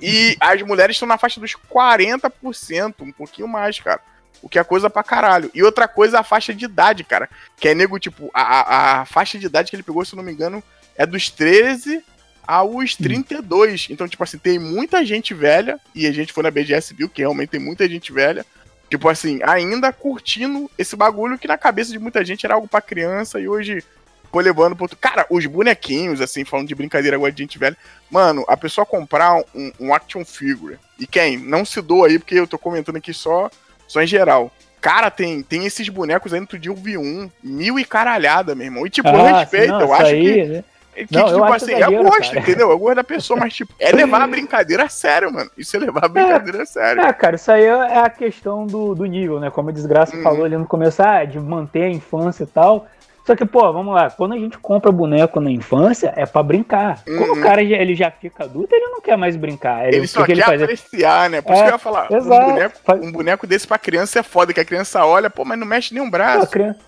E 0.00 0.36
as 0.40 0.62
mulheres 0.62 0.96
estão 0.96 1.06
na 1.06 1.18
faixa 1.18 1.38
dos 1.38 1.52
40%, 1.52 2.94
um 3.02 3.12
pouquinho 3.12 3.46
mais, 3.46 3.78
cara. 3.78 4.00
O 4.42 4.48
que 4.48 4.58
é 4.58 4.64
coisa 4.64 4.90
pra 4.90 5.02
caralho. 5.02 5.50
E 5.54 5.62
outra 5.62 5.86
coisa, 5.86 6.20
a 6.20 6.22
faixa 6.22 6.54
de 6.54 6.64
idade, 6.64 7.04
cara. 7.04 7.28
Que 7.56 7.68
é 7.68 7.74
nego, 7.74 7.98
tipo, 7.98 8.30
a, 8.32 8.42
a, 8.42 9.00
a 9.00 9.04
faixa 9.04 9.38
de 9.38 9.46
idade 9.46 9.70
que 9.70 9.76
ele 9.76 9.82
pegou, 9.82 10.04
se 10.04 10.16
não 10.16 10.22
me 10.22 10.32
engano, 10.32 10.62
é 10.96 11.06
dos 11.06 11.30
13 11.30 12.02
aos 12.46 12.94
32. 12.94 13.88
Então, 13.90 14.06
tipo 14.06 14.22
assim, 14.22 14.38
tem 14.38 14.58
muita 14.58 15.04
gente 15.04 15.34
velha, 15.34 15.78
e 15.94 16.06
a 16.06 16.12
gente 16.12 16.32
foi 16.32 16.42
na 16.42 16.50
BGS 16.50 16.94
viu 16.94 17.08
que 17.08 17.22
realmente 17.22 17.50
tem 17.50 17.60
muita 17.60 17.88
gente 17.88 18.12
velha. 18.12 18.44
Tipo 18.88 19.08
assim, 19.08 19.40
ainda 19.42 19.92
curtindo 19.92 20.70
esse 20.78 20.94
bagulho 20.94 21.38
que 21.38 21.48
na 21.48 21.58
cabeça 21.58 21.90
de 21.90 21.98
muita 21.98 22.24
gente 22.24 22.46
era 22.46 22.54
algo 22.54 22.68
pra 22.68 22.80
criança 22.80 23.40
e 23.40 23.48
hoje 23.48 23.82
foi 24.30 24.44
levando 24.44 24.76
pro 24.76 24.84
outro. 24.84 24.98
Cara, 24.98 25.26
os 25.28 25.44
bonequinhos, 25.46 26.20
assim, 26.20 26.44
falando 26.44 26.68
de 26.68 26.74
brincadeira 26.74 27.16
agora 27.16 27.32
de 27.32 27.42
gente 27.42 27.58
velha. 27.58 27.76
Mano, 28.10 28.44
a 28.46 28.56
pessoa 28.56 28.86
comprar 28.86 29.34
um, 29.54 29.72
um 29.80 29.94
action 29.94 30.24
figure. 30.24 30.78
E 30.98 31.06
quem? 31.06 31.36
Não 31.36 31.64
se 31.64 31.80
doa 31.80 32.06
aí, 32.06 32.18
porque 32.18 32.36
eu 32.36 32.46
tô 32.46 32.58
comentando 32.58 32.96
aqui 32.96 33.12
só, 33.12 33.50
só 33.88 34.02
em 34.02 34.06
geral. 34.06 34.52
Cara, 34.80 35.10
tem, 35.10 35.42
tem 35.42 35.66
esses 35.66 35.88
bonecos 35.88 36.32
aí 36.32 36.38
no 36.38 36.44
outro 36.44 36.58
dia 36.58 36.70
eu 36.70 36.76
vi 36.76 36.96
um, 36.96 37.28
mil 37.42 37.78
e 37.78 37.84
caralhada, 37.84 38.54
meu 38.54 38.66
irmão. 38.66 38.86
E 38.86 38.90
tipo, 38.90 39.08
Ah, 39.08 39.40
respeito, 39.40 39.72
eu 39.72 39.92
acho 39.92 40.04
aí, 40.04 40.22
que, 40.22 40.44
né? 40.44 40.64
Que, 41.04 41.14
Não, 41.14 41.26
tipo 41.26 41.44
assim, 41.44 41.74
é 41.74 41.86
gosto, 42.02 42.30
cara. 42.30 42.38
entendeu? 42.40 42.72
É 42.72 42.76
gosto 42.76 42.94
da 42.94 43.04
pessoa, 43.04 43.38
mas 43.40 43.52
tipo, 43.54 43.74
é 43.78 43.92
levar 43.92 44.22
a 44.22 44.26
brincadeira 44.26 44.84
a 44.84 44.88
sério, 44.88 45.32
mano. 45.32 45.50
Isso 45.58 45.76
é 45.76 45.80
levar 45.80 46.04
a 46.04 46.08
brincadeira 46.08 46.62
a 46.62 46.66
sério. 46.66 47.02
É, 47.02 47.12
cara, 47.12 47.36
isso 47.36 47.50
aí 47.52 47.64
é 47.64 47.98
a 47.98 48.08
questão 48.08 48.66
do, 48.66 48.94
do 48.94 49.04
nível, 49.04 49.38
né? 49.40 49.50
Como 49.50 49.68
a 49.68 49.72
desgraça 49.72 50.16
Uhum. 50.16 50.22
falou 50.22 50.44
ali 50.44 50.56
no 50.56 50.66
começo, 50.66 51.02
ah, 51.02 51.24
de 51.24 51.38
manter 51.38 51.82
a 51.82 51.90
infância 51.90 52.44
e 52.44 52.46
tal. 52.46 52.86
Só 53.26 53.34
que, 53.34 53.44
pô, 53.44 53.72
vamos 53.72 53.92
lá, 53.92 54.08
quando 54.08 54.34
a 54.34 54.38
gente 54.38 54.56
compra 54.56 54.92
boneco 54.92 55.40
na 55.40 55.50
infância, 55.50 56.12
é 56.16 56.24
pra 56.24 56.44
brincar. 56.44 57.02
Quando 57.04 57.32
Uhum. 57.32 57.38
o 57.38 57.40
cara 57.40 57.66
já, 57.66 57.74
ele 57.76 57.92
já 57.92 58.08
fica 58.08 58.44
adulto, 58.44 58.72
ele 58.72 58.86
não 58.86 59.00
quer 59.00 59.16
mais 59.16 59.34
brincar. 59.36 59.88
Ele, 59.88 59.96
Ele 59.96 60.06
só 60.06 60.20
que, 60.20 60.26
que 60.26 60.32
ele 60.32 60.40
quer 60.42 60.46
faz? 60.46 60.62
apreciar, 60.62 61.28
né? 61.28 61.40
Por 61.42 61.52
isso 61.52 61.60
É, 61.60 61.64
que 61.64 61.70
eu 61.70 61.74
ia 61.74 61.78
falar, 61.78 62.06
um 62.12 62.16
exato. 62.16 62.46
boneco, 62.52 62.76
Faz- 62.84 63.00
um 63.02 63.10
boneco 63.10 63.44
desse 63.44 63.66
pra 63.66 63.78
criança 63.78 64.20
é 64.20 64.22
foda, 64.22 64.52
que 64.54 64.60
a 64.60 64.64
criança 64.64 65.04
olha, 65.04 65.28
pô, 65.28 65.44
mas 65.44 65.58
não 65.58 65.66
mexe 65.66 65.92
nem 65.92 66.00
um 66.00 66.06
Pô, 66.06 66.12
braço. 66.12 66.44
a 66.44 66.46
criança, 66.46 66.78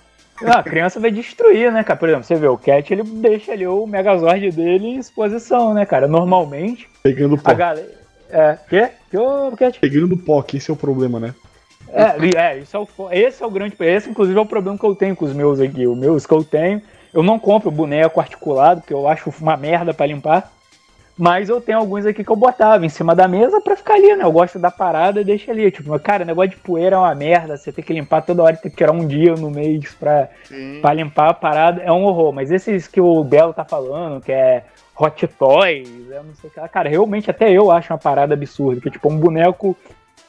não, 0.41 0.53
a 0.53 0.63
criança 0.63 1.01
vai 1.01 1.11
destruir, 1.11 1.73
né, 1.73 1.83
cara? 1.83 1.99
Por 1.99 2.09
exemplo, 2.09 2.25
você 2.25 2.35
vê 2.37 2.47
o 2.47 2.59
Cat, 2.59 2.93
ele 2.93 3.03
deixa 3.03 3.53
ali 3.53 3.67
o 3.67 3.87
Megazord 3.87 4.51
dele 4.51 4.87
em 4.87 4.99
exposição, 4.99 5.75
né, 5.75 5.85
cara? 5.85 6.07
Normalmente, 6.07 6.89
Pegando 7.03 7.37
pó. 7.37 7.51
a 7.51 7.55
galera. 7.55 7.99
É, 8.31 8.59
quê? 8.69 8.91
Que 9.11 9.17
ô, 9.17 9.53
Cat? 9.57 9.79
Pegando 9.81 10.17
pó, 10.17 10.43
que 10.43 10.59
esse 10.59 10.71
é 10.71 10.75
o 10.75 10.77
problema, 10.77 11.19
né? 11.19 11.35
É, 11.91 12.39
é, 12.39 12.59
isso 12.59 12.77
é 12.77 12.81
o, 12.81 12.89
esse 13.11 13.43
é 13.43 13.47
o 13.47 13.51
grande. 13.51 13.75
Esse, 13.81 14.11
inclusive, 14.11 14.39
é 14.39 14.43
o 14.43 14.47
problema 14.47 14.79
que 14.79 14.85
eu 14.85 14.95
tenho 14.95 15.17
com 15.17 15.25
os 15.25 15.33
meus 15.33 15.61
aqui. 15.61 15.87
Os 15.87 15.97
meus 15.97 16.27
que 16.27 16.35
eu 16.35 16.45
tenho, 16.45 16.83
Eu 17.13 17.23
não 17.23 17.39
compro 17.39 17.71
boneco 17.71 18.21
articulado, 18.21 18.83
porque 18.83 18.93
eu 18.93 19.09
acho 19.09 19.33
uma 19.41 19.57
merda 19.57 19.95
para 19.95 20.07
limpar. 20.07 20.53
Mas 21.19 21.49
eu 21.49 21.61
tenho 21.61 21.79
alguns 21.79 22.07
aqui 22.07 22.23
que 22.23 22.31
eu 22.31 22.37
botava 22.37 22.87
em 22.87 22.89
cima 22.89 23.13
da 23.13 23.27
mesa 23.27 23.61
pra 23.61 23.77
ficar 23.77 23.95
ali, 23.95 24.15
né? 24.15 24.23
Eu 24.23 24.31
gosto 24.31 24.57
da 24.57 24.71
parada 24.71 25.21
e 25.21 25.25
deixa 25.25 25.51
ali. 25.51 25.69
Tipo, 25.69 25.99
cara, 25.99 26.25
negócio 26.25 26.51
de 26.51 26.57
poeira 26.59 26.95
é 26.95 26.99
uma 26.99 27.15
merda. 27.15 27.57
Você 27.57 27.73
tem 27.73 27.85
que 27.85 27.93
limpar 27.93 28.23
toda 28.23 28.45
hora, 28.45 28.57
tem 28.57 28.71
que 28.71 28.77
tirar 28.77 28.93
um 28.93 29.05
dia 29.05 29.35
no 29.35 29.51
mês 29.51 29.93
pra, 29.95 30.29
pra 30.81 30.95
limpar 30.95 31.31
a 31.31 31.35
parada. 31.35 31.83
É 31.83 31.91
um 31.91 32.05
horror. 32.05 32.33
Mas 32.33 32.53
esses 32.53 32.87
que 32.87 33.01
o 33.01 33.25
Belo 33.25 33.53
tá 33.53 33.65
falando, 33.65 34.21
que 34.21 34.31
é 34.31 34.63
Hot 34.97 35.27
Toys, 35.27 35.89
eu 36.09 36.23
não 36.23 36.35
sei 36.37 36.51
o 36.51 36.53
que. 36.53 36.69
Cara, 36.69 36.89
realmente 36.89 37.29
até 37.29 37.51
eu 37.51 37.73
acho 37.73 37.93
uma 37.93 37.99
parada 37.99 38.35
absurda. 38.35 38.81
Que 38.81 38.91
tipo, 38.91 39.13
um 39.13 39.19
boneco 39.19 39.77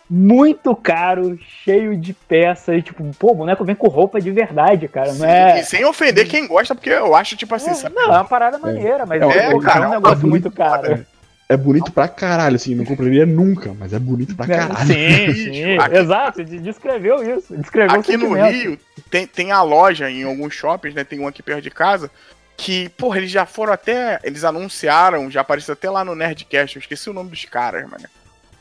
muito 0.10 0.76
caro, 0.76 1.38
cheio 1.64 1.96
de 1.96 2.14
peça 2.14 2.76
e 2.76 2.82
tipo, 2.82 3.04
pô, 3.20 3.32
o 3.32 3.36
boneco 3.36 3.64
vem 3.64 3.76
com 3.76 3.88
roupa 3.88 4.20
de 4.20 4.32
verdade, 4.32 4.88
cara, 4.88 5.14
não 5.14 5.26
é... 5.26 5.60
E 5.60 5.64
sem 5.64 5.86
ofender 5.86 6.28
quem 6.28 6.48
gosta, 6.48 6.74
porque 6.74 6.90
eu 6.90 7.16
acho, 7.16 7.36
tipo 7.38 7.54
assim, 7.54 7.70
é, 7.70 7.74
sabe? 7.76 7.96
Não, 7.96 8.06
é 8.06 8.18
uma 8.18 8.26
parada 8.26 8.58
maneira, 8.58 9.06
mas 9.06 9.22
É, 9.22 9.26
é, 9.26 9.60
cara, 9.60 9.86
é 9.86 9.88
um 9.88 9.92
é 9.92 9.96
negócio 9.96 10.18
bonito, 10.18 10.30
muito 10.30 10.52
caro. 10.52 11.06
É 11.48 11.58
bonito 11.58 11.92
pra 11.92 12.08
caralho, 12.08 12.56
assim, 12.56 12.76
não 12.76 12.86
compraria 12.86 13.26
nunca, 13.26 13.74
mas 13.78 13.92
é 13.92 14.00
bonito 14.00 14.36
pra 14.36 14.46
caralho. 14.48 14.86
Sim, 14.88 15.34
sim, 15.54 15.78
Aqui- 15.78 15.98
exato, 15.98 16.44
de- 16.44 16.60
descreveu 16.60 17.38
isso, 17.38 17.56
descreveu 17.58 17.98
o 17.98 18.00
Aqui 18.00 18.18
no. 18.18 18.34
Rio 18.34 18.80
tem, 19.10 19.26
tem 19.26 19.52
a 19.52 19.62
loja 19.64 20.10
em 20.12 20.24
alguns 20.24 20.54
shoppings, 20.54 20.94
né? 20.96 21.04
Tem 21.04 21.20
um 21.20 21.28
aqui 21.28 21.42
perto 21.42 21.62
de 21.64 21.72
casa. 21.72 22.12
Que, 22.56 22.90
porra, 22.90 23.18
eles 23.18 23.32
já 23.32 23.46
foram 23.48 23.74
até. 23.74 24.20
Eles 24.24 24.44
anunciaram, 24.44 25.32
já 25.32 25.42
apareceu 25.42 25.74
até 25.74 25.90
lá 25.90 26.04
no 26.06 26.14
Nerdcast. 26.14 26.76
Eu 26.76 26.82
esqueci 26.82 27.10
o 27.10 27.14
nome 27.14 27.30
dos 27.32 27.46
caras, 27.46 27.90
mano. 27.90 28.04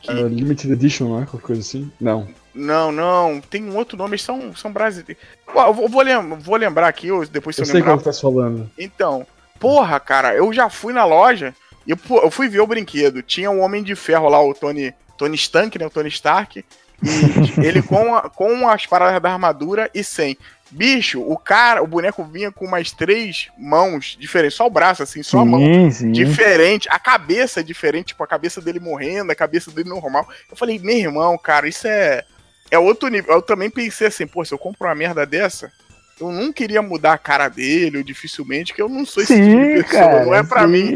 Que- 0.01 0.11
É, 0.11 0.13
limited 0.23 0.71
Edition, 0.71 1.09
não 1.09 1.21
é? 1.21 1.25
Qualquer 1.25 1.45
coisa 1.47 1.61
assim? 1.61 1.91
Não. 1.99 2.27
Não, 2.53 2.91
não, 2.91 3.39
tem 3.41 3.63
um 3.63 3.75
outro 3.77 3.97
nome, 3.97 4.17
são, 4.17 4.53
são 4.55 4.71
brasileiros. 4.71 5.21
Eu 5.47 5.73
vou, 5.89 6.01
lem- 6.01 6.35
vou 6.39 6.55
lembrar 6.55 6.87
aqui, 6.87 7.07
eu- 7.07 7.25
depois 7.27 7.55
se 7.55 7.61
Eu 7.61 7.63
eu, 7.63 7.67
sei 7.67 7.75
lembrar. 7.81 7.97
que 7.97 8.03
tá 8.03 8.13
falando. 8.13 8.69
Então, 8.77 9.25
porra, 9.59 9.99
cara, 9.99 10.33
eu 10.33 10.51
já 10.51 10.69
fui 10.69 10.91
na 10.91 11.05
loja 11.05 11.53
e 11.85 11.91
eu, 11.91 11.97
eu 12.23 12.31
fui 12.31 12.47
ver 12.49 12.59
o 12.59 12.67
brinquedo. 12.67 13.21
Tinha 13.21 13.51
um 13.51 13.61
Homem 13.61 13.83
de 13.83 13.95
Ferro 13.95 14.27
lá, 14.29 14.41
o 14.43 14.53
Tony, 14.53 14.93
Tony 15.17 15.35
Stank, 15.35 15.77
né? 15.77 15.85
O 15.85 15.89
Tony 15.91 16.09
Stark. 16.09 16.63
E 17.01 17.03
ele 17.65 17.81
com, 17.81 18.13
a- 18.15 18.29
com 18.29 18.67
as 18.67 18.85
paradas 18.85 19.21
da 19.21 19.31
armadura 19.31 19.89
e 19.93 20.03
sem. 20.03 20.37
Bicho, 20.71 21.21
o 21.21 21.35
cara, 21.37 21.81
o 21.83 21.87
boneco 21.87 22.23
vinha 22.23 22.51
com 22.51 22.65
umas 22.65 22.91
três 22.91 23.47
mãos 23.57 24.15
diferentes, 24.19 24.55
só 24.55 24.67
o 24.67 24.69
braço, 24.69 25.01
assim, 25.01 25.23
só 25.23 25.39
a 25.39 25.45
mão 25.45 25.59
Sim, 25.59 25.91
sim. 25.91 26.11
diferente, 26.11 26.87
a 26.91 26.99
cabeça 26.99 27.59
é 27.59 27.63
diferente, 27.63 28.07
tipo, 28.07 28.23
a 28.23 28.27
cabeça 28.27 28.61
dele 28.61 28.79
morrendo, 28.79 29.31
a 29.31 29.35
cabeça 29.35 29.71
dele 29.71 29.89
normal. 29.89 30.27
Eu 30.49 30.55
falei, 30.55 30.77
meu 30.77 30.95
irmão, 30.97 31.37
cara, 31.37 31.67
isso 31.67 31.87
é. 31.87 32.23
É 32.71 32.77
outro 32.77 33.09
nível. 33.09 33.33
Eu 33.33 33.41
também 33.41 33.67
pensei 33.67 34.07
assim, 34.07 34.27
pô, 34.27 34.45
se 34.45 34.53
eu 34.53 34.57
compro 34.59 34.87
uma 34.87 34.93
merda 34.93 35.25
dessa, 35.25 35.71
eu 36.19 36.31
não 36.31 36.51
queria 36.51 36.81
mudar 36.81 37.13
a 37.13 37.17
cara 37.17 37.47
dele, 37.47 37.97
ou 37.97 38.03
dificilmente, 38.03 38.73
que 38.73 38.81
eu 38.81 38.89
não 38.89 39.05
sou 39.05 39.23
esse 39.23 39.33
Sim, 39.33 39.49
tipo 39.49 39.57
de 39.57 39.83
pessoa, 39.83 40.01
cara, 40.03 40.25
não 40.25 40.35
é 40.35 40.43
pra 40.43 40.61
sim. 40.61 40.67
mim. 40.67 40.95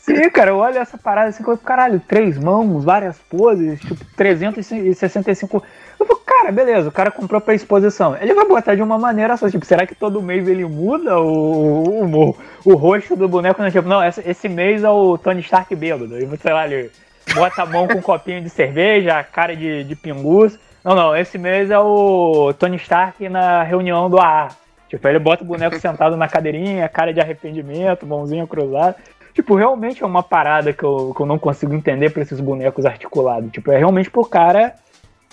Sim, 0.00 0.30
cara, 0.30 0.50
eu 0.50 0.56
olho 0.56 0.78
essa 0.78 0.98
parada 0.98 1.28
assim, 1.28 1.44
eu, 1.46 1.58
caralho, 1.58 2.00
três 2.00 2.38
mãos, 2.38 2.84
várias 2.84 3.18
poses, 3.30 3.80
tipo, 3.80 4.04
365. 4.16 5.62
Eu 5.98 6.06
falo, 6.06 6.20
cara, 6.20 6.52
beleza, 6.52 6.88
o 6.88 6.92
cara 6.92 7.10
comprou 7.10 7.40
pra 7.40 7.54
exposição. 7.54 8.16
Ele 8.20 8.34
vai 8.34 8.46
botar 8.46 8.74
de 8.74 8.82
uma 8.82 8.98
maneira 8.98 9.36
só, 9.36 9.48
tipo, 9.48 9.64
será 9.64 9.86
que 9.86 9.94
todo 9.94 10.22
mês 10.22 10.46
ele 10.48 10.64
muda 10.64 11.18
o, 11.18 12.04
o, 12.04 12.36
o 12.64 12.74
rosto 12.74 13.16
do 13.16 13.28
boneco? 13.28 13.62
Não, 13.62 13.70
tipo, 13.70 13.88
não, 13.88 14.04
esse, 14.04 14.22
esse 14.28 14.48
mês 14.48 14.82
é 14.82 14.90
o 14.90 15.16
Tony 15.18 15.40
Stark 15.40 15.74
bêbado. 15.74 16.14
Aí 16.14 16.24
você 16.24 16.48
ele 16.48 16.90
bota 17.34 17.62
a 17.62 17.66
mão 17.66 17.86
com 17.86 17.98
um 17.98 18.02
copinho 18.02 18.42
de 18.42 18.50
cerveja, 18.50 19.18
a 19.18 19.24
cara 19.24 19.54
de, 19.54 19.84
de 19.84 19.96
pingus. 19.96 20.58
Não, 20.86 20.94
não, 20.94 21.16
esse 21.16 21.36
mês 21.36 21.68
é 21.68 21.78
o 21.80 22.54
Tony 22.56 22.76
Stark 22.76 23.28
na 23.28 23.64
reunião 23.64 24.08
do 24.08 24.20
AA. 24.20 24.50
Tipo, 24.88 25.08
ele 25.08 25.18
bota 25.18 25.42
o 25.42 25.46
boneco 25.46 25.76
sentado 25.80 26.16
na 26.16 26.28
cadeirinha, 26.28 26.88
cara 26.88 27.12
de 27.12 27.20
arrependimento, 27.20 28.06
mãozinha 28.06 28.46
cruzada. 28.46 28.94
Tipo, 29.34 29.56
realmente 29.56 30.04
é 30.04 30.06
uma 30.06 30.22
parada 30.22 30.72
que 30.72 30.84
eu, 30.84 31.12
que 31.12 31.20
eu 31.20 31.26
não 31.26 31.40
consigo 31.40 31.74
entender 31.74 32.10
pra 32.10 32.22
esses 32.22 32.38
bonecos 32.38 32.86
articulados. 32.86 33.50
Tipo, 33.50 33.72
é 33.72 33.78
realmente 33.78 34.08
pro 34.08 34.24
cara 34.24 34.74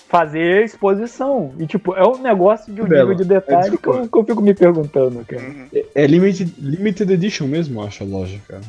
fazer 0.09 0.63
exposição. 0.63 1.53
E, 1.59 1.67
tipo, 1.67 1.93
é 1.93 2.03
um 2.03 2.17
negócio 2.17 2.73
de 2.73 2.81
um 2.81 2.87
Belo, 2.87 3.09
nível 3.09 3.23
de 3.23 3.29
detalhe 3.29 3.75
é, 3.75 3.77
que, 3.77 3.87
eu, 3.87 4.09
que 4.09 4.17
eu 4.17 4.23
fico 4.23 4.41
me 4.41 4.55
perguntando, 4.55 5.23
cara. 5.23 5.43
Uhum. 5.43 5.67
É, 5.71 5.85
é 5.93 6.07
limited, 6.07 6.51
limited 6.57 7.13
Edition 7.13 7.45
mesmo, 7.45 7.79
eu 7.79 7.85
acho, 7.85 8.03
a 8.03 8.07
loja, 8.07 8.39
cara. 8.47 8.63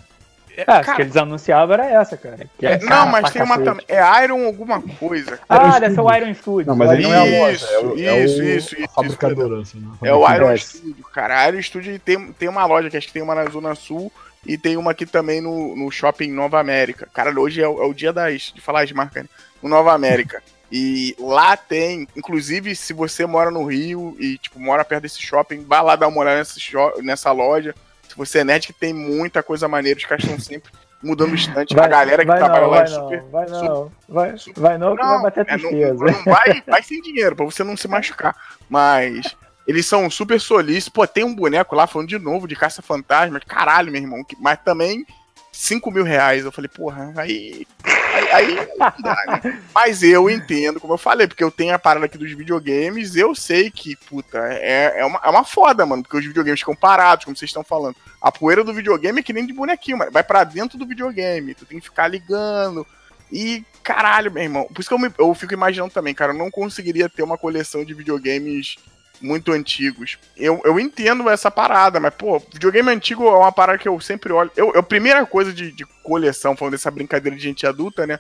É, 0.57 0.63
acho 0.67 0.81
que 0.81 0.87
Cara, 0.87 1.03
eles 1.03 1.17
anunciavam 1.17 1.75
era 1.75 1.87
essa, 1.87 2.17
cara. 2.17 2.39
Que 2.59 2.67
é 2.67 2.73
é, 2.73 2.79
cara 2.79 3.05
não, 3.05 3.11
mas 3.11 3.31
tem 3.31 3.43
uma 3.43 3.59
também. 3.59 3.85
É 3.89 4.25
Iron 4.25 4.45
alguma 4.47 4.81
coisa. 4.81 5.41
Ah, 5.49 5.57
Iron 5.69 5.81
deve 5.81 5.95
ser 5.95 6.01
o. 6.01 6.15
Iron 6.15 6.35
Studios. 6.35 6.67
Não, 6.67 6.77
mas 6.77 6.91
aí 6.91 7.03
não 7.03 7.13
é 7.15 7.19
a 7.19 7.41
loja, 7.41 7.67
é, 7.67 7.79
o, 7.79 7.95
Isso, 7.95 8.05
é, 8.09 8.13
o, 8.13 8.25
isso, 8.25 8.41
a 8.41 8.45
isso, 8.45 8.81
isso, 8.81 8.95
fabricadora, 8.95 9.61
assim, 9.63 9.81
né? 9.81 9.89
É 10.03 10.15
o 10.15 10.31
Iron. 10.35 10.57
Studio, 10.57 11.05
cara. 11.13 11.41
A 11.41 11.49
Iron 11.49 11.63
Studio 11.63 11.99
tem, 11.99 12.33
tem 12.33 12.49
uma 12.49 12.65
loja 12.67 12.89
que 12.89 12.97
acho 12.97 13.07
que 13.09 13.13
tem 13.13 13.23
uma 13.23 13.35
na 13.35 13.45
Zona 13.51 13.75
Sul 13.75 14.13
e 14.47 14.57
tem 14.59 14.77
uma 14.77 14.93
aqui 14.93 15.07
também 15.07 15.41
no, 15.41 15.75
no 15.75 15.91
shopping 15.91 16.31
Nova 16.31 16.61
América. 16.61 17.09
Cara, 17.13 17.31
hoje 17.41 17.61
é, 17.63 17.67
o- 17.69 17.83
é 17.83 17.87
o 17.87 17.95
dia 17.95 18.13
das, 18.13 18.53
de 18.55 18.61
falar 18.61 18.83
as 18.85 18.93
marcas, 18.93 19.23
né? 19.25 19.29
No 19.63 19.69
Nova 19.69 19.93
América. 19.93 20.43
E 20.71 21.15
lá 21.19 21.57
tem, 21.57 22.07
inclusive, 22.17 22.75
se 22.75 22.93
você 22.93 23.27
mora 23.27 23.51
no 23.51 23.65
Rio 23.65 24.17
e, 24.19 24.39
tipo, 24.39 24.59
mora 24.59 24.85
perto 24.85 25.03
desse 25.03 25.21
shopping, 25.23 25.65
vai 25.65 25.83
lá 25.83 25.95
dar 25.97 26.09
uma 26.09 26.21
olhada 26.21 26.39
nessa, 26.39 26.59
nessa 27.03 27.33
loja. 27.33 27.75
Se 28.15 28.19
você 28.19 28.39
é 28.39 28.45
nerd, 28.45 28.69
que 28.69 28.73
tem 28.73 28.95
muita 28.95 29.43
coisa 29.43 29.67
maneira, 29.67 29.99
os 29.99 30.05
caras 30.05 30.23
estão 30.23 30.39
sempre 30.39 30.71
mudando 31.03 31.33
o 31.33 31.35
estante. 31.35 31.77
a 31.79 31.89
galera 31.89 32.25
que 32.25 32.31
trabalha 32.33 32.61
não, 32.63 32.71
lá 32.71 32.77
é 32.77 32.85
vai 32.85 32.87
super. 32.87 33.23
não, 33.25 33.31
vai 33.31 33.49
super- 33.49 33.69
não, 33.69 33.93
vai, 34.09 34.39
super- 34.39 34.61
vai 34.61 34.79
não, 34.79 34.97
que 34.97 35.03
vai 35.05 35.23
bater 35.23 35.41
é, 35.49 35.51
não, 35.51 35.59
tristeza. 35.59 36.05
não 36.05 36.25
vai, 36.33 36.63
vai 36.65 36.83
sem 36.85 37.03
dinheiro, 37.03 37.35
pra 37.35 37.45
você 37.45 37.65
não 37.65 37.77
se 37.77 37.89
machucar. 37.89 38.37
Mas 38.71 39.37
eles 39.67 39.85
são 39.85 40.09
super 40.09 40.41
solícitos. 40.41 40.91
Pô, 40.91 41.05
tem 41.09 41.25
um 41.25 41.35
boneco 41.35 41.75
lá, 41.75 41.89
falando 41.89 42.09
de 42.09 42.19
novo, 42.21 42.47
de 42.47 42.55
caça-fantasma. 42.55 43.41
Caralho, 43.41 43.91
meu 43.91 44.01
irmão. 44.01 44.23
que- 44.23 44.37
Mas 44.41 44.61
também 44.65 45.05
5 45.51 45.91
mil 45.91 46.05
reais. 46.05 46.45
Eu 46.45 46.53
falei, 46.53 46.69
porra, 46.69 47.13
aí. 47.17 47.67
Aí, 48.15 48.31
aí 48.33 48.55
não 48.79 48.93
dá, 49.03 49.41
né? 49.43 49.61
Mas 49.75 50.03
eu 50.05 50.31
entendo, 50.31 50.79
como 50.79 50.95
eu 50.95 50.99
falei, 50.99 51.27
porque 51.27 51.43
eu 51.43 51.51
tenho 51.51 51.75
a 51.75 51.79
parada 51.81 52.07
aqui 52.07 52.17
dos 52.17 52.31
videogames, 52.33 53.17
eu 53.17 53.35
sei 53.35 53.73
que, 53.73 53.97
puta, 54.09 54.39
é, 54.39 55.01
é, 55.01 55.05
uma, 55.05 55.21
é 55.25 55.29
uma 55.29 55.43
foda, 55.45 55.85
mano, 55.85 56.03
porque 56.05 56.17
os 56.19 56.25
videogames 56.25 56.61
ficam 56.61 56.77
parados, 56.77 57.25
como 57.25 57.37
vocês 57.37 57.49
estão 57.49 57.65
falando. 57.65 57.97
A 58.25 58.33
poeira 58.33 58.65
do 58.65 58.73
videogame 58.73 59.21
é 59.21 59.23
que 59.23 59.33
nem 59.33 59.45
de 59.47 59.53
bonequinho, 59.53 59.99
mano. 59.99 60.11
Vai 60.11 60.25
pra 60.25 60.45
dentro 60.45 60.79
do 60.79 60.87
videogame, 60.87 61.55
tu 61.55 61.67
tem 61.67 61.79
que 61.79 61.85
ficar 61.85 62.09
ligando. 62.09 62.87
E, 63.31 63.65
caralho, 63.83 64.31
meu 64.33 64.43
irmão. 64.43 64.65
Por 64.67 64.81
isso 64.81 64.89
que 64.89 64.95
eu, 64.95 64.99
me- 64.99 65.13
eu 65.19 65.35
fico 65.35 65.53
imaginando 65.53 65.93
também, 65.93 66.15
cara, 66.15 66.33
eu 66.33 66.39
não 66.39 66.51
conseguiria 66.51 67.09
ter 67.09 67.23
uma 67.23 67.37
coleção 67.37 67.85
de 67.85 67.93
videogames 67.93 68.77
muito 69.21 69.53
antigos. 69.53 70.19
Eu, 70.37 70.61
eu 70.65 70.79
entendo 70.81 71.29
essa 71.29 71.51
parada, 71.51 72.01
mas, 72.01 72.15
pô, 72.15 72.39
videogame 72.53 72.91
antigo 72.91 73.27
é 73.27 73.37
uma 73.37 73.53
parada 73.53 73.79
que 73.79 73.89
eu 73.89 74.01
sempre 74.01 74.33
olho. 74.33 74.51
Eu, 74.57 74.73
eu- 74.73 74.81
a 74.81 74.83
primeira 74.83 75.25
coisa 75.27 75.53
de, 75.53 75.71
de 75.71 75.85
coleção, 76.03 76.57
falando 76.57 76.73
dessa 76.73 76.91
brincadeira 76.91 77.37
de 77.37 77.43
gente 77.43 77.67
adulta, 77.67 78.07
né? 78.07 78.19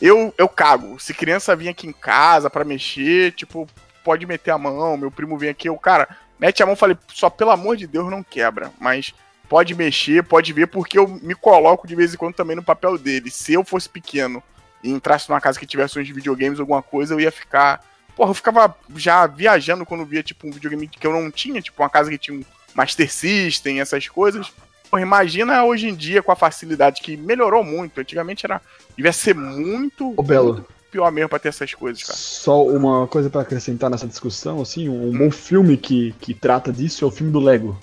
Eu, 0.00 0.32
eu 0.38 0.48
cago. 0.48 0.98
Se 1.00 1.12
criança 1.14 1.54
vir 1.56 1.68
aqui 1.68 1.86
em 1.86 1.92
casa 1.92 2.48
pra 2.50 2.64
mexer, 2.64 3.32
tipo, 3.32 3.66
pode 4.04 4.26
meter 4.26 4.50
a 4.50 4.58
mão. 4.58 4.96
Meu 4.96 5.10
primo 5.10 5.38
vem 5.38 5.48
aqui, 5.50 5.68
eu, 5.68 5.76
cara, 5.78 6.08
mete 6.38 6.62
a 6.62 6.66
mão, 6.66 6.76
falei, 6.76 6.96
só 7.08 7.30
pelo 7.30 7.50
amor 7.50 7.76
de 7.76 7.86
Deus 7.86 8.10
não 8.10 8.22
quebra. 8.22 8.70
Mas 8.78 9.14
pode 9.48 9.74
mexer, 9.74 10.22
pode 10.22 10.52
ver, 10.52 10.66
porque 10.66 10.98
eu 10.98 11.08
me 11.22 11.34
coloco 11.34 11.86
de 11.86 11.94
vez 11.94 12.14
em 12.14 12.16
quando 12.16 12.34
também 12.34 12.56
no 12.56 12.62
papel 12.62 12.98
dele. 12.98 13.30
Se 13.30 13.52
eu 13.52 13.64
fosse 13.64 13.88
pequeno 13.88 14.42
e 14.82 14.90
entrasse 14.90 15.28
numa 15.28 15.40
casa 15.40 15.58
que 15.58 15.66
tivesse 15.66 15.98
uns 15.98 16.08
videogames, 16.08 16.60
alguma 16.60 16.82
coisa, 16.82 17.14
eu 17.14 17.20
ia 17.20 17.30
ficar. 17.32 17.82
Porra, 18.14 18.30
eu 18.30 18.34
ficava 18.34 18.74
já 18.94 19.26
viajando 19.26 19.84
quando 19.84 20.04
via, 20.04 20.22
tipo, 20.22 20.46
um 20.46 20.50
videogame 20.50 20.88
que 20.88 21.06
eu 21.06 21.12
não 21.12 21.30
tinha, 21.30 21.60
tipo, 21.60 21.82
uma 21.82 21.90
casa 21.90 22.10
que 22.10 22.18
tinha 22.18 22.38
um 22.38 22.44
Master 22.74 23.10
System, 23.12 23.80
essas 23.80 24.08
coisas. 24.08 24.52
Porra, 24.90 25.02
imagina 25.02 25.64
hoje 25.64 25.88
em 25.88 25.94
dia 25.94 26.22
com 26.22 26.32
a 26.32 26.36
facilidade 26.36 27.00
que 27.02 27.16
melhorou 27.16 27.62
muito. 27.64 28.00
Antigamente 28.00 28.46
era. 28.46 28.60
Devia 28.96 29.12
ser 29.12 29.34
muito, 29.34 30.14
Ô, 30.16 30.22
Belo. 30.22 30.66
pior 30.90 31.10
mesmo 31.12 31.28
pra 31.28 31.38
ter 31.38 31.48
essas 31.48 31.74
coisas, 31.74 32.02
cara. 32.02 32.16
Só 32.16 32.64
uma 32.64 33.06
coisa 33.06 33.28
pra 33.28 33.42
acrescentar 33.42 33.90
nessa 33.90 34.06
discussão, 34.06 34.62
assim, 34.62 34.88
um 34.88 35.16
bom 35.16 35.30
filme 35.30 35.76
que, 35.76 36.14
que 36.20 36.32
trata 36.32 36.72
disso 36.72 37.04
é 37.04 37.08
o 37.08 37.10
filme 37.10 37.32
do 37.32 37.40
Lego. 37.40 37.78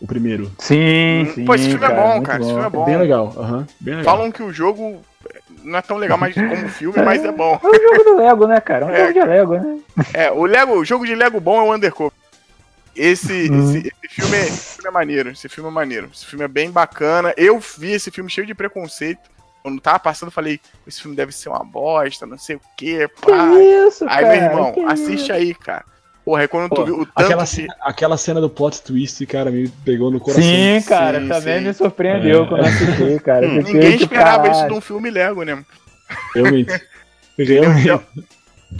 O 0.00 0.06
primeiro. 0.06 0.50
Sim, 0.58 1.30
sim. 1.34 1.44
Pô, 1.44 1.54
esse 1.54 1.68
filme 1.68 1.84
é 1.86 1.94
bom, 1.94 2.22
cara, 2.22 2.40
esse 2.40 2.50
filme 2.50 2.66
é 2.66 2.70
bom. 2.70 2.84
Bem 2.84 2.96
legal, 2.96 3.34
aham. 3.36 3.66
bem 3.78 3.96
legal. 3.96 4.16
Falam 4.16 4.32
que 4.32 4.42
o 4.42 4.52
jogo 4.52 5.02
não 5.62 5.78
é 5.78 5.82
tão 5.82 5.98
legal 5.98 6.16
mais 6.16 6.34
como 6.34 6.68
filme, 6.68 7.00
mas 7.04 7.22
é 7.24 7.30
bom. 7.32 7.58
É 7.62 7.66
um 7.66 7.80
jogo 7.82 8.04
do 8.04 8.16
Lego, 8.16 8.46
né, 8.46 8.60
cara? 8.60 8.86
É 8.86 8.88
um 8.88 8.94
É. 8.94 9.00
jogo 9.00 9.12
de 9.12 9.24
Lego, 9.26 9.54
né? 9.58 9.78
É, 10.14 10.30
o 10.30 10.44
Lego, 10.46 10.72
o 10.78 10.84
jogo 10.84 11.04
de 11.06 11.14
Lego 11.14 11.38
bom 11.40 11.60
é 11.60 11.64
o 11.64 11.74
Undercover. 11.74 12.12
Esse, 12.96 13.48
Uhum. 13.50 13.58
esse, 13.60 13.78
esse 14.04 14.14
filme 14.14 14.36
é, 14.36 14.46
esse 14.46 14.74
filme 14.76 14.88
é 14.88 14.90
maneiro, 14.90 15.30
esse 15.30 15.48
filme 15.48 15.70
é 15.70 15.72
maneiro. 15.72 16.10
Esse 16.12 16.26
filme 16.26 16.44
é 16.44 16.48
bem 16.48 16.70
bacana. 16.70 17.32
Eu 17.36 17.58
vi 17.60 17.92
esse 17.92 18.10
filme 18.10 18.28
cheio 18.30 18.46
de 18.46 18.54
preconceito. 18.54 19.20
Quando 19.62 19.80
tava 19.80 19.98
passando, 19.98 20.28
eu 20.28 20.32
falei, 20.32 20.58
esse 20.86 21.02
filme 21.02 21.14
deve 21.14 21.32
ser 21.32 21.50
uma 21.50 21.62
bosta, 21.62 22.26
não 22.26 22.38
sei 22.38 22.56
o 22.56 22.60
quê, 22.78 23.06
Que 23.22 23.30
pá. 23.30 23.52
isso, 23.86 24.04
Aí, 24.08 24.24
cara? 24.24 24.26
meu 24.26 24.36
irmão, 24.50 24.72
que 24.72 24.80
assiste 24.84 25.24
isso? 25.24 25.32
aí, 25.34 25.54
cara. 25.54 25.84
Porra, 26.24 26.42
aí 26.42 26.48
quando 26.48 26.68
tu 26.68 26.76
Pô, 26.76 26.84
viu 26.84 26.94
o 27.00 27.06
tanto 27.06 27.12
Aquela, 27.16 27.44
de... 27.44 27.66
aquela 27.80 28.16
cena 28.16 28.40
do 28.40 28.50
plot 28.50 28.82
twist, 28.82 29.24
cara, 29.26 29.50
me 29.50 29.68
pegou 29.84 30.10
no 30.10 30.20
coração. 30.20 30.42
Sim, 30.42 30.80
cara, 30.86 31.20
Sim, 31.20 31.28
também 31.28 31.58
sim. 31.60 31.64
me 31.66 31.74
surpreendeu 31.74 32.44
É. 32.44 32.46
quando 32.46 32.60
eu 32.62 32.66
assisti, 32.68 33.20
cara. 33.24 33.46
Hum, 33.46 33.62
ninguém 33.62 33.92
tipo, 33.96 34.12
esperava 34.12 34.48
isso 34.50 34.66
de 34.66 34.72
um 34.74 34.80
filme 34.80 35.10
Lego, 35.10 35.42
né? 35.42 35.64
Realmente. 36.34 36.80
Realmente. 37.38 38.06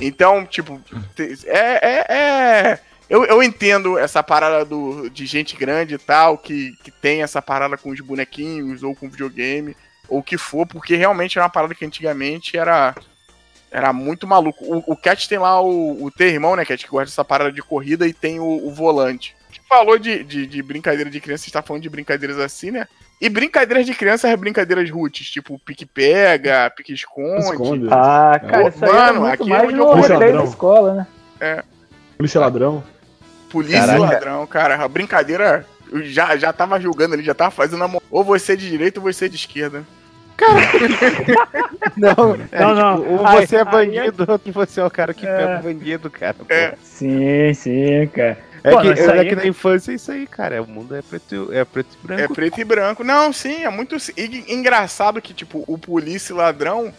Então, 0.03 0.45
tipo, 0.47 0.81
te- 1.17 1.39
é, 1.47 1.81
é, 1.83 2.07
é, 2.73 2.79
Eu, 3.09 3.25
eu 3.25 3.43
entendo 3.43 3.99
essa 3.99 4.23
parada 4.23 4.65
do, 4.65 5.09
de 5.11 5.27
gente 5.27 5.57
grande 5.57 5.95
e 5.95 5.99
tal, 5.99 6.39
que, 6.39 6.75
que 6.85 6.91
tem 6.91 7.23
essa 7.23 7.43
parada 7.43 7.77
com 7.77 7.91
os 7.91 8.01
bonequinhos 8.01 8.83
ou 8.85 8.95
com 8.95 9.09
videogame, 9.11 9.77
ou 10.09 10.21
o 10.21 10.23
que 10.23 10.39
for, 10.39 10.67
porque 10.67 10.95
realmente 10.95 11.37
era 11.39 11.45
uma 11.45 11.51
parada 11.51 11.75
que 11.75 11.85
antigamente 11.85 12.57
era 12.57 12.95
era 13.71 13.93
muito 13.93 14.27
maluco. 14.27 14.65
O, 14.65 14.93
o 14.93 14.97
Cat 14.97 15.29
tem 15.29 15.39
lá 15.39 15.61
o, 15.61 16.05
o 16.05 16.11
teu 16.11 16.29
irmão, 16.29 16.57
né, 16.57 16.65
Cat, 16.65 16.85
que 16.85 16.91
gosta 16.91 17.07
dessa 17.07 17.25
parada 17.25 17.53
de 17.53 17.63
corrida 17.63 18.07
e 18.07 18.13
tem 18.13 18.41
o, 18.41 18.67
o 18.67 18.71
volante. 18.71 19.37
Falou 19.69 19.99
de, 19.99 20.25
de, 20.25 20.47
de, 20.47 20.63
brincadeira 20.63 21.09
de 21.09 21.21
criança, 21.21 21.45
você 21.45 21.51
tá 21.53 21.63
falando 21.63 21.83
de 21.83 21.89
brincadeiras 21.89 22.39
assim, 22.39 22.73
né? 22.73 22.89
E 23.21 23.29
brincadeiras 23.29 23.87
de 23.87 23.95
criança 23.95 24.29
é 24.29 24.37
brincadeiras 24.37 24.91
roots, 24.91 25.31
tipo 25.31 25.59
pique-pega, 25.61 26.73
pique-esconde. 26.77 27.87
Ah, 27.91 28.41
cara, 28.41 28.69
isso 28.69 28.85
aí 28.85 28.93
mano, 28.93 29.27
é 29.27 29.33
aqui 29.33 29.49
mais 29.49 29.63
é 29.63 29.67
onde 29.67 29.79
eu 29.79 30.19
da 30.19 30.45
escola, 30.45 30.95
né? 30.95 31.07
É. 31.41 31.63
Polícia 32.17 32.41
ladrão. 32.41 32.83
Polícia 33.49 33.81
Caraca. 33.81 33.99
ladrão, 34.01 34.47
cara. 34.47 34.85
A 34.85 34.89
brincadeira 34.89 35.65
eu 35.93 36.03
já, 36.05 36.37
já 36.37 36.53
tava 36.53 36.81
julgando 36.81 37.15
ali, 37.15 37.23
já 37.23 37.35
tava 37.35 37.51
fazendo 37.51 37.85
a 37.85 37.91
Ou 38.11 38.25
você 38.25 38.53
é 38.53 38.57
de 38.57 38.69
direita 38.69 39.01
ou 39.01 39.05
você 39.05 39.27
é 39.27 39.29
de 39.29 39.37
esquerda. 39.37 39.85
Cara. 40.41 40.61
não, 41.97 42.35
é, 42.51 42.61
não, 42.61 42.75
não. 42.75 43.01
Tipo, 43.01 43.13
ou 43.13 43.27
você 43.29 43.57
é 43.57 43.65
bandido, 43.65 44.27
ou 44.27 44.53
você 44.53 44.81
é 44.81 44.85
o 44.85 44.91
cara 44.91 45.13
que 45.13 45.27
é... 45.27 45.37
pega 45.37 45.61
o 45.61 45.63
bandido, 45.63 46.11
cara. 46.11 46.37
É. 46.49 46.75
Sim, 46.83 47.53
sim, 47.55 48.07
cara. 48.15 48.39
É, 48.63 48.71
Pô, 48.71 48.81
que, 48.81 48.89
é 48.89 49.11
aí... 49.13 49.29
que 49.29 49.37
na 49.37 49.47
infância 49.47 49.93
é 49.93 49.95
isso 49.95 50.13
aí, 50.13 50.27
cara. 50.27 50.63
O 50.63 50.67
mundo 50.67 50.95
é 50.95 51.03
preto, 51.03 51.51
é 51.53 51.65
preto 51.65 51.95
e 51.95 52.07
branco. 52.07 52.23
É 52.23 52.29
preto 52.29 52.61
e 52.61 52.65
branco. 52.65 53.05
Não, 53.05 53.33
sim, 53.33 53.65
é 53.65 53.71
muito. 53.71 53.97
E, 54.17 54.53
engraçado 54.53 55.21
que, 55.21 55.33
tipo, 55.33 55.65
o 55.67 55.79
polícia 55.79 56.35
ladrão, 56.35 56.93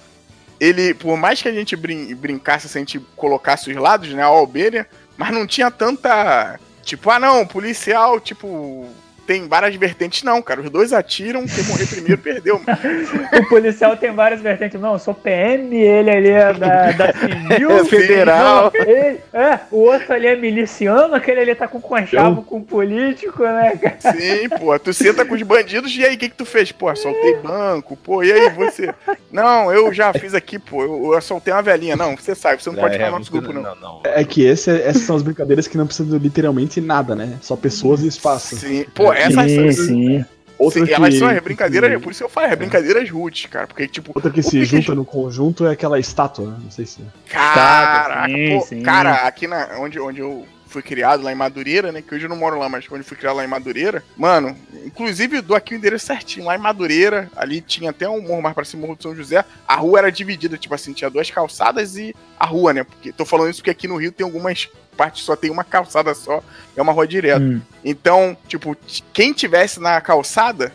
ele, 0.59 0.93
por 0.93 1.17
mais 1.17 1.41
que 1.41 1.47
a 1.47 1.51
gente 1.51 1.75
brin 1.75 2.13
brincasse, 2.15 2.67
se 2.67 2.77
a 2.77 2.81
gente 2.81 2.99
colocasse 3.15 3.71
os 3.71 3.77
lados, 3.77 4.09
né, 4.13 4.23
a 4.23 4.27
albeira, 4.27 4.87
mas 5.17 5.31
não 5.31 5.45
tinha 5.45 5.69
tanta. 5.69 6.59
Tipo, 6.83 7.11
ah 7.11 7.19
não, 7.19 7.45
policial, 7.45 8.19
tipo, 8.19 8.89
tem 9.31 9.47
várias 9.47 9.73
vertentes, 9.75 10.23
não, 10.23 10.41
cara. 10.41 10.59
Os 10.59 10.69
dois 10.69 10.91
atiram, 10.91 11.45
quem 11.45 11.63
morrer 11.63 11.85
primeiro 11.85 12.17
perdeu. 12.17 12.59
o 13.39 13.47
policial 13.47 13.95
tem 13.95 14.11
várias 14.11 14.41
vertentes. 14.41 14.79
Não, 14.79 14.93
eu 14.93 14.99
sou 14.99 15.13
PM, 15.13 15.73
ele 15.73 16.09
ali 16.09 16.29
é 16.29 16.53
da, 16.53 16.91
da 16.91 17.13
civil. 17.15 17.71
É 17.71 17.85
federal. 17.85 18.71
Ele, 18.73 19.19
é, 19.31 19.59
o 19.71 19.77
outro 19.77 20.13
ali 20.13 20.27
é 20.27 20.35
miliciano, 20.35 21.15
aquele 21.15 21.39
ali 21.39 21.55
tá 21.55 21.65
com 21.65 21.79
conchavo 21.79 22.43
com 22.43 22.61
político, 22.61 23.41
né, 23.43 23.71
cara? 23.77 24.17
Sim, 24.17 24.49
pô. 24.49 24.77
Tu 24.77 24.93
senta 24.93 25.23
com 25.23 25.33
os 25.33 25.41
bandidos 25.43 25.95
e 25.95 26.05
aí, 26.05 26.15
o 26.15 26.17
que 26.17 26.27
que 26.27 26.35
tu 26.35 26.45
fez? 26.45 26.73
Pô, 26.73 26.89
assaltei 26.89 27.37
banco, 27.37 27.95
pô, 27.95 28.21
e 28.21 28.33
aí 28.33 28.49
você? 28.49 28.93
Não, 29.31 29.71
eu 29.71 29.93
já 29.93 30.11
fiz 30.11 30.33
aqui, 30.33 30.59
pô, 30.59 30.83
eu, 30.83 31.05
eu 31.05 31.13
assaltei 31.13 31.53
uma 31.53 31.61
velhinha. 31.61 31.95
Não, 31.95 32.17
você 32.17 32.35
sabe, 32.35 32.61
você 32.61 32.69
não 32.69 32.79
é, 32.79 32.81
pode 32.81 32.97
falar 32.97 33.11
no 33.11 33.19
nosso 33.19 33.31
grupo, 33.31 33.53
não. 33.53 33.61
não, 33.61 33.75
não. 33.75 34.01
É 34.03 34.25
que 34.25 34.43
esse, 34.43 34.69
essas 34.69 35.03
são 35.03 35.15
as 35.15 35.21
brincadeiras 35.21 35.69
que 35.69 35.77
não 35.77 35.85
precisam 35.85 36.17
de 36.17 36.21
literalmente 36.21 36.81
nada, 36.81 37.15
né? 37.15 37.37
Só 37.41 37.55
pessoas 37.55 38.01
e 38.01 38.07
espaço. 38.07 38.57
Sim, 38.57 38.85
pô, 38.93 39.13
essas 39.21 39.51
sim, 39.51 39.71
sim. 39.71 40.25
Outra 40.61 40.85
sim, 40.85 40.93
elas 40.93 41.15
são 41.17 41.27
é 41.27 41.41
brincadeira, 41.41 41.99
por 41.99 42.11
isso 42.11 42.19
que 42.19 42.25
eu 42.25 42.29
falo, 42.29 42.47
é 42.47 42.55
brincadeiras 42.55 43.09
roots, 43.09 43.47
cara. 43.47 43.65
Porque, 43.65 43.87
tipo. 43.87 44.11
Outra 44.13 44.29
que 44.29 44.43
se 44.43 44.59
Pique... 44.59 44.65
junta 44.65 44.93
no 44.93 45.03
conjunto 45.03 45.65
é 45.65 45.71
aquela 45.71 45.99
estátua, 45.99 46.51
né? 46.51 46.57
Não 46.63 46.69
sei 46.69 46.85
se. 46.85 46.99
Caraca, 47.27 48.27
sim, 48.27 48.59
pô, 48.59 48.65
sim. 48.67 48.83
cara, 48.83 49.27
aqui 49.27 49.47
na, 49.47 49.79
onde, 49.79 49.99
onde 49.99 50.19
eu 50.19 50.45
fui 50.71 50.81
criado 50.81 51.23
lá 51.23 51.31
em 51.31 51.35
Madureira, 51.35 51.91
né? 51.91 52.01
Que 52.01 52.15
hoje 52.15 52.25
eu 52.25 52.29
não 52.29 52.35
moro 52.35 52.57
lá, 52.57 52.69
mas 52.69 52.87
quando 52.87 53.01
eu 53.01 53.05
fui 53.05 53.17
criado 53.17 53.35
lá 53.35 53.43
em 53.43 53.47
Madureira, 53.47 54.03
mano, 54.15 54.55
inclusive 54.85 55.41
dou 55.41 55.57
aqui 55.57 55.73
o 55.73 55.77
endereço 55.77 56.05
certinho. 56.05 56.45
Lá 56.45 56.55
em 56.55 56.59
Madureira, 56.59 57.29
ali 57.35 57.59
tinha 57.59 57.89
até 57.89 58.07
um 58.07 58.21
morro 58.21 58.41
mais 58.41 58.55
pra 58.55 58.63
cima, 58.63 58.83
Morro 58.83 58.95
de 58.95 59.03
São 59.03 59.15
José. 59.15 59.43
A 59.67 59.75
rua 59.75 59.99
era 59.99 60.11
dividida, 60.11 60.57
tipo 60.57 60.73
assim, 60.73 60.93
tinha 60.93 61.09
duas 61.09 61.29
calçadas 61.29 61.97
e 61.97 62.15
a 62.39 62.45
rua, 62.45 62.73
né? 62.73 62.83
Porque 62.83 63.11
tô 63.11 63.25
falando 63.25 63.49
isso 63.49 63.59
porque 63.59 63.69
aqui 63.69 63.87
no 63.87 63.97
Rio 63.97 64.11
tem 64.11 64.23
algumas 64.23 64.69
partes 64.95 65.23
só 65.23 65.35
tem 65.35 65.49
uma 65.49 65.63
calçada 65.63 66.13
só, 66.13 66.43
é 66.75 66.81
uma 66.81 66.91
rua 66.91 67.07
direta. 67.07 67.41
Hum. 67.41 67.61
Então, 67.83 68.37
tipo, 68.47 68.75
quem 69.13 69.33
tivesse 69.33 69.79
na 69.79 69.99
calçada 70.01 70.73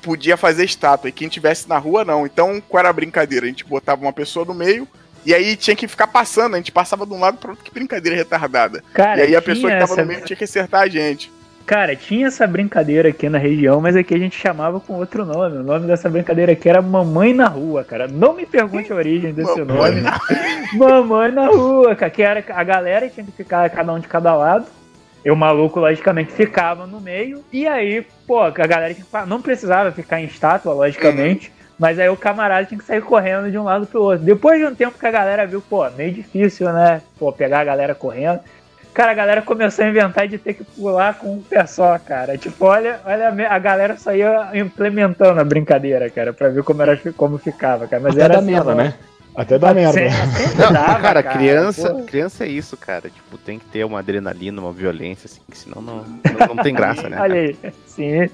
podia 0.00 0.36
fazer 0.36 0.64
estátua, 0.64 1.08
e 1.08 1.12
quem 1.12 1.28
tivesse 1.28 1.68
na 1.68 1.76
rua 1.78 2.04
não. 2.04 2.24
Então, 2.24 2.62
qual 2.68 2.80
era 2.80 2.88
a 2.88 2.92
brincadeira? 2.92 3.46
A 3.46 3.48
gente 3.48 3.64
botava 3.64 4.00
uma 4.00 4.12
pessoa 4.12 4.44
no 4.44 4.54
meio 4.54 4.86
e 5.24 5.34
aí 5.34 5.56
tinha 5.56 5.76
que 5.76 5.88
ficar 5.88 6.06
passando, 6.06 6.54
a 6.54 6.56
gente 6.56 6.72
passava 6.72 7.04
de 7.04 7.12
um 7.12 7.20
lado 7.20 7.38
para 7.38 7.50
outro, 7.50 7.64
que 7.64 7.72
brincadeira 7.72 8.16
retardada. 8.16 8.82
Cara, 8.94 9.20
e 9.20 9.22
aí 9.26 9.36
a 9.36 9.42
pessoa 9.42 9.70
que 9.70 9.78
tava 9.78 9.92
essa... 9.92 10.02
no 10.02 10.08
meio 10.08 10.24
tinha 10.24 10.36
que 10.36 10.44
acertar 10.44 10.82
a 10.82 10.88
gente. 10.88 11.30
Cara, 11.68 11.94
tinha 11.94 12.28
essa 12.28 12.46
brincadeira 12.46 13.10
aqui 13.10 13.28
na 13.28 13.36
região, 13.36 13.78
mas 13.78 13.94
aqui 13.94 14.14
a 14.14 14.18
gente 14.18 14.34
chamava 14.40 14.80
com 14.80 14.94
outro 14.94 15.26
nome. 15.26 15.58
O 15.58 15.62
nome 15.62 15.86
dessa 15.86 16.08
brincadeira 16.08 16.52
aqui 16.52 16.66
era 16.66 16.80
Mamãe 16.80 17.34
na 17.34 17.46
Rua, 17.46 17.84
cara. 17.84 18.08
Não 18.08 18.32
me 18.32 18.46
pergunte 18.46 18.90
a 18.90 18.96
origem 18.96 19.34
desse 19.34 19.60
Mamãe 19.62 19.90
nome. 19.90 20.00
Na... 20.00 20.18
Mamãe 20.72 21.30
na 21.30 21.46
Rua, 21.48 21.94
cara. 21.94 22.10
Que 22.10 22.22
era 22.22 22.42
a 22.48 22.64
galera 22.64 23.10
tinha 23.10 23.26
que 23.26 23.32
ficar 23.32 23.68
cada 23.68 23.92
um 23.92 23.98
de 23.98 24.08
cada 24.08 24.34
lado. 24.34 24.64
Eu, 25.22 25.36
maluco, 25.36 25.78
logicamente, 25.78 26.32
ficava 26.32 26.86
no 26.86 27.02
meio. 27.02 27.44
E 27.52 27.66
aí, 27.66 28.02
pô, 28.26 28.40
a 28.40 28.50
galera 28.50 28.96
não 29.26 29.42
precisava 29.42 29.92
ficar 29.92 30.22
em 30.22 30.24
estátua, 30.24 30.72
logicamente. 30.72 31.48
Uhum. 31.48 31.58
Mas 31.78 31.98
aí 31.98 32.08
o 32.08 32.16
camarada 32.16 32.64
tinha 32.64 32.78
que 32.78 32.84
sair 32.86 33.02
correndo 33.02 33.50
de 33.50 33.58
um 33.58 33.64
lado 33.64 33.86
pro 33.86 34.02
outro. 34.02 34.24
Depois 34.24 34.58
de 34.58 34.64
um 34.64 34.74
tempo 34.74 34.98
que 34.98 35.06
a 35.06 35.10
galera 35.10 35.46
viu, 35.46 35.60
pô, 35.60 35.88
meio 35.90 36.12
difícil, 36.12 36.72
né? 36.72 37.02
Pô, 37.18 37.30
pegar 37.30 37.60
a 37.60 37.64
galera 37.64 37.94
correndo. 37.94 38.40
Cara, 38.98 39.12
a 39.12 39.14
galera 39.14 39.42
começou 39.42 39.84
a 39.84 39.88
inventar 39.88 40.26
de 40.26 40.38
ter 40.38 40.54
que 40.54 40.64
pular 40.64 41.16
com 41.16 41.34
um 41.34 41.40
pé 41.40 41.64
só, 41.66 41.96
cara. 42.00 42.36
Tipo, 42.36 42.64
olha, 42.64 42.98
olha 43.04 43.28
a 43.48 43.58
galera 43.60 43.96
só 43.96 44.12
ia 44.12 44.50
implementando 44.54 45.38
a 45.38 45.44
brincadeira, 45.44 46.10
cara, 46.10 46.32
pra 46.32 46.48
ver 46.48 46.64
como, 46.64 46.82
era, 46.82 46.96
como 47.16 47.38
ficava, 47.38 47.86
cara. 47.86 48.02
Mas 48.02 48.14
Até 48.14 48.24
era 48.24 48.34
da 48.34 48.40
assim, 48.40 48.50
merda, 48.50 48.74
né? 48.74 48.94
Até 49.38 49.56
dá 49.56 49.72
merda. 49.72 50.00
Não, 50.58 50.72
dava, 50.72 51.00
cara, 51.00 51.22
cara, 51.22 51.38
criança, 51.38 51.94
criança 52.04 52.44
é 52.44 52.48
isso, 52.48 52.76
cara. 52.76 53.08
Tipo, 53.08 53.38
tem 53.38 53.56
que 53.56 53.66
ter 53.66 53.84
uma 53.84 54.00
adrenalina, 54.00 54.60
uma 54.60 54.72
violência, 54.72 55.26
assim, 55.26 55.40
que 55.48 55.56
senão 55.56 55.80
não, 55.80 55.98
não, 55.98 56.56
não 56.56 56.62
tem 56.62 56.74
graça, 56.74 57.08
né? 57.08 57.16
Olha 57.22 57.42
aí, 57.42 57.56
sim. 57.86 58.28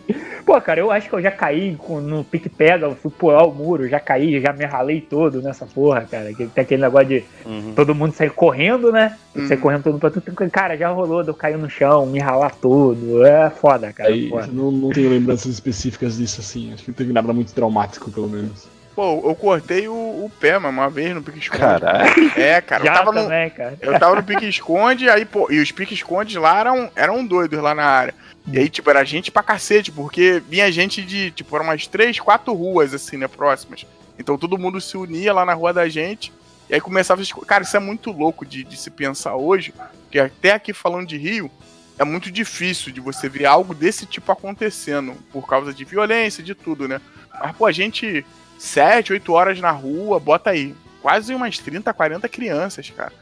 Pô, 0.47 0.59
cara, 0.63 0.81
eu 0.81 0.91
acho 0.91 1.11
que 1.11 1.15
eu 1.15 1.21
já 1.21 1.31
caí 1.31 1.77
no 2.03 2.25
pique-pega, 2.25 2.91
fui 2.95 3.11
pular 3.11 3.47
o 3.47 3.53
muro, 3.53 3.87
já 3.87 4.01
caí, 4.01 4.41
já 4.41 4.55
me 4.55 4.65
ralei 4.65 5.03
todo 5.03 5.43
nessa 5.43 5.67
porra, 5.67 6.07
cara. 6.11 6.33
Que 6.33 6.47
tem 6.47 6.63
aquele 6.63 6.81
negócio 6.81 7.09
de 7.09 7.25
uhum. 7.45 7.75
todo 7.77 7.95
mundo 7.95 8.15
sair 8.15 8.31
correndo, 8.31 8.91
né? 8.91 9.15
Uhum. 9.37 9.47
Sair 9.47 9.59
correndo 9.59 9.83
todo 9.83 9.99
pra 9.99 10.11
tudo. 10.11 10.25
Cara, 10.51 10.75
já 10.75 10.89
rolou 10.89 11.23
de 11.23 11.29
eu 11.29 11.35
cair 11.35 11.59
no 11.59 11.69
chão, 11.69 12.07
me 12.07 12.19
ralar 12.19 12.55
todo. 12.55 13.27
É 13.27 13.51
foda, 13.51 13.93
cara. 13.93 14.09
Aí, 14.09 14.31
não, 14.51 14.71
não 14.71 14.89
tenho 14.89 15.11
lembranças 15.11 15.53
específicas 15.53 16.17
disso, 16.17 16.41
assim. 16.41 16.73
Acho 16.73 16.83
que 16.83 16.91
não 16.91 16.97
teve 16.97 17.13
nada 17.13 17.31
muito 17.35 17.53
traumático, 17.53 18.11
pelo 18.11 18.29
menos. 18.29 18.73
Pô, 18.95 19.29
eu 19.29 19.35
cortei 19.35 19.89
o, 19.89 19.93
o 19.93 20.31
pé, 20.39 20.57
mano, 20.59 20.79
uma 20.79 20.89
vez 20.89 21.13
no 21.15 21.23
pique-esconde. 21.23 21.61
Caralho. 21.61 22.33
É, 22.37 22.61
cara. 22.61 22.87
eu 22.87 22.93
tava, 22.93 23.13
também, 23.13 23.45
no, 23.45 23.51
cara. 23.51 23.79
eu 23.81 23.99
tava 23.99 24.15
no 24.17 24.23
pique-esconde, 24.23 25.11
aí, 25.11 25.25
pô, 25.25 25.51
e 25.51 25.61
os 25.61 25.73
pique-escondes 25.73 26.37
lá 26.37 26.61
eram, 26.61 26.91
eram 26.95 27.27
doidos 27.27 27.61
lá 27.61 27.75
na 27.75 27.85
área. 27.85 28.15
E 28.47 28.59
aí, 28.59 28.69
tipo, 28.69 28.89
era 28.89 29.03
gente 29.05 29.33
pra 29.33 29.43
cacete, 29.43 29.91
porque 29.91 30.41
vinha 30.49 30.71
gente 30.71 31.03
de, 31.03 31.31
tipo, 31.33 31.57
eram 31.57 31.65
umas 31.65 31.87
três, 31.87 32.21
quatro 32.21 32.53
ruas, 32.53 32.95
assim, 32.95 33.17
né, 33.17 33.27
próximas. 33.27 33.85
Então 34.19 34.39
todo 34.39 34.59
mundo 34.59 34.81
se 34.81 34.97
unia 34.97 35.33
lá 35.33 35.45
na 35.45 35.55
rua 35.55 35.73
da 35.73 35.89
gente. 35.89 36.33
E 36.69 36.75
aí 36.75 36.81
começava 36.81 37.21
a... 37.21 37.47
Cara, 37.47 37.65
isso 37.65 37.77
é 37.77 37.81
muito 37.81 38.13
louco 38.13 38.47
de, 38.47 38.63
de 38.63 38.77
se 38.77 38.91
pensar 38.91 39.35
hoje, 39.35 39.75
que 40.11 40.19
até 40.19 40.53
aqui 40.53 40.73
falando 40.73 41.07
de 41.07 41.17
Rio, 41.17 41.51
é 41.99 42.05
muito 42.05 42.31
difícil 42.31 42.93
de 42.93 43.01
você 43.01 43.29
ver 43.29 43.47
algo 43.47 43.75
desse 43.75 44.07
tipo 44.07 44.31
acontecendo, 44.31 45.15
por 45.33 45.49
causa 45.49 45.75
de 45.75 45.85
violência, 45.85 46.43
de 46.43 46.55
tudo, 46.55 46.87
né? 46.87 47.01
Mas, 47.41 47.57
pô, 47.57 47.67
a 47.67 47.73
gente 47.73 48.25
7, 48.65 49.13
8 49.13 49.33
horas 49.33 49.61
na 49.61 49.71
rua, 49.71 50.19
bota 50.19 50.51
aí. 50.51 50.75
Quase 51.03 51.35
umas 51.35 51.59
30, 51.59 51.93
40 51.93 52.29
crianças, 52.29 52.91
cara. 52.91 53.13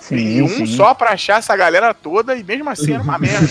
Sim, 0.00 0.16
e 0.16 0.42
um 0.42 0.48
sim. 0.48 0.66
só 0.66 0.92
pra 0.92 1.10
achar 1.10 1.38
essa 1.38 1.56
galera 1.56 1.94
toda, 1.94 2.34
e 2.34 2.42
mesmo 2.42 2.68
assim 2.68 2.94
era 2.94 3.02
uma 3.02 3.18
merda. 3.18 3.46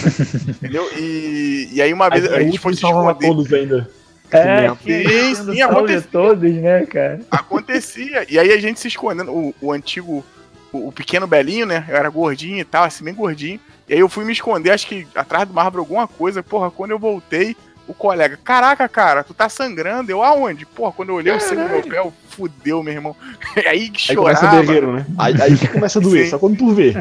entendeu? 0.50 0.90
E, 0.98 1.70
e 1.72 1.82
aí 1.82 1.94
uma 1.94 2.10
vez 2.10 2.26
a, 2.26 2.36
a 2.36 2.44
gente 2.44 2.60
foi 2.60 2.74
se 2.74 2.84
esconder. 2.84 3.28
todos 3.28 3.54
ainda. 3.54 3.90
É, 4.30 4.70
sim, 4.84 5.54
sim, 5.54 5.62
acontecia. 5.62 6.10
Todos, 6.12 6.54
né, 6.54 6.86
cara? 6.86 7.22
Acontecia. 7.32 8.26
E 8.30 8.38
aí 8.38 8.52
a 8.52 8.60
gente 8.60 8.80
se 8.80 8.90
escondendo. 8.90 9.32
O, 9.32 9.56
o 9.62 9.72
antigo, 9.72 10.26
o, 10.74 10.90
o, 10.90 10.92
pequeno 10.92 11.26
Belinho, 11.26 11.66
né? 11.66 11.86
Eu 11.88 11.96
era 11.96 12.10
gordinho 12.10 12.60
e 12.60 12.66
tal, 12.66 12.84
assim, 12.84 13.06
bem 13.06 13.14
gordinho. 13.14 13.60
E 13.88 13.94
aí 13.94 14.00
eu 14.00 14.10
fui 14.10 14.26
me 14.26 14.34
esconder, 14.34 14.72
acho 14.72 14.86
que 14.86 15.08
atrás 15.16 15.48
do 15.48 15.54
mármore 15.54 15.78
alguma 15.78 16.08
coisa. 16.10 16.44
Porra, 16.44 16.70
quando 16.70 16.92
eu 16.92 17.00
voltei, 17.00 17.56
o 17.88 17.94
colega, 17.94 18.38
caraca, 18.44 18.88
cara, 18.90 19.24
tu 19.24 19.34
tá 19.34 19.48
sangrando. 19.48 20.12
Eu, 20.12 20.22
aonde? 20.22 20.66
Porra, 20.66 20.92
quando 20.92 21.10
eu 21.10 21.16
olhei 21.16 21.32
Caralho. 21.32 21.46
o 21.46 21.50
sangue 21.50 21.64
no 21.64 21.70
meu 21.70 21.84
pé, 21.84 21.98
eu 22.00 22.14
fudeu, 22.30 22.84
meu 22.84 22.94
irmão. 22.94 23.16
aí 23.66 23.92
chorava. 23.96 24.10
Aí 24.10 24.16
começa 24.16 24.48
a 24.48 24.62
guerreiro, 24.62 24.94
né? 24.94 25.06
Aí, 25.18 25.42
aí 25.42 25.58
que 25.58 25.68
começa 25.68 26.00
a 26.00 26.02
doer, 26.02 26.26
Sim. 26.26 26.30
só 26.32 26.40
quando 26.40 26.58
tu 26.58 26.74
vê. 26.74 26.94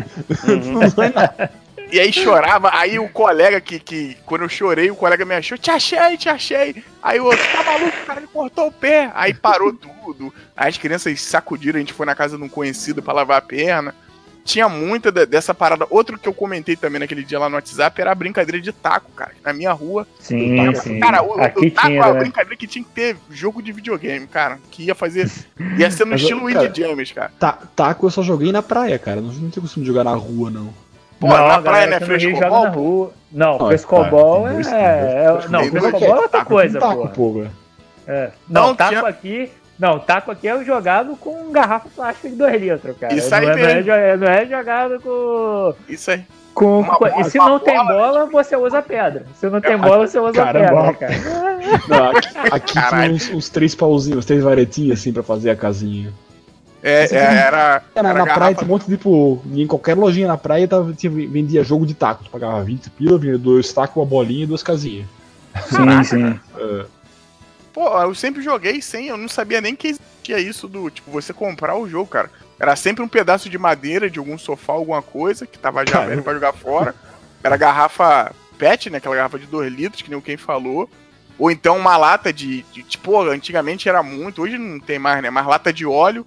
Uhum. 0.46 0.72
Não 0.80 0.90
vai 0.90 1.10
nada. 1.10 1.50
E 1.90 2.00
aí 2.00 2.12
chorava, 2.12 2.70
aí 2.72 2.98
o 2.98 3.08
colega 3.08 3.60
que, 3.60 3.78
que, 3.78 4.16
quando 4.26 4.42
eu 4.42 4.48
chorei, 4.48 4.90
o 4.90 4.96
colega 4.96 5.24
me 5.24 5.36
achou, 5.36 5.56
te 5.56 5.70
achei, 5.70 6.16
te 6.16 6.28
achei. 6.28 6.82
Aí 7.00 7.20
o 7.20 7.26
outro, 7.26 7.44
tá 7.52 7.62
maluco, 7.62 7.96
o 8.02 8.06
cara 8.06 8.20
me 8.20 8.26
cortou 8.26 8.66
o 8.66 8.72
pé. 8.72 9.10
Aí 9.14 9.32
parou 9.32 9.72
tudo. 9.72 10.34
Aí 10.56 10.68
as 10.68 10.78
crianças 10.78 11.20
sacudiram, 11.20 11.76
a 11.76 11.80
gente 11.80 11.92
foi 11.92 12.04
na 12.04 12.14
casa 12.14 12.36
de 12.36 12.42
um 12.42 12.48
conhecido 12.48 13.02
pra 13.02 13.14
lavar 13.14 13.38
a 13.38 13.42
perna 13.42 13.94
tinha 14.46 14.68
muita 14.68 15.10
de, 15.12 15.26
dessa 15.26 15.52
parada. 15.52 15.86
Outro 15.90 16.18
que 16.18 16.28
eu 16.28 16.32
comentei 16.32 16.76
também 16.76 17.00
naquele 17.00 17.22
dia 17.24 17.38
lá 17.38 17.48
no 17.48 17.56
WhatsApp 17.56 18.00
era 18.00 18.12
a 18.12 18.14
brincadeira 18.14 18.60
de 18.62 18.72
taco, 18.72 19.10
cara. 19.12 19.32
Na 19.44 19.52
minha 19.52 19.72
rua. 19.72 20.06
Sim, 20.20 20.56
taco, 20.56 20.78
sim. 20.82 21.00
Cara, 21.00 21.22
o, 21.22 21.40
Aqui 21.42 21.66
o 21.66 21.70
taco 21.70 21.86
tinha, 21.88 21.98
é 22.00 22.04
uma 22.04 22.12
né? 22.14 22.20
brincadeira 22.20 22.56
que 22.56 22.66
tinha 22.66 22.84
que 22.84 22.90
ter 22.90 23.16
jogo 23.30 23.60
de 23.60 23.72
videogame, 23.72 24.26
cara. 24.26 24.58
Que 24.70 24.84
ia 24.84 24.94
fazer. 24.94 25.30
Ia 25.78 25.90
ser 25.90 26.04
no 26.04 26.12
Mas, 26.16 26.22
estilo 26.22 26.48
Indie 26.48 26.80
James, 26.80 27.12
cara. 27.12 27.32
Tá, 27.38 27.58
taco 27.74 28.06
eu 28.06 28.10
só 28.10 28.22
joguei 28.22 28.52
na 28.52 28.62
praia, 28.62 28.98
cara. 28.98 29.20
Não, 29.20 29.32
não 29.32 29.50
tenho 29.50 29.62
costume 29.62 29.84
de 29.84 29.88
jogar 29.88 30.04
na 30.04 30.14
rua, 30.14 30.50
não. 30.50 30.72
Pô, 31.18 31.28
não, 31.28 31.36
na 31.48 31.54
a 31.56 31.62
praia 31.62 31.84
é 31.86 31.92
joga 32.00 32.06
frescobol? 32.06 32.62
na 32.64 32.68
rua. 32.70 33.12
Não, 33.32 33.58
Não, 33.58 33.66
frescobol 33.68 34.44
cara, 34.44 34.76
é. 34.78 35.24
é- 35.24 35.48
Não, 35.48 35.64
frescobol 35.64 36.02
é 36.08 36.14
outra 36.14 36.28
Taco, 36.28 36.50
coisa, 36.50 36.78
taco, 36.78 37.08
pô. 37.08 37.44
É. 38.06 38.30
Não, 38.48 38.68
Não, 38.68 38.74
taco 38.76 38.90
tinha- 38.90 39.06
aqui. 39.08 39.50
Não, 39.78 39.98
taco 39.98 40.30
aqui 40.30 40.48
é 40.48 40.64
jogado 40.64 41.16
com 41.16 41.50
garrafa 41.52 41.88
plástica 41.94 42.28
de 42.30 42.36
2 42.36 42.60
litros, 42.62 42.96
cara. 42.98 43.14
Isso 43.14 43.30
não, 43.30 43.38
aí 43.38 43.44
é, 43.44 43.48
não, 43.48 43.58
é, 43.58 43.66
mesmo. 43.66 43.82
jo- 43.82 43.90
é- 43.90 44.16
não 44.16 44.26
é 44.28 44.46
jogado 44.46 45.00
com. 45.00 45.74
Isso 45.88 46.10
aí. 46.10 46.24
com, 46.54 46.80
Uma 46.80 46.94
com- 46.96 47.04
bola, 47.10 47.20
e 47.20 47.24
se 47.30 47.36
não 47.36 47.58
tem 47.58 47.76
bola, 47.76 47.92
bola, 47.92 48.26
você 48.32 48.56
usa 48.56 48.80
pedra. 48.80 49.26
Se 49.38 49.50
não 49.50 49.60
tem 49.60 49.72
É, 49.72 49.76
bola, 49.76 50.06
você 50.08 50.18
usa 50.18 50.32
caramba. 50.32 50.94
pedra, 50.94 50.94
cara. 50.94 51.46
Não, 51.88 52.10
aqui 52.16 52.28
aqui 52.52 52.72
tinha 52.88 53.10
uns, 53.12 53.30
uns 53.30 53.48
três 53.50 53.74
pauzinhos, 53.74 54.20
uns 54.20 54.24
três 54.24 54.42
varetinhos 54.42 54.98
assim 54.98 55.12
pra 55.12 55.22
fazer 55.22 55.50
a 55.50 55.56
casinha. 55.56 56.10
É, 56.82 57.04
é, 57.04 57.16
era. 57.16 57.82
É, 57.94 58.02
na, 58.02 58.08
era 58.10 58.18
na 58.18 58.24
garrafa- 58.24 58.34
praia 58.34 58.54
tinha 58.54 58.64
um 58.66 58.70
monte 58.70 58.86
de, 58.86 58.96
tipo, 58.96 59.42
em 59.52 59.66
qualquer 59.66 59.96
lojinha 59.98 60.28
na 60.28 60.36
praia 60.38 60.66
tava, 60.68 60.92
tinha, 60.94 61.10
vendia 61.10 61.62
jogo 61.64 61.84
de 61.84 61.92
taco. 61.94 62.24
Tu 62.24 62.30
pagava 62.30 62.62
20 62.62 62.88
pila, 62.90 63.18
vinha 63.18 63.36
dois 63.36 63.70
tacos, 63.72 63.96
uma 63.96 64.06
bolinha 64.06 64.44
e 64.44 64.46
duas 64.46 64.62
casinhas. 64.62 65.06
Sim, 65.66 66.02
sim. 66.04 66.40
Pô, 67.76 67.86
eu 68.00 68.14
sempre 68.14 68.40
joguei 68.40 68.80
sem, 68.80 69.08
eu 69.08 69.18
não 69.18 69.28
sabia 69.28 69.60
nem 69.60 69.76
que 69.76 69.88
existia 69.88 70.38
isso 70.38 70.66
do, 70.66 70.88
tipo, 70.88 71.10
você 71.10 71.34
comprar 71.34 71.76
o 71.76 71.86
jogo, 71.86 72.08
cara. 72.08 72.30
Era 72.58 72.74
sempre 72.74 73.04
um 73.04 73.08
pedaço 73.08 73.50
de 73.50 73.58
madeira 73.58 74.08
de 74.08 74.18
algum 74.18 74.38
sofá, 74.38 74.72
alguma 74.72 75.02
coisa, 75.02 75.46
que 75.46 75.58
tava 75.58 75.84
já 75.86 76.00
velho 76.00 76.22
pra 76.22 76.32
jogar 76.32 76.54
fora. 76.54 76.94
Era 77.44 77.54
garrafa 77.58 78.34
PET, 78.56 78.88
né? 78.88 78.96
Aquela 78.96 79.16
garrafa 79.16 79.38
de 79.38 79.44
2 79.44 79.70
litros, 79.70 80.00
que 80.00 80.08
nem 80.08 80.18
o 80.18 80.22
quem 80.22 80.38
falou. 80.38 80.88
Ou 81.38 81.50
então 81.50 81.76
uma 81.76 81.98
lata 81.98 82.32
de, 82.32 82.62
de. 82.72 82.82
Tipo, 82.82 83.20
antigamente 83.20 83.90
era 83.90 84.02
muito, 84.02 84.40
hoje 84.40 84.56
não 84.56 84.80
tem 84.80 84.98
mais, 84.98 85.22
né? 85.22 85.28
Mas 85.28 85.46
lata 85.46 85.70
de 85.70 85.84
óleo 85.84 86.26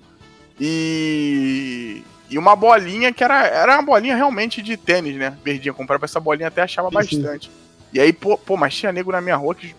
e. 0.60 2.04
E 2.30 2.38
uma 2.38 2.56
bolinha 2.56 3.12
que 3.12 3.24
era, 3.24 3.48
era 3.48 3.74
uma 3.74 3.82
bolinha 3.82 4.16
realmente 4.16 4.62
de 4.62 4.78
tênis, 4.78 5.16
né? 5.16 5.36
Verdinha. 5.44 5.74
Comprava 5.74 6.06
essa 6.06 6.20
bolinha 6.20 6.50
até 6.50 6.62
achava 6.62 6.90
Sim, 6.90 7.10
sim. 7.10 7.22
bastante. 7.24 7.52
E 7.92 8.00
aí, 8.00 8.14
pô, 8.14 8.38
pô, 8.38 8.56
mas 8.56 8.76
tinha 8.76 8.92
nego 8.92 9.12
na 9.12 9.20
minha 9.20 9.36
rua 9.36 9.56
que 9.56 9.74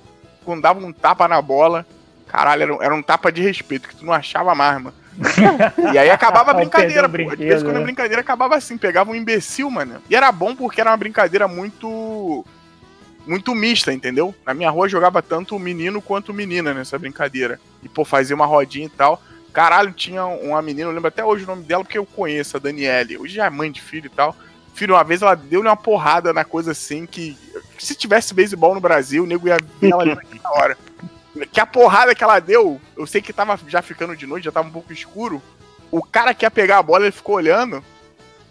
quando 0.51 0.63
dava 0.63 0.85
um 0.85 0.93
tapa 0.93 1.27
na 1.29 1.41
bola, 1.41 1.87
caralho, 2.27 2.63
era, 2.63 2.75
um- 2.75 2.83
era 2.83 2.95
um 2.95 3.03
tapa 3.03 3.31
de 3.31 3.41
respeito, 3.43 3.89
que 3.89 3.97
tu 3.97 4.05
não 4.05 4.13
achava 4.13 4.55
mais, 4.55 4.75
mano. 4.83 4.95
e 5.93 5.99
aí 5.99 6.11
acabava 6.11 6.51
a 6.51 6.55
brincadeira, 6.55 7.09
pô. 7.09 7.17
De 7.17 7.37
vez 7.37 7.61
em 7.63 7.65
quando 7.65 7.77
a 7.77 7.79
né? 7.81 7.85
brincadeira 7.85 8.21
acabava 8.21 8.57
assim, 8.57 8.79
pegava 8.79 9.11
um 9.11 9.15
imbecil, 9.15 9.71
mano. 9.71 10.01
E 10.09 10.15
era 10.17 10.31
bom 10.33 10.55
porque 10.57 10.81
era 10.81 10.91
uma 10.91 10.97
brincadeira 10.97 11.47
muito. 11.49 12.45
Muito 13.27 13.55
mista, 13.55 13.93
entendeu? 13.93 14.35
Na 14.47 14.55
minha 14.55 14.71
rua 14.71 14.89
jogava 14.89 15.21
tanto 15.23 15.59
menino 15.59 16.01
quanto 16.01 16.33
menina 16.33 16.73
nessa 16.73 16.99
brincadeira. 16.99 17.61
E, 17.83 17.89
pô, 17.89 18.03
fazia 18.03 18.35
uma 18.35 18.47
rodinha 18.47 18.87
e 18.87 18.91
tal. 18.91 19.23
Caralho, 19.53 19.93
tinha 19.93 20.25
uma 20.25 20.63
menina, 20.63 20.89
eu 20.89 20.95
lembro 20.95 21.09
até 21.09 21.23
hoje 21.23 21.45
o 21.45 21.47
nome 21.47 21.63
dela, 21.65 21.85
porque 21.85 21.99
eu 21.99 22.07
conheço, 22.07 22.57
a 22.57 22.61
Daniele. 22.61 23.19
Hoje 23.19 23.35
já 23.35 23.45
é 23.45 23.51
mãe 23.51 23.71
de 23.71 23.81
filho 23.83 24.07
e 24.07 24.09
tal. 24.09 24.35
Filho, 24.75 24.95
uma 24.95 25.05
vez 25.05 25.21
ela 25.21 25.35
deu-lhe 25.35 25.69
uma 25.69 25.77
porrada 25.77 26.33
na 26.33 26.45
coisa 26.45 26.71
assim 26.73 27.05
que. 27.05 27.37
Se 27.81 27.95
tivesse 27.95 28.35
beisebol 28.35 28.75
no 28.75 28.81
Brasil, 28.81 29.25
o 29.25 29.27
nego 29.27 29.49
ia 29.49 29.57
ver 29.81 29.91
ela 29.91 30.03
ali 30.03 30.17
na 30.43 30.51
hora. 30.51 30.77
Que 31.51 31.61
a 31.61 31.67
porrada 31.67 32.15
que 32.15 32.23
ela 32.23 32.39
deu, 32.39 32.79
eu 32.97 33.07
sei 33.07 33.23
que 33.23 33.33
tava 33.33 33.59
já 33.67 33.81
ficando 33.81 34.15
de 34.17 34.27
noite, 34.27 34.45
já 34.45 34.53
tava 34.53 34.69
um 34.69 34.73
pouco 34.73 34.93
escuro. 34.93 35.41
O 35.91 36.03
cara 36.03 36.35
que 36.35 36.45
ia 36.45 36.51
pegar 36.51 36.79
a 36.79 36.83
bola, 36.83 37.05
ele 37.05 37.13
ficou 37.13 37.37
olhando. 37.37 37.83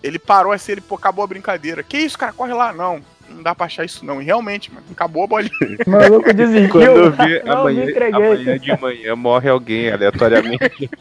Ele 0.01 0.18
parou 0.18 0.51
assim, 0.51 0.72
ele, 0.72 0.81
pô, 0.81 0.95
acabou 0.95 1.23
a 1.23 1.27
brincadeira. 1.27 1.84
Que 1.84 1.97
isso, 1.97 2.18
cara? 2.18 2.34
Corre 2.34 2.53
lá. 2.53 2.73
Não, 2.73 3.01
não 3.30 3.43
dá 3.43 3.53
pra 3.53 3.68
achar 3.68 3.85
isso 3.85 4.03
não. 4.06 4.22
E 4.22 4.26
realmente, 4.26 4.73
mano, 4.73 4.85
acabou 4.91 5.23
a 5.26 5.27
bolinha. 5.27 5.51
O 5.85 5.89
maluco 5.89 6.34
desistiu. 6.34 6.69
Quando 6.69 6.85
eu 6.85 7.11
vi 7.11 7.43
Não, 7.43 7.60
amanhã, 7.60 7.85
me 7.85 7.91
entreguei. 7.91 8.26
amanhã 8.26 8.57
de 8.60 8.81
manhã 8.81 9.15
morre 9.15 9.49
alguém 9.49 9.91
aleatoriamente. 9.91 10.89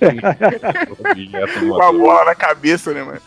Com 1.60 1.82
a 1.82 1.92
bola 1.92 2.24
na 2.26 2.34
cabeça, 2.34 2.92
né, 2.92 3.02
mano? 3.02 3.20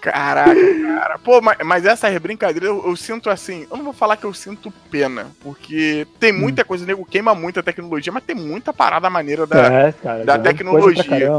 Caraca, 0.00 0.54
cara. 0.54 1.18
Pô, 1.18 1.40
mas, 1.40 1.58
mas 1.64 1.84
essas 1.84 2.16
brincadeiras 2.18 2.68
eu, 2.68 2.86
eu 2.86 2.96
sinto 2.96 3.28
assim. 3.28 3.66
Eu 3.70 3.76
não 3.76 3.84
vou 3.84 3.92
falar 3.92 4.16
que 4.16 4.24
eu 4.24 4.32
sinto 4.32 4.72
pena, 4.90 5.26
porque 5.40 6.06
tem 6.20 6.32
muita 6.32 6.64
coisa, 6.64 6.84
o 6.84 6.86
nego 6.86 7.04
queima 7.04 7.34
muita 7.34 7.62
tecnologia, 7.62 8.12
mas 8.12 8.22
tem 8.22 8.36
muita 8.36 8.72
parada 8.72 9.10
maneira 9.10 9.46
da. 9.46 9.66
É, 9.66 9.92
cara. 9.92 10.24
da 10.24 10.38
coisa 10.38 10.50
tecnologia. 10.50 11.30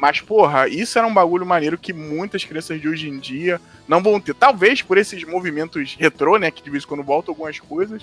Mas, 0.00 0.20
porra, 0.20 0.68
isso 0.68 0.98
era 0.98 1.06
um 1.06 1.14
bagulho 1.14 1.46
maneiro 1.46 1.78
que 1.78 1.92
muitas 1.92 2.44
crianças 2.44 2.80
de 2.80 2.88
hoje 2.88 3.08
em 3.08 3.18
dia 3.18 3.60
não 3.88 4.02
vão 4.02 4.20
ter. 4.20 4.34
Talvez 4.34 4.82
por 4.82 4.98
esses 4.98 5.24
movimentos 5.24 5.96
retrô, 5.98 6.36
né? 6.36 6.50
Que 6.50 6.62
de 6.62 6.70
vez 6.70 6.84
em 6.84 6.86
quando 6.86 7.02
voltam 7.02 7.32
algumas 7.32 7.58
coisas, 7.58 8.02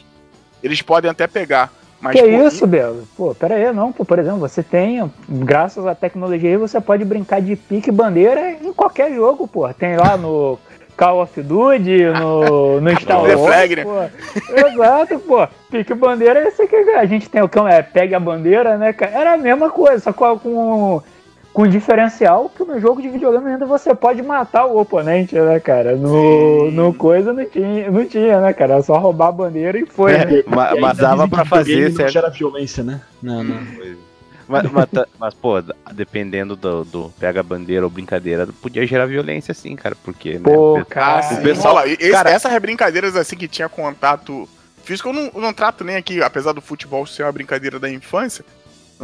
eles 0.63 0.81
podem 0.81 1.09
até 1.09 1.27
pegar. 1.27 1.71
Mas, 2.01 2.15
que 2.15 2.21
pô, 2.21 2.47
isso, 2.47 2.65
Belo? 2.65 3.03
Pô, 3.15 3.35
pera 3.35 3.55
aí, 3.55 3.73
não, 3.73 3.91
pô, 3.91 4.05
por 4.05 4.19
exemplo, 4.19 4.39
você 4.39 4.63
tem, 4.63 5.11
graças 5.27 5.85
à 5.85 5.93
tecnologia 5.93 6.49
aí, 6.49 6.57
você 6.57 6.79
pode 6.79 7.03
brincar 7.03 7.41
de 7.41 7.55
pique 7.55 7.91
bandeira 7.91 8.51
em 8.51 8.71
qualquer 8.71 9.13
jogo, 9.13 9.47
pô. 9.47 9.71
Tem 9.73 9.97
lá 9.97 10.15
no 10.15 10.57
Call 10.95 11.21
of 11.21 11.41
Duty, 11.41 12.05
no, 12.19 12.79
no 12.81 13.01
Star 13.01 13.21
Wars, 13.21 13.39
Flag, 13.41 13.75
né? 13.75 13.83
pô. 13.83 14.67
Exato, 14.67 15.19
pô. 15.19 15.47
Pique 15.69 15.93
bandeira, 15.93 16.47
esse 16.47 16.65
que 16.67 16.75
a 16.75 17.05
gente 17.05 17.29
tem 17.29 17.41
o 17.41 17.49
que 17.49 17.59
é 17.59 17.81
pegue 17.81 18.15
a 18.15 18.19
bandeira, 18.19 18.77
né, 18.77 18.93
cara? 18.93 19.11
Era 19.11 19.33
a 19.33 19.37
mesma 19.37 19.69
coisa, 19.69 19.99
só 19.99 20.13
com, 20.13 21.01
com, 21.53 21.67
diferencial 21.67 22.49
que 22.49 22.63
no 22.63 22.79
jogo 22.79 23.01
de 23.01 23.09
videogame 23.09 23.51
ainda 23.51 23.65
você 23.65 23.93
pode 23.95 24.21
matar 24.21 24.65
o 24.65 24.79
oponente, 24.79 25.35
né, 25.35 25.59
cara? 25.59 25.95
No, 25.95 26.67
Sim. 26.69 26.71
no 26.75 26.93
coisa 26.93 27.33
não 27.33 27.45
tinha, 27.45 27.89
não 27.91 28.05
tinha, 28.05 28.39
né, 28.41 28.53
cara? 28.53 28.73
Era 28.75 28.83
só 28.83 28.97
roubar 28.97 29.27
a 29.27 29.31
bandeira 29.31 29.77
e 29.79 29.85
foi, 29.85 30.13
né? 30.17 30.25
É, 30.35 30.39
E 30.39 30.43
mas 30.47 30.71
ainda 30.73 30.93
dava 30.93 31.27
pra 31.27 31.43
fazer, 31.45 31.89
não 31.89 31.95
certo? 31.97 32.11
gera 32.11 32.29
violência, 32.29 32.83
né? 32.83 33.01
Não, 33.21 33.43
não. 33.43 33.61
Mas, 34.51 34.63
mas, 34.71 34.89
tá- 34.89 35.05
mas, 35.19 35.33
pô, 35.35 35.61
dependendo 35.93 36.55
do, 36.55 36.83
do 36.83 37.13
pega 37.19 37.43
bandeira 37.43 37.85
ou 37.85 37.89
brincadeira, 37.91 38.49
podia 38.59 38.83
gerar 38.83 39.05
violência 39.05 39.53
sim, 39.53 39.75
cara, 39.75 39.95
porque, 40.03 40.39
né, 40.39 40.39
Pô, 40.43 40.79
o 40.79 40.83
pe- 40.83 40.85
cara. 40.89 41.19
Ah, 41.23 41.33
o 41.35 41.41
pessoal- 41.43 41.75
Olha 41.75 41.85
lá, 41.85 41.87
esse- 41.93 42.09
cara- 42.11 42.31
essas 42.31 42.59
brincadeiras 42.59 43.15
assim 43.15 43.35
que 43.37 43.47
tinha 43.47 43.69
contato 43.69 44.49
físico, 44.83 45.09
eu 45.09 45.13
não, 45.13 45.31
eu 45.35 45.39
não 45.39 45.53
trato 45.53 45.83
nem 45.83 45.97
aqui, 45.97 46.19
apesar 46.23 46.53
do 46.53 46.61
futebol 46.61 47.05
ser 47.05 47.21
uma 47.21 47.31
brincadeira 47.31 47.77
da 47.79 47.91
infância, 47.91 48.43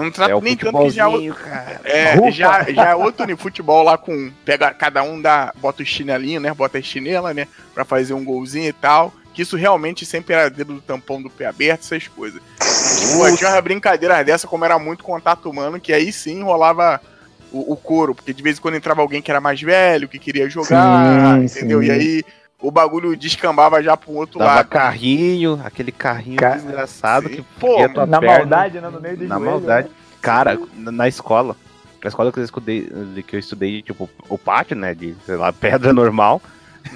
não 0.04 0.12
trato 0.12 0.32
é 0.38 0.42
nem 0.42 0.56
tanto 0.58 0.78
que 0.78 0.90
já, 0.90 1.06
futebolzinho, 1.06 1.34
cara. 1.36 1.82
é, 1.86 2.32
já, 2.32 2.64
já 2.72 2.90
é 2.90 2.96
outro 2.96 3.26
nível. 3.26 3.42
Futebol 3.42 3.84
lá 3.84 3.98
com. 3.98 4.32
Pega, 4.44 4.74
cada 4.74 5.02
um 5.04 5.22
dá, 5.22 5.54
bota 5.58 5.84
o 5.84 5.86
chinelinho, 5.86 6.42
né? 6.42 6.54
Bota 6.54 6.78
a 6.78 6.82
chinela, 6.82 7.34
né? 7.34 7.48
Pra 7.74 7.86
fazer 7.86 8.14
um 8.14 8.24
golzinho 8.26 8.68
e 8.68 8.74
tal. 8.74 9.14
Que 9.34 9.42
isso 9.42 9.56
realmente 9.58 10.06
sempre 10.06 10.34
era 10.34 10.50
dedo 10.50 10.74
do 10.74 10.82
tampão 10.82 11.22
do 11.22 11.30
pé 11.30 11.46
aberto, 11.46 11.82
essas 11.82 12.08
coisas. 12.08 12.42
Pô, 13.14 13.36
tinha 13.36 13.50
uma 13.52 13.62
brincadeira 13.62 14.24
dessa, 14.24 14.48
como 14.48 14.64
era 14.66 14.80
muito 14.80 15.04
contato 15.04 15.50
humano, 15.50 15.80
que 15.80 15.92
aí 15.92 16.12
sim 16.12 16.42
rolava 16.42 17.02
o, 17.52 17.74
o 17.74 17.76
couro, 17.76 18.16
porque 18.16 18.34
de 18.34 18.42
vez 18.44 18.58
em 18.58 18.62
quando 18.62 18.76
entrava 18.76 19.02
alguém 19.02 19.22
que 19.22 19.30
era 19.30 19.42
mais 19.42 19.62
velho, 19.62 20.08
que 20.08 20.20
queria 20.20 20.50
jogar, 20.50 21.38
Sim, 21.40 21.46
entendeu? 21.46 21.82
sim. 21.82 21.88
E 21.88 21.92
aí 21.92 22.24
o 22.68 22.72
bagulho 22.72 23.16
descambava 23.16 23.82
já 23.84 23.96
pro 23.96 24.12
outro 24.14 24.40
Dava 24.40 24.56
lado. 24.56 24.68
carrinho, 24.70 25.62
aquele 25.64 25.92
carrinho 25.92 26.38
Ca- 26.38 26.56
desgraçado 26.56 27.28
Sim. 27.30 27.36
que 27.36 27.42
Pô, 27.60 27.80
ia 27.80 27.90
tua 27.90 28.06
Na 28.06 28.20
perna, 28.20 28.38
maldade, 28.40 28.82
né? 28.82 28.90
No 28.90 29.00
meio 29.00 29.18
do 29.18 29.28
Na 29.28 29.36
joelho, 29.38 29.52
maldade. 29.52 29.88
né? 29.90 29.94
Cara, 30.22 30.60
na 30.76 31.08
escola, 31.08 31.56
na 32.04 32.08
escola 32.08 32.32
que 32.32 32.40
eu 32.40 32.44
estudei, 32.44 32.90
que 33.28 33.36
eu 33.36 33.40
estudei, 33.40 33.82
tipo, 33.84 34.10
o 34.28 34.38
pátio, 34.38 34.76
né, 34.76 34.96
de, 34.96 35.16
sei 35.26 35.36
lá, 35.36 35.54
pedra 35.54 35.94
normal. 35.94 36.42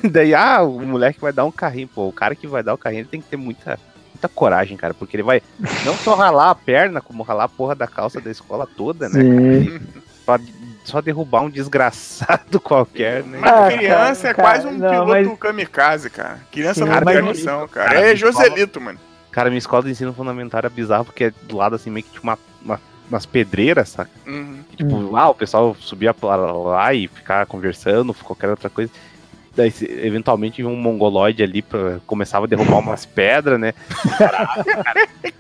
Daí, 0.03 0.33
ah, 0.33 0.61
o 0.63 0.81
moleque 0.81 1.19
vai 1.21 1.31
dar 1.33 1.45
um 1.45 1.51
carrinho, 1.51 1.87
pô, 1.87 2.07
o 2.07 2.13
cara 2.13 2.33
que 2.35 2.47
vai 2.47 2.63
dar 2.63 2.73
o 2.73 2.77
carrinho 2.77 3.01
ele 3.01 3.07
tem 3.09 3.21
que 3.21 3.27
ter 3.27 3.37
muita, 3.37 3.79
muita 4.13 4.27
coragem, 4.27 4.75
cara, 4.77 4.93
porque 4.93 5.15
ele 5.15 5.23
vai 5.23 5.41
não 5.85 5.93
só 5.95 6.15
ralar 6.15 6.49
a 6.49 6.55
perna, 6.55 7.01
como 7.01 7.21
ralar 7.23 7.43
a 7.45 7.49
porra 7.49 7.75
da 7.75 7.87
calça 7.87 8.19
da 8.19 8.31
escola 8.31 8.67
toda, 8.77 9.07
né, 9.09 9.21
Sim. 9.21 9.79
só, 10.25 10.37
só 10.83 11.01
derrubar 11.01 11.41
um 11.41 11.49
desgraçado 11.49 12.59
qualquer, 12.61 13.23
né. 13.23 13.39
Mas 13.41 13.51
Ah, 13.51 13.67
criança 13.77 14.21
cara, 14.21 14.29
é 14.29 14.33
quase 14.33 14.67
um 14.67 14.77
não, 14.77 14.89
piloto 14.89 15.29
mas- 15.29 15.39
kamikaze, 15.39 16.09
cara. 16.09 16.39
Criança 16.51 16.83
Sim, 16.85 16.89
não 16.89 17.01
tem 17.01 17.21
noção, 17.21 17.67
cara. 17.67 17.89
cara, 17.89 18.01
É 18.11 18.15
Joselito, 18.15 18.79
mano. 18.81 18.99
Cara, 19.31 19.49
minha 19.49 19.59
escola 19.59 19.83
de 19.83 19.91
ensino 19.91 20.13
fundamental 20.13 20.57
era 20.59 20.69
bizarro, 20.69 21.05
porque 21.05 21.31
do 21.43 21.55
lado, 21.57 21.75
assim, 21.75 21.89
meio 21.91 22.03
que 22.03 22.11
tinha 22.11 22.23
uma, 22.23 22.39
uma- 22.63 22.81
umas 23.09 23.25
pedreiras, 23.25 23.89
saca? 23.89 24.09
Uhum. 24.25 24.59
Tipo, 24.75 25.11
lá 25.11 25.29
o 25.29 25.35
pessoal 25.35 25.75
subia 25.79 26.15
lá 26.23 26.93
e 26.93 27.07
ficava 27.07 27.45
conversando, 27.45 28.13
qualquer 28.13 28.49
outra 28.49 28.69
coisa. 28.69 28.91
Daí, 29.59 29.73
eventualmente, 29.81 30.63
um 30.63 30.73
mongoloide 30.73 31.43
ali 31.43 31.61
pra, 31.61 31.97
começava 32.07 32.45
a 32.45 32.47
derrubar 32.47 32.77
umas 32.77 33.05
pedras, 33.05 33.59
né? 33.59 33.73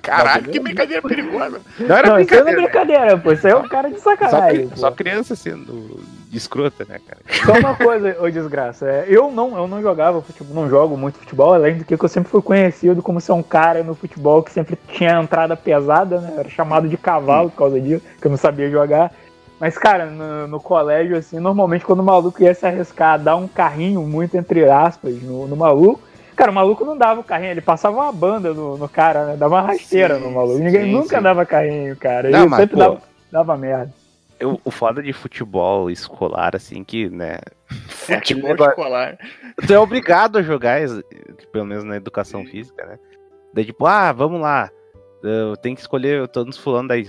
Caralho, 0.01 0.49
que 0.49 0.59
brincadeira 0.59 1.01
perigosa. 1.01 1.61
Não 1.79 1.95
era 1.95 2.09
Não, 2.09 2.19
isso 2.19 2.33
aí 2.33 2.41
não 2.41 2.49
é 2.49 2.55
brincadeira. 2.55 2.61
né? 3.05 3.15
brincadeira, 3.15 3.17
pô. 3.17 3.31
Isso 3.31 3.47
aí 3.47 3.53
é 3.53 3.55
um 3.55 3.67
cara 3.69 3.89
de 3.89 3.99
Só, 4.01 4.09
sacanagem. 4.11 4.67
pô. 4.67 4.75
só 4.75 4.91
criança 4.91 5.35
sendo 5.37 6.01
escrota, 6.33 6.85
né, 6.89 6.99
cara? 7.07 7.21
Só 7.45 7.53
uma 7.59 7.75
coisa, 7.75 8.17
ô 8.21 8.29
desgraça. 8.29 8.89
é, 8.89 9.05
eu 9.07 9.31
não, 9.31 9.57
eu 9.57 9.67
não 9.69 9.81
jogava 9.81 10.21
futebol, 10.21 10.53
não 10.63 10.69
jogo 10.69 10.97
muito 10.97 11.17
futebol, 11.17 11.53
além 11.53 11.77
do 11.77 11.85
que 11.85 11.93
eu 11.95 12.07
sempre 12.09 12.29
fui 12.29 12.41
conhecido 12.41 13.01
como 13.01 13.21
ser 13.21 13.31
um 13.31 13.41
cara 13.41 13.83
no 13.83 13.95
futebol 13.95 14.43
que 14.43 14.51
sempre 14.51 14.77
tinha 14.89 15.13
entrada 15.21 15.55
pesada, 15.55 16.19
né? 16.19 16.33
Era 16.39 16.49
chamado 16.49 16.89
de 16.89 16.97
cavalo 16.97 17.49
por 17.49 17.57
causa 17.57 17.79
disso, 17.79 18.03
que 18.19 18.27
eu 18.27 18.31
não 18.31 18.37
sabia 18.37 18.69
jogar. 18.69 19.13
Mas, 19.59 19.77
cara, 19.77 20.05
no, 20.05 20.47
no 20.47 20.59
colégio, 20.59 21.17
assim, 21.17 21.39
normalmente 21.39 21.83
quando 21.85 21.99
o 21.99 22.03
maluco 22.03 22.41
ia 22.41 22.53
se 22.53 22.65
arriscar 22.65 23.13
a 23.15 23.17
dar 23.17 23.35
um 23.35 23.47
carrinho, 23.47 24.01
muito 24.03 24.37
entre 24.37 24.63
aspas, 24.69 25.21
no, 25.21 25.47
no 25.47 25.55
maluco, 25.57 26.01
cara, 26.35 26.49
o 26.49 26.53
maluco 26.53 26.85
não 26.85 26.97
dava 26.97 27.19
o 27.19 27.23
carrinho, 27.23 27.51
ele 27.51 27.61
passava 27.61 27.97
uma 27.97 28.11
banda 28.11 28.53
no, 28.53 28.77
no 28.77 28.87
cara, 28.87 29.25
né? 29.25 29.35
Dava 29.37 29.55
uma 29.55 29.61
rasteira 29.61 30.15
Sim, 30.15 30.21
no 30.23 30.31
maluco. 30.31 30.59
Ninguém 30.59 30.83
sim, 30.85 30.91
nunca 30.93 31.17
sim. 31.17 31.23
dava 31.23 31.45
carrinho, 31.45 31.95
cara. 31.97 32.29
Não, 32.29 32.39
Ele 32.39 32.47
mas, 32.49 32.59
sempre 32.61 32.75
pô, 32.77 32.79
dava, 32.83 33.01
dava 33.29 33.57
merda. 33.57 33.93
eu- 34.39 34.61
o 34.63 34.71
foda 34.71 35.03
de 35.03 35.11
futebol 35.11 35.91
escolar, 35.91 36.55
assim, 36.55 36.81
que, 36.83 37.09
né? 37.09 37.39
É 38.09 38.15
Futebol 38.15 38.49
negócio- 38.51 38.69
escolar. 38.71 39.17
Tu 39.67 39.73
é 39.73 39.77
obrigado 39.77 40.37
a 40.37 40.41
jogar, 40.41 40.79
pelo 41.51 41.65
menos 41.65 41.83
na 41.83 41.97
educação 41.97 42.43
física, 42.45 42.85
né? 42.85 42.97
Daí, 43.53 43.65
tipo, 43.65 43.85
ah, 43.85 44.11
vamos 44.13 44.39
lá. 44.39 44.69
Eu 45.21 45.57
tenho 45.57 45.75
que 45.75 45.81
escolher, 45.81 46.17
eu 46.17 46.27
tô 46.29 46.45
nos 46.45 46.57
fulano 46.57 46.87
daí. 46.87 47.07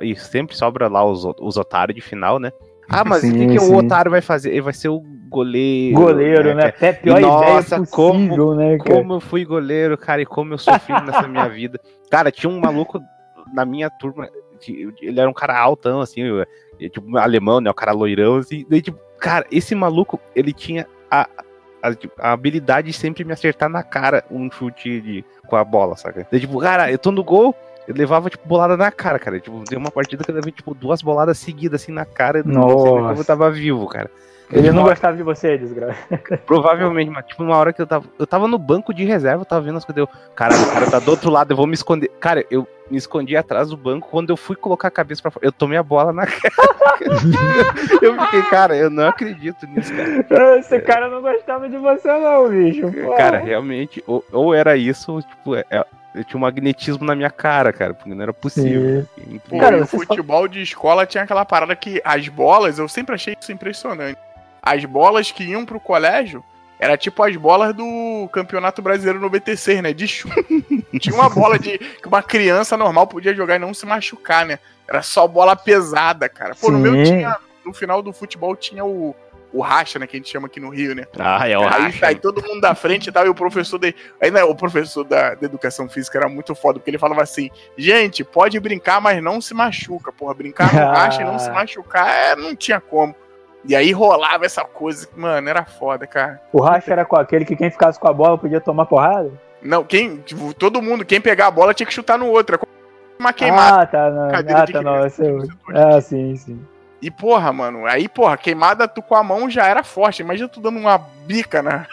E 0.00 0.16
sempre 0.16 0.56
sobra 0.56 0.88
lá 0.88 1.04
os, 1.04 1.24
os 1.40 1.56
otários 1.56 1.94
de 1.94 2.02
final, 2.02 2.38
né? 2.38 2.50
Ah, 2.88 3.04
mas 3.04 3.22
o 3.22 3.32
que, 3.32 3.38
Sim, 3.38 3.48
que 3.48 3.58
sim. 3.58 3.72
o 3.72 3.76
otário 3.78 4.10
vai 4.10 4.20
fazer? 4.20 4.50
Ele 4.50 4.60
vai 4.60 4.72
ser 4.72 4.88
o 4.88 5.00
goleiro. 5.28 5.98
Goleiro, 5.98 6.54
né? 6.54 6.66
Até 6.66 6.92
pior 6.92 7.20
Nossa, 7.20 7.76
ideia 7.76 7.86
possível, 7.86 8.54
né, 8.54 8.78
cara? 8.78 8.96
Como 8.96 9.14
eu 9.14 9.20
fui 9.20 9.44
goleiro, 9.44 9.96
cara, 9.96 10.20
e 10.20 10.26
como 10.26 10.52
eu 10.52 10.58
sofri 10.58 10.92
nessa 11.00 11.26
minha 11.26 11.48
vida. 11.48 11.80
Cara, 12.10 12.30
tinha 12.30 12.50
um 12.50 12.60
maluco 12.60 13.00
na 13.54 13.64
minha 13.64 13.88
turma, 13.88 14.28
que 14.60 14.92
ele 15.00 15.18
era 15.18 15.28
um 15.28 15.32
cara 15.32 15.58
altão, 15.58 16.00
assim, 16.00 16.22
tipo, 16.78 17.16
alemão, 17.16 17.60
né? 17.60 17.70
O 17.70 17.74
cara 17.74 17.92
loirão, 17.92 18.36
assim. 18.36 18.66
Daí, 18.68 18.82
tipo, 18.82 18.98
cara, 19.18 19.46
esse 19.50 19.74
maluco, 19.74 20.20
ele 20.36 20.52
tinha 20.52 20.86
a, 21.10 21.28
a, 21.82 21.94
tipo, 21.94 22.14
a 22.18 22.32
habilidade 22.32 22.88
de 22.88 22.92
sempre 22.92 23.24
me 23.24 23.32
acertar 23.32 23.68
na 23.70 23.82
cara 23.82 24.24
um 24.30 24.50
chute 24.50 25.00
de, 25.00 25.24
com 25.46 25.56
a 25.56 25.64
bola, 25.64 25.96
saca? 25.96 26.26
Daí, 26.30 26.40
tipo, 26.40 26.58
cara, 26.58 26.90
eu 26.90 26.98
tô 26.98 27.10
no 27.10 27.24
gol. 27.24 27.54
Eu 27.86 27.94
levava, 27.94 28.30
tipo, 28.30 28.46
bolada 28.46 28.76
na 28.76 28.90
cara, 28.90 29.18
cara. 29.18 29.40
Tipo, 29.40 29.62
deu 29.68 29.78
uma 29.78 29.90
partida 29.90 30.22
que 30.24 30.30
eu 30.30 30.34
levei, 30.34 30.52
tipo, 30.52 30.74
duas 30.74 31.02
boladas 31.02 31.38
seguidas, 31.38 31.82
assim, 31.82 31.92
na 31.92 32.04
cara. 32.04 32.38
Eu 32.38 32.44
Não 32.44 32.68
sei 32.68 32.74
nem 32.76 32.84
como 32.84 32.98
eu 32.98 33.02
Nossa. 33.08 33.24
tava 33.24 33.50
vivo, 33.50 33.86
cara. 33.88 34.10
Ele 34.52 34.68
não 34.70 34.78
Tipo, 34.78 34.88
gostava 34.90 35.16
de 35.16 35.22
você, 35.22 35.56
desgraça. 35.56 35.96
Provavelmente, 36.46 37.10
mas 37.10 37.24
tipo, 37.24 37.42
uma 37.42 37.56
hora 37.56 37.72
que 37.72 37.80
eu 37.80 37.86
tava. 37.86 38.04
Eu 38.18 38.26
tava 38.26 38.46
no 38.46 38.58
banco 38.58 38.92
de 38.92 39.02
reserva, 39.04 39.40
eu 39.42 39.46
tava 39.46 39.62
vendo 39.62 39.78
as 39.78 39.84
coisas. 39.84 39.98
Eu, 40.00 40.08
caralho, 40.34 40.62
o 40.62 40.72
cara 40.72 40.90
tá 40.90 40.98
do 40.98 41.10
outro 41.10 41.30
lado, 41.30 41.52
eu 41.52 41.56
vou 41.56 41.66
me 41.66 41.72
esconder. 41.74 42.10
Cara, 42.20 42.44
eu 42.50 42.68
me 42.90 42.96
escondi 42.98 43.36
atrás 43.36 43.68
do 43.70 43.76
banco. 43.76 44.08
Quando 44.10 44.30
eu 44.30 44.36
fui 44.36 44.56
colocar 44.56 44.88
a 44.88 44.90
cabeça 44.90 45.22
pra 45.22 45.30
fora, 45.30 45.46
eu 45.46 45.52
tomei 45.52 45.78
a 45.78 45.82
bola 45.82 46.12
na 46.12 46.26
cara. 46.26 46.52
eu 48.02 48.20
fiquei, 48.24 48.42
cara, 48.42 48.76
eu 48.76 48.90
não 48.90 49.08
acredito 49.08 49.66
nisso, 49.66 49.92
cara. 50.28 50.58
Esse 50.58 50.80
cara 50.80 51.08
não 51.08 51.22
gostava 51.22 51.68
de 51.68 51.76
você, 51.76 52.08
não, 52.08 52.48
bicho. 52.48 52.92
Pô. 52.92 53.14
Cara, 53.16 53.38
realmente, 53.38 54.02
ou, 54.06 54.24
ou 54.32 54.54
era 54.54 54.76
isso, 54.76 55.12
ou, 55.12 55.22
tipo, 55.22 55.54
é- 55.56 55.64
é- 55.70 55.86
eu 56.14 56.22
tinha 56.24 56.36
um 56.36 56.42
magnetismo 56.42 57.04
na 57.06 57.14
minha 57.14 57.30
cara, 57.30 57.72
cara, 57.72 57.94
porque 57.94 58.10
não 58.10 58.22
era 58.22 58.34
possível. 58.34 59.06
Sim. 59.16 59.40
Pô, 59.48 59.58
Cara, 59.58 59.78
e 59.78 59.80
o 59.80 59.86
futebol 59.86 60.46
de 60.46 60.60
escola 60.60 61.06
tinha 61.06 61.24
aquela 61.24 61.44
parada 61.44 61.74
que 61.74 62.02
as 62.04 62.28
bolas, 62.28 62.78
eu 62.78 62.86
sempre 62.88 63.14
achei 63.14 63.34
isso 63.40 63.50
impressionante. 63.50 64.18
As 64.62 64.84
bolas 64.84 65.30
que 65.32 65.42
iam 65.44 65.64
pro 65.64 65.80
colégio 65.80 66.44
era 66.82 66.96
tipo 66.96 67.22
as 67.22 67.36
bolas 67.36 67.72
do 67.72 68.28
Campeonato 68.32 68.82
Brasileiro 68.82 69.20
96, 69.20 69.82
né? 69.84 69.92
De 69.92 70.08
chumbo. 70.08 70.34
Tinha 70.98 71.14
uma 71.14 71.30
bola 71.30 71.56
de 71.56 71.78
que 71.78 72.08
uma 72.08 72.24
criança 72.24 72.76
normal 72.76 73.06
podia 73.06 73.32
jogar 73.32 73.54
e 73.54 73.58
não 73.60 73.72
se 73.72 73.86
machucar, 73.86 74.44
né? 74.44 74.58
Era 74.88 75.00
só 75.00 75.28
bola 75.28 75.54
pesada, 75.54 76.28
cara. 76.28 76.56
Pô, 76.56 76.72
no 76.72 76.78
Sim. 76.78 76.82
meu 76.82 77.04
tinha, 77.04 77.36
no 77.64 77.72
final 77.72 78.02
do 78.02 78.12
futebol 78.12 78.56
tinha 78.56 78.84
o, 78.84 79.14
o 79.52 79.60
racha, 79.60 79.96
né? 79.96 80.08
Que 80.08 80.16
a 80.16 80.18
gente 80.18 80.28
chama 80.28 80.48
aqui 80.48 80.58
no 80.58 80.70
Rio, 80.70 80.92
né? 80.92 81.06
Ah, 81.20 81.48
é 81.48 81.56
o 81.56 81.62
Aí 81.62 81.68
racha. 81.68 81.98
sai 82.00 82.14
todo 82.16 82.42
mundo 82.42 82.60
da 82.60 82.74
frente 82.74 83.06
e 83.06 83.12
tal, 83.12 83.24
e 83.26 83.28
o 83.28 83.34
professor 83.34 83.78
de... 83.78 83.94
Ainda 84.20 84.44
o 84.44 84.56
professor 84.56 85.04
da, 85.04 85.36
da 85.36 85.46
educação 85.46 85.88
física 85.88 86.18
era 86.18 86.28
muito 86.28 86.52
foda, 86.52 86.80
porque 86.80 86.90
ele 86.90 86.98
falava 86.98 87.22
assim, 87.22 87.48
gente, 87.78 88.24
pode 88.24 88.58
brincar, 88.58 89.00
mas 89.00 89.22
não 89.22 89.40
se 89.40 89.54
machuca, 89.54 90.10
porra. 90.10 90.34
Brincar 90.34 90.74
no 90.74 90.80
racha 90.90 91.22
e 91.22 91.24
não 91.24 91.38
se 91.38 91.48
machucar, 91.48 92.08
é, 92.08 92.34
não 92.34 92.56
tinha 92.56 92.80
como. 92.80 93.14
E 93.64 93.76
aí 93.76 93.92
rolava 93.92 94.44
essa 94.44 94.64
coisa, 94.64 95.08
mano, 95.16 95.48
era 95.48 95.64
foda, 95.64 96.06
cara. 96.06 96.40
O 96.52 96.60
racha 96.60 96.90
era 96.92 97.04
com 97.04 97.16
aquele 97.16 97.44
que 97.44 97.54
quem 97.54 97.70
ficasse 97.70 97.98
com 97.98 98.08
a 98.08 98.12
bola 98.12 98.36
podia 98.36 98.60
tomar 98.60 98.86
porrada? 98.86 99.30
Não, 99.62 99.84
quem, 99.84 100.16
tipo, 100.18 100.52
todo 100.52 100.82
mundo, 100.82 101.04
quem 101.04 101.20
pegar 101.20 101.46
a 101.46 101.50
bola 101.50 101.72
tinha 101.72 101.86
que 101.86 101.94
chutar 101.94 102.18
no 102.18 102.26
outro. 102.26 102.56
É 102.56 102.58
como 102.58 102.72
uma 103.20 103.32
queimada. 103.32 103.82
Ah, 103.82 103.86
tá, 103.86 104.10
não. 104.10 104.30
Ah, 104.56 104.66
tá, 104.72 104.82
não. 104.82 104.96
é... 104.96 105.10
pode- 105.64 105.78
Ah, 105.78 106.00
sim, 106.00 106.34
sim. 106.36 106.60
E 107.00 107.10
porra, 107.10 107.52
mano, 107.52 107.86
aí, 107.86 108.08
porra, 108.08 108.36
queimada 108.36 108.88
tu 108.88 109.00
com 109.02 109.14
a 109.14 109.22
mão 109.22 109.48
já 109.48 109.66
era 109.66 109.84
forte. 109.84 110.22
Imagina 110.22 110.48
tu 110.48 110.60
dando 110.60 110.78
uma 110.78 110.98
bica 110.98 111.62
na, 111.62 111.86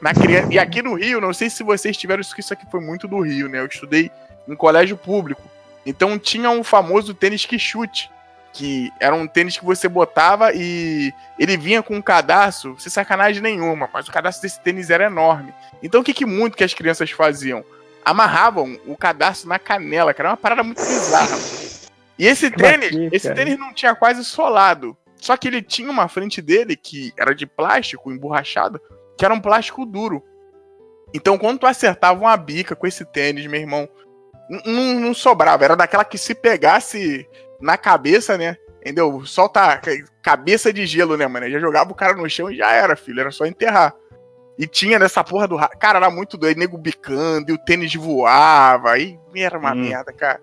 na 0.00 0.14
criança. 0.14 0.52
E 0.52 0.58
aqui 0.58 0.82
no 0.82 0.94
Rio, 0.94 1.20
não 1.20 1.32
sei 1.32 1.50
se 1.50 1.64
vocês 1.64 1.96
tiveram 1.96 2.20
isso, 2.20 2.34
que 2.34 2.40
isso 2.40 2.52
aqui 2.52 2.64
foi 2.70 2.80
muito 2.80 3.08
do 3.08 3.20
Rio, 3.20 3.48
né? 3.48 3.58
Eu 3.58 3.66
estudei 3.66 4.10
em 4.48 4.54
colégio 4.54 4.96
público. 4.96 5.42
Então 5.84 6.16
tinha 6.18 6.48
um 6.50 6.62
famoso 6.62 7.12
tênis 7.14 7.44
que 7.44 7.58
chute. 7.58 8.08
Que 8.52 8.92
era 9.00 9.14
um 9.14 9.26
tênis 9.26 9.56
que 9.56 9.64
você 9.64 9.88
botava 9.88 10.52
e 10.54 11.12
ele 11.38 11.56
vinha 11.56 11.82
com 11.82 11.96
um 11.96 12.02
cadastro, 12.02 12.76
sem 12.78 12.90
sacanagem 12.92 13.40
nenhuma, 13.42 13.88
mas 13.92 14.06
o 14.06 14.12
cadastro 14.12 14.42
desse 14.42 14.60
tênis 14.60 14.90
era 14.90 15.04
enorme. 15.04 15.54
Então 15.82 16.00
o 16.02 16.04
que, 16.04 16.12
que 16.12 16.26
muito 16.26 16.56
que 16.56 16.64
as 16.64 16.74
crianças 16.74 17.10
faziam? 17.10 17.64
Amarravam 18.04 18.78
o 18.86 18.96
cadastro 18.96 19.48
na 19.48 19.58
canela, 19.58 20.12
cara. 20.12 20.28
Era 20.28 20.32
uma 20.32 20.36
parada 20.36 20.62
muito 20.62 20.82
bizarra. 20.82 21.38
E 22.18 22.26
esse 22.26 22.50
Que 22.50 22.56
tênis, 22.58 23.12
esse 23.12 23.32
tênis 23.32 23.58
não 23.58 23.72
tinha 23.72 23.94
quase 23.94 24.24
solado. 24.24 24.96
Só 25.16 25.36
que 25.36 25.48
ele 25.48 25.62
tinha 25.62 25.90
uma 25.90 26.08
frente 26.08 26.42
dele 26.42 26.76
que 26.76 27.12
era 27.16 27.34
de 27.34 27.46
plástico, 27.46 28.10
emborrachado, 28.12 28.80
que 29.16 29.24
era 29.24 29.32
um 29.32 29.40
plástico 29.40 29.86
duro. 29.86 30.22
Então, 31.14 31.38
quando 31.38 31.60
tu 31.60 31.66
acertava 31.66 32.20
uma 32.20 32.36
bica 32.36 32.74
com 32.74 32.86
esse 32.86 33.04
tênis, 33.04 33.46
meu 33.46 33.60
irmão, 33.60 33.88
n- 34.50 34.62
n- 34.66 34.94
não 35.00 35.14
sobrava. 35.14 35.64
Era 35.64 35.76
daquela 35.76 36.04
que 36.04 36.18
se 36.18 36.34
pegasse 36.34 37.26
na 37.62 37.76
cabeça, 37.78 38.36
né? 38.36 38.56
Entendeu? 38.80 39.24
Solta 39.24 39.78
ca- 39.78 39.92
cabeça 40.20 40.72
de 40.72 40.84
gelo, 40.86 41.16
né, 41.16 41.26
mano? 41.26 41.48
Já 41.48 41.58
jogava 41.60 41.92
o 41.92 41.94
cara 41.94 42.14
no 42.14 42.28
chão 42.28 42.50
e 42.50 42.56
já 42.56 42.72
era, 42.72 42.96
filho. 42.96 43.20
Era 43.20 43.30
só 43.30 43.46
enterrar. 43.46 43.94
E 44.58 44.66
tinha 44.66 44.98
nessa 44.98 45.22
porra 45.24 45.46
do. 45.48 45.56
ra- 45.56 45.68
Cara, 45.68 45.98
era 45.98 46.10
muito 46.10 46.36
doido. 46.36 46.58
Nego 46.58 46.76
bicando, 46.76 47.50
e 47.50 47.54
o 47.54 47.58
tênis 47.58 47.94
voava. 47.94 48.98
E 48.98 49.16
era 49.36 49.58
uma 49.58 49.72
Hum. 49.72 49.76
merda, 49.88 50.12
cara. 50.12 50.40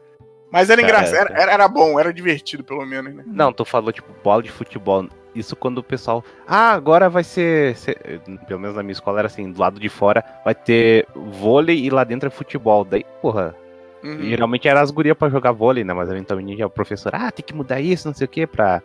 Mas 0.52 0.70
era 0.70 0.82
Cara, 0.82 0.94
engraçado. 0.94 1.30
Era, 1.32 1.42
era, 1.44 1.52
era 1.52 1.68
bom, 1.68 2.00
era 2.00 2.12
divertido, 2.14 2.64
pelo 2.64 2.84
menos, 2.86 3.14
né? 3.14 3.24
Não, 3.28 3.54
tu 3.54 3.64
falou, 3.64 3.92
tipo, 3.92 4.12
bola 4.24 4.42
de 4.42 4.50
futebol. 4.52 5.08
Isso 5.36 5.56
quando 5.56 5.78
o 5.78 5.84
pessoal. 5.84 6.24
Ah, 6.48 6.72
agora 6.72 7.08
vai 7.08 7.24
ser, 7.24 7.76
ser- 7.78 8.20
Pelo 8.48 8.60
menos 8.60 8.76
na 8.76 8.82
minha 8.82 8.94
escola 8.94 9.20
era 9.20 9.28
assim, 9.28 9.52
do 9.52 9.60
lado 9.62 9.80
de 9.80 9.88
fora 9.90 10.24
vai 10.44 10.56
ter 10.56 11.06
vôlei 11.14 11.78
e 11.86 11.90
lá 11.92 12.04
dentro 12.04 12.28
é 12.28 12.32
futebol. 12.32 12.84
Daí, 12.84 13.06
porra, 13.22 13.56
Uhum. 14.04 14.22
geralmente 14.22 14.68
era 14.68 14.82
as 14.82 14.92
gurias 14.92 15.18
pra 15.18 15.30
jogar 15.30 15.52
vôlei, 15.52 15.84
né? 15.84 15.94
Mas 15.94 16.10
eventualmente 16.10 16.58
já 16.58 16.66
o 16.66 16.70
professor, 16.70 17.14
ah, 17.16 17.32
tem 17.32 17.44
que 17.46 17.54
mudar 17.54 17.80
isso, 17.82 18.08
não 18.08 18.16
sei 18.16 18.26
o 18.26 18.30
que, 18.30 18.48
pra 18.48 18.82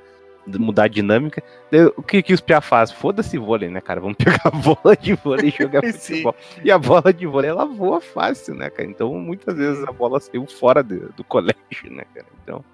mudar 0.47 0.85
a 0.85 0.89
dinâmica. 0.89 1.43
Daí, 1.71 1.87
o 1.97 2.03
que, 2.03 2.23
que 2.23 2.35
os 2.35 2.41
pia 2.41 2.61
faz? 2.61 2.91
Foda-se 2.93 3.39
vôlei, 3.39 3.69
né, 3.71 3.81
cara? 3.81 4.01
Vamos 4.01 4.17
pegar 4.23 4.41
a 4.45 4.51
bola 4.51 4.97
de 4.97 5.15
vôlei 5.15 5.49
e 5.49 5.63
jogar 5.63 5.83
futebol. 5.93 6.35
E 6.63 6.71
a 6.71 6.77
bola 6.79 7.13
de 7.13 7.27
vôlei, 7.27 7.49
ela 7.51 7.65
voa 7.65 8.01
fácil, 8.01 8.55
né, 8.55 8.69
cara? 8.71 8.89
Então, 8.89 9.13
muitas 9.15 9.57
vezes 9.57 9.83
a 9.89 9.93
bola 9.93 10.21
saiu 10.21 10.47
fora 10.47 10.83
de- 10.83 11.09
do 11.17 11.25
colégio, 11.25 11.57
né, 11.91 12.03
cara? 12.15 12.27
Então. 12.43 12.65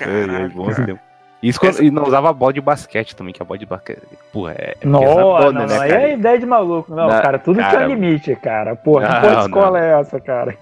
Ai, 0.00 0.06
ai, 0.22 0.26
Caralho, 0.26 0.50
bons 0.50 0.74
cara. 0.74 0.86
tempos. 0.86 1.02
Isso 1.42 1.58
quando, 1.58 1.82
e 1.82 1.90
não 1.90 2.04
usava 2.04 2.32
bola 2.32 2.52
de 2.52 2.60
basquete 2.60 3.16
também, 3.16 3.34
que 3.34 3.42
a 3.42 3.44
bola 3.44 3.58
de 3.58 3.66
basquete, 3.66 4.00
porra, 4.32 4.52
é, 4.56 4.76
é 4.80 4.86
Não, 4.86 5.00
pesadona, 5.00 5.52
não, 5.60 5.66
né, 5.66 5.78
aí 5.80 5.90
cara? 5.90 6.02
é 6.02 6.12
ideia 6.14 6.38
de 6.38 6.46
maluco. 6.46 6.94
Não, 6.94 7.08
Não, 7.08 7.20
cara, 7.20 7.36
tudo 7.36 7.58
cara, 7.58 7.70
tinha 7.84 7.86
limite, 7.88 8.36
cara. 8.36 8.76
Porra, 8.76 9.06
que 9.08 9.12
Não, 9.14 9.20
porra 9.20 9.34
de 9.34 9.40
escola 9.46 9.80
não. 9.80 9.86
é 9.86 10.00
essa, 10.00 10.20
cara? 10.20 10.56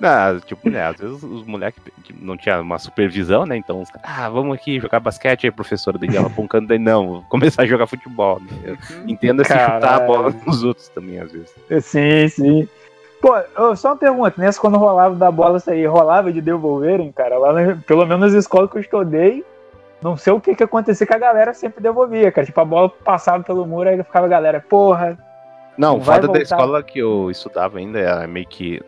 Não, 0.00 0.38
tipo, 0.40 0.70
né, 0.70 0.84
às 0.84 0.96
vezes 0.96 1.22
os 1.22 1.44
moleques 1.44 1.82
não 2.20 2.36
tinha 2.36 2.60
uma 2.60 2.78
supervisão, 2.78 3.44
né, 3.44 3.56
então 3.56 3.82
os 3.82 3.90
caras, 3.90 4.08
ah, 4.08 4.28
vamos 4.28 4.54
aqui 4.54 4.78
jogar 4.78 5.00
basquete, 5.00 5.46
aí 5.46 5.50
professora, 5.50 5.98
daí 5.98 6.14
ela 6.16 6.30
poncando, 6.30 6.68
daí 6.68 6.78
não, 6.78 7.08
vou 7.08 7.22
começar 7.28 7.62
a 7.62 7.66
jogar 7.66 7.86
futebol, 7.88 8.40
né? 8.40 8.48
Eu 8.62 8.76
entendo 9.08 9.44
se 9.44 9.52
chutar 9.52 10.02
a 10.02 10.06
bola 10.06 10.32
nos 10.46 10.62
outros 10.62 10.88
também, 10.88 11.18
às 11.18 11.32
vezes. 11.32 11.52
Sim, 11.80 12.28
sim. 12.28 12.68
Pô, 13.20 13.34
só 13.74 13.88
uma 13.88 13.96
pergunta, 13.96 14.34
nessa 14.38 14.60
quando 14.60 14.78
rolava 14.78 15.16
da 15.16 15.30
bola 15.32 15.58
isso 15.58 15.68
aí, 15.70 15.84
rolava 15.84 16.32
de 16.32 16.40
devolverem, 16.40 17.10
cara? 17.10 17.36
Lá, 17.36 17.52
na- 17.52 17.76
pelo 17.84 18.06
menos 18.06 18.32
nas 18.32 18.44
escolas 18.44 18.70
que 18.70 18.76
eu 18.76 18.80
estudei, 18.80 19.44
não 20.00 20.16
sei 20.16 20.32
o 20.32 20.40
que 20.40 20.54
que 20.54 20.62
acontecia 20.62 21.04
que 21.04 21.14
a 21.14 21.18
galera 21.18 21.52
sempre 21.52 21.82
devolvia, 21.82 22.30
cara. 22.30 22.46
Tipo, 22.46 22.60
a 22.60 22.64
bola 22.64 22.88
passava 22.88 23.42
pelo 23.42 23.66
muro, 23.66 23.88
aí 23.88 24.00
ficava 24.04 24.26
a 24.26 24.28
galera, 24.28 24.60
porra, 24.60 25.18
Não, 25.76 25.96
o 25.96 26.00
Vai 26.00 26.20
foda 26.20 26.32
da 26.34 26.40
escola 26.40 26.80
que 26.84 27.00
eu 27.00 27.28
estudava 27.28 27.78
ainda 27.78 27.98
era 27.98 28.24
meio 28.28 28.46
que 28.46 28.80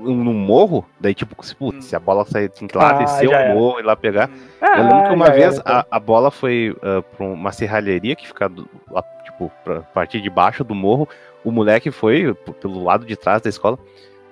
no 0.00 0.32
morro, 0.32 0.84
daí 0.98 1.14
tipo, 1.14 1.42
se, 1.44 1.54
putz, 1.54 1.78
Hum. 1.78 1.80
se 1.82 1.94
a 1.96 2.00
bola 2.00 2.24
sair, 2.24 2.48
tinha 2.48 2.66
que 2.68 2.76
ir 2.76 2.78
lá 2.78 2.90
Ah, 2.90 2.92
descer 2.94 3.28
o 3.28 3.32
era. 3.32 3.54
morro 3.54 3.78
e 3.80 3.82
lá 3.82 3.94
pegar. 3.96 4.28
Hum. 4.28 4.66
Eu 4.66 4.82
lembro 4.84 5.02
que 5.08 5.14
uma 5.14 5.30
vez 5.30 5.54
era, 5.54 5.60
então. 5.60 5.76
a, 5.76 5.86
a 5.90 6.00
bola 6.00 6.30
foi 6.30 6.76
ah, 6.82 7.02
pra 7.16 7.26
uma 7.26 7.52
serralheria 7.52 8.16
que 8.16 8.26
fica 8.26 8.48
do- 8.48 8.68
lá, 8.90 9.02
tipo, 9.24 9.50
pra 9.64 9.80
partir 9.82 10.20
de 10.20 10.30
baixo 10.30 10.64
do 10.64 10.74
morro. 10.74 11.08
O 11.44 11.50
moleque 11.50 11.90
foi 11.90 12.34
pelo 12.60 12.84
lado 12.84 13.04
de 13.06 13.16
trás 13.16 13.40
da 13.42 13.48
escola. 13.48 13.78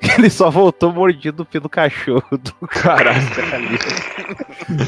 Ele 0.18 0.30
só 0.30 0.50
voltou 0.50 0.92
mordido 0.92 1.44
pelo 1.44 1.68
cachorro 1.68 2.38
do 2.38 2.54
caralho. 2.68 3.20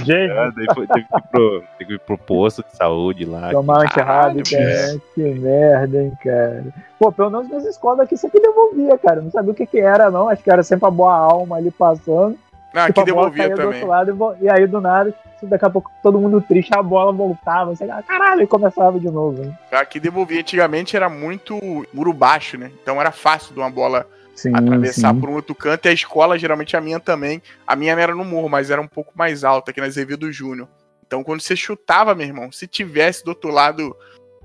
Gente, 0.05 0.31
É, 0.31 0.51
daí 0.53 0.67
foi, 0.75 0.87
teve, 0.87 1.07
que 1.07 1.17
ir 1.17 1.23
pro, 1.31 1.65
teve 1.79 1.87
que 1.87 1.95
ir 1.95 2.01
pro 2.01 2.19
posto 2.19 2.63
de 2.63 2.77
saúde 2.77 3.25
lá. 3.25 3.51
tomar 3.51 3.89
Caralho, 3.89 4.41
antirrábica, 4.41 5.03
que 5.15 5.23
merda, 5.23 6.03
hein, 6.03 6.13
cara. 6.23 6.65
Pô, 6.99 7.11
pelo 7.11 7.31
menos 7.31 7.49
nas 7.49 7.65
escolas 7.65 8.01
aqui 8.01 8.17
sempre 8.17 8.41
devolvia, 8.41 8.97
cara. 8.99 9.21
Não 9.21 9.31
sabia 9.31 9.53
o 9.53 9.55
que 9.55 9.67
que 9.67 9.81
era, 9.81 10.11
não. 10.11 10.29
Acho 10.29 10.43
que 10.43 10.51
era 10.51 10.63
sempre 10.63 10.87
a 10.87 10.91
boa 10.91 11.15
alma 11.15 11.57
ali 11.57 11.71
passando. 11.71 12.39
Tipo, 12.69 12.79
aqui 12.79 13.01
a 13.01 13.15
bola 13.15 13.31
devolvia 13.31 13.57
também. 13.57 13.67
outro 13.67 13.89
lado 13.89 14.37
e 14.41 14.49
aí 14.49 14.65
do 14.67 14.81
nada, 14.81 15.13
daqui 15.43 15.65
a 15.65 15.71
pouco 15.71 15.91
todo 16.03 16.21
mundo 16.21 16.41
triste, 16.41 16.73
a 16.73 16.83
bola 16.83 17.13
voltava, 17.13 17.75
você, 17.75 17.85
ah, 17.85 18.03
caralho, 18.07 18.43
e 18.43 18.47
começava 18.47 18.99
de 19.01 19.11
novo. 19.11 19.43
Né? 19.43 19.53
Aqui 19.73 19.99
devolvia 19.99 20.41
antigamente 20.41 20.97
era 20.97 21.09
muito 21.09 21.59
muro 21.93 22.13
baixo, 22.13 22.57
né? 22.57 22.71
Então 22.81 23.01
era 23.01 23.11
fácil 23.11 23.53
de 23.53 23.59
uma 23.59 23.71
bola 23.71 24.07
Sim, 24.35 24.55
atravessar 24.55 25.15
sim. 25.15 25.21
por 25.21 25.29
um 25.29 25.35
outro 25.35 25.55
canto. 25.55 25.87
E 25.87 25.89
a 25.89 25.93
escola, 25.93 26.39
geralmente 26.39 26.77
a 26.77 26.81
minha 26.81 26.99
também. 26.99 27.43
A 27.67 27.77
minha 27.77 27.93
era 27.93 28.15
no 28.15 28.25
morro, 28.25 28.49
mas 28.49 28.71
era 28.71 28.81
um 28.81 28.89
pouco 28.89 29.13
mais 29.15 29.45
alta, 29.45 29.71
aqui 29.71 29.81
na 29.81 29.87
Azevedo 29.87 30.33
Júnior. 30.33 30.69
Então 31.07 31.25
quando 31.25 31.41
você 31.41 31.57
chutava, 31.57 32.15
meu 32.15 32.27
irmão, 32.27 32.53
se 32.53 32.67
tivesse 32.67 33.25
do 33.25 33.29
outro 33.29 33.51
lado, 33.51 33.97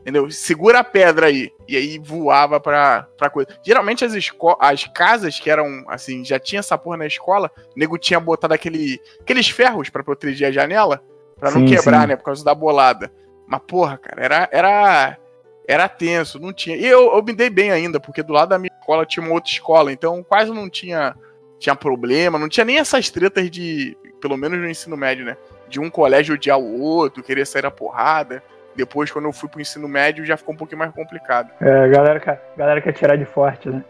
entendeu? 0.01 0.29
Segura 0.31 0.79
a 0.79 0.83
pedra 0.83 1.27
aí. 1.27 1.51
E 1.67 1.77
aí 1.77 1.99
voava 1.99 2.59
pra, 2.59 3.07
pra 3.17 3.29
coisa. 3.29 3.49
Geralmente 3.63 4.03
as, 4.03 4.13
esco 4.13 4.57
as 4.59 4.85
casas 4.85 5.39
que 5.39 5.49
eram, 5.49 5.85
assim, 5.87 6.25
já 6.25 6.39
tinha 6.39 6.59
essa 6.59 6.77
porra 6.77 6.97
na 6.97 7.07
escola, 7.07 7.51
o 7.75 7.79
nego 7.79 7.97
tinha 7.97 8.19
botado 8.19 8.53
aquele, 8.53 8.99
aqueles 9.21 9.49
ferros 9.49 9.89
para 9.89 10.03
proteger 10.03 10.47
a 10.47 10.51
janela, 10.51 11.03
para 11.39 11.51
não 11.51 11.65
quebrar, 11.65 12.01
sim. 12.01 12.07
né? 12.07 12.15
Por 12.15 12.23
causa 12.23 12.43
da 12.43 12.55
bolada. 12.55 13.11
Mas, 13.47 13.61
porra, 13.67 13.97
cara, 13.97 14.23
era. 14.23 14.49
era 14.51 15.17
era 15.67 15.87
tenso, 15.89 16.39
não 16.39 16.53
tinha. 16.53 16.75
E 16.75 16.85
eu, 16.85 17.15
eu 17.15 17.23
me 17.23 17.33
dei 17.33 17.49
bem 17.49 17.71
ainda, 17.71 17.99
porque 17.99 18.21
do 18.23 18.33
lado 18.33 18.49
da 18.49 18.59
minha 18.59 18.71
escola 18.79 19.05
tinha 19.05 19.25
uma 19.25 19.33
outra 19.33 19.51
escola, 19.51 19.91
então 19.91 20.23
quase 20.23 20.51
não 20.51 20.69
tinha, 20.69 21.15
tinha 21.59 21.75
problema, 21.75 22.37
não 22.39 22.49
tinha 22.49 22.65
nem 22.65 22.77
essas 22.77 23.09
tretas 23.09 23.49
de, 23.49 23.97
pelo 24.21 24.37
menos 24.37 24.59
no 24.59 24.69
ensino 24.69 24.95
médio, 24.97 25.25
né? 25.25 25.35
De 25.67 25.79
um 25.79 25.89
colégio 25.89 26.35
odiar 26.35 26.59
o 26.59 26.79
outro, 26.81 27.23
querer 27.23 27.45
sair 27.45 27.63
na 27.63 27.71
porrada. 27.71 28.43
Depois, 28.75 29.09
quando 29.09 29.25
eu 29.25 29.31
fui 29.33 29.47
pro 29.49 29.61
ensino 29.61 29.87
médio, 29.87 30.25
já 30.25 30.35
ficou 30.35 30.53
um 30.53 30.57
pouquinho 30.57 30.79
mais 30.79 30.91
complicado. 30.93 31.49
É, 31.61 31.85
a 31.85 31.87
galera, 31.87 32.19
quer- 32.19 32.51
a 32.55 32.59
galera 32.59 32.81
quer 32.81 32.91
tirar 32.91 33.15
de 33.15 33.25
forte, 33.25 33.69
né? 33.69 33.83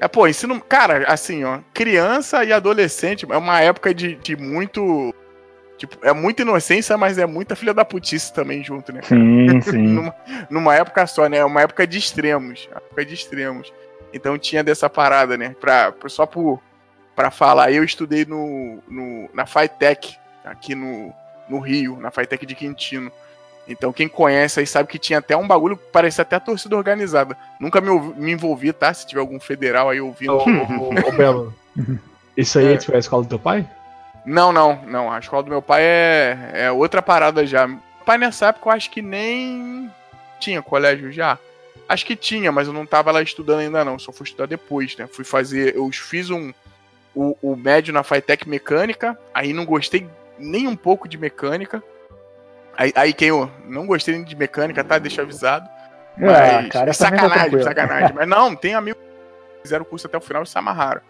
É, 0.00 0.06
pô, 0.06 0.28
ensino. 0.28 0.60
Cara, 0.60 1.04
assim, 1.08 1.42
ó, 1.44 1.58
criança 1.74 2.44
e 2.44 2.52
adolescente 2.52 3.26
é 3.28 3.36
uma 3.36 3.60
época 3.60 3.92
de, 3.92 4.14
de 4.14 4.36
muito. 4.36 5.12
Tipo, 5.78 5.96
é 6.04 6.12
muita 6.12 6.42
inocência, 6.42 6.96
mas 6.98 7.16
é 7.18 7.24
muita 7.24 7.54
filha 7.56 7.72
da 7.72 7.84
putice 7.84 8.32
também 8.32 8.62
junto, 8.64 8.92
né? 8.92 9.00
Sim, 9.02 9.60
sim. 9.62 9.78
numa, 9.78 10.14
numa 10.50 10.74
época 10.74 11.06
só, 11.06 11.28
né? 11.28 11.38
É 11.38 11.44
uma 11.44 11.62
época 11.62 11.86
de 11.86 11.96
extremos. 11.98 12.68
Época 12.74 13.04
de 13.04 13.14
extremos. 13.14 13.72
Então 14.12 14.36
tinha 14.36 14.64
dessa 14.64 14.90
parada, 14.90 15.36
né? 15.36 15.54
Pra, 15.60 15.92
pra- 15.92 16.08
só 16.08 16.26
por, 16.26 16.60
pra 17.14 17.30
falar, 17.30 17.70
eu 17.72 17.84
estudei 17.84 18.24
no, 18.24 18.78
no, 18.88 19.28
na 19.32 19.46
FITEC, 19.46 20.16
aqui 20.44 20.74
no, 20.74 21.12
no 21.48 21.60
Rio, 21.60 21.96
na 22.00 22.10
FITEC 22.10 22.44
de 22.44 22.54
Quintino. 22.56 23.12
Então 23.68 23.92
quem 23.92 24.08
conhece 24.08 24.58
aí 24.60 24.66
sabe 24.66 24.88
que 24.88 24.98
tinha 24.98 25.18
até 25.18 25.36
um 25.36 25.46
bagulho 25.46 25.76
que 25.76 25.84
parecia 25.92 26.22
até 26.22 26.36
a 26.36 26.40
torcida 26.40 26.74
organizada. 26.76 27.36
Nunca 27.60 27.80
me, 27.80 27.90
me 28.16 28.32
envolvi, 28.32 28.72
tá? 28.72 28.92
Se 28.92 29.06
tiver 29.06 29.20
algum 29.20 29.38
federal 29.38 29.90
aí 29.90 30.00
ouvindo. 30.00 30.32
Ô, 30.32 30.38
ô, 30.42 30.88
ô, 30.88 31.08
ô, 31.08 31.12
Belo. 31.12 31.54
Isso 32.36 32.58
aí 32.58 32.66
É. 32.68 32.72
é 32.72 32.76
tipo 32.78 32.96
a 32.96 32.98
escola 32.98 33.22
do 33.24 33.28
teu 33.28 33.38
pai? 33.38 33.68
Não, 34.28 34.52
não, 34.52 34.82
não. 34.86 35.10
A 35.10 35.18
escola 35.18 35.42
do 35.42 35.48
meu 35.48 35.62
pai 35.62 35.82
é, 35.82 36.50
é 36.52 36.70
outra 36.70 37.00
parada 37.00 37.46
já. 37.46 37.66
Meu 37.66 37.80
pai 38.04 38.18
nessa 38.18 38.48
época 38.48 38.68
eu 38.68 38.72
acho 38.72 38.90
que 38.90 39.00
nem 39.00 39.90
tinha 40.38 40.60
colégio 40.60 41.10
já. 41.10 41.38
Acho 41.88 42.04
que 42.04 42.14
tinha, 42.14 42.52
mas 42.52 42.66
eu 42.66 42.74
não 42.74 42.84
tava 42.84 43.10
lá 43.10 43.22
estudando 43.22 43.60
ainda 43.60 43.82
não. 43.86 43.98
Só 43.98 44.12
fui 44.12 44.24
estudar 44.24 44.44
depois, 44.44 44.94
né? 44.98 45.06
Fui 45.06 45.24
fazer. 45.24 45.74
Eu 45.74 45.90
fiz 45.90 46.28
um. 46.28 46.52
O, 47.14 47.36
o 47.40 47.56
médio 47.56 47.92
na 47.92 48.02
Fitec 48.02 48.46
Mecânica. 48.46 49.18
Aí 49.32 49.54
não 49.54 49.64
gostei 49.64 50.06
nem 50.38 50.68
um 50.68 50.76
pouco 50.76 51.08
de 51.08 51.16
mecânica. 51.16 51.82
Aí, 52.76 52.92
aí 52.94 53.12
quem 53.14 53.28
eu 53.28 53.50
não 53.64 53.86
gostei 53.86 54.22
de 54.22 54.36
mecânica, 54.36 54.84
tá? 54.84 54.98
Deixa 54.98 55.22
avisado. 55.22 55.66
Mas, 56.18 56.30
Ah, 56.30 56.68
cara, 56.68 56.86
tá 56.88 56.92
sacanagem, 56.92 57.62
sacanagem. 57.62 58.14
Mas 58.14 58.28
não, 58.28 58.54
tem 58.54 58.74
amigos 58.74 59.00
que 59.00 59.62
fizeram 59.62 59.82
o 59.82 59.86
curso 59.86 60.06
até 60.06 60.18
o 60.18 60.20
final 60.20 60.42
e 60.42 60.46
se 60.46 60.58
amarraram. 60.58 61.00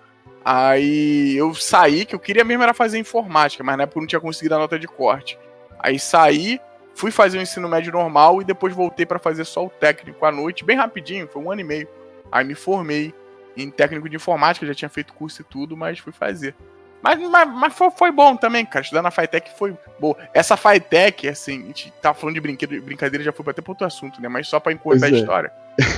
Aí 0.45 1.37
eu 1.37 1.55
saí, 1.55 2.05
que 2.05 2.15
eu 2.15 2.19
queria 2.19 2.45
mesmo 2.45 2.63
era 2.63 2.73
fazer 2.73 2.99
informática, 2.99 3.63
mas 3.63 3.77
na 3.77 3.83
época 3.83 3.99
eu 3.99 4.03
não 4.03 4.07
tinha 4.07 4.21
conseguido 4.21 4.55
a 4.55 4.59
nota 4.59 4.79
de 4.79 4.87
corte. 4.87 5.39
Aí 5.79 5.99
saí, 5.99 6.61
fui 6.95 7.11
fazer 7.11 7.39
o 7.39 7.43
ensino 7.43 7.69
médio 7.69 7.93
normal 7.93 8.41
e 8.41 8.45
depois 8.45 8.75
voltei 8.75 9.05
pra 9.05 9.19
fazer 9.19 9.45
só 9.45 9.65
o 9.65 9.71
técnico 9.71 10.25
à 10.25 10.33
noite, 10.33 10.65
bem 10.65 10.77
rapidinho, 10.77 11.29
foi 11.29 11.43
um 11.43 11.51
ano 11.51 11.61
e 11.61 11.65
meio. 11.65 11.89
Aí 12.31 12.45
me 12.45 12.55
formei 12.55 13.15
em 13.57 13.71
técnico 13.71 14.09
de 14.09 14.17
informática, 14.17 14.67
já 14.67 14.75
tinha 14.75 14.89
feito 14.89 15.13
curso 15.13 15.43
e 15.43 15.45
tudo, 15.45 15.77
mas 15.77 15.99
fui 15.99 16.13
fazer. 16.13 16.55
Mas, 17.03 17.19
mas, 17.29 17.49
mas 17.49 17.75
foi, 17.75 17.91
foi 17.91 18.11
bom 18.11 18.37
também, 18.37 18.65
cara. 18.67 18.83
Estudar 18.83 19.03
na 19.03 19.11
Fitec 19.11 19.51
foi 19.57 19.77
boa. 20.01 20.17
Essa 20.35 20.57
Fitec, 20.57 21.29
assim, 21.29 21.63
a 21.63 21.67
gente 21.67 21.93
tava 22.03 22.19
falando 22.19 22.35
de 22.35 22.41
brinquedo, 22.41 22.81
brincadeira, 22.83 23.25
já 23.25 23.33
foi 23.33 23.45
até 23.49 23.63
pra 23.63 23.71
outro 23.73 23.87
assunto, 23.87 24.21
né? 24.21 24.29
Mas 24.29 24.49
só 24.49 24.59
pra 24.59 24.73
encurtar 24.73 25.01
Pois 25.01 25.13
a 25.13 25.17
é. 25.17 25.21
história. 25.21 25.53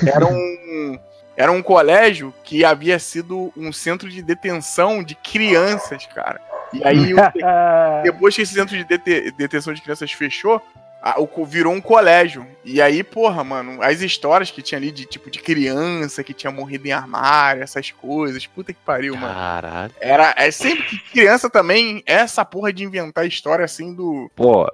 Era 0.07 0.27
um, 0.27 0.99
era 1.37 1.51
um 1.53 1.63
colégio 1.63 2.33
que 2.45 2.65
havia 2.65 2.99
sido 2.99 3.53
um 3.57 3.73
centro 3.73 4.09
de 4.09 4.23
detenção 4.23 5.03
de 5.03 5.15
crianças, 5.15 6.07
cara. 6.07 6.41
E 6.73 6.85
aí, 6.85 7.13
depois 8.03 8.35
que 8.37 8.43
esse 8.43 8.55
centro 8.55 8.77
de 8.77 8.85
dete- 8.85 9.31
detenção 9.33 9.73
de 9.73 9.81
crianças 9.83 10.13
fechou, 10.13 10.61
a- 11.03 11.19
o 11.19 11.27
co- 11.27 11.45
virou 11.45 11.73
um 11.73 11.81
colégio. 11.81 12.47
E 12.65 12.81
aí, 12.81 13.03
porra, 13.03 13.43
mano, 13.43 13.83
as 13.83 14.03
histórias 14.03 14.51
que 14.51 14.61
tinha 14.63 14.79
ali 14.79 14.91
de 14.93 15.05
tipo 15.07 15.31
de 15.31 15.39
criança 15.41 16.23
que 16.23 16.35
tinha 16.35 16.51
morrido 16.51 16.87
em 16.87 16.93
armário, 16.93 17.63
essas 17.63 17.91
coisas, 17.91 18.47
puta 18.47 18.73
que 18.73 18.79
pariu, 18.85 19.17
mano. 19.17 19.33
Caralho. 19.35 19.93
Era 20.01 20.35
é 20.37 20.51
sempre 20.51 20.85
que 20.85 20.99
criança 21.11 21.49
também, 21.49 22.03
essa 22.07 22.45
porra 22.45 22.73
de 22.73 22.85
inventar 22.85 23.27
história 23.27 23.65
assim 23.65 23.95
do. 23.95 24.31
Pô, 24.37 24.67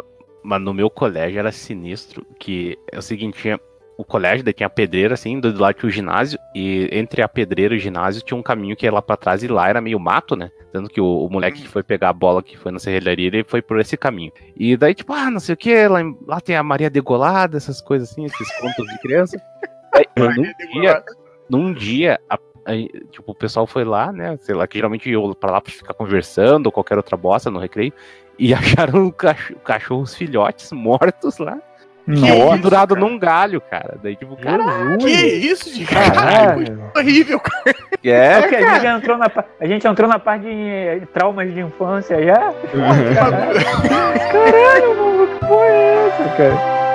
mas 0.42 0.60
no 0.60 0.74
meu 0.74 0.90
colégio 0.90 1.38
era 1.38 1.50
sinistro, 1.52 2.26
que 2.38 2.76
é 2.92 2.98
o 2.98 3.02
seguinte, 3.02 3.40
tinha 3.40 3.58
o 3.98 4.04
colégio, 4.04 4.44
daí 4.44 4.52
tinha 4.52 4.66
a 4.66 4.70
pedreira, 4.70 5.14
assim, 5.14 5.40
do 5.40 5.58
lado 5.58 5.74
tinha 5.74 5.88
o 5.88 5.92
ginásio, 5.92 6.38
e 6.54 6.88
entre 6.92 7.22
a 7.22 7.28
pedreira 7.28 7.74
e 7.74 7.78
o 7.78 7.80
ginásio 7.80 8.22
tinha 8.22 8.36
um 8.38 8.42
caminho 8.42 8.76
que 8.76 8.84
ia 8.86 8.92
lá 8.92 9.00
pra 9.00 9.16
trás, 9.16 9.42
e 9.42 9.48
lá 9.48 9.68
era 9.68 9.80
meio 9.80 9.98
mato, 9.98 10.36
né? 10.36 10.50
Tanto 10.72 10.90
que 10.90 11.00
o, 11.00 11.24
o 11.24 11.30
moleque 11.30 11.62
que 11.62 11.68
foi 11.68 11.82
pegar 11.82 12.10
a 12.10 12.12
bola 12.12 12.42
que 12.42 12.58
foi 12.58 12.70
na 12.70 12.78
serralharia, 12.78 13.28
ele 13.28 13.44
foi 13.44 13.62
por 13.62 13.80
esse 13.80 13.96
caminho. 13.96 14.32
E 14.56 14.76
daí, 14.76 14.94
tipo, 14.94 15.12
ah, 15.12 15.30
não 15.30 15.40
sei 15.40 15.54
o 15.54 15.56
que, 15.56 15.88
lá, 15.88 16.00
lá 16.26 16.40
tem 16.40 16.56
a 16.56 16.62
Maria 16.62 16.90
Degolada, 16.90 17.56
essas 17.56 17.80
coisas 17.80 18.10
assim, 18.10 18.24
esses 18.26 18.58
contos 18.58 18.86
de 18.86 18.98
criança. 19.00 19.40
Num 20.16 20.42
dia, 20.72 21.04
num 21.48 21.72
dia, 21.72 22.20
a- 22.28 22.38
aí, 22.66 22.88
tipo, 23.10 23.32
o 23.32 23.34
pessoal 23.34 23.66
foi 23.66 23.84
lá, 23.84 24.12
né? 24.12 24.36
Sei 24.42 24.54
lá, 24.54 24.66
que 24.66 24.76
geralmente 24.76 25.08
eu 25.08 25.34
pra 25.34 25.50
lá 25.52 25.60
pra 25.60 25.72
ficar 25.72 25.94
conversando 25.94 26.66
ou 26.66 26.72
qualquer 26.72 26.98
outra 26.98 27.16
bosta 27.16 27.50
no 27.50 27.58
recreio. 27.58 27.92
E 28.38 28.52
acharam 28.92 29.06
o 29.06 29.12
cachorro, 29.12 29.60
cachorros 29.60 30.14
filhotes 30.14 30.70
mortos 30.72 31.38
lá, 31.38 31.58
nossa, 32.06 32.54
pendurado 32.56 32.94
cara? 32.94 33.06
num 33.06 33.18
galho, 33.18 33.60
cara. 33.60 33.98
Daí, 34.02 34.14
tipo, 34.16 34.36
cara, 34.36 34.62
Que 34.98 35.08
isso, 35.10 35.72
de 35.74 35.84
caralho, 35.84 36.14
Caralho. 36.14 36.90
horrível, 36.96 37.40
cara. 37.40 37.76
É 38.04 38.10
é, 38.10 38.40
porque 38.40 38.56
a 38.56 38.74
gente 38.74 38.86
entrou 38.86 39.18
na, 39.18 39.30
a 39.60 39.66
gente 39.66 39.86
entrou 39.86 40.08
na 40.08 40.18
parte 40.18 40.42
de 40.42 40.50
eh, 40.52 41.02
traumas 41.12 41.52
de 41.52 41.60
infância 41.60 42.22
já. 42.22 42.52
Caralho, 43.14 43.64
Caralho 44.32 44.96
mano, 44.96 45.26
que 45.26 45.46
porra 45.46 45.64
é 45.66 46.06
essa, 46.08 46.36
cara? 46.36 46.85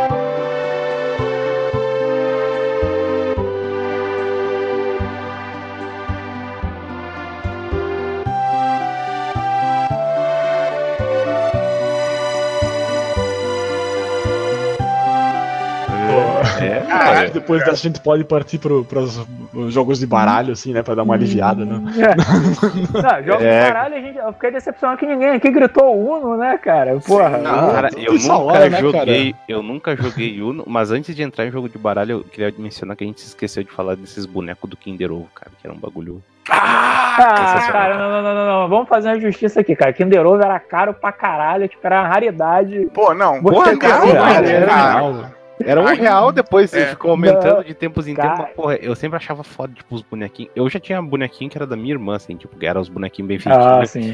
É, 16.64 16.78
Acho 16.80 16.88
cara. 16.88 17.26
que 17.28 17.32
depois 17.34 17.60
dessa 17.62 17.72
a 17.74 17.76
gente 17.90 18.00
pode 18.02 18.24
partir 18.24 18.58
pro, 18.58 18.84
pros 18.86 19.26
jogos 19.70 20.00
de 20.00 20.08
baralho, 20.08 20.54
assim, 20.54 20.74
né? 20.74 20.82
Pra 20.84 20.96
dar 20.96 21.04
uma 21.04 21.14
aliviada, 21.14 21.66
né? 21.66 21.82
Não, 21.82 23.24
jogo 23.24 23.44
É. 23.44 23.66
de 23.68 23.72
baralho, 23.74 23.96
a 23.96 24.00
gente, 24.02 24.18
eu 24.18 24.34
fiquei 24.34 24.52
decepcionado 24.52 25.00
que 25.00 25.06
ninguém 25.06 25.30
aqui 25.30 25.50
gritou 25.52 25.96
Uno, 25.98 26.38
né, 26.38 26.58
cara? 26.58 26.98
Porra. 27.06 27.38
Sim, 27.38 27.44
não. 27.44 27.72
Cara, 27.74 27.90
eu 27.98 28.16
essa 28.16 28.28
nunca 28.34 28.44
hora, 28.44 28.70
né, 28.70 28.80
joguei, 28.80 29.36
eu 29.48 29.64
nunca 29.64 29.96
joguei 29.96 30.42
Uno, 30.42 30.64
mas 30.68 30.92
antes 30.92 31.16
de 31.16 31.24
entrar 31.24 31.46
em 31.46 31.52
jogo 31.52 31.68
de 31.70 31.78
baralho, 31.78 32.12
eu 32.20 32.24
queria 32.24 32.54
mencionar 32.58 32.96
que 32.96 33.04
a 33.04 33.08
gente 33.08 33.22
se 33.22 33.28
esqueceu 33.28 33.64
de 33.64 33.72
falar 33.72 33.96
desses 33.96 34.26
bonecos 34.26 34.70
do 34.70 34.78
Kinder 34.78 35.12
Ovo, 35.12 35.28
cara, 35.36 35.52
que 35.60 35.66
era 35.68 35.76
um 35.76 35.80
bagulho. 35.80 36.22
Ah, 36.50 37.16
Ah, 37.20 37.72
cara, 37.72 37.98
não, 37.98 38.10
não, 38.10 38.22
não, 38.24 38.36
não, 38.36 38.46
não. 38.62 38.70
Vamos 38.70 38.90
fazer 38.90 39.10
uma 39.10 39.20
justiça 39.20 39.60
aqui, 39.62 39.76
cara. 39.76 39.94
Kinder 39.94 40.26
Ovo 40.26 40.42
era 40.42 40.60
caro 40.60 40.94
pra 40.94 41.12
caralho, 41.12 41.68
tipo, 41.68 41.86
era 41.86 42.02
uma 42.02 42.08
raridade. 42.08 42.90
pô, 42.94 43.14
não. 43.14 43.42
Você 43.42 43.54
Porra, 43.54 43.78
cara, 43.78 44.08
cara, 44.08 44.22
maneiro, 44.34 44.66
cara. 44.68 45.34
Era 45.64 45.80
um 45.82 45.86
Ai, 45.88 45.96
real, 45.96 46.32
depois 46.32 46.74
é. 46.74 46.88
ficou 46.88 47.12
aumentando 47.12 47.58
Não, 47.58 47.64
de 47.64 47.74
tempos 47.74 48.08
em 48.08 48.16
tempos. 48.16 48.46
Porra, 48.56 48.76
eu 48.78 48.96
sempre 48.96 49.18
achava 49.18 49.44
foda, 49.44 49.74
tipo, 49.74 49.94
os 49.94 50.02
bonequinhos. 50.02 50.52
Eu 50.56 50.68
já 50.70 50.80
tinha 50.80 51.00
bonequinho 51.02 51.52
que 51.52 51.58
era 51.58 51.68
da 51.68 51.76
minha 51.76 51.94
irmã, 51.94 52.16
assim, 52.16 52.36
tipo, 52.36 52.58
que 52.58 52.66
eram 52.66 52.82
os 52.82 52.90
bonequinhos 52.90 53.28
bem 53.28 53.40
feitinhos. 53.40 53.66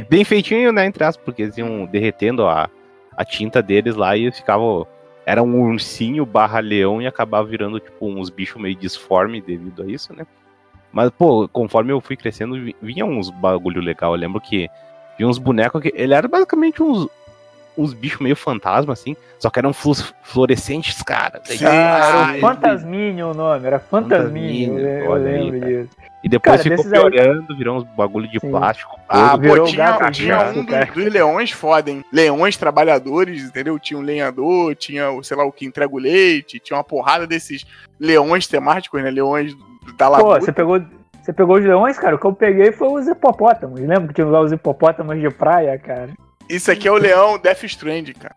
Ah. 0.03 0.05
Bem 0.09 0.23
feitinho, 0.25 0.71
né, 0.73 0.85
entre 0.85 1.03
aspas, 1.03 1.23
porque 1.23 1.43
eles 1.43 1.57
iam 1.57 1.85
derretendo 1.85 2.45
a, 2.47 2.69
a 3.15 3.23
tinta 3.23 3.61
deles 3.61 3.95
lá 3.95 4.17
e 4.17 4.31
ficavam. 4.31 4.85
Era 5.25 5.43
um 5.43 5.61
ursinho 5.71 6.25
barra 6.25 6.59
leão 6.59 7.01
e 7.01 7.07
acabava 7.07 7.47
virando, 7.47 7.79
tipo, 7.79 8.07
uns 8.07 8.29
bichos 8.29 8.61
meio 8.61 8.75
disforme 8.75 9.41
devido 9.41 9.83
a 9.83 9.85
isso, 9.85 10.13
né? 10.13 10.25
Mas, 10.91 11.09
pô, 11.11 11.47
conforme 11.49 11.91
eu 11.91 11.99
fui 11.99 12.15
crescendo, 12.15 12.55
vi- 12.55 12.75
vinha 12.81 13.05
uns 13.05 13.29
bagulho 13.29 13.81
legal. 13.81 14.13
Eu 14.13 14.19
lembro 14.19 14.39
que 14.39 14.69
vinha 15.17 15.27
uns 15.29 15.37
bonecos 15.37 15.81
que. 15.81 15.91
Ele 15.95 16.13
era 16.13 16.27
basicamente 16.27 16.81
uns. 16.81 17.07
Uns 17.77 17.93
bichos 17.93 18.19
meio 18.19 18.35
fantasma, 18.35 18.93
assim, 18.93 19.15
só 19.37 19.49
que 19.51 19.59
eram 19.59 19.71
flu- 19.71 19.93
fluorescentes, 20.23 21.01
cara. 21.03 21.39
Sim. 21.45 21.63
Ah, 21.65 21.69
era 21.69 22.17
Ah, 22.33 22.35
o 22.35 22.39
Fantasminho 22.39 23.27
o 23.29 23.33
nome, 23.33 23.67
era 23.67 23.79
Fantasminho. 23.79 24.73
Fantasminho, 24.73 24.79
eu, 24.79 25.03
eu 25.03 25.11
olha 25.11 25.29
aí, 25.29 25.51
disso. 25.59 25.89
E 26.23 26.29
depois 26.29 26.61
Cara, 26.61 26.63
ficou 26.63 26.77
desses 26.77 26.93
aí- 26.93 26.99
piorando, 27.11 27.55
virou 27.55 27.77
uns 27.77 27.83
bagulho 27.95 28.27
de 28.27 28.39
Sim. 28.39 28.49
plástico. 28.49 28.99
Ah, 29.07 29.29
todo. 29.31 29.41
Virou 29.41 29.57
pô, 29.57 29.63
tinha, 29.71 29.85
gato 29.91 30.11
tinha 30.11 30.35
gato, 30.37 30.59
um 30.59 30.65
cara. 30.65 30.85
dos, 30.87 30.95
dos 30.95 31.13
leões 31.13 31.51
foda, 31.51 31.91
hein? 31.91 32.03
Leões 32.11 32.57
trabalhadores, 32.57 33.43
entendeu? 33.43 33.77
Tinha 33.77 33.99
um 33.99 34.03
lenhador, 34.03 34.75
tinha 34.75 35.11
o, 35.11 35.23
sei 35.23 35.37
lá, 35.37 35.45
o 35.45 35.51
que 35.51 35.65
entrega 35.65 35.93
o 35.93 35.99
leite, 35.99 36.59
tinha 36.59 36.75
uma 36.75 36.83
porrada 36.83 37.27
desses 37.27 37.63
leões 37.99 38.47
temáticos, 38.47 39.01
né? 39.03 39.11
Leões 39.11 39.55
da 39.97 40.07
Pô, 40.07 40.11
lagoa. 40.13 40.41
você 40.41 40.51
pegou, 40.51 40.81
você 41.21 41.31
pegou 41.31 41.57
os 41.57 41.63
leões, 41.63 41.97
cara? 41.99 42.15
O 42.15 42.19
que 42.19 42.25
eu 42.25 42.33
peguei 42.33 42.71
foi 42.71 42.87
os 42.89 43.07
hipopótamos. 43.07 43.79
Lembra 43.79 44.07
que 44.07 44.15
tinha 44.15 44.25
lá 44.27 44.41
os 44.41 44.51
hipopótamos 44.51 45.21
de 45.21 45.29
praia, 45.29 45.77
cara? 45.77 46.09
Isso 46.49 46.71
aqui 46.71 46.87
é 46.87 46.91
o 46.91 46.95
leão 46.97 47.37
Death 47.37 47.63
Strand, 47.63 48.13
cara. 48.19 48.35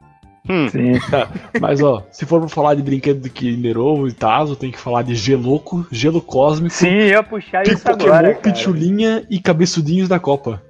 Hum, 0.48 0.68
Sim. 0.68 0.92
Mas 1.60 1.82
ó, 1.82 2.02
se 2.10 2.26
for 2.26 2.40
pra 2.40 2.48
falar 2.48 2.74
de 2.74 2.82
brinquedo 2.82 3.20
de 3.20 3.30
Kinder 3.30 3.78
Ovo 3.78 4.08
e 4.08 4.12
Tazo, 4.12 4.56
tem 4.56 4.70
que 4.70 4.78
falar 4.78 5.02
de 5.02 5.14
Geloco, 5.14 5.86
Gelo 5.92 6.20
Cósmico, 6.20 6.74
Sim, 6.74 6.88
eu 6.88 7.06
ia 7.06 7.22
puxar 7.22 7.62
isso 7.66 7.84
Pokémon, 7.84 8.12
agora. 8.12 8.34
cara. 8.34 8.40
Pitulinha 8.40 9.24
e 9.30 9.38
Cabeçudinhos 9.38 10.08
da 10.08 10.18
Copa. 10.18 10.62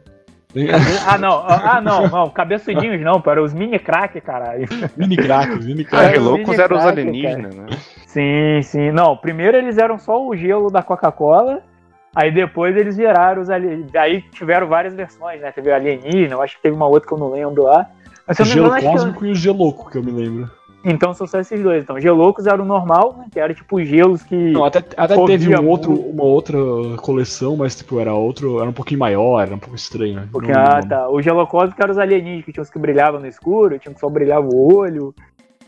Ah, 1.07 1.17
não. 1.17 1.45
Ah, 1.47 1.81
não, 1.81 2.09
não. 2.09 2.29
Cabeçudinhos 2.31 3.01
não, 3.03 3.21
para 3.21 3.41
os 3.41 3.55
mini 3.55 3.79
crack, 3.79 4.21
caralho. 4.21 4.67
mini 4.97 5.17
craques, 5.17 5.65
mini 5.65 5.87
ah, 5.93 6.19
o 6.19 6.25
loucos 6.25 6.49
mini 6.49 6.61
eram 6.61 6.77
os 6.77 6.83
crack, 6.83 6.99
alienígenas, 6.99 7.55
né? 7.55 7.67
Sim, 8.07 8.61
sim. 8.63 8.91
Não, 8.91 9.17
primeiro 9.17 9.57
eles 9.57 9.79
eram 9.79 9.97
só 9.97 10.27
o 10.27 10.35
gelo 10.37 10.69
da 10.69 10.83
Coca-Cola. 10.83 11.63
Aí 12.15 12.31
depois 12.33 12.77
eles 12.77 12.97
viraram 12.97 13.41
os 13.43 13.51
alienígenas. 13.51 13.95
Aí 13.95 14.23
tiveram 14.33 14.67
várias 14.67 14.95
versões, 14.95 15.41
né? 15.41 15.53
Teve 15.53 15.71
o 15.71 15.75
alienígena, 15.75 16.35
eu 16.35 16.43
acho 16.43 16.57
que 16.57 16.63
teve 16.63 16.75
uma 16.75 16.87
outra 16.87 17.07
que 17.09 17.15
eu 17.15 17.19
não 17.19 17.31
lembro 17.31 17.63
lá. 17.65 17.87
Mas 18.27 18.39
O 18.39 18.45
Gelo 18.45 18.71
que 18.75 18.85
eu- 18.85 18.91
Cósmico 18.91 19.27
e 19.27 19.31
o 19.33 19.35
Geloco, 19.35 19.91
que 19.91 19.99
eu 19.99 20.03
me 20.03 20.11
lembro. 20.13 20.51
Então 20.83 21.13
são 21.13 21.27
só 21.27 21.39
esses 21.39 21.63
dois. 21.63 21.83
Então, 21.83 22.01
geloucos 22.01 22.47
era 22.47 22.61
o 22.61 22.65
normal, 22.65 23.15
né? 23.19 23.27
Que 23.31 23.39
era 23.39 23.53
tipo 23.53 23.85
gelos 23.85 24.23
que. 24.23 24.35
Não, 24.35 24.65
até, 24.65 24.79
até 24.97 25.15
teve 25.27 25.55
um 25.55 25.69
outro, 25.69 25.93
uma 25.93 26.23
outra 26.25 26.57
coleção, 27.03 27.55
mas 27.55 27.77
tipo, 27.77 28.01
era 28.01 28.15
outro, 28.15 28.61
era 28.61 28.71
um 28.71 28.73
pouquinho 28.73 28.99
maior, 28.99 29.43
era 29.43 29.55
um 29.55 29.59
pouco 29.59 29.77
estranho. 29.77 30.15
né? 30.17 30.29
Porque, 30.33 30.51
ah, 30.51 30.81
tá. 30.89 31.09
O 31.11 31.21
gelocósmico 31.21 31.83
era 31.83 31.93
os 31.93 31.99
alienígenas, 31.99 32.45
que 32.47 32.53
tinha 32.53 32.63
os 32.63 32.71
que 32.71 32.79
brilhavam 32.79 33.21
no 33.21 33.27
escuro, 33.27 33.79
tinha 33.79 33.93
que 33.93 34.01
só 34.01 34.09
brilhava 34.09 34.47
o 34.49 34.75
olho. 34.75 35.15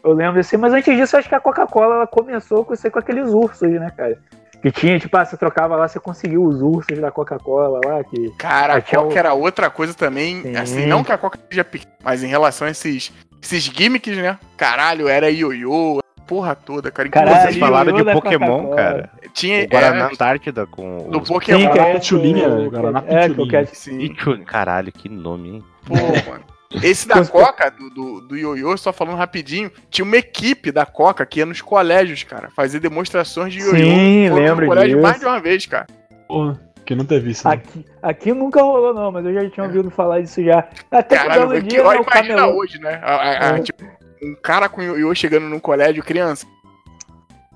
Eu 0.02 0.12
lembro 0.14 0.40
assim, 0.40 0.56
mas 0.56 0.72
antes 0.72 0.96
disso, 0.96 1.14
eu 1.14 1.20
acho 1.20 1.28
que 1.28 1.34
a 1.34 1.40
Coca-Cola 1.40 2.06
começou 2.06 2.64
com 2.64 2.72
isso 2.72 2.86
aí, 2.86 2.90
com 2.90 2.98
aqueles 2.98 3.28
ursos, 3.34 3.70
né, 3.70 3.92
cara? 3.94 4.18
Que 4.62 4.70
tinha, 4.70 4.98
tipo, 4.98 5.16
ah, 5.16 5.24
você 5.24 5.36
trocava 5.36 5.74
lá, 5.74 5.88
você 5.88 5.98
conseguiu 5.98 6.44
os 6.44 6.62
ursos 6.62 6.98
da 6.98 7.10
Coca-Cola 7.10 7.80
lá, 7.84 8.04
que. 8.04 8.30
Cara, 8.38 8.74
a 8.76 8.80
Coca 8.80 9.02
o- 9.14 9.18
era 9.18 9.34
outra 9.34 9.68
coisa 9.68 9.92
também. 9.92 10.40
Sim. 10.42 10.56
Assim, 10.56 10.86
não 10.86 11.02
que 11.02 11.10
a 11.12 11.18
Coca 11.18 11.38
seja 11.50 11.64
pequena, 11.64 11.92
mas 12.02 12.22
em 12.22 12.28
relação 12.28 12.68
a 12.68 12.70
esses, 12.70 13.12
esses 13.42 13.64
gimmicks, 13.64 14.16
né? 14.16 14.38
Caralho, 14.56 15.08
era 15.08 15.28
ioiô, 15.30 16.00
porra 16.28 16.54
toda, 16.54 16.92
cara. 16.92 17.08
Caralho, 17.08 17.42
Vocês 17.42 17.56
falaram 17.56 17.92
de 17.92 18.04
Pokémon, 18.04 18.70
cara. 18.70 19.10
tinha 19.34 19.64
O 19.64 19.68
Guaraná 19.68 19.96
era, 19.96 20.06
Antártida 20.06 20.64
com 20.66 21.08
do 21.10 21.20
os... 21.20 21.28
Pokémon. 21.28 21.58
Sim, 21.58 21.70
que 21.72 21.78
é 21.80 21.94
Pitulinha, 21.94 22.48
o- 22.48 22.70
Guaraná 22.70 23.02
É, 23.08 23.24
que 23.24 23.32
o 23.32 23.44
Pitulinha. 23.44 23.64
Cat- 23.64 23.74
Sim. 23.76 24.14
Caralho, 24.46 24.92
que 24.92 25.08
nome, 25.08 25.48
hein? 25.56 25.64
Pô, 25.84 25.94
mano. 26.30 26.44
Esse 26.82 27.06
da 27.08 27.24
Coca, 27.26 27.70
do, 27.70 27.90
do, 27.90 28.20
do 28.28 28.36
ioiô, 28.36 28.76
só 28.76 28.92
falando 28.92 29.16
rapidinho, 29.16 29.70
tinha 29.90 30.04
uma 30.04 30.16
equipe 30.16 30.70
da 30.72 30.86
Coca 30.86 31.26
que 31.26 31.40
ia 31.40 31.46
nos 31.46 31.60
colégios, 31.60 32.22
cara, 32.22 32.50
fazer 32.50 32.78
demonstrações 32.80 33.52
de 33.52 33.60
ioiô. 33.60 33.74
Sim, 33.76 34.28
Foram 34.30 34.42
no 34.42 34.48
lembro 34.50 34.66
colégio 34.66 34.90
disso. 34.96 35.02
mais 35.02 35.20
de 35.20 35.26
uma 35.26 35.40
vez, 35.40 35.66
cara. 35.66 35.86
Porra, 36.28 36.60
que 36.86 36.94
não 36.94 37.04
teve 37.04 37.30
isso. 37.32 37.46
né? 37.46 37.54
Aqui, 37.54 37.84
aqui 38.02 38.32
nunca 38.32 38.62
rolou, 38.62 38.94
não, 38.94 39.12
mas 39.12 39.24
eu 39.26 39.34
já 39.34 39.50
tinha 39.50 39.66
ouvido 39.66 39.90
falar 39.90 40.20
disso 40.22 40.42
já. 40.42 40.66
Até 40.90 41.16
que 41.16 41.22
Caralho, 41.24 41.48
belo 41.48 41.60
que, 41.62 41.68
dia, 41.68 41.82
né, 41.84 41.94
imagina 41.96 42.08
camelô. 42.36 42.58
hoje, 42.58 42.78
né? 42.80 43.00
A- 43.02 43.14
a- 43.16 43.50
a- 43.52 43.58
É. 43.58 43.60
tipo, 43.60 43.84
um 44.22 44.34
cara 44.42 44.68
com 44.68 44.80
ioiô 44.82 45.14
chegando 45.14 45.48
num 45.48 45.60
colégio, 45.60 46.02
criança. 46.02 46.46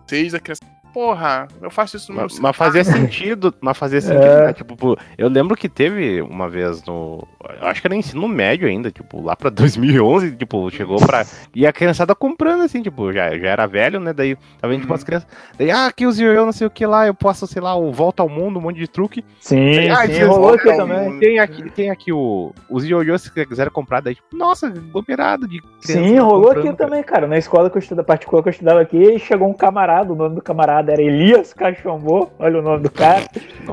Seis, 0.07 0.35
a 0.35 0.41
criança. 0.41 0.61
Porra, 0.97 1.47
eu 1.61 1.71
faço 1.71 1.99
isso 1.99 2.11
no 2.11 2.17
meu 2.17 2.25
Mas, 2.25 2.39
mas 2.41 2.57
fazia 2.57 2.83
sentido, 2.83 3.53
mas 3.61 3.77
fazia 3.77 4.01
sentido, 4.01 4.25
É. 4.33 4.47
né? 4.47 4.53
Tipo, 4.55 4.97
eu 5.19 5.29
lembro 5.29 5.55
que 5.55 5.69
teve 5.69 6.23
uma 6.23 6.49
vez 6.49 6.83
no. 6.87 7.23
Eu 7.61 7.69
acho 7.69 7.83
que 7.83 7.87
era 7.87 7.95
ensino 7.95 8.27
médio 8.27 8.67
ainda, 8.67 8.91
tipo, 8.91 9.21
lá 9.23 9.37
pra 9.37 9.51
2011, 9.53 10.31
tipo, 10.37 10.71
chegou 10.71 10.97
pra. 10.97 11.27
E 11.55 11.67
a 11.67 11.73
criançada 11.73 12.15
comprando, 12.15 12.63
assim, 12.63 12.81
tipo, 12.81 13.13
já, 13.13 13.37
já 13.37 13.47
era 13.51 13.67
velho, 13.67 14.01
né? 14.01 14.15
Daí 14.15 14.39
tava 14.59 14.75
indo 14.75 14.89
Uhum. 14.89 14.95
as 14.95 15.05
crianças. 15.05 15.29
Daí, 15.59 15.71
ah, 15.71 15.85
aqui 15.85 16.07
os 16.07 16.19
ioiô, 16.19 16.47
não 16.47 16.53
sei 16.53 16.67
o 16.67 16.71
que 16.71 16.87
lá, 16.87 17.07
eu 17.07 17.13
posso, 17.13 17.47
sei 17.47 17.61
lá, 17.61 17.77
o 17.77 17.93
Volta 17.93 18.23
ao 18.23 18.29
Mundo, 18.31 18.59
um 18.59 18.63
monte 18.63 18.79
de 18.79 18.89
truque. 18.89 19.23
Sim, 19.39 19.73
Daí, 19.77 19.91
ah, 19.91 20.07
sim, 20.07 20.23
rolou 20.23 20.55
aqui 20.55 20.75
também. 20.79 21.19
Tem 21.19 21.39
aqui, 21.41 21.71
tem 21.73 21.91
aqui 21.91 22.11
o, 22.11 22.55
os 22.71 22.87
ioiôs 22.87 23.21
se 23.21 23.31
quiserem 23.47 23.71
comprar, 23.71 24.01
daí, 24.01 24.15
tipo, 24.15 24.35
nossa, 24.35 24.69
aglomerado 24.69 25.47
de 25.47 25.61
crianças 25.61 26.07
Sim, 26.09 26.19
rolou 26.21 26.53
aqui 26.53 26.63
cara. 26.63 26.75
também, 26.75 27.03
cara. 27.03 27.27
Na 27.27 27.37
escola 27.37 27.69
que 27.69 27.77
eu 27.77 27.81
estudava, 27.81 28.07
particular 28.07 28.43
que 28.43 28.49
eu 28.49 28.53
estudava 28.53 28.81
aqui, 28.81 29.19
chegou 29.19 29.47
um 29.47 29.53
camarada, 29.53 30.11
o 30.11 30.17
nome 30.17 30.35
do 30.37 30.41
camarada 30.41 30.86
era 30.93 31.03
Elias 31.03 31.53
Cachombô, 31.53 32.29
olha 32.39 32.59
o 32.59 32.63
nome 32.63 32.85
do 32.85 32.91
cara. 32.91 33.25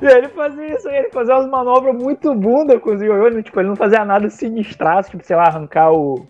e 0.02 0.06
ele 0.06 0.28
fazia 0.30 0.76
isso 0.76 0.88
aí, 0.88 0.98
ele 0.98 1.10
fazia 1.10 1.36
umas 1.36 1.50
manobras 1.50 1.96
muito 1.96 2.34
bunda 2.36 2.80
com 2.80 2.92
os 2.92 3.02
ioiôs, 3.02 3.44
tipo, 3.44 3.60
ele 3.60 3.70
não 3.70 3.76
fazia 3.76 4.04
nada 4.06 4.30
sinistraço, 4.30 5.12
tipo, 5.12 5.26
sei 5.26 5.36
lá, 5.36 5.44
arrancar 5.44 5.92
o, 5.92 6.28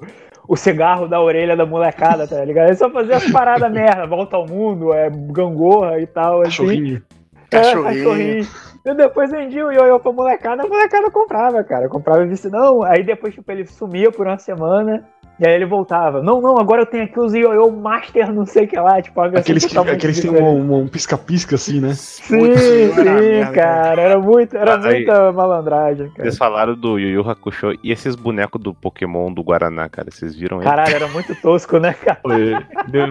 o 0.48 0.56
cigarro 0.56 1.08
da 1.08 1.22
orelha 1.22 1.56
da 1.56 1.66
molecada, 1.66 2.28
tá 2.28 2.44
ligado? 2.44 2.68
Ele 2.68 2.76
só 2.76 2.90
fazia 2.90 3.18
as 3.18 3.32
paradas 3.32 3.70
merda, 3.74 4.06
volta 4.06 4.36
ao 4.36 4.46
mundo, 4.46 4.94
é 4.94 5.10
gangorra 5.10 6.00
e 6.00 6.08
tal, 6.08 6.42
assim. 6.42 6.50
Cachorrinho. 6.50 7.04
É, 7.52 7.58
Cachorrinho. 7.58 8.48
E 8.86 8.94
depois 8.94 9.32
vendia 9.32 9.66
o 9.66 9.72
ioiô 9.72 9.98
pra 10.00 10.12
molecada, 10.12 10.64
a 10.64 10.68
molecada 10.68 11.10
comprava, 11.10 11.64
cara. 11.64 11.88
Comprava 11.88 12.26
e 12.26 12.30
disse, 12.30 12.50
não. 12.50 12.84
Aí 12.84 13.02
depois, 13.02 13.34
tipo, 13.34 13.50
ele 13.50 13.66
sumia 13.66 14.12
por 14.12 14.28
uma 14.28 14.38
semana. 14.38 15.08
E 15.44 15.46
aí 15.46 15.56
ele 15.56 15.66
voltava. 15.66 16.24
Não, 16.24 16.40
não, 16.40 16.58
agora 16.58 16.84
eu 16.84 16.86
tenho 16.86 17.04
aqui 17.04 17.20
os 17.20 17.34
ioiô 17.34 17.70
Master 17.70 18.32
não 18.32 18.46
sei 18.46 18.64
o 18.64 18.68
que 18.70 18.80
lá. 18.80 19.02
Tipo, 19.02 19.22
versão 19.24 19.42
Aqueles 19.42 19.66
que, 19.66 19.78
aqueles 19.78 20.20
que 20.22 20.30
têm 20.30 20.42
um, 20.42 20.84
um 20.84 20.88
pisca-pisca 20.88 21.56
assim, 21.56 21.82
né? 21.82 21.94
Sim, 21.96 22.40
Putz, 22.40 22.62
sim, 22.62 23.04
merda, 23.04 23.52
cara. 23.52 24.02
Era, 24.02 24.20
muito, 24.22 24.56
era 24.56 24.76
Aí- 24.88 25.00
muita 25.00 25.34
malandragem, 25.34 26.10
cara. 26.12 26.24
Vocês 26.24 26.38
falaram 26.38 26.76
do 26.76 26.98
Yu 26.98 27.10
Yu 27.10 27.30
Hakusho 27.30 27.78
e 27.84 27.92
esses 27.92 28.16
bonecos 28.16 28.62
do 28.62 28.74
Pokémon 28.74 29.34
do 29.34 29.44
Guaraná, 29.44 29.90
cara, 29.90 30.10
vocês 30.10 30.34
viram 30.34 30.60
aí? 30.60 30.64
Caralho, 30.64 30.96
era 30.96 31.08
muito 31.10 31.36
tosco, 31.36 31.78
né, 31.78 31.92
cara? 31.94 32.22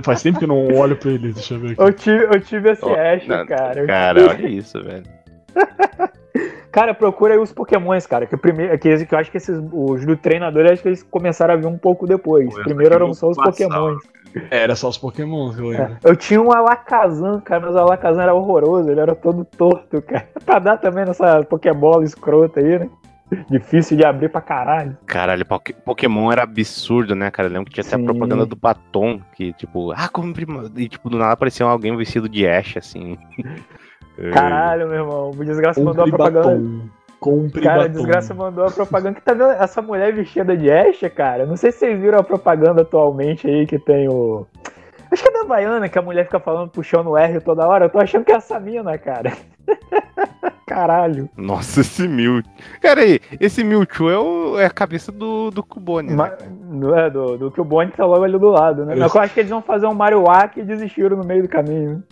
Faz 0.02 0.22
tempo 0.22 0.38
que 0.38 0.44
eu 0.46 0.48
não 0.48 0.74
olho 0.74 0.96
pra 0.96 1.10
ele, 1.10 1.34
deixa 1.34 1.52
eu 1.52 1.60
ver 1.60 1.72
aqui. 1.72 1.82
Eu 1.82 1.92
tive, 1.92 2.24
eu 2.24 2.40
tive 2.40 2.70
esse 2.70 2.82
Ó, 2.82 2.94
Ash, 2.94 3.26
não, 3.26 3.44
cara. 3.44 3.86
Cara, 3.86 4.28
olha 4.30 4.48
isso, 4.48 4.82
velho. 4.82 5.04
Cara, 6.72 6.94
procura 6.94 7.34
aí 7.34 7.38
os 7.38 7.52
Pokémons, 7.52 8.06
cara. 8.06 8.24
Que, 8.26 8.34
o 8.34 8.38
primeiro, 8.38 8.78
que, 8.78 9.04
que 9.04 9.14
eu 9.14 9.18
acho 9.18 9.30
que 9.30 9.36
esses, 9.36 9.62
os 9.70 10.06
do 10.06 10.16
treinador, 10.16 10.64
acho 10.64 10.80
que 10.80 10.88
eles 10.88 11.02
começaram 11.02 11.52
a 11.52 11.56
vir 11.58 11.66
um 11.66 11.76
pouco 11.76 12.06
depois. 12.06 12.48
Pô, 12.54 12.62
Primeiro 12.62 12.94
eram 12.94 13.12
só 13.12 13.28
os 13.28 13.36
Pokémons. 13.36 14.02
Era 14.50 14.74
só 14.74 14.88
os 14.88 14.96
Pokémon 14.96 15.52
que 15.52 15.60
eu 15.60 15.68
lembro. 15.68 15.98
Eu 16.02 16.16
tinha 16.16 16.40
um 16.40 16.50
Alakazam, 16.50 17.38
cara, 17.42 17.66
mas 17.66 17.74
o 17.74 17.78
Alakazam 17.78 18.22
era 18.22 18.32
horroroso, 18.32 18.90
ele 18.90 19.00
era 19.00 19.14
todo 19.14 19.44
torto, 19.44 20.00
cara. 20.00 20.26
pra 20.46 20.58
dar 20.58 20.78
também 20.78 21.04
nessa 21.04 21.42
Pokébola 21.44 22.04
escrota 22.04 22.60
aí, 22.60 22.78
né? 22.78 22.88
Difícil 23.50 23.96
de 23.98 24.04
abrir 24.04 24.30
pra 24.30 24.40
caralho. 24.40 24.96
Caralho, 25.06 25.44
Poké- 25.44 25.74
Pokémon 25.84 26.32
era 26.32 26.42
absurdo, 26.42 27.14
né, 27.14 27.30
cara? 27.30 27.48
Eu 27.48 27.52
lembro 27.52 27.66
que 27.66 27.74
tinha 27.74 27.82
até 27.86 27.96
Sim. 27.96 28.02
a 28.02 28.04
propaganda 28.06 28.46
do 28.46 28.56
Batom, 28.56 29.20
que, 29.34 29.52
tipo, 29.54 29.92
ah, 29.92 30.08
uma- 30.16 30.70
E, 30.76 30.88
tipo, 30.88 31.10
do 31.10 31.18
nada 31.18 31.32
aparecia 31.32 31.66
alguém 31.66 31.94
vestido 31.96 32.28
de 32.30 32.46
Ash, 32.46 32.78
assim. 32.78 33.18
É, 34.18 34.30
Caralho, 34.30 34.86
meu 34.88 34.98
irmão. 34.98 35.30
O 35.30 35.44
Desgraça 35.44 35.80
mandou 35.82 36.04
a 36.04 36.10
Compre 36.10 36.16
propaganda. 36.16 36.48
batom. 36.48 36.80
Compre 37.20 37.60
Cara, 37.62 37.74
a 37.74 37.82
batom. 37.88 37.92
Desgraça 37.94 38.34
mandou 38.34 38.66
a 38.66 38.70
propaganda. 38.70 39.14
Que 39.14 39.22
tá 39.22 39.32
vendo 39.32 39.50
essa 39.50 39.80
mulher 39.82 40.12
vestida 40.12 40.56
de 40.56 40.70
Ash, 40.70 41.00
cara? 41.14 41.46
Não 41.46 41.56
sei 41.56 41.72
se 41.72 41.78
vocês 41.78 42.00
viram 42.00 42.18
a 42.18 42.22
propaganda 42.22 42.82
atualmente 42.82 43.46
aí 43.48 43.66
que 43.66 43.78
tem 43.78 44.08
o. 44.08 44.46
Acho 45.10 45.22
que 45.22 45.28
é 45.28 45.32
da 45.32 45.44
Baiana 45.44 45.88
que 45.88 45.98
a 45.98 46.02
mulher 46.02 46.24
fica 46.24 46.40
falando, 46.40 46.70
puxando 46.70 47.08
o 47.08 47.16
R 47.18 47.38
toda 47.40 47.66
hora. 47.68 47.84
Eu 47.84 47.90
tô 47.90 47.98
achando 47.98 48.24
que 48.24 48.32
é 48.32 48.36
essa 48.36 48.58
mina, 48.58 48.96
cara. 48.98 49.32
Caralho. 50.66 51.28
Nossa, 51.36 51.82
esse 51.82 52.08
Mewtwo. 52.08 52.50
Cara 52.80 53.02
aí, 53.02 53.20
esse 53.38 53.62
Mewtwo 53.62 54.08
é, 54.10 54.18
o- 54.18 54.58
é 54.58 54.64
a 54.64 54.70
cabeça 54.70 55.12
do, 55.12 55.50
do 55.50 55.62
Cubone, 55.62 56.08
né? 56.10 56.16
Ma- 56.16 56.32
não 56.64 56.96
é 56.98 57.10
do, 57.10 57.36
do 57.36 57.50
que 57.50 57.60
o 57.60 57.64
Bonnie 57.64 57.92
tá 57.92 58.06
logo 58.06 58.24
ali 58.24 58.38
do 58.38 58.48
lado, 58.48 58.86
né? 58.86 58.94
Eu- 58.94 59.00
Mas 59.00 59.14
eu 59.14 59.20
acho 59.20 59.34
que 59.34 59.40
eles 59.40 59.50
vão 59.50 59.60
fazer 59.60 59.86
um 59.86 59.92
Mario 59.94 60.22
Wack 60.22 60.58
e 60.58 60.62
desistiram 60.62 61.14
no 61.18 61.24
meio 61.24 61.42
do 61.42 61.48
caminho. 61.48 62.02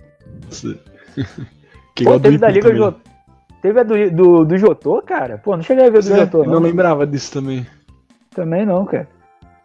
Que 1.95 2.05
Pô, 2.05 2.12
do 2.12 2.21
teve 2.21 2.39
da 2.39 2.49
Liga. 2.49 2.75
Jotô. 2.75 3.01
Teve 3.62 3.81
a 3.81 3.83
do, 3.83 4.11
do, 4.11 4.45
do 4.45 4.59
Jotô, 4.59 5.03
cara? 5.03 5.37
Pô, 5.39 5.55
não 5.57 5.62
cheguei 5.62 5.87
a 5.87 5.91
ver 5.91 6.03
do 6.03 6.09
Pois 6.09 6.11
é, 6.11 6.25
Jotô, 6.25 6.39
eu 6.39 6.45
não. 6.45 6.55
não 6.55 6.61
lembrava 6.61 7.07
disso 7.07 7.33
também. 7.33 7.67
Também 8.35 8.65
não, 8.65 8.85
cara. 8.87 9.09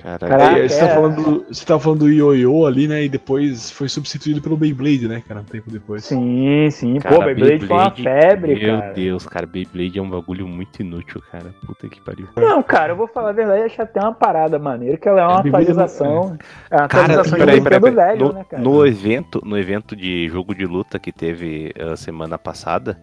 Caralho. 0.05 0.29
Caraca, 0.29 0.59
É, 0.59 0.67
você, 0.69 0.79
tá 0.79 0.85
é. 0.85 0.93
falando 0.93 1.15
do, 1.23 1.45
você 1.51 1.65
tá 1.65 1.79
falando 1.79 1.99
do 2.01 2.09
Ioiô 2.09 2.67
ali, 2.67 2.87
né? 2.87 3.03
E 3.03 3.09
depois 3.09 3.71
foi 3.71 3.89
substituído 3.89 4.39
pelo 4.39 4.55
Beyblade, 4.55 5.07
né, 5.07 5.23
cara? 5.27 5.39
Um 5.41 5.43
tempo 5.43 5.71
depois. 5.71 6.05
Sim, 6.05 6.69
sim. 6.69 6.99
Cara, 6.99 7.15
Pô, 7.15 7.23
Beyblade 7.25 7.65
foi 7.65 7.75
uma 7.75 7.89
febre, 7.91 8.55
Meu 8.55 8.77
cara. 8.79 8.93
Deus, 8.93 9.25
cara, 9.25 9.45
Beyblade 9.47 9.97
é 9.97 10.01
um 10.01 10.09
bagulho 10.09 10.47
muito 10.47 10.79
inútil, 10.81 11.21
cara. 11.31 11.53
Puta 11.65 11.89
que 11.89 11.99
pariu. 12.01 12.27
Não, 12.37 12.61
cara, 12.61 12.93
eu 12.93 12.95
vou 12.97 13.07
falar 13.07 13.29
a 13.29 13.33
verdade, 13.33 13.61
eu 13.61 13.65
achei 13.65 13.83
até 13.83 13.99
uma 13.99 14.13
parada 14.13 14.59
maneira, 14.59 14.95
que 14.95 15.09
ela 15.09 15.21
é 15.21 15.25
uma 15.25 15.39
É, 15.39 15.43
Beyblade 15.43 15.71
atualização. 15.71 16.37
É 16.69 16.75
uma 16.75 16.87
Cara, 16.87 17.03
atualização 17.03 17.39
peraí, 17.39 17.61
peraí, 17.61 17.81
peraí. 17.81 17.95
velho, 17.95 18.25
No, 18.27 18.33
né, 18.33 18.45
cara? 18.47 18.61
no 18.63 18.85
evento, 18.85 19.41
no 19.43 19.57
evento 19.57 19.95
de 19.95 20.27
jogo 20.29 20.53
de 20.53 20.65
luta 20.67 20.99
que 20.99 21.11
teve 21.11 21.73
a 21.79 21.95
semana 21.95 22.37
passada, 22.37 22.95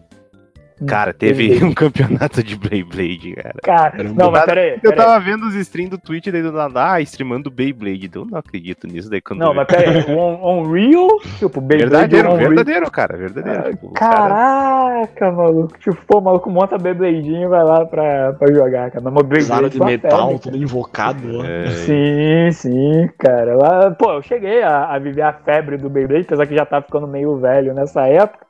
cara, 0.87 1.13
teve 1.13 1.47
Beyblade. 1.49 1.65
um 1.71 1.73
campeonato 1.73 2.43
de 2.43 2.55
Beyblade, 2.55 3.33
cara. 3.35 3.55
Cara, 3.63 4.03
um 4.09 4.13
não, 4.13 4.31
mas 4.31 4.45
peraí. 4.45 4.71
Eu 4.75 4.79
peraí. 4.91 4.97
tava 4.97 5.19
vendo 5.19 5.45
os 5.47 5.55
streams 5.55 5.89
do 5.91 5.97
Twitch 5.97 6.27
daí 6.27 6.41
do 6.41 6.51
nada, 6.51 6.93
ah, 6.93 7.01
streamando 7.01 7.49
Beyblade. 7.51 8.09
Eu 8.13 8.25
não 8.25 8.37
acredito 8.37 8.87
nisso 8.87 9.09
daí 9.09 9.21
quando. 9.21 9.39
Não, 9.39 9.47
eu- 9.49 9.53
mas 9.53 9.67
peraí. 9.67 10.05
On, 10.15 10.61
Unreal, 10.61 11.07
tipo, 11.39 11.59
Beyblade 11.61 11.89
verdadeiro, 11.91 12.31
Unreal. 12.33 12.49
verdadeiro, 12.49 12.91
cara, 12.91 13.17
verdadeiro. 13.17 13.59
Ah, 13.59 13.69
tipo, 13.71 13.87
os 13.87 13.93
cara- 13.93 14.29
Caraca, 14.29 15.31
maluco. 15.31 15.77
Tipo, 15.79 15.97
pô, 16.07 16.17
o 16.19 16.21
maluco 16.21 16.49
monta 16.49 16.77
Beybladinho 16.77 17.43
e 17.43 17.47
vai 17.47 17.63
lá 17.63 17.85
pra, 17.85 18.33
pra 18.33 18.53
jogar, 18.53 18.91
cara. 18.91 19.09
Mas 19.09 19.23
Beyblade 19.25 19.69
de 19.69 19.79
metal, 19.79 20.39
todo 20.39 20.57
invocado. 20.57 21.45
É, 21.45 21.67
Sim, 21.67 22.51
sim, 22.51 23.09
cara. 23.17 23.55
Lá, 23.55 23.91
pô, 23.91 24.13
eu 24.13 24.21
cheguei 24.21 24.61
a, 24.63 24.85
a 24.93 24.99
viver 24.99 25.21
a 25.21 25.33
febre 25.33 25.77
do 25.77 25.89
Beyblade, 25.89 26.25
apesar 26.25 26.45
que 26.45 26.55
já 26.55 26.65
tava 26.65 26.85
ficando 26.85 27.07
meio 27.07 27.37
velho 27.37 27.73
nessa 27.73 28.07
época. 28.07 28.42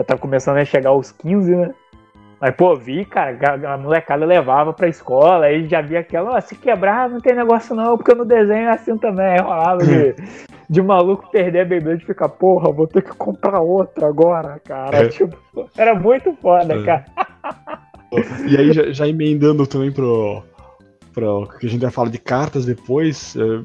Já 0.00 0.04
tava 0.04 0.18
começando 0.18 0.56
a 0.56 0.64
chegar 0.64 0.90
aos 0.90 1.12
15, 1.12 1.54
né? 1.54 1.74
Mas, 2.40 2.54
pô, 2.54 2.74
vi, 2.74 3.04
cara, 3.04 3.36
a, 3.70 3.76
molecada 3.76 4.24
levava 4.24 4.72
pra 4.72 4.88
escola, 4.88 5.44
aí 5.44 5.68
já 5.68 5.82
via 5.82 6.00
aquela, 6.00 6.36
ó, 6.36 6.40
se 6.40 6.54
quebrar 6.54 7.10
não 7.10 7.20
tem 7.20 7.34
negócio 7.34 7.74
não, 7.76 7.98
porque 7.98 8.14
no 8.14 8.24
desenho 8.24 8.70
é 8.70 8.70
assim 8.70 8.96
também, 8.96 9.38
rolava 9.38 9.84
de, 9.84 10.14
de 10.70 10.80
maluco 10.80 11.30
perder 11.30 11.60
a 11.60 11.64
bebida 11.66 11.96
e 11.96 12.00
ficar, 12.00 12.30
porra, 12.30 12.72
vou 12.72 12.86
ter 12.86 13.02
que 13.02 13.14
comprar 13.14 13.60
outra 13.60 14.08
agora, 14.08 14.58
cara. 14.64 15.04
É. 15.04 15.08
Tipo, 15.08 15.36
era 15.76 15.94
muito 15.94 16.32
foda, 16.40 16.74
É. 16.74 16.82
cara. 16.82 17.04
E 18.48 18.56
aí, 18.56 18.72
já, 18.72 18.90
já 18.90 19.06
emendando 19.06 19.64
também 19.68 19.92
pro, 19.92 20.42
pro. 21.12 21.46
que 21.60 21.66
a 21.66 21.70
gente 21.70 21.82
vai 21.82 21.92
falar 21.92 22.10
de 22.10 22.18
cartas 22.18 22.66
depois. 22.66 23.36
é, 23.36 23.62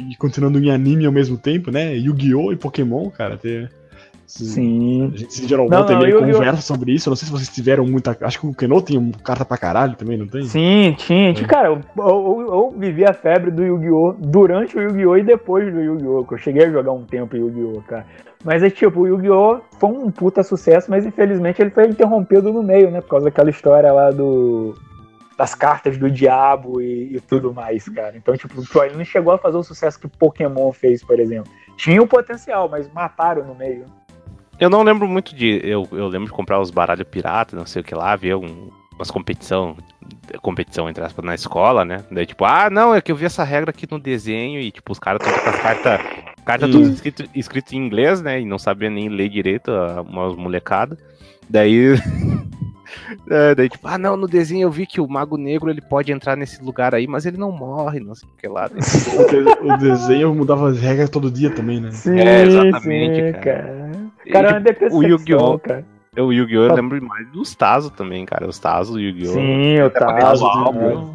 e 0.00 0.16
continuando 0.16 0.58
em 0.58 0.72
anime 0.72 1.06
ao 1.06 1.12
mesmo 1.12 1.38
tempo, 1.38 1.70
né? 1.70 1.94
Yu-Gi-Oh! 1.94 2.52
e 2.52 2.56
Pokémon, 2.56 3.10
cara. 3.10 3.38
Sim. 4.26 5.12
A 5.12 5.16
gente 5.16 5.46
geral 5.46 5.68
Não, 5.68 5.86
não, 5.86 5.98
meia 5.98 6.10
Yu-Gi-Oh! 6.10 6.38
conversa 6.38 6.62
sobre 6.62 6.92
isso. 6.92 7.08
Eu 7.08 7.12
não 7.12 7.16
sei 7.16 7.26
se 7.26 7.32
vocês 7.32 7.48
tiveram 7.48 7.84
muita. 7.84 8.16
Acho 8.22 8.40
que 8.40 8.46
o 8.46 8.54
Keno 8.54 8.80
tem 8.82 8.98
um 8.98 9.12
carta 9.12 9.44
pra 9.44 9.56
caralho 9.56 9.96
também, 9.96 10.16
não 10.16 10.26
tem? 10.26 10.44
Sim, 10.44 10.94
tinha. 10.96 11.30
É. 11.30 11.32
tinha. 11.34 11.48
Cara, 11.48 11.68
eu, 11.68 11.80
eu, 11.98 12.46
eu 12.48 12.74
vivi 12.76 13.04
a 13.04 13.12
febre 13.12 13.50
do 13.50 13.62
Yu-Gi-Oh! 13.62 14.14
durante 14.18 14.76
o 14.76 14.82
Yu-Gi-Oh! 14.82 15.16
e 15.16 15.22
depois 15.22 15.72
do 15.72 15.80
Yu-Gi-Oh! 15.80 16.24
Que 16.24 16.34
eu 16.34 16.38
cheguei 16.38 16.66
a 16.66 16.70
jogar 16.70 16.92
um 16.92 17.04
tempo 17.04 17.36
Yu-Gi-Oh! 17.36 17.82
cara. 17.82 18.06
Mas 18.44 18.62
é 18.62 18.70
tipo, 18.70 19.00
o 19.00 19.06
Yu-Gi-Oh! 19.06 19.60
foi 19.78 19.90
um 19.90 20.10
puta 20.10 20.42
sucesso, 20.42 20.90
mas 20.90 21.06
infelizmente 21.06 21.60
ele 21.60 21.70
foi 21.70 21.86
interrompido 21.86 22.52
no 22.52 22.62
meio, 22.62 22.90
né? 22.90 23.00
Por 23.00 23.08
causa 23.08 23.24
daquela 23.26 23.50
história 23.50 23.92
lá 23.92 24.10
do. 24.10 24.74
Das 25.36 25.52
cartas 25.52 25.98
do 25.98 26.08
diabo 26.08 26.80
e, 26.80 27.16
e 27.16 27.20
tudo 27.20 27.52
mais, 27.52 27.88
cara. 27.88 28.16
Então, 28.16 28.36
tipo, 28.36 28.54
ele 28.84 28.96
não 28.96 29.04
chegou 29.04 29.32
a 29.32 29.38
fazer 29.38 29.56
o 29.56 29.64
sucesso 29.64 29.98
que 29.98 30.06
Pokémon 30.06 30.70
fez, 30.70 31.02
por 31.02 31.18
exemplo. 31.18 31.50
Tinha 31.76 32.00
o 32.00 32.06
potencial, 32.06 32.68
mas 32.68 32.88
mataram 32.92 33.44
no 33.44 33.52
meio. 33.52 33.84
Eu 34.58 34.70
não 34.70 34.82
lembro 34.82 35.08
muito 35.08 35.34
de. 35.34 35.60
Eu, 35.62 35.86
eu 35.92 36.08
lembro 36.08 36.26
de 36.26 36.32
comprar 36.32 36.60
os 36.60 36.70
baralhos 36.70 37.06
pirata, 37.08 37.56
não 37.56 37.66
sei 37.66 37.82
o 37.82 37.84
que 37.84 37.94
lá, 37.94 38.14
ver 38.16 38.36
um, 38.36 38.70
umas 38.94 39.10
competição. 39.10 39.76
Competição, 40.42 40.88
entre 40.88 41.02
aspas, 41.02 41.24
na 41.24 41.34
escola, 41.34 41.84
né? 41.84 42.04
Daí, 42.10 42.26
tipo, 42.26 42.44
ah, 42.44 42.68
não, 42.70 42.94
é 42.94 43.00
que 43.00 43.10
eu 43.10 43.16
vi 43.16 43.24
essa 43.24 43.42
regra 43.42 43.70
aqui 43.70 43.86
no 43.90 43.98
desenho 43.98 44.60
e, 44.60 44.70
tipo, 44.70 44.92
os 44.92 44.98
caras 44.98 45.20
estão 45.26 45.42
com 45.42 45.50
as 45.50 45.60
cartas. 45.60 46.00
Carta 46.44 46.68
tudo 46.68 46.90
escrito, 46.90 47.24
escrito 47.34 47.72
em 47.72 47.78
inglês, 47.78 48.20
né? 48.20 48.40
E 48.40 48.44
não 48.44 48.58
sabia 48.58 48.90
nem 48.90 49.08
ler 49.08 49.30
direito, 49.30 49.70
umas 50.06 50.36
molecada. 50.36 50.96
Daí. 51.48 51.94
é, 53.30 53.54
daí, 53.54 53.68
tipo, 53.68 53.88
ah, 53.88 53.96
não, 53.96 54.16
no 54.16 54.28
desenho 54.28 54.62
eu 54.62 54.70
vi 54.70 54.86
que 54.86 55.00
o 55.00 55.08
Mago 55.08 55.38
Negro 55.38 55.70
ele 55.70 55.80
pode 55.80 56.12
entrar 56.12 56.36
nesse 56.36 56.62
lugar 56.62 56.94
aí, 56.94 57.06
mas 57.06 57.24
ele 57.24 57.38
não 57.38 57.50
morre, 57.50 57.98
não 57.98 58.14
sei 58.14 58.28
o 58.28 58.36
que 58.36 58.46
lá. 58.46 58.68
Daí, 58.68 59.72
o 59.72 59.76
desenho 59.78 60.34
mudava 60.34 60.68
as 60.68 60.78
regras 60.78 61.08
todo 61.08 61.30
dia 61.30 61.50
também, 61.50 61.80
né? 61.80 61.90
Sim, 61.92 62.18
É, 62.18 62.42
exatamente, 62.42 63.16
sim, 63.16 63.32
cara. 63.32 63.62
cara. 63.62 63.83
E, 64.26 64.30
Cara, 64.30 64.48
é 64.48 64.52
uma 64.58 64.60
tipo, 64.62 64.96
o 64.96 65.02
Yu-Gi-Oh! 65.02 65.58
cara. 65.58 65.84
o 66.18 66.32
Yu-Gi-Oh! 66.32 66.62
eu 66.64 66.70
Ah. 66.72 66.74
lembro 66.74 67.02
mais 67.04 67.26
dos 67.32 67.54
Tazo 67.54 67.90
também, 67.90 68.24
cara. 68.24 68.46
Os 68.48 68.58
Tazo, 68.58 68.94
o 68.94 69.00
Yu-Gi-Oh! 69.00 69.32
Sim, 69.32 69.80
o 69.82 69.90
Tazo. 69.90 70.44
o 70.44 70.46
álbum. 70.48 71.14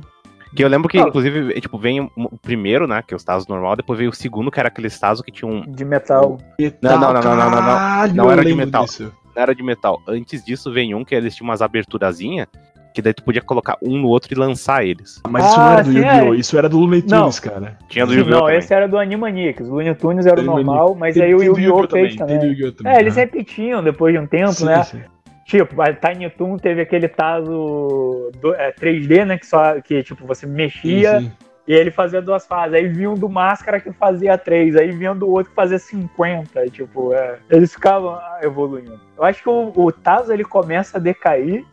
Que 0.56 0.64
eu 0.64 0.68
lembro 0.68 0.90
que, 0.90 1.00
inclusive, 1.00 1.62
tipo, 1.62 1.78
vem 1.78 2.02
o 2.02 2.10
o 2.16 2.38
primeiro, 2.38 2.88
né? 2.88 3.04
Que 3.06 3.14
é 3.14 3.18
os 3.18 3.24
Tazos 3.24 3.48
normal, 3.48 3.76
depois 3.76 4.00
veio 4.00 4.10
o 4.10 4.14
segundo, 4.16 4.50
que 4.50 4.60
era 4.60 4.68
aquele 4.68 4.90
Tazo 4.90 5.24
que 5.24 5.32
tinha 5.32 5.50
um. 5.50 5.62
De 5.62 5.86
metal. 5.86 6.38
Não, 6.82 7.00
não, 7.00 7.14
não, 7.14 7.22
não, 7.22 7.36
não, 7.36 7.50
não, 7.52 7.62
não. 7.62 8.14
Não 8.16 8.32
era 8.32 8.44
de 8.44 8.56
metal. 8.56 8.86
disso. 8.86 9.14
Não 9.36 9.44
era 9.44 9.54
de 9.54 9.62
metal. 9.64 10.02
Antes 10.08 10.44
disso, 10.44 10.72
vem 10.74 10.96
um 10.96 11.06
que 11.06 11.14
eles 11.14 11.36
tinham 11.36 11.50
umas 11.50 11.62
aberturazinhas, 11.62 12.48
que 12.94 13.02
daí 13.02 13.14
tu 13.14 13.24
podia 13.24 13.42
colocar 13.42 13.78
um 13.82 13.98
no 13.98 14.08
outro 14.08 14.34
e 14.34 14.36
lançar 14.36 14.84
eles. 14.86 15.22
Mas 15.30 15.46
isso 15.46 15.58
não 15.58 15.66
Ah, 15.68 15.74
era 15.74 15.84
do 15.84 15.92
Yu-Gi-Oh! 15.92 16.34
é. 16.34 16.38
Isso 16.38 16.58
era 16.58 16.70
do 16.70 16.80
Looney 16.80 17.02
Tunes, 17.02 17.40
cara. 17.40 17.78
Tinha 17.88 18.06
do 18.06 18.14
Yu-Gi-Oh! 18.14 18.32
não, 18.32 18.42
também. 18.42 18.58
esse 18.58 18.74
era 18.74 18.88
do 18.88 18.98
Animaniacs. 18.98 19.68
O 19.68 19.74
Looney 19.74 19.96
Tunes 19.96 20.26
era 20.26 20.40
o 20.40 20.44
normal, 20.44 20.96
mas 20.96 21.14
Tem- 21.14 21.24
aí 21.24 21.36
o 21.36 21.44
Yu-Gi-Oh! 21.44 21.88
fez 21.88 22.16
do 22.16 22.18
também. 22.20 22.42
Yu-Gi-Oh! 22.44 22.72
também. 22.72 22.94
É, 22.94 23.00
eles 23.00 23.16
né? 23.16 23.22
repetiam 23.24 23.84
depois 23.84 24.14
de 24.14 24.20
um 24.20 24.26
tempo, 24.28 24.52
Sim, 24.54 24.66
né? 24.66 24.84
sim. 24.84 25.02
Tipo, 25.46 25.82
a 25.82 25.92
Tiny 25.94 26.30
Toon 26.30 26.58
teve 26.58 26.82
aquele 26.82 27.08
taso 27.08 28.32
do- 28.42 28.54
é, 28.54 28.72
3D, 28.72 29.26
né? 29.26 29.38
Que 29.38 29.46
só 29.48 29.80
que 29.82 30.04
tipo 30.04 30.26
você 30.28 30.46
mexia 30.46 31.20
Sim, 31.20 31.26
sim. 31.26 31.32
e 31.68 31.74
ele 31.74 31.90
fazia 31.90 32.22
duas 32.22 32.46
fases. 32.46 32.76
Aí 32.76 32.88
vinha 32.88 33.10
um 33.10 33.16
do 33.16 33.28
máscara 33.28 33.80
que 33.80 33.92
fazia 33.92 34.38
três, 34.38 34.76
aí 34.76 34.92
vinha 34.92 35.14
do 35.16 35.28
outro 35.30 35.50
que 35.50 35.56
fazia 35.56 35.80
50. 35.80 36.68
Tipo, 36.70 37.14
é, 37.14 37.40
eles 37.50 37.74
ficavam 37.74 38.12
ah, 38.14 38.40
evoluindo. 38.44 39.00
Eu 39.18 39.24
acho 39.24 39.42
que 39.42 39.50
o, 39.50 39.72
o 39.76 39.92
Tazo 39.92 40.32
ele 40.32 40.44
começa 40.44 40.98
a 40.98 41.02
decair 41.02 41.66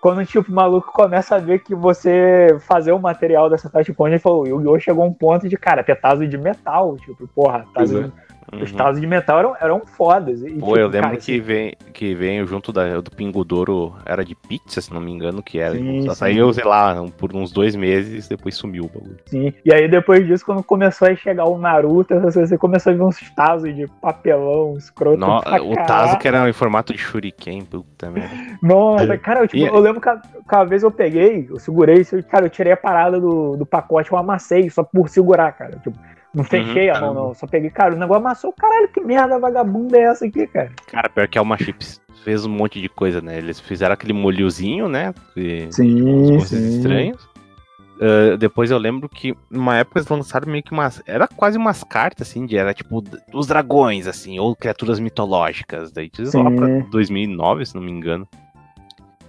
quando 0.00 0.24
tipo, 0.24 0.50
o 0.50 0.54
maluco 0.54 0.92
começa 0.92 1.36
a 1.36 1.38
ver 1.38 1.60
que 1.60 1.74
você 1.74 2.56
fazer 2.60 2.92
o 2.92 2.98
material 2.98 3.50
dessa 3.50 3.68
onde 4.04 4.14
ele 4.14 4.18
falou, 4.18 4.42
o 4.42 4.46
Yu-Gi-Oh! 4.46 4.78
chegou 4.78 5.04
a 5.04 5.06
um 5.06 5.12
ponto 5.12 5.48
de, 5.48 5.56
cara, 5.56 5.82
ter 5.82 6.00
Tazo 6.00 6.26
de 6.26 6.38
metal. 6.38 6.96
Tipo, 6.96 7.26
porra, 7.28 7.66
Pois 7.74 7.90
tazo, 8.50 8.64
os 8.64 8.70
Uhum. 8.70 8.76
Tazos 8.76 9.00
de 9.00 9.06
metal 9.06 9.38
eram, 9.38 9.56
eram 9.60 9.82
fodas. 9.86 10.42
E, 10.42 10.50
Pô, 10.52 10.76
eu 10.76 10.86
tipo, 10.86 10.92
lembro 10.94 11.00
cara, 11.10 11.16
que, 11.16 11.40
vem, 11.40 11.74
que 11.92 12.14
veio 12.14 12.46
junto 12.46 12.72
da, 12.72 13.00
do 13.00 13.10
Pingodouro, 13.10 13.94
era 14.04 14.24
de 14.24 14.34
pizza, 14.34 14.80
se 14.80 14.92
não 14.92 15.00
me 15.00 15.12
engano, 15.12 15.42
que 15.42 15.58
era. 15.58 15.74
Sim, 15.74 16.02
Só 16.02 16.10
sim. 16.12 16.18
saiu, 16.18 16.52
sei 16.52 16.64
lá, 16.64 17.04
por 17.18 17.34
uns 17.34 17.52
dois 17.52 17.74
meses, 17.76 18.28
depois 18.28 18.54
sumiu 18.56 18.84
o 18.84 18.88
bagulho. 18.88 19.18
Sim. 19.26 19.52
E 19.64 19.72
aí 19.72 19.88
depois 19.88 20.26
disso, 20.26 20.44
quando 20.44 20.62
começou 20.62 21.08
a 21.08 21.14
chegar 21.14 21.44
o 21.44 21.58
Naruto, 21.58 22.18
você 22.20 22.56
começou 22.58 22.92
a 22.92 22.96
ver 22.96 23.02
uns 23.02 23.18
tazos 23.34 23.74
de 23.74 23.86
papelão, 24.00 24.76
escroto. 24.76 25.18
No- 25.18 25.40
pra 25.42 25.62
o. 25.62 25.74
Tazo 25.86 26.18
que 26.18 26.28
era 26.28 26.48
em 26.48 26.52
formato 26.52 26.92
de 26.92 26.98
shuriken, 26.98 27.64
puta 27.64 28.10
merda. 28.10 28.34
Nossa, 28.62 29.16
cara, 29.18 29.40
eu, 29.40 29.48
tipo, 29.48 29.62
E- 29.64 29.66
eu 29.66 29.78
lembro 29.78 30.00
que 30.00 30.08
a, 30.08 30.16
que 30.16 30.54
uma 30.54 30.64
vez 30.66 30.82
eu 30.82 30.90
peguei, 30.90 31.46
eu 31.48 31.58
segurei, 31.58 32.04
cara, 32.30 32.46
eu 32.46 32.50
tirei 32.50 32.72
a 32.72 32.76
parada 32.76 33.20
do, 33.20 33.56
do 33.56 33.64
pacote, 33.66 34.10
eu 34.12 34.18
amassei 34.18 34.68
só 34.70 34.82
por 34.82 35.08
segurar, 35.08 35.52
cara. 35.52 35.76
Tipo, 35.78 35.98
não 36.38 36.44
fechei 36.44 36.88
a 36.88 37.00
mão, 37.00 37.12
não. 37.12 37.34
Só 37.34 37.46
peguei, 37.46 37.70
cara, 37.70 37.94
o 37.94 37.98
negócio 37.98 38.24
amassou. 38.24 38.52
Caralho, 38.52 38.88
que 38.88 39.00
merda 39.00 39.38
vagabunda 39.38 39.98
é 39.98 40.04
essa 40.04 40.26
aqui, 40.26 40.46
cara? 40.46 40.72
Cara, 40.90 41.08
pior 41.08 41.28
que 41.28 41.36
a 41.36 41.40
Alma 41.40 41.58
Chips 41.58 42.00
fez 42.24 42.46
um 42.46 42.50
monte 42.50 42.80
de 42.80 42.88
coisa, 42.88 43.20
né? 43.20 43.38
Eles 43.38 43.60
fizeram 43.60 43.94
aquele 43.94 44.12
molhozinho, 44.12 44.88
né? 44.88 45.12
Que... 45.34 45.68
Sim, 45.70 46.28
coisas 46.28 46.52
estranhas. 46.52 47.28
Ah, 48.00 48.36
depois 48.36 48.70
eu 48.70 48.78
lembro 48.78 49.08
que 49.08 49.36
numa 49.50 49.76
época 49.76 49.98
eles 49.98 50.08
lançaram 50.08 50.50
meio 50.50 50.62
que 50.62 50.72
umas. 50.72 51.02
Era 51.06 51.26
quase 51.26 51.58
umas 51.58 51.82
cartas, 51.82 52.28
assim, 52.28 52.46
de 52.46 52.56
era 52.56 52.72
tipo 52.72 53.02
os 53.34 53.46
dragões, 53.46 54.06
assim, 54.06 54.38
ou 54.38 54.54
criaturas 54.54 55.00
mitológicas. 55.00 55.92
Daí 55.92 56.10
isso 56.18 56.40
lá 56.42 56.50
pra 56.50 56.66
Sim. 56.66 56.86
2009, 56.90 57.66
se 57.66 57.74
não 57.74 57.82
me 57.82 57.90
engano. 57.90 58.26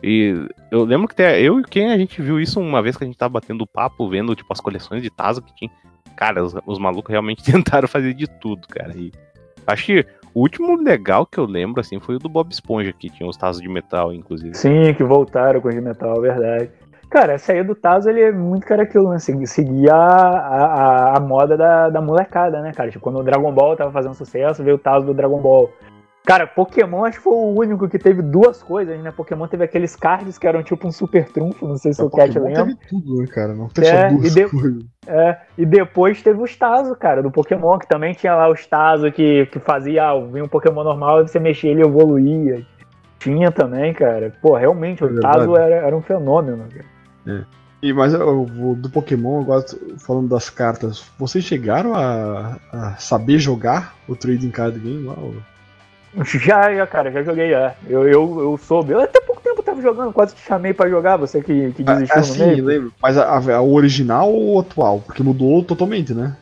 E 0.01 0.47
eu 0.71 0.85
lembro 0.85 1.07
que 1.07 1.13
até 1.13 1.41
eu 1.41 1.59
e 1.59 1.63
quem 1.63 1.91
a 1.91 1.97
gente 1.97 2.21
viu 2.21 2.39
isso 2.39 2.59
uma 2.61 2.81
vez 2.81 2.95
que 2.95 3.03
a 3.03 3.07
gente 3.07 3.17
tava 3.17 3.33
batendo 3.33 3.67
papo, 3.67 4.07
vendo 4.07 4.33
tipo 4.33 4.51
as 4.53 4.61
coleções 4.61 5.01
de 5.01 5.09
Tazo 5.09 5.41
que 5.41 5.53
tinha. 5.53 5.71
Cara, 6.19 6.43
os, 6.43 6.53
os 6.65 6.77
malucos 6.77 7.09
realmente 7.09 7.41
tentaram 7.49 7.87
fazer 7.87 8.13
de 8.13 8.27
tudo, 8.27 8.67
cara. 8.67 8.91
E 8.93 9.09
acho 9.65 9.85
que 9.85 10.05
o 10.33 10.41
último 10.41 10.75
legal 10.75 11.25
que 11.25 11.39
eu 11.39 11.45
lembro, 11.45 11.79
assim, 11.79 11.97
foi 11.97 12.15
o 12.15 12.19
do 12.19 12.27
Bob 12.27 12.51
Esponja, 12.51 12.91
que 12.91 13.09
tinha 13.09 13.27
os 13.27 13.37
Tazos 13.37 13.61
de 13.61 13.69
metal, 13.69 14.13
inclusive. 14.13 14.53
Sim, 14.53 14.93
que 14.93 15.03
voltaram 15.03 15.61
com 15.61 15.69
os 15.69 15.73
de 15.73 15.79
metal, 15.79 16.19
verdade. 16.19 16.69
Cara, 17.09 17.33
essa 17.33 17.53
aí 17.53 17.63
do 17.63 17.73
Tazo, 17.73 18.09
ele 18.09 18.21
é 18.21 18.31
muito 18.33 18.67
cara 18.67 18.83
aquilo, 18.83 19.09
né? 19.09 19.17
Segui- 19.17 19.47
Seguia 19.47 19.95
a, 19.95 21.13
a, 21.13 21.17
a 21.17 21.19
moda 21.21 21.55
da, 21.57 21.89
da 21.89 22.01
molecada, 22.01 22.61
né, 22.61 22.71
cara? 22.73 22.91
Tipo, 22.91 23.01
quando 23.05 23.17
o 23.19 23.23
Dragon 23.23 23.51
Ball 23.51 23.75
tava 23.77 23.91
fazendo 23.91 24.13
sucesso, 24.13 24.61
veio 24.63 24.75
o 24.75 24.79
Tazo 24.79 25.05
do 25.07 25.13
Dragon 25.13 25.41
Ball. 25.41 25.71
Cara, 26.25 26.45
Pokémon 26.45 27.05
acho 27.05 27.17
que 27.17 27.23
foi 27.23 27.33
o 27.33 27.59
único 27.59 27.89
que 27.89 27.97
teve 27.97 28.21
duas 28.21 28.61
coisas, 28.61 28.99
né? 29.01 29.11
Pokémon 29.11 29.47
teve 29.47 29.63
aqueles 29.63 29.95
cards 29.95 30.37
que 30.37 30.45
eram 30.45 30.61
tipo 30.61 30.87
um 30.87 30.91
super 30.91 31.27
trunfo, 31.31 31.67
não 31.67 31.75
sei 31.77 31.91
se 31.91 32.01
o 32.03 32.09
Cat 32.09 32.37
lembra. 32.37 32.65
teve 32.65 32.77
tudo, 32.87 33.15
né, 33.21 33.27
cara? 33.27 33.53
Não 33.55 33.67
tem 33.69 33.87
É, 33.87 34.09
duas 34.09 34.27
e 34.27 34.35
de- 34.35 34.49
coisas. 34.49 34.83
É, 35.07 35.37
e 35.57 35.65
depois 35.65 36.21
teve 36.21 36.39
os 36.39 36.55
Tazo, 36.55 36.95
cara, 36.95 37.23
do 37.23 37.31
Pokémon, 37.31 37.79
que 37.79 37.87
também 37.87 38.13
tinha 38.13 38.35
lá 38.35 38.47
os 38.47 38.63
Tazo 38.67 39.11
que, 39.11 39.47
que 39.47 39.59
fazia, 39.59 40.09
ah, 40.09 40.19
vinha 40.19 40.43
um 40.43 40.47
Pokémon 40.47 40.83
normal, 40.83 41.25
você 41.27 41.39
mexia 41.39 41.71
ele 41.71 41.81
evoluía. 41.81 42.63
Tinha 43.17 43.51
também, 43.51 43.91
cara. 43.93 44.31
Pô, 44.41 44.55
realmente, 44.55 45.01
É 45.03 45.07
o 45.07 45.19
Tazo 45.19 45.51
verdade. 45.53 45.73
era, 45.73 45.87
era 45.87 45.95
um 45.97 46.01
fenômeno, 46.01 46.65
cara. 47.25 47.47
E, 47.81 47.91
mas 47.93 48.13
eu, 48.13 48.45
do 48.75 48.89
Pokémon, 48.89 49.41
agora 49.41 49.63
falando 50.05 50.27
das 50.27 50.49
cartas, 50.49 51.03
vocês 51.17 51.43
chegaram 51.43 51.95
a, 51.95 52.57
a 52.71 52.95
saber 52.97 53.39
jogar 53.39 53.95
o 54.07 54.15
Trading 54.15 54.51
Card 54.51 54.77
Game 54.79 55.05
lá? 55.07 55.15
ou- 55.17 55.35
Já, 56.23 56.73
já, 56.73 56.87
cara, 56.87 57.11
já 57.11 57.23
joguei, 57.23 57.51
já. 57.51 57.73
Eu, 57.87 58.07
eu, 58.07 58.39
eu 58.41 58.57
soube. 58.57 58.93
Eu 58.93 58.99
até 59.01 59.21
pouco 59.21 59.41
tempo 59.41 59.61
tava 59.61 59.81
jogando, 59.81 60.11
quase 60.11 60.33
te 60.35 60.41
chamei 60.41 60.73
pra 60.73 60.89
jogar, 60.89 61.17
você 61.17 61.41
que, 61.41 61.71
que 61.71 61.83
desistiu 61.83 62.17
Ah, 62.19 62.23
sim, 62.23 62.39
meio. 62.47 62.65
lembro. 62.65 62.93
Mas 63.01 63.17
a, 63.17 63.37
a- 63.37 63.61
original 63.61 64.31
ou 64.31 64.55
o 64.55 64.59
atual? 64.59 65.01
Porque 65.05 65.21
mudou 65.23 65.63
totalmente, 65.63 66.13
né? 66.13 66.35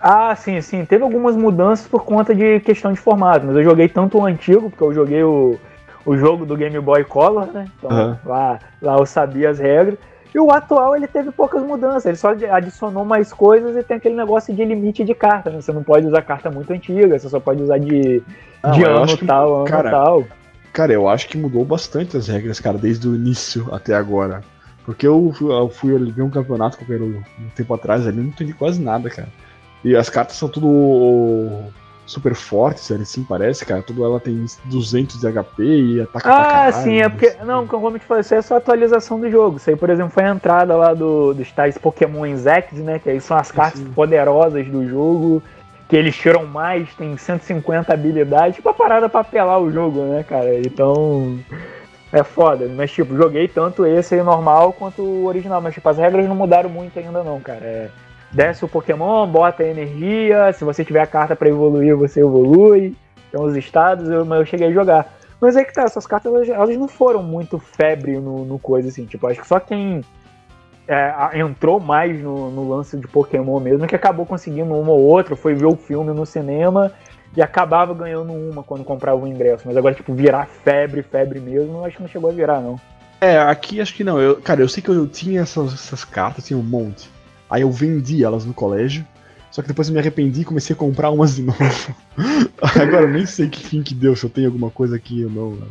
Ah, 0.00 0.34
sim, 0.36 0.60
sim. 0.60 0.84
Teve 0.84 1.04
algumas 1.04 1.36
mudanças 1.36 1.86
por 1.86 2.04
conta 2.04 2.34
de 2.34 2.60
questão 2.60 2.92
de 2.92 2.98
formato, 3.00 3.46
mas 3.46 3.56
eu 3.56 3.62
joguei 3.64 3.88
tanto 3.88 4.18
o 4.18 4.24
antigo, 4.26 4.68
porque 4.70 4.84
eu 4.84 4.92
joguei 4.92 5.22
o, 5.22 5.56
o 6.04 6.16
jogo 6.16 6.44
do 6.44 6.56
Game 6.56 6.78
Boy 6.80 7.04
Color, 7.04 7.46
né? 7.52 7.66
Então 7.78 7.90
Aham. 7.90 8.18
lá, 8.24 8.58
lá 8.82 8.96
eu 8.98 9.06
sabia 9.06 9.50
as 9.50 9.58
regras. 9.58 9.98
E 10.36 10.38
o 10.38 10.50
atual 10.50 10.94
ele 10.94 11.06
teve 11.06 11.30
poucas 11.32 11.62
mudanças, 11.62 12.04
ele 12.04 12.16
só 12.18 12.28
adicionou 12.50 13.06
mais 13.06 13.32
coisas 13.32 13.74
e 13.74 13.82
tem 13.82 13.96
aquele 13.96 14.14
negócio 14.14 14.54
de 14.54 14.62
limite 14.66 15.02
de 15.02 15.14
carta, 15.14 15.48
né? 15.48 15.62
Você 15.62 15.72
não 15.72 15.82
pode 15.82 16.06
usar 16.06 16.20
carta 16.20 16.50
muito 16.50 16.70
antiga, 16.74 17.18
você 17.18 17.26
só 17.26 17.40
pode 17.40 17.62
usar 17.62 17.78
de, 17.78 18.22
Não, 18.62 18.72
de 18.72 18.82
eu 18.82 18.96
ano 18.98 19.16
que- 19.16 19.24
tal, 19.24 19.56
ano 19.56 19.64
cara, 19.64 19.90
tal. 19.90 20.24
Cara, 20.74 20.92
eu 20.92 21.08
acho 21.08 21.26
que 21.26 21.38
mudou 21.38 21.64
bastante 21.64 22.18
as 22.18 22.28
regras, 22.28 22.60
cara, 22.60 22.76
desde 22.76 23.08
o 23.08 23.14
início 23.14 23.66
até 23.74 23.94
agora. 23.94 24.42
Porque 24.84 25.06
eu, 25.06 25.32
fui- 25.34 25.50
eu 25.50 25.70
fui 25.70 25.96
ali 25.96 26.10
ver 26.10 26.20
um 26.20 26.28
campeonato 26.28 26.76
qualquer 26.76 27.00
um 27.00 27.22
tempo 27.54 27.72
atrás 27.72 28.06
ali, 28.06 28.18
não 28.18 28.24
entendi 28.28 28.52
quase 28.52 28.78
nada, 28.78 29.08
cara. 29.08 29.28
E 29.82 29.96
as 29.96 30.10
cartas 30.10 30.36
são 30.36 30.50
tudo 30.50 30.68
super 32.06 32.34
fortes, 32.34 32.90
assim, 32.92 33.24
parece, 33.24 33.66
cara. 33.66 33.82
Tudo 33.82 34.04
ela 34.04 34.20
tem 34.20 34.46
200 34.64 35.20
de 35.20 35.26
HP 35.26 35.62
e 35.64 36.00
ataca 36.00 36.28
pra 36.28 36.38
Ah, 36.38 36.44
caralho, 36.44 36.84
sim, 36.84 37.00
é 37.00 37.08
porque. 37.08 37.34
Não, 37.44 37.66
como 37.66 37.88
eu 37.88 37.98
te 37.98 38.06
falei, 38.06 38.20
isso 38.20 38.34
é 38.34 38.40
só 38.40 38.56
atualização 38.56 39.18
do 39.18 39.28
jogo. 39.30 39.56
Isso 39.56 39.68
aí, 39.68 39.76
por 39.76 39.90
exemplo, 39.90 40.12
foi 40.12 40.24
a 40.24 40.30
entrada 40.30 40.76
lá 40.76 40.94
do, 40.94 41.34
dos 41.34 41.50
tais 41.50 41.76
Pokémon 41.76 42.24
X, 42.24 42.72
né? 42.78 42.98
Que 42.98 43.10
aí 43.10 43.20
são 43.20 43.36
as 43.36 43.50
cartas 43.50 43.80
Sim. 43.80 43.90
poderosas 43.92 44.66
do 44.68 44.88
jogo. 44.88 45.42
Que 45.88 45.96
eles 45.96 46.16
tiram 46.16 46.44
mais, 46.46 46.92
tem 46.94 47.16
150 47.16 47.92
habilidades. 47.92 48.56
Tipo 48.56 48.70
a 48.70 48.74
parada 48.74 49.08
pra 49.08 49.20
apelar 49.20 49.58
o 49.58 49.70
jogo, 49.70 50.02
né, 50.02 50.24
cara? 50.24 50.58
Então. 50.58 51.38
É 52.12 52.22
foda. 52.22 52.68
Mas, 52.68 52.92
tipo, 52.92 53.16
joguei 53.16 53.48
tanto 53.48 53.84
esse 53.84 54.14
aí 54.14 54.22
normal 54.22 54.72
quanto 54.72 55.02
o 55.02 55.26
original. 55.26 55.60
Mas, 55.60 55.74
tipo, 55.74 55.88
as 55.88 55.98
regras 55.98 56.26
não 56.28 56.36
mudaram 56.36 56.70
muito 56.70 56.98
ainda, 56.98 57.22
não, 57.22 57.40
cara. 57.40 57.64
É, 57.64 57.90
desce 58.32 58.64
o 58.64 58.68
Pokémon, 58.68 59.26
bota 59.26 59.62
a 59.62 59.68
energia. 59.68 60.52
Se 60.52 60.64
você 60.64 60.84
tiver 60.84 61.00
a 61.00 61.06
carta 61.06 61.36
pra 61.36 61.48
evoluir, 61.48 61.96
você 61.96 62.20
evolui. 62.20 62.94
Tem 63.30 63.40
os 63.40 63.56
estados, 63.56 64.08
eu, 64.08 64.24
eu 64.24 64.46
cheguei 64.46 64.68
a 64.68 64.72
jogar. 64.72 65.14
Mas 65.40 65.56
é 65.56 65.64
que 65.64 65.72
tá, 65.72 65.82
essas 65.82 66.06
cartas 66.06 66.32
elas, 66.32 66.48
elas 66.48 66.76
não 66.76 66.88
foram 66.88 67.22
muito 67.22 67.58
febre 67.58 68.18
no, 68.18 68.44
no 68.44 68.58
coisa, 68.58 68.88
assim. 68.88 69.04
Tipo, 69.04 69.26
acho 69.26 69.40
que 69.40 69.46
só 69.46 69.60
quem 69.60 70.02
é, 70.88 71.38
entrou 71.38 71.80
mais 71.80 72.22
no, 72.22 72.50
no 72.50 72.68
lance 72.68 72.96
de 72.96 73.06
Pokémon 73.06 73.60
mesmo, 73.60 73.86
que 73.86 73.94
acabou 73.94 74.24
conseguindo 74.24 74.74
uma 74.74 74.92
ou 74.92 75.02
outra, 75.02 75.36
foi 75.36 75.54
ver 75.54 75.66
o 75.66 75.76
filme 75.76 76.12
no 76.12 76.24
cinema 76.24 76.92
e 77.36 77.42
acabava 77.42 77.92
ganhando 77.92 78.32
uma 78.32 78.62
quando 78.62 78.84
comprava 78.84 79.22
o 79.22 79.26
ingresso. 79.26 79.64
Mas 79.66 79.76
agora, 79.76 79.94
tipo, 79.94 80.14
virar 80.14 80.46
febre, 80.46 81.02
febre 81.02 81.40
mesmo, 81.40 81.84
acho 81.84 81.96
que 81.96 82.02
não 82.02 82.08
chegou 82.08 82.30
a 82.30 82.32
virar, 82.32 82.60
não. 82.60 82.80
É, 83.20 83.38
aqui 83.38 83.80
acho 83.80 83.94
que 83.94 84.04
não. 84.04 84.20
Eu, 84.20 84.36
cara, 84.40 84.60
eu 84.60 84.68
sei 84.68 84.82
que 84.82 84.90
eu 84.90 85.06
tinha 85.06 85.40
essas, 85.42 85.72
essas 85.72 86.04
cartas, 86.04 86.46
tinha 86.46 86.58
um 86.58 86.62
monte. 86.62 87.10
Aí 87.50 87.62
eu 87.62 87.70
vendi 87.70 88.24
elas 88.24 88.44
no 88.44 88.52
colégio. 88.54 89.04
Só 89.50 89.62
que 89.62 89.68
depois 89.68 89.88
eu 89.88 89.94
me 89.94 90.00
arrependi 90.00 90.42
e 90.42 90.44
comecei 90.44 90.74
a 90.74 90.78
comprar 90.78 91.10
umas 91.10 91.36
de 91.36 91.42
novo. 91.46 91.56
Agora 92.60 93.02
eu 93.04 93.08
nem 93.08 93.24
sei 93.26 93.48
que 93.48 93.64
fim 93.64 93.82
que 93.82 93.94
deu, 93.94 94.14
se 94.16 94.24
eu 94.24 94.30
tenho 94.30 94.48
alguma 94.48 94.70
coisa 94.70 94.96
aqui 94.96 95.24
ou 95.24 95.30
não. 95.30 95.50
né? 95.52 95.66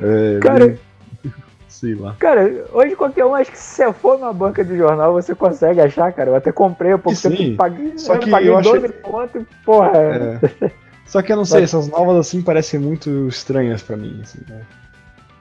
É, 0.00 0.38
Cara- 0.40 0.66
nem- 0.66 0.78
Sei 1.68 1.94
lá. 1.94 2.16
Cara, 2.18 2.64
hoje 2.72 2.96
qualquer 2.96 3.24
um, 3.24 3.34
acho 3.34 3.52
que 3.52 3.58
se 3.58 3.76
você 3.84 3.92
for 3.92 4.18
na 4.18 4.32
banca 4.32 4.64
de 4.64 4.76
jornal, 4.76 5.12
você 5.12 5.34
consegue 5.34 5.80
achar, 5.80 6.10
cara. 6.12 6.30
Eu 6.30 6.34
até 6.34 6.50
comprei 6.50 6.92
há 6.92 6.98
pouco 6.98 7.16
Sim, 7.16 7.30
tempo, 7.36 7.56
paguei, 7.56 7.96
só 7.96 8.14
eu 8.14 8.20
que 8.20 8.30
paguei 8.30 8.48
eu 8.48 8.58
achei- 8.58 8.80
12 8.80 8.92
pontos, 8.94 9.44
porra. 9.64 9.92
É. 9.94 10.70
Só 11.06 11.22
que 11.22 11.30
eu 11.32 11.36
não 11.36 11.44
sei, 11.44 11.62
essas 11.62 11.86
novas 11.88 12.16
assim 12.16 12.42
parecem 12.42 12.80
muito 12.80 13.28
estranhas 13.28 13.82
pra 13.82 13.96
mim. 13.96 14.18
Assim, 14.22 14.40
né? 14.48 14.62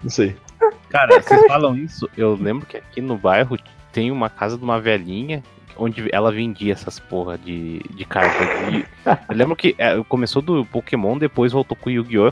Não 0.03 0.09
sei. 0.11 0.35
Cara, 0.89 1.19
vocês 1.21 1.47
falam 1.47 1.75
isso, 1.75 2.07
eu 2.15 2.35
lembro 2.35 2.67
que 2.67 2.77
aqui 2.77 3.01
no 3.01 3.17
bairro 3.17 3.57
tem 3.91 4.11
uma 4.11 4.29
casa 4.29 4.57
de 4.57 4.63
uma 4.63 4.79
velhinha 4.79 5.41
onde 5.77 6.07
ela 6.11 6.31
vendia 6.31 6.73
essas 6.73 6.99
porra 6.99 7.37
de, 7.37 7.79
de 7.93 8.05
carta. 8.05 8.45
de- 8.71 8.85
Eu 9.29 9.35
lembro 9.35 9.55
que 9.55 9.75
é, 9.77 10.01
começou 10.07 10.41
do 10.41 10.65
Pokémon, 10.65 11.17
depois 11.17 11.51
voltou 11.51 11.77
com 11.77 11.89
o 11.89 11.93
Yu-Gi-Oh! 11.93 12.31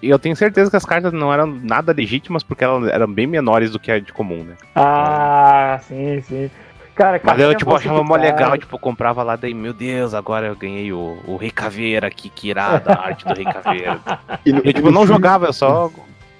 E 0.00 0.08
eu 0.10 0.18
tenho 0.18 0.36
certeza 0.36 0.70
que 0.70 0.76
as 0.76 0.84
cartas 0.84 1.12
não 1.12 1.32
eram 1.32 1.46
nada 1.46 1.92
legítimas 1.92 2.44
porque 2.44 2.62
elas 2.62 2.88
eram 2.88 3.12
bem 3.12 3.26
menores 3.26 3.70
do 3.72 3.80
que 3.80 3.90
a 3.90 3.98
de 3.98 4.12
comum, 4.12 4.44
né? 4.44 4.54
Ah, 4.76 5.80
sim, 5.82 6.20
sim. 6.22 6.50
Cara, 6.94 7.20
Mas 7.22 7.38
eu, 7.40 7.54
tipo, 7.54 7.74
achava 7.76 8.02
mó 8.02 8.16
legal, 8.16 8.58
tipo, 8.58 8.74
eu 8.74 8.78
comprava 8.80 9.22
lá, 9.22 9.36
daí, 9.36 9.54
meu 9.54 9.72
Deus, 9.72 10.14
agora 10.14 10.46
eu 10.48 10.56
ganhei 10.56 10.92
o, 10.92 11.16
o 11.26 11.36
Rei 11.36 11.50
Caveira 11.50 12.08
aqui, 12.08 12.28
que 12.28 12.48
irada 12.48 12.92
a 12.92 13.06
arte 13.06 13.24
do 13.24 13.34
Rei 13.34 13.44
Caveira. 13.44 14.00
E 14.44 14.52
no, 14.52 14.58
Eu, 14.64 14.72
tipo, 14.72 14.90
não 14.90 15.06
jogava, 15.06 15.46
eu 15.46 15.52
só 15.52 15.90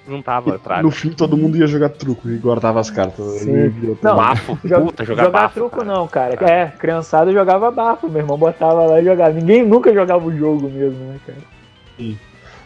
juntava 0.09 0.55
atrás. 0.55 0.83
No 0.83 0.91
fim 0.91 1.11
todo 1.11 1.37
mundo 1.37 1.57
ia 1.57 1.67
jogar 1.67 1.89
truco 1.89 2.29
e 2.29 2.37
guardava 2.37 2.79
as 2.79 2.89
cartas. 2.89 3.25
Sim. 3.39 3.97
Não, 4.01 4.15
Bafo, 4.15 4.57
puta, 4.81 5.05
jogar, 5.05 5.29
bafo. 5.29 5.53
truco 5.55 5.77
cara. 5.77 5.85
não, 5.85 6.07
cara. 6.07 6.33
É, 6.51 6.67
criançada 6.67 7.31
jogava 7.31 7.71
bafo, 7.71 8.09
meu 8.09 8.21
irmão 8.21 8.37
botava 8.37 8.85
lá 8.85 8.99
e 8.99 9.05
jogava. 9.05 9.31
Ninguém 9.31 9.65
nunca 9.65 9.93
jogava 9.93 10.25
o 10.25 10.35
jogo 10.37 10.69
mesmo, 10.69 10.97
né, 11.05 11.19
cara? 11.25 11.39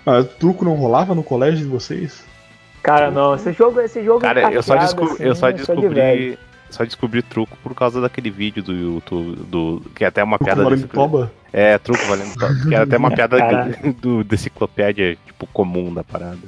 Ah, 0.05 0.23
truco 0.23 0.65
não 0.65 0.73
rolava 0.75 1.13
no 1.13 1.23
colégio 1.23 1.59
de 1.59 1.71
vocês? 1.71 2.25
Cara, 2.81 3.09
não, 3.09 3.35
esse 3.35 3.53
jogo, 3.53 3.79
esse 3.79 4.03
jogo 4.03 4.19
Cara, 4.19 4.51
eu 4.51 4.61
só, 4.61 4.75
carteado, 4.75 5.01
desco- 5.01 5.13
assim, 5.15 5.23
eu 5.23 5.35
só 5.35 5.47
é 5.49 5.53
descobri. 5.53 6.39
Só 6.69 6.83
descobri 6.83 7.21
truco 7.21 7.55
por 7.63 7.73
causa 7.75 8.01
daquele 8.01 8.29
vídeo 8.31 8.63
do 8.63 8.73
YouTube, 8.73 9.35
do, 9.47 9.81
que 9.95 10.03
é 10.03 10.07
até 10.07 10.23
uma 10.23 10.37
Truco 10.37 10.53
piada 10.55 10.69
desse-? 10.69 10.87
É, 11.53 11.77
truco 11.77 12.03
valendo 12.07 12.33
que 12.67 12.73
é 12.73 12.79
até 12.79 12.97
uma 12.97 13.11
piada 13.11 13.37
do, 14.01 14.23
da 14.23 14.33
enciclopédia, 14.33 15.15
tipo, 15.23 15.45
comum 15.53 15.93
da 15.93 16.03
parada. 16.03 16.39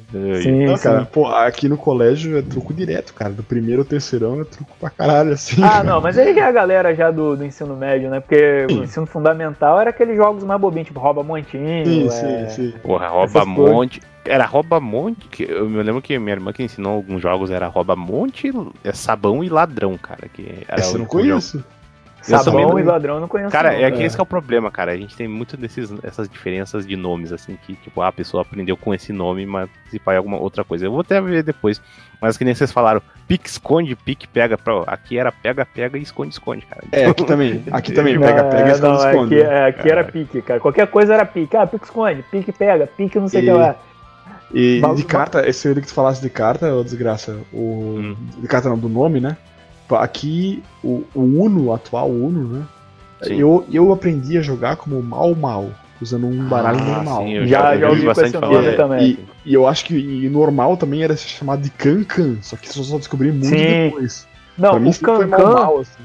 Sim, 0.42 0.66
Não, 0.66 0.76
sim. 0.76 0.84
cara, 0.84 1.06
pô, 1.06 1.28
aqui 1.28 1.70
no 1.70 1.78
colégio 1.78 2.36
é 2.36 2.42
truco 2.42 2.74
direto, 2.74 3.14
cara. 3.14 3.32
Do 3.32 3.44
primeiro 3.44 3.84
ao 3.84 3.86
terceirão 3.86 4.42
é 4.42 4.44
truco 4.46 4.76
pra 4.80 4.90
caralho, 4.90 5.34
assim. 5.34 5.64
Ah, 5.64 5.70
cara. 5.70 5.84
não, 5.84 6.02
mas 6.02 6.18
aí 6.18 6.36
é 6.36 6.44
a 6.44 6.52
galera 6.52 6.96
já 6.96 7.12
do, 7.12 7.38
do 7.38 7.46
ensino 7.46 7.76
médio, 7.76 8.10
né? 8.10 8.20
Porque 8.20 8.66
Sim. 8.68 8.80
o 8.80 8.84
ensino 8.84 9.06
fundamental 9.06 9.80
era 9.80 9.92
aqueles 9.92 10.18
jogos 10.18 10.44
mais 10.44 10.60
bobinhos, 10.60 10.88
tipo 10.88 11.00
rouba 11.00 11.22
montinho. 11.22 11.86
Sim, 11.86 12.08
é... 12.08 12.10
sim, 12.50 12.72
sim. 12.72 12.74
Porra, 12.80 13.08
rouba 13.08 13.26
Essas 13.26 13.44
coisas. 13.44 13.74
monte. 13.74 14.02
Era 14.26 14.46
rouba 14.46 14.80
monte. 14.80 15.28
Que 15.28 15.44
eu 15.44 15.70
me 15.70 15.84
lembro 15.84 16.02
que 16.02 16.18
minha 16.18 16.34
irmã 16.34 16.52
que 16.52 16.64
ensinou 16.64 16.94
alguns 16.94 17.22
jogos 17.22 17.52
era 17.52 17.68
rouba 17.68 17.96
monte, 17.96 18.52
é 18.84 18.92
sabão 18.92 19.44
e 19.44 19.50
ladrão, 19.50 19.96
cara. 20.00 20.28
Que 20.34 20.64
era 20.68 20.80
Esse 20.80 20.90
eu 20.90 20.94
não 20.94 21.02
único 21.02 21.24
jogo. 21.24 21.64
Sabão 22.26 22.68
também 22.70 22.84
e 22.84 22.88
ladrão 22.88 23.20
não 23.20 23.28
conheço. 23.28 23.52
Cara, 23.52 23.72
não, 23.72 23.80
é 23.80 23.92
que 23.92 24.02
é. 24.02 24.06
esse 24.06 24.16
que 24.16 24.22
é 24.22 24.24
o 24.24 24.26
problema, 24.26 24.72
cara. 24.72 24.92
A 24.92 24.98
gente 24.98 25.16
tem 25.16 25.28
muito 25.28 25.56
desses, 25.56 25.94
essas 26.04 26.28
diferenças 26.28 26.86
de 26.86 26.96
nomes, 26.96 27.32
assim, 27.32 27.58
que, 27.66 27.76
tipo, 27.76 28.02
ah, 28.02 28.08
a 28.08 28.12
pessoa 28.12 28.42
aprendeu 28.42 28.76
com 28.76 28.94
esse 28.94 29.14
nome, 29.14 29.46
mas 29.46 29.70
se 29.90 30.00
pai 30.00 30.18
alguma 30.18 30.38
outra 30.38 30.64
coisa. 30.64 30.86
Eu 30.86 30.92
vou 30.92 31.02
até 31.02 31.22
ver 31.22 31.44
depois. 31.44 31.82
Mas 32.22 32.38
que 32.38 32.46
nem 32.46 32.56
vocês 32.56 32.72
falaram, 32.72 33.02
pique, 33.28 33.48
esconde, 33.48 33.96
pique, 33.96 34.28
pega. 34.28 34.58
Pra... 34.58 34.84
Aqui 34.88 35.18
era 35.18 35.32
pega, 35.32 35.66
pega 35.66 35.98
e 35.98 36.02
esconde, 36.02 36.34
esconde, 36.34 36.66
cara. 36.66 36.84
É, 36.92 37.06
aqui 37.06 37.24
também. 37.24 37.64
Aqui 37.72 37.92
também. 37.92 38.20
Pega, 38.20 38.44
pega 38.46 38.64
é, 38.64 38.68
e 38.70 38.72
esconde, 38.72 38.98
não, 38.98 39.10
esconde. 39.10 39.42
Aqui, 39.42 39.44
é, 39.44 39.66
aqui 39.66 39.80
era 39.92 40.04
Caralho. 40.04 40.12
pique, 40.12 40.42
cara. 40.42 40.60
Qualquer 40.60 40.88
coisa 40.88 41.14
era 41.14 41.26
pique. 41.26 41.56
Ah, 41.56 41.68
pique 41.68 41.86
esconde, 41.86 42.24
pique 42.32 42.52
pega, 42.52 42.88
pique 42.88 43.20
não 43.20 43.28
sei 43.28 43.42
o 43.42 43.44
E- 43.44 43.46
que 43.46 43.52
lá. 43.52 43.76
E 44.54 44.82
de 44.96 45.04
carta, 45.04 45.48
esse 45.48 45.68
eu 45.68 45.76
que 45.76 45.82
tu 45.82 45.94
falasse 45.94 46.22
de 46.22 46.30
carta, 46.30 46.74
ô 46.74 46.84
desgraça, 46.84 47.38
o. 47.52 47.98
Hum. 48.00 48.16
De 48.38 48.48
carta 48.48 48.70
não, 48.70 48.78
do 48.78 48.88
nome, 48.88 49.20
né? 49.20 49.38
Pô, 49.88 49.96
Aqui, 49.96 50.64
o, 50.84 51.04
o 51.14 51.22
Uno, 51.22 51.66
o 51.66 51.74
atual 51.74 52.10
Uno, 52.10 52.48
né? 52.48 52.64
Sim. 53.22 53.36
Eu, 53.36 53.66
eu 53.72 53.94
aprendi 53.94 54.38
a 54.38 54.42
jogar 54.42 54.76
como 54.76 55.02
mal 55.02 55.34
mal, 55.36 55.70
usando 56.02 56.28
um 56.28 56.46
baralho 56.46 56.80
Ah, 56.80 56.84
normal. 56.84 57.24
sim, 57.24 57.34
eu 57.34 57.48
Já, 57.48 57.74
eu 57.76 57.80
já 57.80 57.86
vi 57.88 57.92
ouvi 57.92 58.06
bastante 58.06 58.30
esse 58.30 58.40
falar, 58.40 58.62
nome 58.62 58.76
também. 58.76 59.06
E, 59.06 59.20
e 59.46 59.54
eu 59.54 59.68
acho 59.68 59.86
que 59.86 59.96
e 59.96 60.30
normal 60.30 60.76
também 60.78 61.04
era 61.04 61.16
chamado 61.16 61.62
de 61.62 61.70
Cancan, 61.70 62.38
só 62.42 62.56
que 62.56 62.68
isso 62.68 62.80
eu 62.80 62.84
só 62.84 62.98
descobri 62.98 63.32
muito 63.32 63.48
Sim. 63.48 63.86
depois. 63.86 64.28
Não, 64.58 64.72
pra 64.72 64.80
mim 64.80 64.90
o 64.90 65.00
Cancan, 65.00 65.80
assim. 65.82 66.04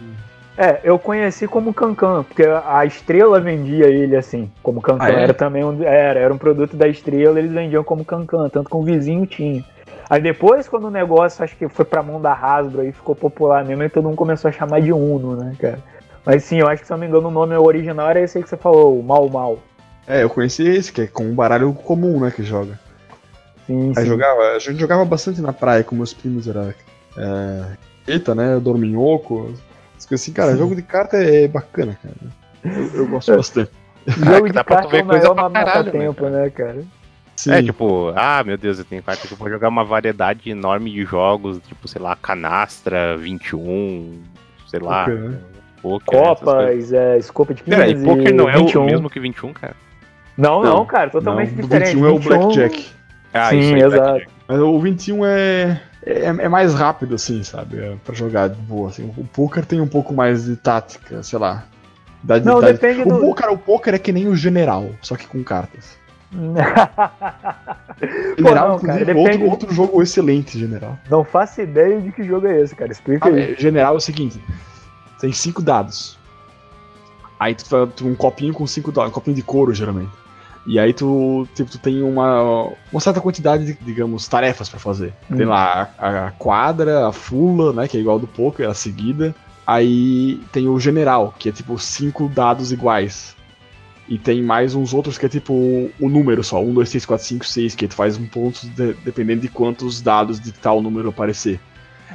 é, 0.57 0.81
eu 0.83 0.99
conheci 0.99 1.47
como 1.47 1.73
Cancan, 1.75 2.23
porque 2.25 2.45
a 2.45 2.85
Estrela 2.85 3.41
vendia 3.41 3.87
ele 3.87 4.17
assim, 4.17 4.51
como 4.63 4.81
Cancan. 4.81 5.05
Ah, 5.05 5.11
é? 5.11 5.23
Era 5.23 5.35
também 5.35 5.65
um, 5.65 5.83
era, 5.83 6.21
era 6.21 6.35
um 6.35 6.39
produto 6.39 6.77
da 6.77 6.89
Estrela, 6.89 7.39
eles 7.39 7.53
vendiam 7.53 7.85
como 7.85 8.05
Cancan, 8.05 8.49
tanto 8.49 8.69
que 8.71 8.77
o 8.77 8.83
vizinho 8.83 9.27
tinha. 9.27 9.65
Aí 10.11 10.21
depois, 10.21 10.69
quando 10.69 10.89
o 10.89 10.91
negócio, 10.91 11.45
acho 11.45 11.57
que 11.57 11.69
foi 11.69 11.85
pra 11.85 12.03
mão 12.03 12.21
da 12.21 12.33
Hasbro 12.33 12.85
e 12.85 12.91
ficou 12.91 13.15
popular 13.15 13.65
mesmo, 13.65 13.85
aí 13.85 13.89
todo 13.89 14.09
mundo 14.09 14.17
começou 14.17 14.49
a 14.49 14.53
chamar 14.53 14.81
de 14.81 14.93
Uno, 14.93 15.37
né, 15.37 15.55
cara? 15.57 15.79
Mas 16.27 16.43
sim, 16.43 16.59
eu 16.59 16.67
acho 16.67 16.83
que 16.83 16.87
se 16.89 16.93
eu 16.93 16.97
não 16.97 17.03
me 17.03 17.07
engano 17.07 17.29
o 17.29 17.31
nome 17.31 17.55
original 17.55 18.11
era 18.11 18.21
esse 18.21 18.37
aí 18.37 18.43
que 18.43 18.51
você 18.51 18.57
falou, 18.57 18.99
o 18.99 19.05
Mal 19.05 19.29
Mal. 19.29 19.61
É, 20.09 20.25
eu 20.25 20.29
conheci 20.29 20.67
esse, 20.67 20.93
que 20.93 21.03
é 21.03 21.07
com 21.07 21.23
um 21.23 21.35
baralho 21.35 21.73
comum, 21.73 22.19
né, 22.19 22.33
que 22.35 22.43
joga. 22.43 22.77
Sim, 23.69 23.93
Aí 23.97 24.03
sim. 24.03 24.07
jogava, 24.07 24.57
a 24.57 24.59
gente 24.59 24.81
jogava 24.81 25.05
bastante 25.05 25.41
na 25.41 25.53
praia 25.53 25.85
com 25.85 25.95
meus 25.95 26.13
primos, 26.13 26.49
era. 26.49 26.75
É, 27.17 27.65
eita, 28.09 28.35
né? 28.35 28.59
Dorminhoco. 28.59 29.55
Assim, 30.13 30.33
cara, 30.33 30.57
jogo 30.57 30.75
de 30.75 30.83
carta 30.83 31.19
é 31.19 31.47
bacana, 31.47 31.97
cara. 32.03 32.77
Eu, 32.77 33.03
eu 33.03 33.07
gosto 33.07 33.31
bastante. 33.37 33.71
Jogo 34.09 34.43
que 34.47 34.51
de 34.51 34.55
dá 34.55 34.65
pra 34.65 34.77
tu 34.79 34.89
carta 34.89 34.97
é 34.97 34.99
ver 34.99 35.05
o 35.05 35.09
coisa 35.09 35.35
maior 35.35 35.51
pra 35.51 35.65
caralho, 35.65 35.93
tempo, 35.93 36.25
né, 36.25 36.43
né, 36.43 36.51
cara? 36.51 36.85
Sim. 37.41 37.53
É, 37.53 37.63
tipo, 37.63 38.13
ah, 38.15 38.43
meu 38.45 38.59
Deus, 38.59 38.79
eu 38.79 38.85
tenho 38.85 39.03
carta 39.03 39.27
que 39.27 39.33
eu 39.33 39.39
vou 39.39 39.49
jogar 39.49 39.69
uma 39.69 39.83
variedade 39.83 40.51
enorme 40.51 40.91
de 40.93 41.05
jogos, 41.05 41.59
tipo, 41.67 41.89
sei 41.89 42.01
lá, 42.03 42.15
canastra, 42.15 43.17
21, 43.17 44.21
sei 44.67 44.79
lá, 44.81 45.05
Poker, 45.05 45.19
né? 45.31 45.39
poker, 45.81 46.07
coisas. 46.07 46.39
Copas, 46.39 46.93
é, 46.93 47.21
scope 47.23 47.55
de 47.55 47.63
15 47.63 47.77
Peraí, 47.77 47.95
poker 48.05 48.35
não 48.35 48.49
é 48.49 48.59
21. 48.59 48.83
o 48.83 48.85
mesmo 48.85 49.09
que 49.09 49.19
21, 49.19 49.53
cara? 49.55 49.75
Não, 50.37 50.63
não, 50.63 50.77
Não, 50.77 50.85
cara, 50.87 51.09
totalmente 51.09 51.53
Não, 51.53 51.59
o 51.61 51.63
diferente. 51.63 51.95
21 51.95 52.07
é 52.07 52.11
o 52.11 52.19
21 52.19 52.39
Blackjack. 52.39 52.87
Ah, 53.33 53.49
Sim, 53.51 53.59
isso 53.61 53.75
aí, 53.75 53.81
exato. 53.83 54.03
Blackjack. 54.03 54.33
Mas 54.49 54.59
o 54.61 54.79
21 54.81 55.25
é, 55.27 55.83
é, 56.05 56.25
é 56.27 56.49
mais 56.49 56.75
rápido, 56.75 57.15
assim, 57.15 57.43
sabe? 57.43 57.79
É 57.79 57.95
pra 58.05 58.15
jogar 58.15 58.49
de 58.49 58.61
boa. 58.61 58.89
Assim. 58.91 59.11
O 59.17 59.25
poker 59.25 59.65
tem 59.65 59.81
um 59.81 59.89
pouco 59.89 60.13
mais 60.13 60.45
de 60.45 60.57
tática, 60.57 61.23
sei 61.23 61.39
lá. 61.39 61.65
De- 62.23 62.41
Não, 62.41 62.61
de- 62.61 62.73
depende 62.73 63.01
o, 63.03 63.07
do- 63.07 63.35
cara, 63.35 63.51
o 63.53 63.57
poker 63.57 63.95
é 63.95 63.99
que 63.99 64.13
nem 64.13 64.29
o 64.29 64.37
general, 64.37 64.91
só 65.01 65.17
que 65.17 65.27
com 65.27 65.43
cartas. 65.43 65.99
Pô, 68.01 68.07
General, 68.39 68.69
não, 68.69 68.77
inclusive, 68.77 69.05
cara, 69.05 69.19
outro, 69.19 69.25
depende- 69.33 69.45
outro 69.51 69.75
jogo 69.75 70.03
excelente, 70.03 70.59
general. 70.59 70.99
Não 71.11 71.25
faço 71.25 71.61
ideia 71.61 72.01
de 72.01 72.11
que 72.13 72.23
jogo 72.25 72.47
é 72.47 72.61
esse, 72.61 72.75
cara. 72.75 72.91
Explica 72.93 73.29
Ah, 73.29 73.33
aí. 73.33 73.53
é, 73.53 73.57
general 73.61 73.95
é 73.95 73.97
o 73.97 74.01
seguinte: 74.01 74.41
tem 75.21 75.33
cinco 75.33 75.61
dados. 75.63 76.19
Aí 77.39 77.55
tu 77.55 77.67
faz 77.67 77.89
um 78.03 78.15
copinho 78.15 78.53
com 78.55 78.67
cinco 78.67 78.93
dados, 78.93 79.11
um 79.11 79.15
copinho 79.15 79.35
de 79.37 79.43
couro, 79.43 79.73
geralmente. 79.75 80.11
E 80.67 80.79
aí 80.79 80.93
tu, 80.93 81.49
tipo, 81.55 81.71
tu 81.71 81.79
tem 81.79 82.03
uma, 82.03 82.71
uma 82.93 83.01
certa 83.01 83.21
quantidade 83.21 83.65
de, 83.65 83.73
digamos, 83.83 84.29
tarefas 84.29 84.69
pra 84.69 84.79
fazer. 84.79 85.13
Tem 85.35 85.47
Hum. 85.47 85.49
lá 85.49 85.89
a, 85.99 86.27
a 86.27 86.31
quadra, 86.33 87.09
a 87.09 87.13
fula, 87.13 87.73
né, 87.73 87.89
que 87.89 87.97
é 87.97 88.01
igual 88.01 88.19
do 88.19 88.27
poker, 88.27 88.69
a 88.69 88.75
seguida. 88.75 89.35
Aí 89.67 90.37
tem 90.53 90.69
o 90.69 90.79
general, 90.79 91.35
que 91.39 91.49
é 91.49 91.53
tipo 91.53 91.79
cinco 91.79 92.29
dados 92.29 92.73
iguais. 92.73 93.35
E 94.11 94.19
tem 94.19 94.43
mais 94.43 94.75
uns 94.75 94.93
outros 94.93 95.17
que 95.17 95.25
é 95.25 95.29
tipo 95.29 95.55
o 96.01 96.09
número 96.09 96.43
só, 96.43 96.61
1, 96.61 96.75
2, 96.75 96.91
3, 96.91 97.07
4, 97.07 97.27
5, 97.27 97.47
6, 97.47 97.75
que 97.77 97.87
tu 97.87 97.95
faz 97.95 98.19
um 98.19 98.27
ponto 98.27 98.67
de, 98.67 98.93
dependendo 99.05 99.43
de 99.43 99.49
quantos 99.49 100.03
dados 100.03 100.41
de 100.41 100.51
tal 100.51 100.83
número 100.83 101.11
aparecer. 101.11 101.61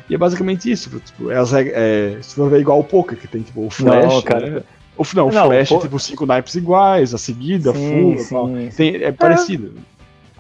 E 0.10 0.14
é 0.14 0.18
basicamente 0.18 0.70
isso, 0.70 0.90
tipo, 1.00 1.32
é, 1.32 1.38
é, 1.38 2.18
se 2.22 2.36
for 2.36 2.50
ver 2.50 2.60
igual 2.60 2.82
o 2.82 2.84
poker, 2.84 3.18
que 3.18 3.30
tem 3.30 3.42
tipo 3.42 3.66
o 3.66 3.70
flash, 3.70 4.14
Não, 4.14 4.22
cara. 4.24 4.50
né? 4.50 4.64
O, 4.98 5.04
não, 5.16 5.30
o 5.30 5.32
Não, 5.32 5.46
flash 5.48 5.72
o 5.72 5.74
é 5.74 5.78
po- 5.78 5.84
tipo 5.84 6.00
cinco 6.00 6.26
naipes 6.26 6.56
iguais, 6.56 7.14
a 7.14 7.18
seguida, 7.18 7.74
Sim, 7.74 8.18
fuga. 8.18 8.72
Tem, 8.76 8.96
é 9.02 9.12
parecido. 9.14 9.72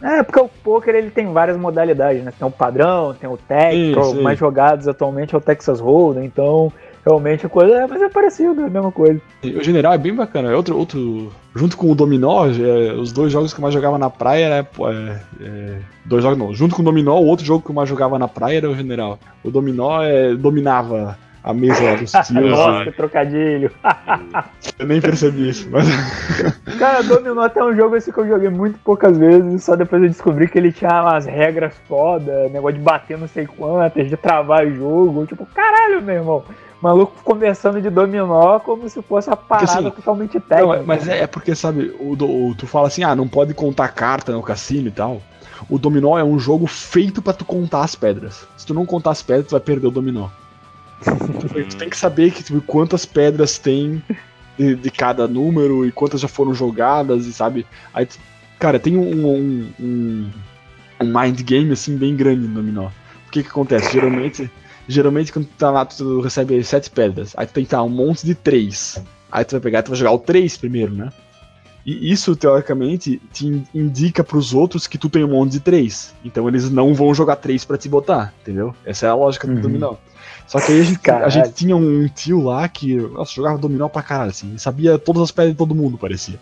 É, 0.01 0.21
porque 0.23 0.39
o 0.41 0.49
poker 0.61 0.93
ele 0.93 1.09
tem 1.09 1.31
várias 1.31 1.57
modalidades, 1.57 2.21
né? 2.21 2.33
Tem 2.37 2.45
o 2.45 2.51
padrão, 2.51 3.13
tem 3.13 3.29
o 3.29 3.37
técnico, 3.37 4.13
mais 4.15 4.37
jogados 4.37 4.89
atualmente 4.89 5.33
é 5.33 5.37
o 5.37 5.41
Texas 5.41 5.79
Hold'em, 5.79 6.25
então 6.25 6.71
realmente 7.05 7.45
a 7.45 7.49
coisa 7.49 7.75
é, 7.75 7.87
mas 7.87 8.01
é 8.01 8.09
parecido, 8.09 8.61
é 8.61 8.65
a 8.65 8.69
mesma 8.69 8.91
coisa. 8.91 9.21
O 9.43 9.63
general 9.63 9.93
é 9.93 9.97
bem 9.97 10.13
bacana. 10.13 10.51
É 10.51 10.55
outro, 10.55 10.77
outro. 10.77 11.31
Junto 11.55 11.77
com 11.77 11.91
o 11.91 11.95
Dominó, 11.95 12.47
é, 12.47 12.93
os 12.93 13.11
dois 13.11 13.31
jogos 13.31 13.53
que 13.53 13.59
eu 13.59 13.61
mais 13.61 13.73
jogava 13.73 13.97
na 13.97 14.09
praia 14.09 14.45
era. 14.45 14.55
é, 14.57 15.19
é, 15.41 15.77
dois 16.03 16.23
jogos 16.23 16.37
não. 16.37 16.53
Junto 16.53 16.75
com 16.75 16.81
o 16.81 16.85
Dominó, 16.85 17.19
o 17.19 17.25
outro 17.25 17.45
jogo 17.45 17.63
que 17.63 17.69
eu 17.69 17.75
mais 17.75 17.87
jogava 17.87 18.17
na 18.17 18.27
praia 18.27 18.57
era 18.57 18.69
o 18.69 18.75
general. 18.75 19.19
O 19.43 19.51
Dominó 19.51 20.01
é, 20.01 20.33
dominava 20.33 21.17
a 21.43 21.53
mesa 21.53 21.95
dos 21.95 22.11
tios. 22.25 22.51
Nossa, 22.51 22.79
né? 22.79 22.85
que 22.85 22.91
trocadilho. 22.91 23.71
Eu 24.79 24.87
nem 24.87 24.99
percebi 24.99 25.49
isso, 25.49 25.69
mas. 25.71 25.87
Cara, 26.77 27.03
Dominó 27.03 27.43
até 27.43 27.63
um 27.63 27.73
jogo 27.75 27.95
esse 27.95 28.11
que 28.11 28.17
eu 28.17 28.27
joguei 28.27 28.49
muito 28.49 28.77
poucas 28.79 29.17
vezes, 29.17 29.63
só 29.63 29.75
depois 29.75 30.01
eu 30.01 30.09
descobri 30.09 30.49
que 30.49 30.57
ele 30.57 30.71
tinha 30.71 31.01
umas 31.01 31.25
regras 31.25 31.73
foda, 31.87 32.49
negócio 32.49 32.77
de 32.77 32.83
bater 32.83 33.17
não 33.17 33.27
sei 33.27 33.45
quantas, 33.45 34.09
de 34.09 34.17
travar 34.17 34.65
o 34.65 34.75
jogo, 34.75 35.25
tipo, 35.25 35.45
caralho, 35.45 36.01
meu 36.01 36.15
irmão. 36.15 36.43
Maluco 36.81 37.13
conversando 37.23 37.81
de 37.81 37.89
dominó 37.89 38.59
como 38.59 38.87
se 38.89 39.01
fosse 39.01 39.29
a 39.29 39.35
parada 39.35 39.71
assim, 39.71 39.89
totalmente 39.91 40.39
técnica. 40.39 40.77
Não, 40.77 40.85
mas 40.85 41.07
é, 41.07 41.21
é 41.23 41.27
porque, 41.27 41.55
sabe, 41.55 41.93
o, 41.99 42.13
o- 42.13 42.55
tu 42.55 42.67
fala 42.67 42.87
assim, 42.87 43.03
ah, 43.03 43.15
não 43.15 43.27
pode 43.27 43.53
contar 43.53 43.87
carta 43.89 44.31
no 44.31 44.43
cassino 44.43 44.87
e 44.87 44.91
tal. 44.91 45.21
O 45.69 45.79
dominó 45.79 46.17
é 46.19 46.23
um 46.23 46.37
jogo 46.37 46.67
feito 46.67 47.21
pra 47.21 47.33
tu 47.33 47.45
contar 47.45 47.83
as 47.83 47.95
pedras. 47.95 48.45
Se 48.57 48.65
tu 48.65 48.73
não 48.73 48.85
contar 48.85 49.11
as 49.11 49.21
pedras, 49.23 49.47
tu 49.47 49.51
vai 49.51 49.59
perder 49.61 49.87
o 49.87 49.91
dominó. 49.91 50.27
tu, 51.03 51.77
tem 51.77 51.89
que 51.89 51.97
saber 51.97 52.31
que, 52.31 52.43
tipo, 52.43 52.61
quantas 52.61 53.05
pedras 53.05 53.57
tem 53.57 54.03
de, 54.57 54.75
de 54.75 54.91
cada 54.91 55.27
número 55.27 55.85
e 55.85 55.91
quantas 55.91 56.21
já 56.21 56.27
foram 56.27 56.53
jogadas, 56.53 57.25
e 57.25 57.33
sabe? 57.33 57.65
Aí, 57.93 58.07
cara, 58.59 58.79
tem 58.79 58.97
um, 58.97 59.01
um, 59.27 59.69
um, 59.79 60.29
um 61.01 61.19
mind 61.21 61.41
game 61.41 61.71
assim 61.71 61.97
bem 61.97 62.15
grande 62.15 62.47
no 62.47 62.53
dominó. 62.55 62.87
O 63.27 63.31
que 63.31 63.41
que 63.43 63.49
acontece? 63.49 63.91
Geralmente, 63.93 64.49
geralmente 64.87 65.31
quando 65.33 65.45
tu 65.45 65.53
tá 65.57 65.69
lá, 65.71 65.85
tu 65.85 66.21
recebe 66.21 66.63
sete 66.63 66.89
pedras. 66.89 67.33
Aí 67.37 67.45
tu 67.47 67.53
tem 67.53 67.65
que 67.65 67.71
dar 67.71 67.83
um 67.83 67.89
monte 67.89 68.25
de 68.25 68.35
três. 68.35 69.01
Aí 69.31 69.43
tu 69.43 69.51
vai 69.51 69.61
pegar 69.61 69.79
e 69.79 69.83
tu 69.83 69.89
vai 69.89 69.97
jogar 69.97 70.11
o 70.11 70.19
3 70.19 70.55
primeiro, 70.57 70.93
né? 70.93 71.09
E 71.85 72.11
isso, 72.11 72.35
teoricamente, 72.35 73.21
te 73.31 73.45
in- 73.47 73.63
indica 73.73 74.23
pros 74.23 74.53
outros 74.53 74.87
que 74.87 74.97
tu 74.97 75.07
tem 75.09 75.23
um 75.23 75.27
monte 75.29 75.51
de 75.51 75.59
3. 75.59 76.15
Então 76.23 76.47
eles 76.47 76.69
não 76.71 76.93
vão 76.95 77.13
jogar 77.13 77.35
3 77.35 77.63
pra 77.65 77.77
te 77.77 77.87
botar, 77.87 78.33
entendeu? 78.41 78.73
Essa 78.85 79.05
é 79.05 79.09
a 79.09 79.13
lógica 79.15 79.45
do 79.45 79.53
Uhum. 79.53 79.61
dominó. 79.61 79.95
Só 80.47 80.59
que 80.59 80.71
aí 80.71 80.79
a 80.79 80.83
gente, 80.83 81.11
a 81.11 81.29
gente 81.29 81.51
tinha 81.51 81.75
um 81.75 82.07
tio 82.07 82.41
lá 82.43 82.67
que, 82.67 82.95
nossa, 82.95 83.33
jogava 83.33 83.57
dominó 83.57 83.87
pra 83.87 84.01
caralho, 84.01 84.29
assim. 84.31 84.57
Sabia 84.57 84.97
todas 84.97 85.21
as 85.23 85.31
pedras 85.31 85.53
de 85.53 85.57
todo 85.57 85.75
mundo, 85.75 85.97
parecia. 85.97 86.39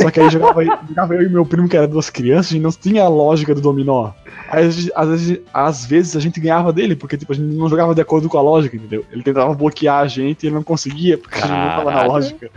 Só 0.00 0.10
que 0.10 0.20
aí 0.20 0.30
jogava, 0.30 0.64
jogava 0.64 1.14
eu 1.14 1.22
e 1.22 1.28
meu 1.28 1.44
primo, 1.44 1.68
que 1.68 1.76
era 1.76 1.88
duas 1.88 2.08
crianças, 2.08 2.52
e 2.52 2.60
não 2.60 2.70
tinha 2.70 3.02
a 3.02 3.08
lógica 3.08 3.54
do 3.54 3.60
dominó. 3.60 4.12
Aí, 4.48 4.66
às, 4.94 5.08
vezes, 5.08 5.40
às 5.52 5.84
vezes 5.84 6.16
a 6.16 6.20
gente 6.20 6.40
ganhava 6.40 6.72
dele, 6.72 6.94
porque 6.94 7.16
tipo, 7.16 7.32
a 7.32 7.34
gente 7.34 7.52
não 7.54 7.68
jogava 7.68 7.94
de 7.94 8.00
acordo 8.00 8.28
com 8.28 8.38
a 8.38 8.42
lógica, 8.42 8.76
entendeu? 8.76 9.04
Ele 9.10 9.22
tentava 9.22 9.52
bloquear 9.54 9.98
a 9.98 10.06
gente 10.06 10.44
e 10.44 10.46
ele 10.46 10.54
não 10.54 10.62
conseguia, 10.62 11.18
porque 11.18 11.38
a 11.38 11.40
gente 11.40 11.50
não 11.50 11.68
tava 11.68 11.84
na 11.84 11.92
Caralho. 11.92 12.12
lógica. 12.12 12.50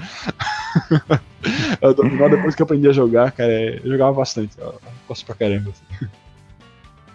o 1.81 1.93
dominó, 1.93 2.30
depois 2.30 2.53
que 2.53 2.61
eu 2.61 2.65
aprendi 2.65 2.88
a 2.88 2.93
jogar, 2.93 3.31
cara, 3.31 3.51
é- 3.51 3.81
eu 3.84 3.91
jogava 3.91 4.13
bastante. 4.13 4.51
Eu 4.59 4.80
gosto 5.07 5.26
pra 5.26 5.35
caramba. 5.35 5.72
assim. 5.72 6.07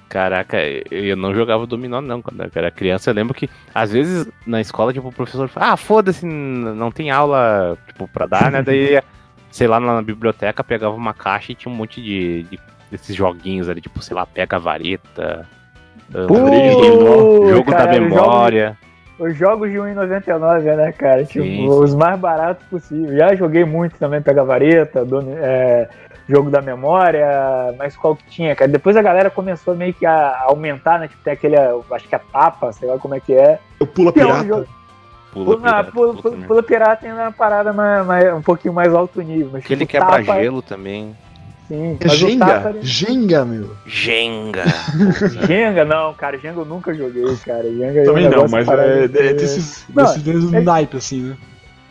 Caraca, 0.09 0.57
eu 0.91 1.17
não 1.17 1.35
jogava 1.35 1.67
dominó 1.67 2.01
não 2.01 2.23
quando 2.23 2.41
eu 2.43 2.51
era 2.55 2.71
criança. 2.71 3.11
Eu 3.11 3.15
lembro 3.15 3.35
que 3.35 3.51
às 3.75 3.93
vezes 3.93 4.29
na 4.47 4.61
escola, 4.61 4.93
tipo, 4.93 5.09
o 5.09 5.13
professor 5.13 5.49
fala, 5.49 5.73
ah, 5.73 5.77
foda-se, 5.77 6.25
não 6.25 6.91
tem 6.91 7.11
aula, 7.11 7.77
tipo, 7.89 8.07
pra 8.09 8.27
dar, 8.27 8.51
né? 8.51 8.63
Daí, 8.63 9.01
sei 9.57 9.67
lá, 9.67 9.81
na 9.81 10.03
biblioteca 10.03 10.63
pegava 10.63 10.95
uma 10.95 11.15
caixa 11.15 11.53
e 11.53 11.55
tinha 11.55 11.73
um 11.73 11.77
monte 11.77 12.03
de, 12.03 12.43
de- 12.43 12.61
desses 12.91 13.17
joguinhos 13.17 13.71
ali, 13.71 13.81
tipo, 13.81 14.03
sei 14.03 14.15
lá, 14.15 14.27
pega 14.27 14.57
a 14.57 14.59
vareta, 14.59 15.49
ah, 16.15 16.27
Pô, 16.29 17.49
jogo 17.49 17.71
da 17.71 17.77
caralho, 17.79 18.03
memória. 18.03 18.77
Os 19.19 19.35
jogos 19.35 19.71
de 19.71 19.79
1,99, 19.79 20.77
né, 20.77 20.93
cara? 20.93 21.25
Tipo, 21.25 21.43
Sim, 21.43 21.67
os 21.69 21.95
mais 21.95 22.21
baratos 22.21 22.67
possíveis. 22.67 23.17
Já 23.17 23.35
joguei 23.35 23.65
muito 23.65 23.97
também, 23.99 24.21
Pega 24.21 24.45
Vareta, 24.45 25.07
Domi- 25.07 25.33
é, 25.39 25.89
Jogo 26.29 26.51
da 26.51 26.61
Memória, 26.61 27.27
mas 27.79 27.97
qual 27.97 28.15
que 28.15 28.27
tinha, 28.29 28.55
cara? 28.55 28.71
Depois 28.71 28.95
a 28.95 29.01
galera 29.01 29.31
começou 29.31 29.75
meio 29.75 29.95
que 29.95 30.05
a 30.05 30.43
aumentar, 30.43 30.99
né? 31.01 31.09
Tipo, 31.09 31.23
tem 31.25 31.33
aquele, 31.33 31.57
acho 31.57 32.07
que 32.07 32.15
é 32.15 32.21
tapa, 32.31 32.71
sei 32.75 32.87
lá 32.89 32.99
como 32.99 33.15
é 33.15 33.21
que 33.21 33.33
é. 33.33 33.59
Eu 33.81 33.87
pula 33.87 34.13
Tem 34.13 34.23
um 34.23 34.27
pirata. 34.27 34.47
jogo- 34.47 34.67
Pula, 35.45 35.45
Pula, 35.45 35.59
pirata, 35.59 35.93
pula, 35.93 36.09
pula 36.15 36.23
pula, 36.23 36.47
também. 36.47 36.63
pirata 36.63 37.07
ainda 37.07 37.21
é 37.21 37.25
uma 37.27 37.33
parada 37.33 37.73
mais, 37.73 38.07
mais- 38.07 38.35
um 38.35 38.41
pouquinho 38.41 38.73
mais 38.73 38.95
alto 38.95 39.21
nível. 39.21 39.51
Mas, 39.53 39.65
Aquele 39.65 39.81
tipo, 39.81 39.91
quebra 39.93 40.23
tapa, 40.25 40.41
gelo 40.41 40.63
também. 40.63 41.15
Sim, 41.69 41.99
É 42.01 42.09
Jenga, 42.09 42.47
tapa? 42.47 42.75
Jenga, 42.81 43.45
meu. 43.45 43.77
Jenga. 43.87 44.65
Jenga, 45.47 45.85
não, 45.85 46.15
cara, 46.15 46.39
Jenga 46.39 46.61
eu 46.61 46.65
nunca 46.65 46.95
joguei, 46.95 47.37
cara. 47.45 47.65
Jenga 47.65 47.99
é 47.99 48.03
um 48.03 48.05
Também 48.07 48.29
não, 48.31 48.49
mas 48.49 48.67
é, 48.69 49.05
é 49.05 49.09
de- 49.09 49.35
desses, 49.35 49.85
Não, 49.95 50.05
desses 50.05 50.53
é- 50.55 50.61
naipe, 50.61 50.97
assim, 50.97 51.21
né? 51.23 51.37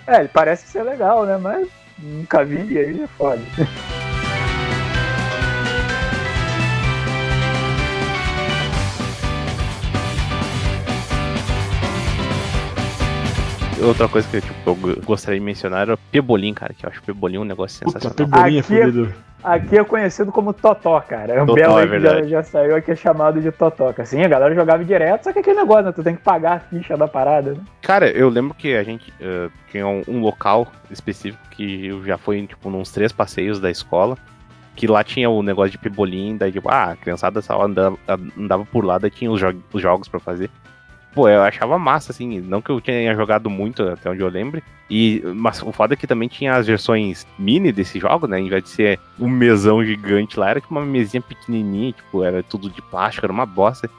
É, 0.07 0.19
ele 0.21 0.29
parece 0.29 0.67
ser 0.67 0.81
legal, 0.83 1.25
né? 1.25 1.37
Mas 1.37 1.67
nunca 2.01 2.43
vi 2.43 2.73
e 2.73 2.77
aí 2.79 3.01
é 3.03 3.07
foda. 3.07 3.41
Outra 13.85 14.07
coisa 14.07 14.27
que 14.27 14.41
tipo, 14.41 14.53
eu 14.69 14.75
go- 14.75 15.01
gostaria 15.05 15.39
de 15.39 15.45
mencionar 15.45 15.81
era 15.83 15.93
o 15.93 15.97
Pebolim, 15.97 16.53
cara, 16.53 16.73
que 16.73 16.85
eu 16.85 16.89
acho 16.89 16.99
o 16.99 17.03
Pebolim 17.03 17.37
um 17.37 17.43
negócio 17.43 17.83
Puta, 17.85 17.99
sensacional. 17.99 18.31
pebolinha 18.31 18.59
é 18.59 18.61
Aqui 18.61 18.73
é- 18.73 18.85
fudido. 18.85 19.13
Aqui 19.43 19.77
é 19.77 19.83
conhecido 19.83 20.31
como 20.31 20.51
Totó, 20.53 20.99
cara. 21.01 21.33
É 21.33 21.43
um 21.43 21.45
Totó, 21.45 21.53
belo 21.61 21.77
é 21.77 21.83
aí 21.83 21.87
que 21.89 21.99
já, 21.99 22.23
já 22.23 22.43
saiu 22.43 22.75
aqui 22.75 22.91
é 22.91 22.95
chamado 22.95 23.39
de 23.39 23.51
Totoca. 23.51 24.01
Assim, 24.01 24.23
a 24.23 24.27
galera 24.27 24.55
jogava 24.55 24.83
direto, 24.83 25.25
só 25.25 25.31
que 25.31 25.37
aquele 25.37 25.57
negócio, 25.59 25.85
né? 25.85 25.91
Tu 25.91 26.01
tem 26.01 26.15
que 26.15 26.21
pagar 26.23 26.53
a 26.53 26.59
ficha 26.59 26.97
da 26.97 27.07
parada, 27.07 27.51
né? 27.51 27.59
Cara, 27.83 28.09
eu 28.09 28.27
lembro 28.27 28.55
que 28.55 28.75
a 28.75 28.81
gente 28.83 29.13
eh, 29.21 29.49
tinha 29.71 29.85
um, 29.87 30.01
um 30.07 30.19
local 30.19 30.65
específico 30.89 31.43
que 31.51 31.85
eu 31.85 32.03
já 32.03 32.17
fui, 32.17 32.47
tipo, 32.47 32.71
nos 32.71 32.91
três 32.91 33.11
passeios 33.11 33.59
da 33.59 33.69
escola, 33.69 34.17
que 34.75 34.87
lá 34.87 35.03
tinha 35.03 35.29
o 35.29 35.43
negócio 35.43 35.69
de 35.71 35.77
pebolim, 35.77 36.35
daí, 36.37 36.51
tipo, 36.51 36.67
ah, 36.67 36.93
a 36.93 36.95
criançada 36.95 37.39
só 37.39 37.61
andava, 37.61 37.95
andava 38.35 38.65
por 38.65 38.83
lá, 38.83 38.97
daí 38.97 39.11
tinha 39.11 39.29
os, 39.29 39.39
jo- 39.39 39.61
os 39.71 39.79
jogos 39.81 40.07
pra 40.07 40.19
fazer. 40.19 40.49
Pô, 41.15 41.29
eu 41.29 41.41
achava 41.41 41.79
massa, 41.79 42.11
assim, 42.11 42.41
não 42.41 42.61
que 42.61 42.69
eu 42.69 42.81
tenha 42.81 43.15
jogado 43.15 43.49
muito, 43.49 43.81
até 43.83 44.09
onde 44.09 44.21
eu 44.21 44.27
lembre, 44.27 44.61
e, 44.89 45.23
mas 45.33 45.63
o 45.63 45.71
foda 45.71 45.93
é 45.93 45.97
que 45.97 46.05
também 46.05 46.27
tinha 46.27 46.55
as 46.55 46.67
versões 46.67 47.25
mini 47.39 47.71
desse 47.71 47.99
jogo, 47.99 48.27
né, 48.27 48.37
em 48.37 48.49
vez 48.49 48.63
de 48.63 48.69
ser 48.69 48.99
um 49.17 49.29
mesão 49.29 49.83
gigante 49.83 50.37
lá, 50.37 50.49
era 50.49 50.59
tipo 50.59 50.73
uma 50.75 50.85
mesinha 50.85 51.21
pequenininha, 51.21 51.93
tipo, 51.93 52.21
era 52.21 52.43
tudo 52.43 52.69
de 52.69 52.81
plástico, 52.81 53.25
era 53.25 53.31
uma 53.33 53.45
bosta. 53.45 53.89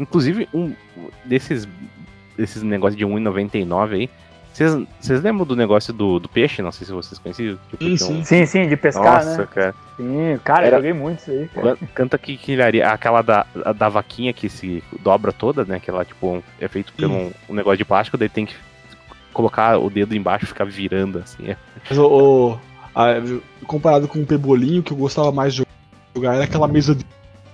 Inclusive, 0.00 0.48
um 0.52 0.74
desses 1.24 1.68
esses 2.38 2.62
negócios 2.62 2.96
de 2.96 3.06
1,99 3.06 3.94
aí. 3.94 4.10
Vocês 4.54 5.20
lembram 5.22 5.44
do 5.44 5.56
negócio 5.56 5.92
do, 5.92 6.18
do 6.20 6.28
peixe? 6.28 6.62
Não 6.62 6.70
sei 6.70 6.86
se 6.86 6.92
vocês 6.92 7.18
conheciam. 7.18 7.58
Tipo, 7.70 7.84
Sim, 7.84 7.96
tinha 7.96 8.10
um- 8.10 8.14
sim. 8.18 8.24
Sim, 8.24 8.46
sim, 8.46 8.68
de 8.68 8.76
pescar, 8.76 9.24
Nossa, 9.24 9.38
né? 9.38 9.48
cara. 9.52 9.74
Sim, 9.96 10.38
cara, 10.44 10.66
Era- 10.66 10.76
joguei 10.76 10.92
muito 10.92 11.18
isso 11.20 11.30
aí, 11.32 11.48
cara. 11.48 11.76
Can- 11.76 11.86
Canta 11.94 12.18
que 12.18 12.36
quilharia. 12.36 12.88
Aquela 12.88 13.20
da, 13.22 13.46
da 13.76 13.88
vaquinha 13.88 14.32
que 14.32 14.48
se 14.48 14.82
dobra 15.02 15.32
toda, 15.32 15.64
né? 15.64 15.80
Que 15.80 15.90
ela, 15.90 16.04
tipo, 16.04 16.26
um- 16.36 16.42
é 16.60 16.68
feito 16.68 16.92
por 16.92 17.04
um, 17.06 17.32
um 17.48 17.54
negócio 17.54 17.78
de 17.78 17.84
plástico, 17.84 18.16
daí 18.16 18.28
tem 18.28 18.46
que 18.46 18.54
colocar 19.32 19.76
o 19.78 19.90
dedo 19.90 20.14
embaixo 20.14 20.44
e 20.44 20.48
ficar 20.48 20.64
virando, 20.64 21.18
assim. 21.18 21.48
É. 21.50 21.56
Mas 21.90 21.98
o, 21.98 22.56
comparado 23.66 24.06
com 24.06 24.20
o 24.20 24.26
Pebolinho, 24.26 24.82
que 24.82 24.92
eu 24.92 24.96
gostava 24.96 25.32
mais 25.32 25.54
de 25.54 25.64
jogar 26.14 26.34
era 26.36 26.44
aquela 26.44 26.68
mesa 26.68 26.94
de, 26.94 27.04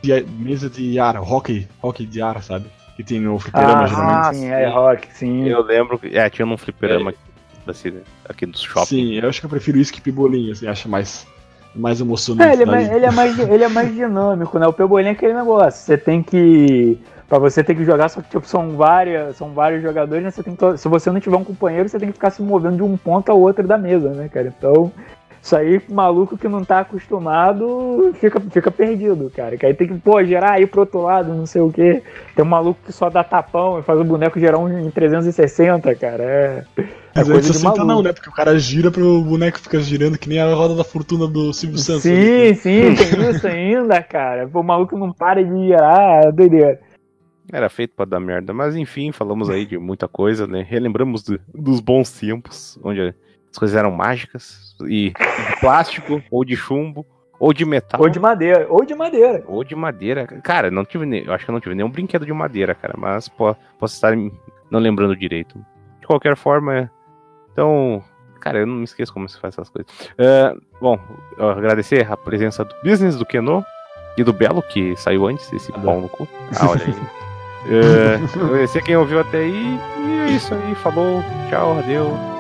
de- 0.03 0.27
mesa 0.39 0.69
de 0.69 0.99
ar, 0.99 1.17
hockey, 1.17 1.67
hockey 1.83 2.05
de 2.05 2.21
ar, 2.21 2.43
sabe? 2.43 2.67
Que 3.01 3.05
tem 3.05 3.19
no 3.21 3.39
fliperama, 3.39 3.85
Ah, 3.85 3.87
geralmente. 3.87 4.37
sim, 4.37 4.47
é 4.49 4.69
rock, 4.69 5.09
sim. 5.15 5.49
Eu 5.49 5.63
lembro 5.63 5.99
que. 5.99 6.19
É, 6.19 6.29
tinha 6.29 6.45
num 6.45 6.59
fliperama 6.59 7.11
aqui, 7.11 7.19
assim, 7.67 7.95
aqui 8.29 8.45
do 8.45 8.59
shopping. 8.59 8.85
Sim, 8.85 9.15
eu 9.15 9.27
acho 9.27 9.41
que 9.41 9.47
eu 9.47 9.51
prefiro 9.51 9.79
isso 9.79 9.91
que 9.91 10.03
Pebolinho, 10.03 10.53
assim, 10.53 10.67
acho 10.69 10.87
mais, 10.87 11.27
mais 11.75 11.99
emocionante. 11.99 12.51
É, 12.51 12.53
ele 12.53 12.65
é, 12.65 12.67
mais, 12.67 12.91
ele, 12.91 13.07
é 13.07 13.11
mais, 13.11 13.39
ele 13.39 13.65
é 13.65 13.69
mais 13.69 13.95
dinâmico, 13.95 14.59
né? 14.59 14.67
O 14.67 14.73
Pebolim 14.75 15.07
é 15.07 15.11
aquele 15.13 15.33
negócio. 15.33 15.81
Você 15.81 15.97
tem 15.97 16.23
que. 16.23 16.99
Pra 17.27 17.39
você 17.39 17.65
ter 17.65 17.75
que 17.75 17.87
jogar, 17.87 18.11
só 18.11 18.21
que 18.21 18.29
tipo, 18.29 18.47
são, 18.47 18.77
várias, 18.77 19.37
são 19.37 19.55
vários 19.55 19.81
jogadores, 19.83 20.23
né? 20.23 20.31
Você 20.31 20.43
tem 20.43 20.55
que, 20.55 20.77
se 20.77 20.87
você 20.87 21.11
não 21.11 21.21
tiver 21.21 21.37
um 21.39 21.45
companheiro, 21.45 21.89
você 21.89 21.99
tem 21.99 22.09
que 22.09 22.15
ficar 22.15 22.29
se 22.31 22.43
movendo 22.43 22.77
de 22.77 22.83
um 22.83 22.99
ponto 22.99 23.31
ao 23.31 23.41
outro 23.41 23.67
da 23.67 23.79
mesa, 23.79 24.11
né, 24.11 24.29
cara? 24.29 24.53
Então, 24.59 24.93
isso 25.43 25.57
aí, 25.57 25.81
maluco 25.89 26.37
que 26.37 26.49
não 26.49 26.65
tá 26.65 26.81
acostumado, 26.81 28.13
fica, 28.21 28.39
fica 28.41 28.71
perdido, 28.71 29.31
cara. 29.35 29.57
Que 29.57 29.67
aí 29.67 29.75
tem 29.75 29.89
que, 29.89 29.95
pô, 29.95 30.23
gerar 30.23 30.53
aí 30.53 30.67
pro 30.67 30.81
outro 30.81 31.01
lado, 31.03 31.33
não 31.33 31.47
sei 31.47 31.63
o 31.63 31.71
quê. 31.73 32.03
Tem 32.37 32.45
um 32.45 32.49
maluco 32.49 32.81
que 32.85 32.93
só 32.93 33.09
dá 33.09 33.25
tapão 33.25 33.79
e 33.79 33.83
faz 33.83 33.99
o 33.99 34.05
boneco 34.05 34.39
gerar 34.39 34.59
um 34.59 34.69
em 34.87 34.91
360, 34.91 35.95
cara. 35.95 36.23
É, 36.23 36.65
Mas 37.15 37.29
É 37.29 37.33
coisa 37.33 37.49
de 37.49 37.55
60 37.59 37.79
não, 37.79 37.87
maluco. 37.87 38.03
né? 38.09 38.13
Porque 38.13 38.29
o 38.29 38.33
cara 38.33 38.59
gira 38.59 38.91
pro 38.91 39.23
boneco 39.23 39.59
fica 39.59 39.81
girando, 39.81 40.19
que 40.19 40.29
nem 40.29 40.39
a 40.41 40.53
roda 40.55 40.75
da 40.75 40.85
fortuna 40.85 41.27
do 41.27 41.53
Silvio 41.53 41.79
Santos. 41.79 42.03
Sim, 42.03 42.55
sim, 42.55 42.95
tem 42.95 43.31
isso 43.31 43.47
ainda, 43.47 44.03
cara. 44.03 44.47
Pô, 44.47 44.61
O 44.61 44.65
maluco 44.65 44.97
não 44.99 45.13
para 45.13 45.43
de 45.43 45.51
girar, 45.67 46.25
é 46.27 46.33
doideira. 46.33 46.79
Era 47.53 47.69
feito 47.69 47.95
pra 47.97 48.05
dar 48.05 48.21
merda. 48.21 48.53
Mas 48.53 48.77
enfim, 48.77 49.11
falamos 49.11 49.51
aí 49.51 49.65
de 49.67 49.77
muita 49.79 50.07
coisa, 50.07 50.47
né? 50.47 50.65
Relembramos 50.69 51.23
do- 51.25 51.41
dos 51.53 51.81
bons 51.81 52.11
tempos, 52.13 52.79
onde 52.85 53.13
as 53.51 53.59
coisas 53.59 53.77
eram 53.77 53.91
mágicas. 53.91 54.77
E 54.83 55.11
de 55.11 55.61
plástico, 55.61 56.23
ou 56.31 56.45
de 56.45 56.57
chumbo, 56.57 57.05
ou 57.39 57.53
de 57.53 57.65
metal. 57.65 58.01
Ou 58.01 58.09
de 58.09 58.19
madeira, 58.19 58.67
ou 58.69 58.85
de 58.85 58.95
madeira. 58.95 59.45
Ou 59.47 59.65
de 59.65 59.75
madeira. 59.75 60.27
Cara, 60.27 60.71
não 60.71 60.85
tive 60.85 61.07
nem, 61.07 61.25
eu 61.25 61.33
acho 61.33 61.45
que 61.45 61.51
eu 61.51 61.53
não 61.53 61.61
tive 61.61 61.75
nenhum 61.75 61.91
brinquedo 61.91 62.25
de 62.25 62.33
madeira, 62.33 62.75
cara. 62.75 62.95
Mas 62.97 63.29
pô, 63.29 63.55
posso 63.79 63.95
estar 63.95 64.17
não 64.71 64.81
lembrando 64.81 65.17
direito. 65.17 65.59
De 66.01 66.07
qualquer 66.07 66.37
forma, 66.37 66.91
então. 67.53 68.03
Cara, 68.41 68.61
eu 68.61 68.67
não 68.67 68.77
me 68.77 68.85
esqueço 68.85 69.13
como 69.13 69.29
se 69.29 69.39
faz 69.39 69.53
essas 69.53 69.69
coisas. 69.69 69.93
É, 70.17 70.55
bom, 70.81 70.99
agradecer 71.39 72.11
a 72.11 72.17
presença 72.17 72.65
do 72.65 72.75
Business, 72.83 73.17
do 73.17 73.27
Keno 73.27 73.63
e 74.17 74.25
do 74.25 74.33
Belo, 74.33 74.63
que 74.63 74.97
saiu 74.97 75.27
antes, 75.27 75.53
esse 75.53 75.71
pau 75.73 76.01
no 76.01 76.09
cu. 76.09 76.27
Ah, 76.59 76.71
olha 76.71 76.83
aí. 76.87 76.95
É, 77.69 78.43
agradecer 78.43 78.83
quem 78.83 78.97
ouviu 78.97 79.21
até 79.21 79.41
aí. 79.41 79.79
E 79.99 80.21
é 80.21 80.31
isso 80.31 80.55
aí. 80.55 80.75
Falou, 80.77 81.23
tchau, 81.51 81.79
adeus. 81.79 82.40